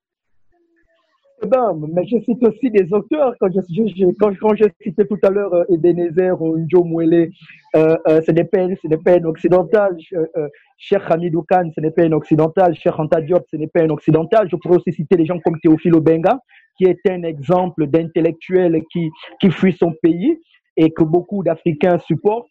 Eh 1.42 1.48
ben, 1.48 1.74
mais 1.94 2.06
je 2.06 2.18
cite 2.20 2.44
aussi 2.44 2.70
des 2.70 2.94
auteurs. 2.94 3.34
Quand 3.40 3.48
je, 3.50 3.62
je 3.70 5.04
tout 5.04 5.20
à 5.24 5.30
l'heure 5.30 5.54
euh, 5.54 5.64
Ebenezer 5.70 6.42
ou 6.42 6.58
Joe 6.68 6.86
Mouele, 6.86 7.30
euh, 7.76 7.96
euh, 8.08 8.22
ce 8.26 8.32
n'est 8.32 8.44
pas, 8.44 8.68
pas 9.04 9.14
un 9.14 9.24
occidental. 9.24 9.98
Euh, 10.14 10.50
Cheikh 10.78 11.04
Hamidou 11.10 11.44
Khan, 11.44 11.70
ce 11.74 11.80
n'est 11.80 11.92
pas 11.92 12.04
un 12.04 12.12
occidental. 12.12 12.76
Cheikh 12.76 13.00
Anta 13.00 13.22
Diop, 13.22 13.46
ce 13.50 13.56
n'est 13.56 13.68
pas 13.68 13.84
un 13.84 13.90
occidental. 13.90 14.50
Je 14.52 14.58
pourrais 14.58 14.78
aussi 14.78 14.92
citer 14.92 15.16
des 15.16 15.26
gens 15.26 15.40
comme 15.40 15.60
Théophile 15.62 15.96
Obenga, 15.96 16.40
qui 16.78 16.86
est 16.86 17.00
un 17.10 17.24
exemple 17.24 17.88
d'intellectuel 17.88 18.82
qui, 18.92 19.10
qui 19.40 19.50
fuit 19.50 19.76
son 19.80 19.94
pays 20.02 20.42
et 20.78 20.92
que 20.92 21.04
beaucoup 21.04 21.44
d'Africains 21.44 22.00
supportent, 22.00 22.50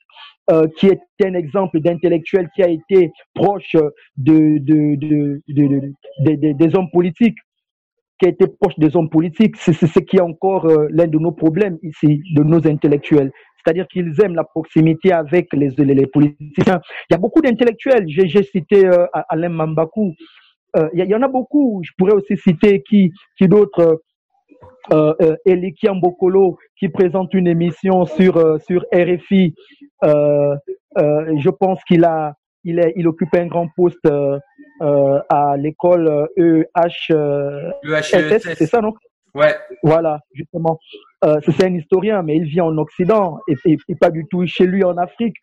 euh, 0.50 0.66
qui 0.78 0.86
est 0.86 1.00
un 1.24 1.34
exemple 1.34 1.80
d'intellectuel 1.80 2.48
qui 2.54 2.62
a 2.62 2.68
été 2.68 3.10
proche 3.34 3.76
de, 4.16 4.58
de, 4.58 4.96
de, 4.96 5.42
de, 5.48 6.52
des 6.52 6.76
hommes 6.76 6.90
politiques, 6.90 7.38
qui 8.18 8.26
a 8.26 8.28
été 8.28 8.46
proche 8.46 8.78
des 8.78 8.96
hommes 8.96 9.10
politiques. 9.10 9.56
C'est 9.56 9.72
ce 9.72 9.98
qui 9.98 10.16
est 10.16 10.22
encore 10.22 10.66
euh, 10.66 10.86
l'un 10.90 11.06
de 11.06 11.18
nos 11.18 11.32
problèmes 11.32 11.78
ici, 11.82 12.22
de 12.34 12.42
nos 12.42 12.66
intellectuels. 12.66 13.30
C'est-à-dire 13.56 13.86
qu'ils 13.88 14.12
aiment 14.22 14.34
la 14.34 14.44
proximité 14.44 15.12
avec 15.12 15.48
les, 15.54 15.70
les, 15.70 16.06
politiciens. 16.06 16.80
Il 17.08 17.12
y 17.12 17.14
a 17.14 17.18
beaucoup 17.18 17.40
d'intellectuels. 17.40 18.04
J'ai 18.06 18.42
cité 18.42 18.86
euh, 18.86 19.06
Alain 19.28 19.48
Mambakou. 19.48 20.14
Euh, 20.76 20.88
il 20.92 21.04
y, 21.04 21.14
en 21.14 21.22
a 21.22 21.28
beaucoup. 21.28 21.80
Je 21.82 21.92
pourrais 21.96 22.12
aussi 22.12 22.36
citer 22.36 22.82
qui, 22.82 23.10
qui 23.38 23.48
d'autres 23.48 24.02
euh, 24.92 25.14
euh, 25.22 25.36
Eliki 25.46 25.88
Mbokolo 25.88 26.58
qui 26.78 26.88
présente 26.88 27.32
une 27.34 27.46
émission 27.46 28.04
sur 28.04 28.36
euh, 28.36 28.58
sur 28.58 28.84
RFI. 28.92 29.54
Euh, 30.04 30.54
euh, 30.98 31.34
je 31.38 31.50
pense 31.50 31.82
qu'il 31.84 32.04
a 32.04 32.34
il 32.64 32.78
est 32.78 32.92
il 32.96 33.08
occupe 33.08 33.34
un 33.34 33.46
grand 33.46 33.68
poste 33.76 34.08
à 34.80 35.56
l'école 35.56 36.28
EH 36.36 37.12
e 37.12 37.72
c'est 37.82 38.66
ça 38.66 38.80
non? 38.80 38.92
Ouais. 39.34 39.56
Voilà, 39.82 40.20
justement. 40.32 40.78
c'est 41.20 41.64
un 41.64 41.74
historien, 41.74 42.22
mais 42.22 42.36
il 42.36 42.44
vit 42.44 42.60
en 42.60 42.78
Occident 42.78 43.40
et, 43.48 43.56
et, 43.88 43.94
pas 43.96 44.10
du 44.10 44.24
tout 44.30 44.46
chez 44.46 44.64
lui 44.64 44.84
en 44.84 44.96
Afrique. 44.96 45.34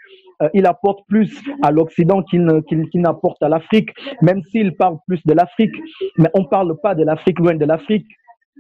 il 0.53 0.65
apporte 0.65 1.05
plus 1.09 1.29
à 1.61 1.71
l'Occident 1.71 2.23
qu'il 2.23 2.47
qu'il 2.69 3.01
n'apporte 3.01 3.43
à 3.43 3.49
l'Afrique, 3.49 3.89
même 4.21 4.41
s'il 4.43 4.77
parle 4.77 4.97
plus 5.07 5.21
de 5.25 5.33
l'Afrique. 5.33 5.75
Mais 6.17 6.29
on 6.33 6.45
parle 6.45 6.79
pas 6.81 6.95
de 6.95 7.03
l'Afrique 7.03 7.39
loin 7.39 7.55
de 7.55 7.65
l'Afrique. 7.65 8.07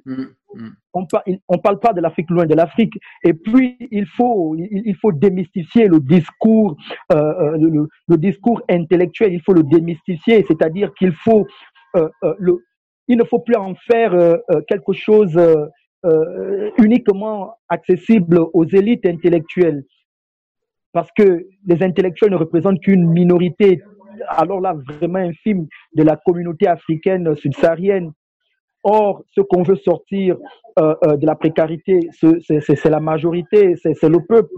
Mm, 0.05 0.13
mm. 0.13 0.35
On 0.93 1.01
ne 1.01 1.57
parle 1.57 1.79
pas 1.79 1.93
de 1.93 2.01
l'Afrique 2.01 2.29
loin 2.29 2.45
de 2.45 2.55
l'Afrique. 2.55 2.93
Et 3.23 3.33
puis, 3.33 3.77
il 3.91 4.05
faut, 4.05 4.55
démystifier 5.13 5.87
le 5.87 5.99
discours, 5.99 6.75
euh, 7.11 7.17
euh, 7.17 7.87
le, 8.07 8.17
discours 8.17 8.61
intellectuel, 8.69 9.33
il 9.33 9.41
faut 9.41 9.53
le 9.53 9.63
démystifier, 9.63 10.43
c'est-à-dire 10.47 10.93
qu'il 10.93 11.13
faut, 11.13 11.47
euh, 11.95 12.09
le, 12.39 12.57
il 13.07 13.17
ne 13.17 13.23
faut 13.23 13.39
plus 13.39 13.55
en 13.55 13.75
faire 13.75 14.11
quelque 14.67 14.93
chose 14.93 15.39
uniquement 16.77 17.55
accessible 17.69 18.39
aux 18.53 18.65
élites 18.65 19.05
intellectuelles. 19.05 19.83
Parce 20.93 21.09
que 21.17 21.45
les 21.65 21.83
intellectuels 21.83 22.31
ne 22.31 22.35
représentent 22.35 22.81
qu'une 22.81 23.07
minorité, 23.07 23.81
alors 24.27 24.59
là, 24.59 24.73
vraiment 24.73 25.19
infime, 25.19 25.67
de 25.95 26.03
la 26.03 26.17
communauté 26.17 26.67
africaine 26.67 27.33
subsaharienne 27.35 28.11
Or, 28.83 29.23
ce 29.35 29.41
qu'on 29.41 29.63
veut 29.63 29.75
sortir 29.75 30.37
euh, 30.79 30.95
euh, 31.05 31.17
de 31.17 31.25
la 31.25 31.35
précarité, 31.35 32.09
c'est 32.11 32.89
la 32.89 32.99
majorité, 32.99 33.75
c'est 33.75 34.09
le 34.09 34.25
peuple. 34.25 34.53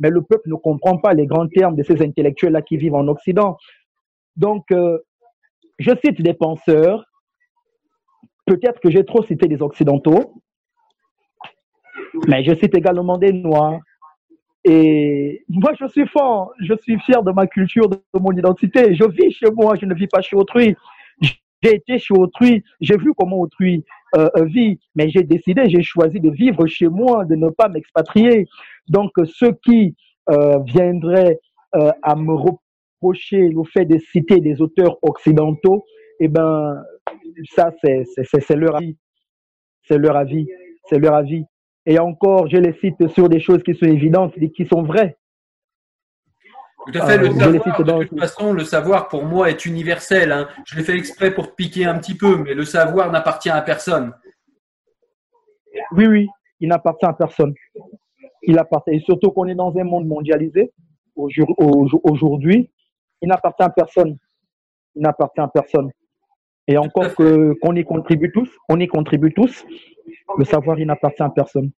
Mais 0.00 0.10
le 0.10 0.22
peuple 0.22 0.48
ne 0.48 0.54
comprend 0.54 0.98
pas 0.98 1.14
les 1.14 1.26
grands 1.26 1.48
termes 1.48 1.76
de 1.76 1.82
ces 1.82 2.02
intellectuels-là 2.02 2.62
qui 2.62 2.76
vivent 2.76 2.94
en 2.94 3.06
Occident. 3.08 3.56
Donc, 4.36 4.70
euh, 4.70 4.98
je 5.78 5.90
cite 6.04 6.22
des 6.22 6.34
penseurs. 6.34 7.04
Peut-être 8.46 8.80
que 8.80 8.90
j'ai 8.90 9.04
trop 9.04 9.22
cité 9.22 9.46
des 9.46 9.60
Occidentaux, 9.60 10.42
mais 12.26 12.42
je 12.44 12.54
cite 12.54 12.74
également 12.76 13.18
des 13.18 13.32
Noirs. 13.32 13.78
Et 14.64 15.44
moi, 15.48 15.72
je 15.78 15.86
suis 15.88 16.06
fort, 16.06 16.52
je 16.60 16.74
suis 16.82 16.98
fier 17.00 17.22
de 17.22 17.30
ma 17.30 17.46
culture, 17.46 17.88
de 17.88 18.00
mon 18.14 18.32
identité. 18.32 18.94
Je 18.94 19.04
vis 19.04 19.30
chez 19.32 19.50
moi, 19.50 19.74
je 19.80 19.86
ne 19.86 19.94
vis 19.94 20.06
pas 20.08 20.20
chez 20.20 20.36
autrui. 20.36 20.74
J'ai 21.62 21.74
été 21.74 21.98
chez 21.98 22.14
autrui, 22.14 22.62
j'ai 22.80 22.96
vu 22.96 23.12
comment 23.16 23.40
autrui 23.40 23.84
euh, 24.16 24.28
euh, 24.36 24.44
vit, 24.44 24.78
mais 24.94 25.10
j'ai 25.10 25.22
décidé, 25.22 25.68
j'ai 25.68 25.82
choisi 25.82 26.20
de 26.20 26.30
vivre 26.30 26.66
chez 26.66 26.88
moi, 26.88 27.24
de 27.24 27.34
ne 27.34 27.48
pas 27.50 27.68
m'expatrier. 27.68 28.46
Donc, 28.88 29.10
ceux 29.24 29.52
qui 29.64 29.96
euh, 30.30 30.58
viendraient 30.60 31.40
euh, 31.74 31.90
à 32.02 32.14
me 32.14 32.32
reprocher 32.32 33.48
le 33.48 33.64
fait 33.64 33.84
de 33.84 33.98
citer 33.98 34.40
des 34.40 34.60
auteurs 34.60 34.98
occidentaux, 35.02 35.84
eh 36.20 36.28
ben, 36.28 36.82
ça, 37.54 37.70
c'est 37.82 38.56
leur 38.56 38.76
avis. 38.76 38.96
C'est 39.82 39.98
leur 39.98 40.16
avis. 40.16 40.46
C'est 40.88 40.98
leur 40.98 41.14
avis. 41.14 41.44
Et 41.86 41.98
encore, 41.98 42.48
je 42.48 42.56
les 42.56 42.74
cite 42.74 43.08
sur 43.08 43.28
des 43.28 43.40
choses 43.40 43.62
qui 43.62 43.74
sont 43.74 43.86
évidentes 43.86 44.32
et 44.36 44.50
qui 44.50 44.66
sont 44.66 44.82
vraies. 44.82 45.16
Tout 46.90 46.98
à 46.98 47.06
fait. 47.06 47.18
Le 47.18 47.32
savoir, 47.32 47.82
de 47.84 48.04
toute 48.04 48.18
façon, 48.18 48.52
le 48.52 48.64
savoir 48.64 49.08
pour 49.08 49.24
moi 49.24 49.50
est 49.50 49.66
universel. 49.66 50.32
Hein. 50.32 50.48
Je 50.64 50.76
l'ai 50.76 50.84
fait 50.84 50.96
exprès 50.96 51.32
pour 51.32 51.50
te 51.50 51.54
piquer 51.54 51.84
un 51.84 51.98
petit 51.98 52.16
peu, 52.16 52.36
mais 52.36 52.54
le 52.54 52.64
savoir 52.64 53.10
n'appartient 53.12 53.50
à 53.50 53.60
personne. 53.60 54.14
Oui, 55.92 56.06
oui, 56.06 56.28
il 56.60 56.68
n'appartient 56.68 57.06
à 57.06 57.12
personne. 57.12 57.54
Il 58.42 58.58
appartient. 58.58 58.92
Et 58.92 59.00
surtout 59.00 59.30
qu'on 59.30 59.46
est 59.46 59.54
dans 59.54 59.76
un 59.76 59.84
monde 59.84 60.06
mondialisé 60.06 60.72
aujourd'hui, 61.16 62.70
il 63.20 63.28
n'appartient 63.28 63.62
à 63.62 63.70
personne. 63.70 64.16
Il 64.94 65.02
n'appartient 65.02 65.40
à 65.40 65.48
personne. 65.48 65.90
Et 66.66 66.78
encore 66.78 67.14
que 67.14 67.54
qu'on 67.60 67.74
y 67.74 67.84
contribue 67.84 68.30
tous, 68.32 68.50
on 68.68 68.78
y 68.78 68.86
contribue 68.86 69.32
tous. 69.32 69.64
Le 70.36 70.44
savoir, 70.44 70.78
il 70.78 70.86
n'appartient 70.86 71.22
à 71.22 71.30
personne. 71.30 71.70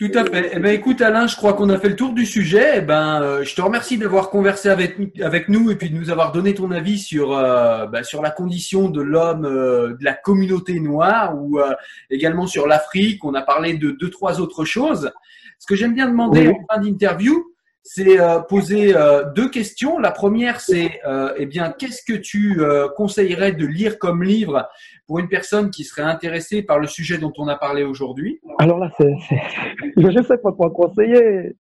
Tout 0.00 0.10
à 0.14 0.24
fait. 0.24 0.52
Eh 0.54 0.58
ben, 0.58 0.72
écoute, 0.72 1.02
Alain, 1.02 1.26
je 1.26 1.36
crois 1.36 1.52
qu'on 1.52 1.68
a 1.68 1.78
fait 1.78 1.90
le 1.90 1.96
tour 1.96 2.14
du 2.14 2.24
sujet. 2.24 2.76
Eh 2.76 2.80
ben, 2.80 3.20
euh, 3.20 3.44
je 3.44 3.54
te 3.54 3.60
remercie 3.60 3.98
d'avoir 3.98 4.30
conversé 4.30 4.70
avec, 4.70 4.96
avec 5.20 5.50
nous 5.50 5.70
et 5.70 5.76
puis 5.76 5.90
de 5.90 5.94
nous 5.94 6.08
avoir 6.08 6.32
donné 6.32 6.54
ton 6.54 6.70
avis 6.70 6.98
sur, 6.98 7.36
euh, 7.36 7.84
ben, 7.84 8.02
sur 8.02 8.22
la 8.22 8.30
condition 8.30 8.88
de 8.88 9.02
l'homme, 9.02 9.44
euh, 9.44 9.88
de 9.88 10.02
la 10.02 10.14
communauté 10.14 10.80
noire 10.80 11.36
ou 11.36 11.60
également 12.08 12.46
sur 12.46 12.66
l'Afrique. 12.66 13.22
On 13.26 13.34
a 13.34 13.42
parlé 13.42 13.74
de 13.74 13.90
deux, 13.90 14.08
trois 14.08 14.40
autres 14.40 14.64
choses. 14.64 15.12
Ce 15.58 15.66
que 15.66 15.74
j'aime 15.74 15.92
bien 15.92 16.08
demander 16.08 16.48
en 16.48 16.74
fin 16.74 16.80
d'interview, 16.80 17.52
c'est 17.82 18.18
poser 18.48 18.94
deux 19.34 19.50
questions. 19.50 19.98
La 19.98 20.12
première, 20.12 20.60
c'est 20.60 21.00
eh 21.36 21.46
bien, 21.46 21.74
qu'est-ce 21.78 22.02
que 22.02 22.16
tu 22.16 22.60
conseillerais 22.96 23.52
de 23.52 23.66
lire 23.66 23.98
comme 23.98 24.22
livre 24.22 24.66
pour 25.10 25.18
une 25.18 25.28
personne 25.28 25.72
qui 25.72 25.82
serait 25.82 26.02
intéressée 26.02 26.62
par 26.62 26.78
le 26.78 26.86
sujet 26.86 27.18
dont 27.18 27.32
on 27.36 27.48
a 27.48 27.56
parlé 27.56 27.82
aujourd'hui 27.82 28.40
Alors 28.60 28.78
là, 28.78 28.92
c'est, 28.96 29.12
je 29.96 30.06
ne 30.06 30.22
sais 30.22 30.38
pas 30.38 30.52
quoi 30.52 30.70
conseiller. 30.70 31.56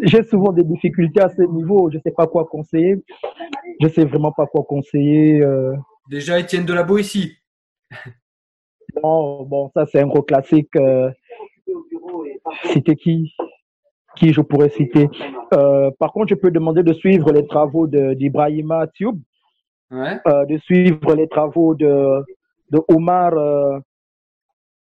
J'ai 0.00 0.24
souvent 0.24 0.50
des 0.50 0.64
difficultés 0.64 1.20
à 1.20 1.28
ce 1.28 1.42
niveau. 1.42 1.90
Je 1.92 1.98
ne 1.98 2.02
sais 2.02 2.10
pas 2.10 2.26
quoi 2.26 2.44
conseiller. 2.44 2.96
Je 3.80 3.86
ne 3.86 3.88
sais 3.88 4.04
vraiment 4.04 4.32
pas 4.32 4.46
quoi 4.46 4.64
conseiller. 4.64 5.40
Euh. 5.42 5.76
Déjà, 6.10 6.40
Étienne 6.40 6.64
de 6.64 6.72
la 6.72 6.82
Boétie. 6.82 7.36
Bon, 9.00 9.44
bon, 9.44 9.70
ça 9.76 9.86
c'est 9.86 10.00
un 10.00 10.08
gros 10.08 10.22
classique. 10.22 10.74
Euh... 10.74 11.08
Citer 12.64 12.96
qui? 12.96 13.32
Qui 14.16 14.32
je 14.32 14.40
pourrais 14.40 14.70
citer? 14.70 15.08
Euh, 15.54 15.92
Par 16.00 16.12
contre, 16.12 16.30
je 16.30 16.34
peux 16.34 16.50
demander 16.50 16.82
de 16.82 16.92
suivre 16.94 17.30
les 17.30 17.46
travaux 17.46 17.86
d'Ibrahima 17.86 18.88
Tube, 18.88 19.20
ouais. 19.92 20.18
Euh, 20.26 20.44
de 20.46 20.58
suivre 20.58 21.14
les 21.14 21.28
travaux 21.28 21.76
de 21.76 22.24
de 22.72 22.80
Omar, 22.88 23.34
euh, 23.34 23.78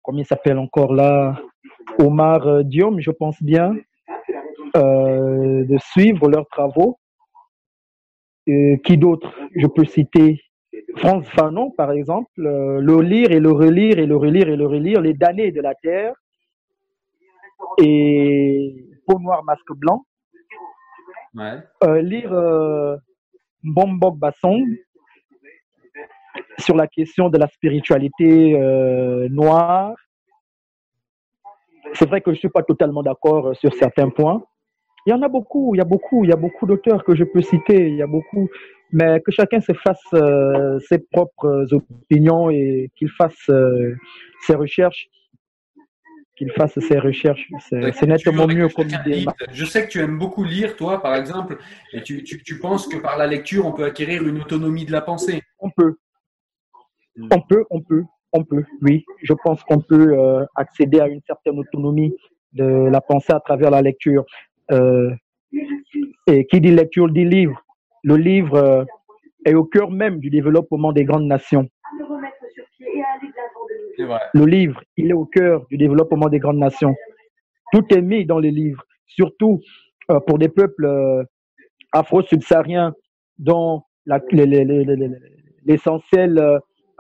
comment 0.02 0.20
il 0.20 0.26
s'appelle 0.26 0.58
encore 0.58 0.94
là? 0.94 1.40
Omar 2.00 2.48
euh, 2.48 2.64
Diom, 2.64 3.00
je 3.02 3.12
pense 3.12 3.44
bien, 3.44 3.76
euh, 4.78 5.66
de 5.66 5.78
suivre 5.78 6.30
leurs 6.30 6.48
travaux. 6.48 6.98
qui 8.86 8.98
d'autre? 8.98 9.32
Je 9.56 9.68
peux 9.68 9.86
citer 9.86 10.40
Frantz 10.98 11.28
Fanon, 11.36 11.72
par 11.72 11.92
exemple, 11.92 12.32
le 12.38 13.02
lire 13.02 13.32
et 13.32 13.40
le 13.40 13.52
relire 13.52 14.00
et 14.00 14.06
le 14.06 14.18
relire 14.18 14.48
et 14.50 14.56
le 14.56 14.68
relire, 14.68 15.02
Les 15.02 15.14
damnés 15.14 15.52
de 15.52 15.62
la 15.62 15.76
Terre 15.76 16.14
et 17.78 18.74
Peau 19.06 19.20
noire, 19.20 19.44
masque 19.44 19.74
blanc. 19.76 20.06
lire 22.12 22.34
Bombok 23.64 24.18
Bassong 24.18 24.66
sur 26.60 26.76
la 26.76 26.88
question 26.88 27.30
de 27.30 27.38
la 27.38 27.48
spiritualité 27.48 28.58
noire. 29.30 29.94
C'est 31.94 32.08
vrai 32.08 32.22
que 32.22 32.32
je 32.32 32.36
ne 32.36 32.40
suis 32.40 32.50
pas 32.50 32.64
totalement 32.64 33.04
d'accord 33.04 33.56
sur 33.56 33.74
certains 33.74 34.10
points. 34.10 34.44
Il 35.06 35.10
y 35.10 35.14
en 35.14 35.22
a 35.24 35.30
beaucoup, 35.30 35.74
il 35.74 35.80
y 35.80 35.82
a 35.82 35.86
beaucoup, 35.86 36.24
il 36.24 36.30
y 36.30 36.34
a 36.34 36.36
beaucoup 36.36 36.68
d'auteurs 36.68 37.04
que 37.04 37.16
je 37.16 37.24
peux 37.24 37.42
citer, 37.42 37.88
il 37.88 37.96
y 37.96 38.04
a 38.04 38.08
beaucoup, 38.08 38.50
mais 38.92 39.20
que 39.22 39.32
chacun 39.32 39.60
se 39.60 39.74
fasse 39.74 40.04
euh, 40.14 40.80
ses 40.88 41.00
propres 41.00 41.68
opinions 41.72 42.50
et 42.52 42.92
qu'il 42.96 43.10
fasse 43.10 43.50
euh, 43.50 43.96
ses 44.46 44.56
recherches 44.56 45.08
qu'il 46.38 46.52
fasse 46.54 46.80
ses 46.80 46.98
recherches. 46.98 47.48
C'est 47.70 48.08
nettement 48.08 48.48
mieux 48.48 48.68
comme 48.70 48.90
idée. 48.90 49.26
Je 49.52 49.64
sais 49.64 49.86
que 49.86 49.92
tu 49.92 50.00
aimes 50.00 50.18
beaucoup 50.18 50.44
lire, 50.44 50.76
toi, 50.76 51.00
par 51.00 51.16
exemple, 51.16 51.58
et 51.94 52.02
tu, 52.02 52.24
tu, 52.24 52.42
tu, 52.42 52.58
penses 52.58 52.88
que 52.88 52.98
par 52.98 53.16
la 53.18 53.28
lecture, 53.28 53.68
on 53.68 53.74
peut 53.74 53.84
acquérir 53.84 54.24
une 54.24 54.42
autonomie 54.42 54.86
de 54.86 54.92
la 54.92 55.02
pensée. 55.02 55.44
On 55.60 55.70
peut. 55.70 55.98
On 57.20 57.42
peut, 57.42 57.66
on 57.70 57.82
peut, 57.82 58.04
on 58.34 58.44
peut, 58.44 58.64
oui. 58.82 59.04
Je 59.24 59.34
pense 59.34 59.64
qu'on 59.64 59.80
peut 59.80 60.18
euh, 60.18 60.46
accéder 60.56 61.00
à 61.00 61.08
une 61.08 61.22
certaine 61.28 61.60
autonomie 61.60 62.14
de 62.54 62.66
la 62.66 63.02
pensée 63.02 63.34
à 63.34 63.40
travers 63.40 63.72
la 63.72 63.82
lecture. 63.82 64.26
Euh, 64.72 65.12
et 66.28 66.46
qui 66.46 66.62
dit 66.62 66.72
lecture 66.72 67.10
dit 67.10 67.26
livre. 67.26 67.62
Le 68.04 68.16
livre 68.16 68.56
euh, 68.56 68.86
est 69.46 69.54
au 69.54 69.66
cœur 69.66 69.92
même 69.92 70.20
du 70.20 70.30
développement 70.30 70.94
des 70.94 71.04
grandes 71.04 71.26
nations. 71.26 71.68
Le 74.34 74.46
livre, 74.46 74.82
il 74.98 75.10
est 75.10 75.14
au 75.14 75.26
cœur 75.26 75.66
du 75.70 75.78
développement 75.78 76.30
des 76.30 76.40
grandes 76.40 76.58
nations. 76.58 76.96
Tout 77.74 77.86
est 77.94 78.02
mis 78.02 78.26
dans 78.26 78.40
les 78.40 78.52
livres, 78.52 78.84
surtout 79.06 79.62
euh, 80.10 80.20
pour 80.22 80.40
des 80.40 80.50
peuples 80.50 80.90
afro-subsahariens 81.92 82.94
dont 83.38 83.84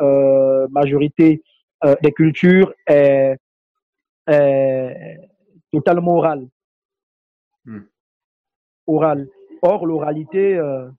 l'essentielle 0.01 0.67
majorité 0.71 1.43
des 2.03 2.11
cultures 2.11 2.73
est, 2.87 3.35
est 4.27 5.17
totalement 5.71 6.17
orale. 6.17 6.47
Hmm. 7.65 7.81
Oral. 8.87 9.27
Or, 9.61 9.85
l'oralité 9.85 10.57
euh, 10.57 10.89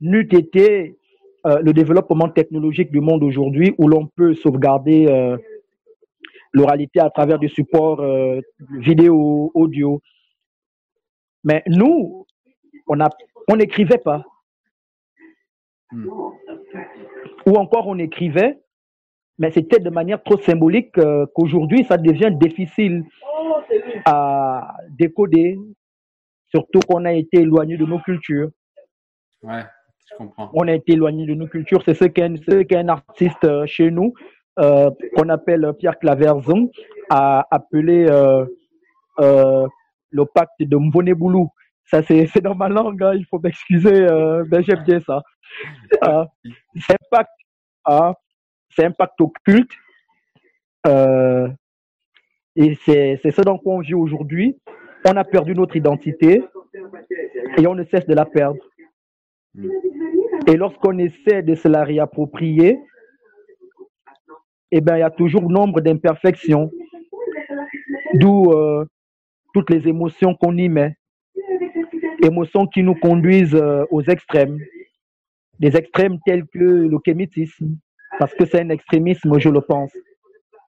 n'eût 0.00 0.28
été 0.32 0.98
euh, 1.46 1.60
le 1.60 1.72
développement 1.72 2.28
technologique 2.28 2.90
du 2.90 3.00
monde 3.00 3.22
aujourd'hui 3.22 3.74
où 3.78 3.88
l'on 3.88 4.06
peut 4.06 4.34
sauvegarder 4.34 5.06
euh, 5.06 5.36
l'oralité 6.52 7.00
à 7.00 7.10
travers 7.10 7.38
des 7.38 7.48
supports 7.48 8.04
vidéo, 8.78 9.50
audio. 9.54 10.02
Mais 11.44 11.62
nous, 11.66 12.26
on 12.86 13.56
n'écrivait 13.56 13.98
pas. 13.98 14.24
Hmm. 15.90 16.06
Ou 17.46 17.56
encore 17.56 17.86
on 17.88 17.98
écrivait, 17.98 18.60
mais 19.38 19.50
c'était 19.50 19.80
de 19.80 19.90
manière 19.90 20.22
trop 20.22 20.38
symbolique 20.38 20.92
qu'aujourd'hui 21.34 21.84
ça 21.84 21.96
devient 21.96 22.30
difficile 22.32 23.04
à 24.04 24.76
décoder, 24.90 25.58
Surtout 26.54 26.80
qu'on 26.86 27.04
a 27.06 27.12
été 27.12 27.38
éloigné 27.38 27.78
de 27.78 27.86
nos 27.86 27.98
cultures. 27.98 28.50
Ouais, 29.42 29.64
je 30.10 30.16
comprends. 30.16 30.50
On 30.52 30.68
a 30.68 30.74
été 30.74 30.92
éloigné 30.92 31.24
de 31.26 31.34
nos 31.34 31.46
cultures. 31.46 31.82
C'est 31.84 31.94
ce 31.94 32.04
qu'un 32.04 32.34
un 32.34 32.88
artiste 32.88 33.44
euh, 33.44 33.64
chez 33.66 33.90
nous, 33.90 34.12
euh, 34.58 34.90
qu'on 35.16 35.30
appelle 35.30 35.72
Pierre 35.78 35.98
Claverzon, 35.98 36.70
a 37.08 37.46
appelé 37.50 38.06
euh, 38.10 38.44
le 39.18 40.24
pacte 40.26 40.60
de 40.60 40.76
Mboneboulou. 40.76 41.48
Ça, 41.84 42.02
c'est 42.02 42.40
dans 42.40 42.54
ma 42.54 42.68
langue, 42.68 43.02
hein, 43.02 43.14
il 43.14 43.26
faut 43.26 43.38
m'excuser, 43.38 44.06
mais 44.50 44.62
j'aime 44.62 44.84
bien 44.84 45.00
ça. 45.00 45.22
c'est 46.76 46.94
un 46.94 47.06
pacte, 47.10 47.30
hein, 47.84 48.14
c'est 48.70 48.84
un 48.84 48.92
pacte 48.92 49.20
occulte. 49.20 49.72
et 52.56 52.74
c'est 52.84 53.30
ce 53.30 53.42
dont 53.42 53.60
on 53.64 53.80
vit 53.80 53.94
aujourd'hui 53.94 54.56
on 55.04 55.16
a 55.16 55.24
perdu 55.24 55.54
notre 55.54 55.76
identité 55.76 56.44
et 57.58 57.66
on 57.66 57.74
ne 57.74 57.84
cesse 57.84 58.06
de 58.06 58.14
la 58.14 58.24
perdre. 58.24 58.62
Et 60.46 60.56
lorsqu'on 60.56 60.98
essaie 60.98 61.42
de 61.42 61.54
se 61.54 61.68
la 61.68 61.84
réapproprier, 61.84 62.78
eh 64.70 64.80
ben, 64.80 64.96
il 64.96 65.00
y 65.00 65.04
a 65.04 65.10
toujours 65.10 65.50
nombre 65.50 65.80
d'imperfections, 65.80 66.70
d'où 68.14 68.50
euh, 68.52 68.86
toutes 69.52 69.70
les 69.70 69.86
émotions 69.86 70.34
qu'on 70.34 70.56
y 70.56 70.68
met, 70.68 70.96
émotions 72.22 72.66
qui 72.66 72.82
nous 72.82 72.94
conduisent 72.94 73.54
euh, 73.54 73.84
aux 73.90 74.02
extrêmes, 74.02 74.58
des 75.58 75.76
extrêmes 75.76 76.18
tels 76.24 76.46
que 76.46 76.58
le 76.58 76.98
kémitisme, 76.98 77.76
parce 78.18 78.34
que 78.34 78.44
c'est 78.46 78.60
un 78.60 78.70
extrémisme, 78.70 79.38
je 79.38 79.48
le 79.48 79.60
pense. 79.60 79.92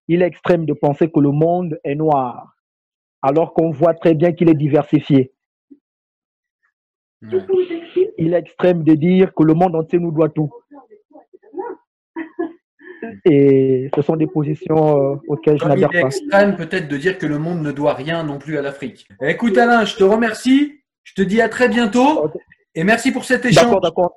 Il 0.08 0.22
est 0.22 0.26
extrême 0.26 0.66
de 0.66 0.72
penser 0.72 1.10
que 1.10 1.20
le 1.20 1.30
monde 1.30 1.78
est 1.84 1.94
noir 1.94 2.54
alors 3.24 3.54
qu'on 3.54 3.70
voit 3.70 3.94
très 3.94 4.14
bien 4.14 4.32
qu'il 4.32 4.50
est 4.50 4.54
diversifié. 4.54 5.32
Il 8.18 8.34
est 8.34 8.38
extrême 8.38 8.84
de 8.84 8.94
dire 8.94 9.32
que 9.34 9.42
le 9.42 9.54
monde 9.54 9.74
entier 9.74 9.98
nous 9.98 10.12
doit 10.12 10.28
tout. 10.28 10.50
Et 13.24 13.88
ce 13.94 14.02
sont 14.02 14.16
des 14.16 14.26
positions 14.26 15.12
euh, 15.12 15.16
auxquelles 15.26 15.58
je 15.58 15.64
n'adhère 15.64 15.88
pas. 15.88 15.96
Il 15.96 16.02
est 16.02 16.06
extrême 16.06 16.56
peut-être 16.56 16.88
de 16.88 16.96
dire 16.98 17.16
que 17.16 17.26
le 17.26 17.38
monde 17.38 17.62
ne 17.62 17.72
doit 17.72 17.94
rien 17.94 18.22
non 18.24 18.38
plus 18.38 18.58
à 18.58 18.62
l'Afrique. 18.62 19.08
Écoute 19.22 19.56
Alain, 19.56 19.86
je 19.86 19.96
te 19.96 20.04
remercie. 20.04 20.83
Je 21.04 21.14
te 21.14 21.22
dis 21.22 21.40
à 21.40 21.48
très 21.48 21.68
bientôt. 21.68 22.30
Et 22.74 22.82
merci 22.82 23.12
pour 23.12 23.24
cet 23.24 23.44
échange. 23.44 23.64
D'accord, 23.64 23.80
d'accord. 23.80 24.14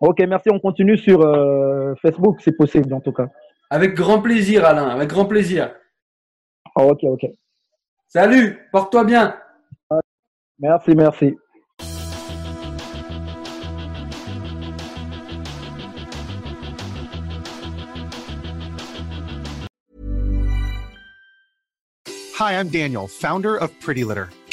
Ok, 0.00 0.18
merci. 0.28 0.50
On 0.50 0.58
continue 0.58 0.98
sur 0.98 1.20
euh, 1.22 1.94
Facebook, 2.02 2.38
c'est 2.42 2.56
possible 2.56 2.92
en 2.92 3.00
tout 3.00 3.12
cas. 3.12 3.28
Avec 3.70 3.94
grand 3.94 4.20
plaisir, 4.20 4.64
Alain. 4.64 4.88
Avec 4.88 5.08
grand 5.08 5.26
plaisir. 5.26 5.74
Ok, 6.74 7.04
ok. 7.04 7.26
Salut, 8.08 8.68
porte-toi 8.72 9.04
bien. 9.04 9.36
Merci, 10.58 10.94
merci. 10.94 11.36
Hi, 22.38 22.52
I'm 22.52 22.68
Daniel, 22.68 23.08
founder 23.08 23.56
of 23.56 23.70
Pretty 23.80 24.04
Litter. 24.04 24.28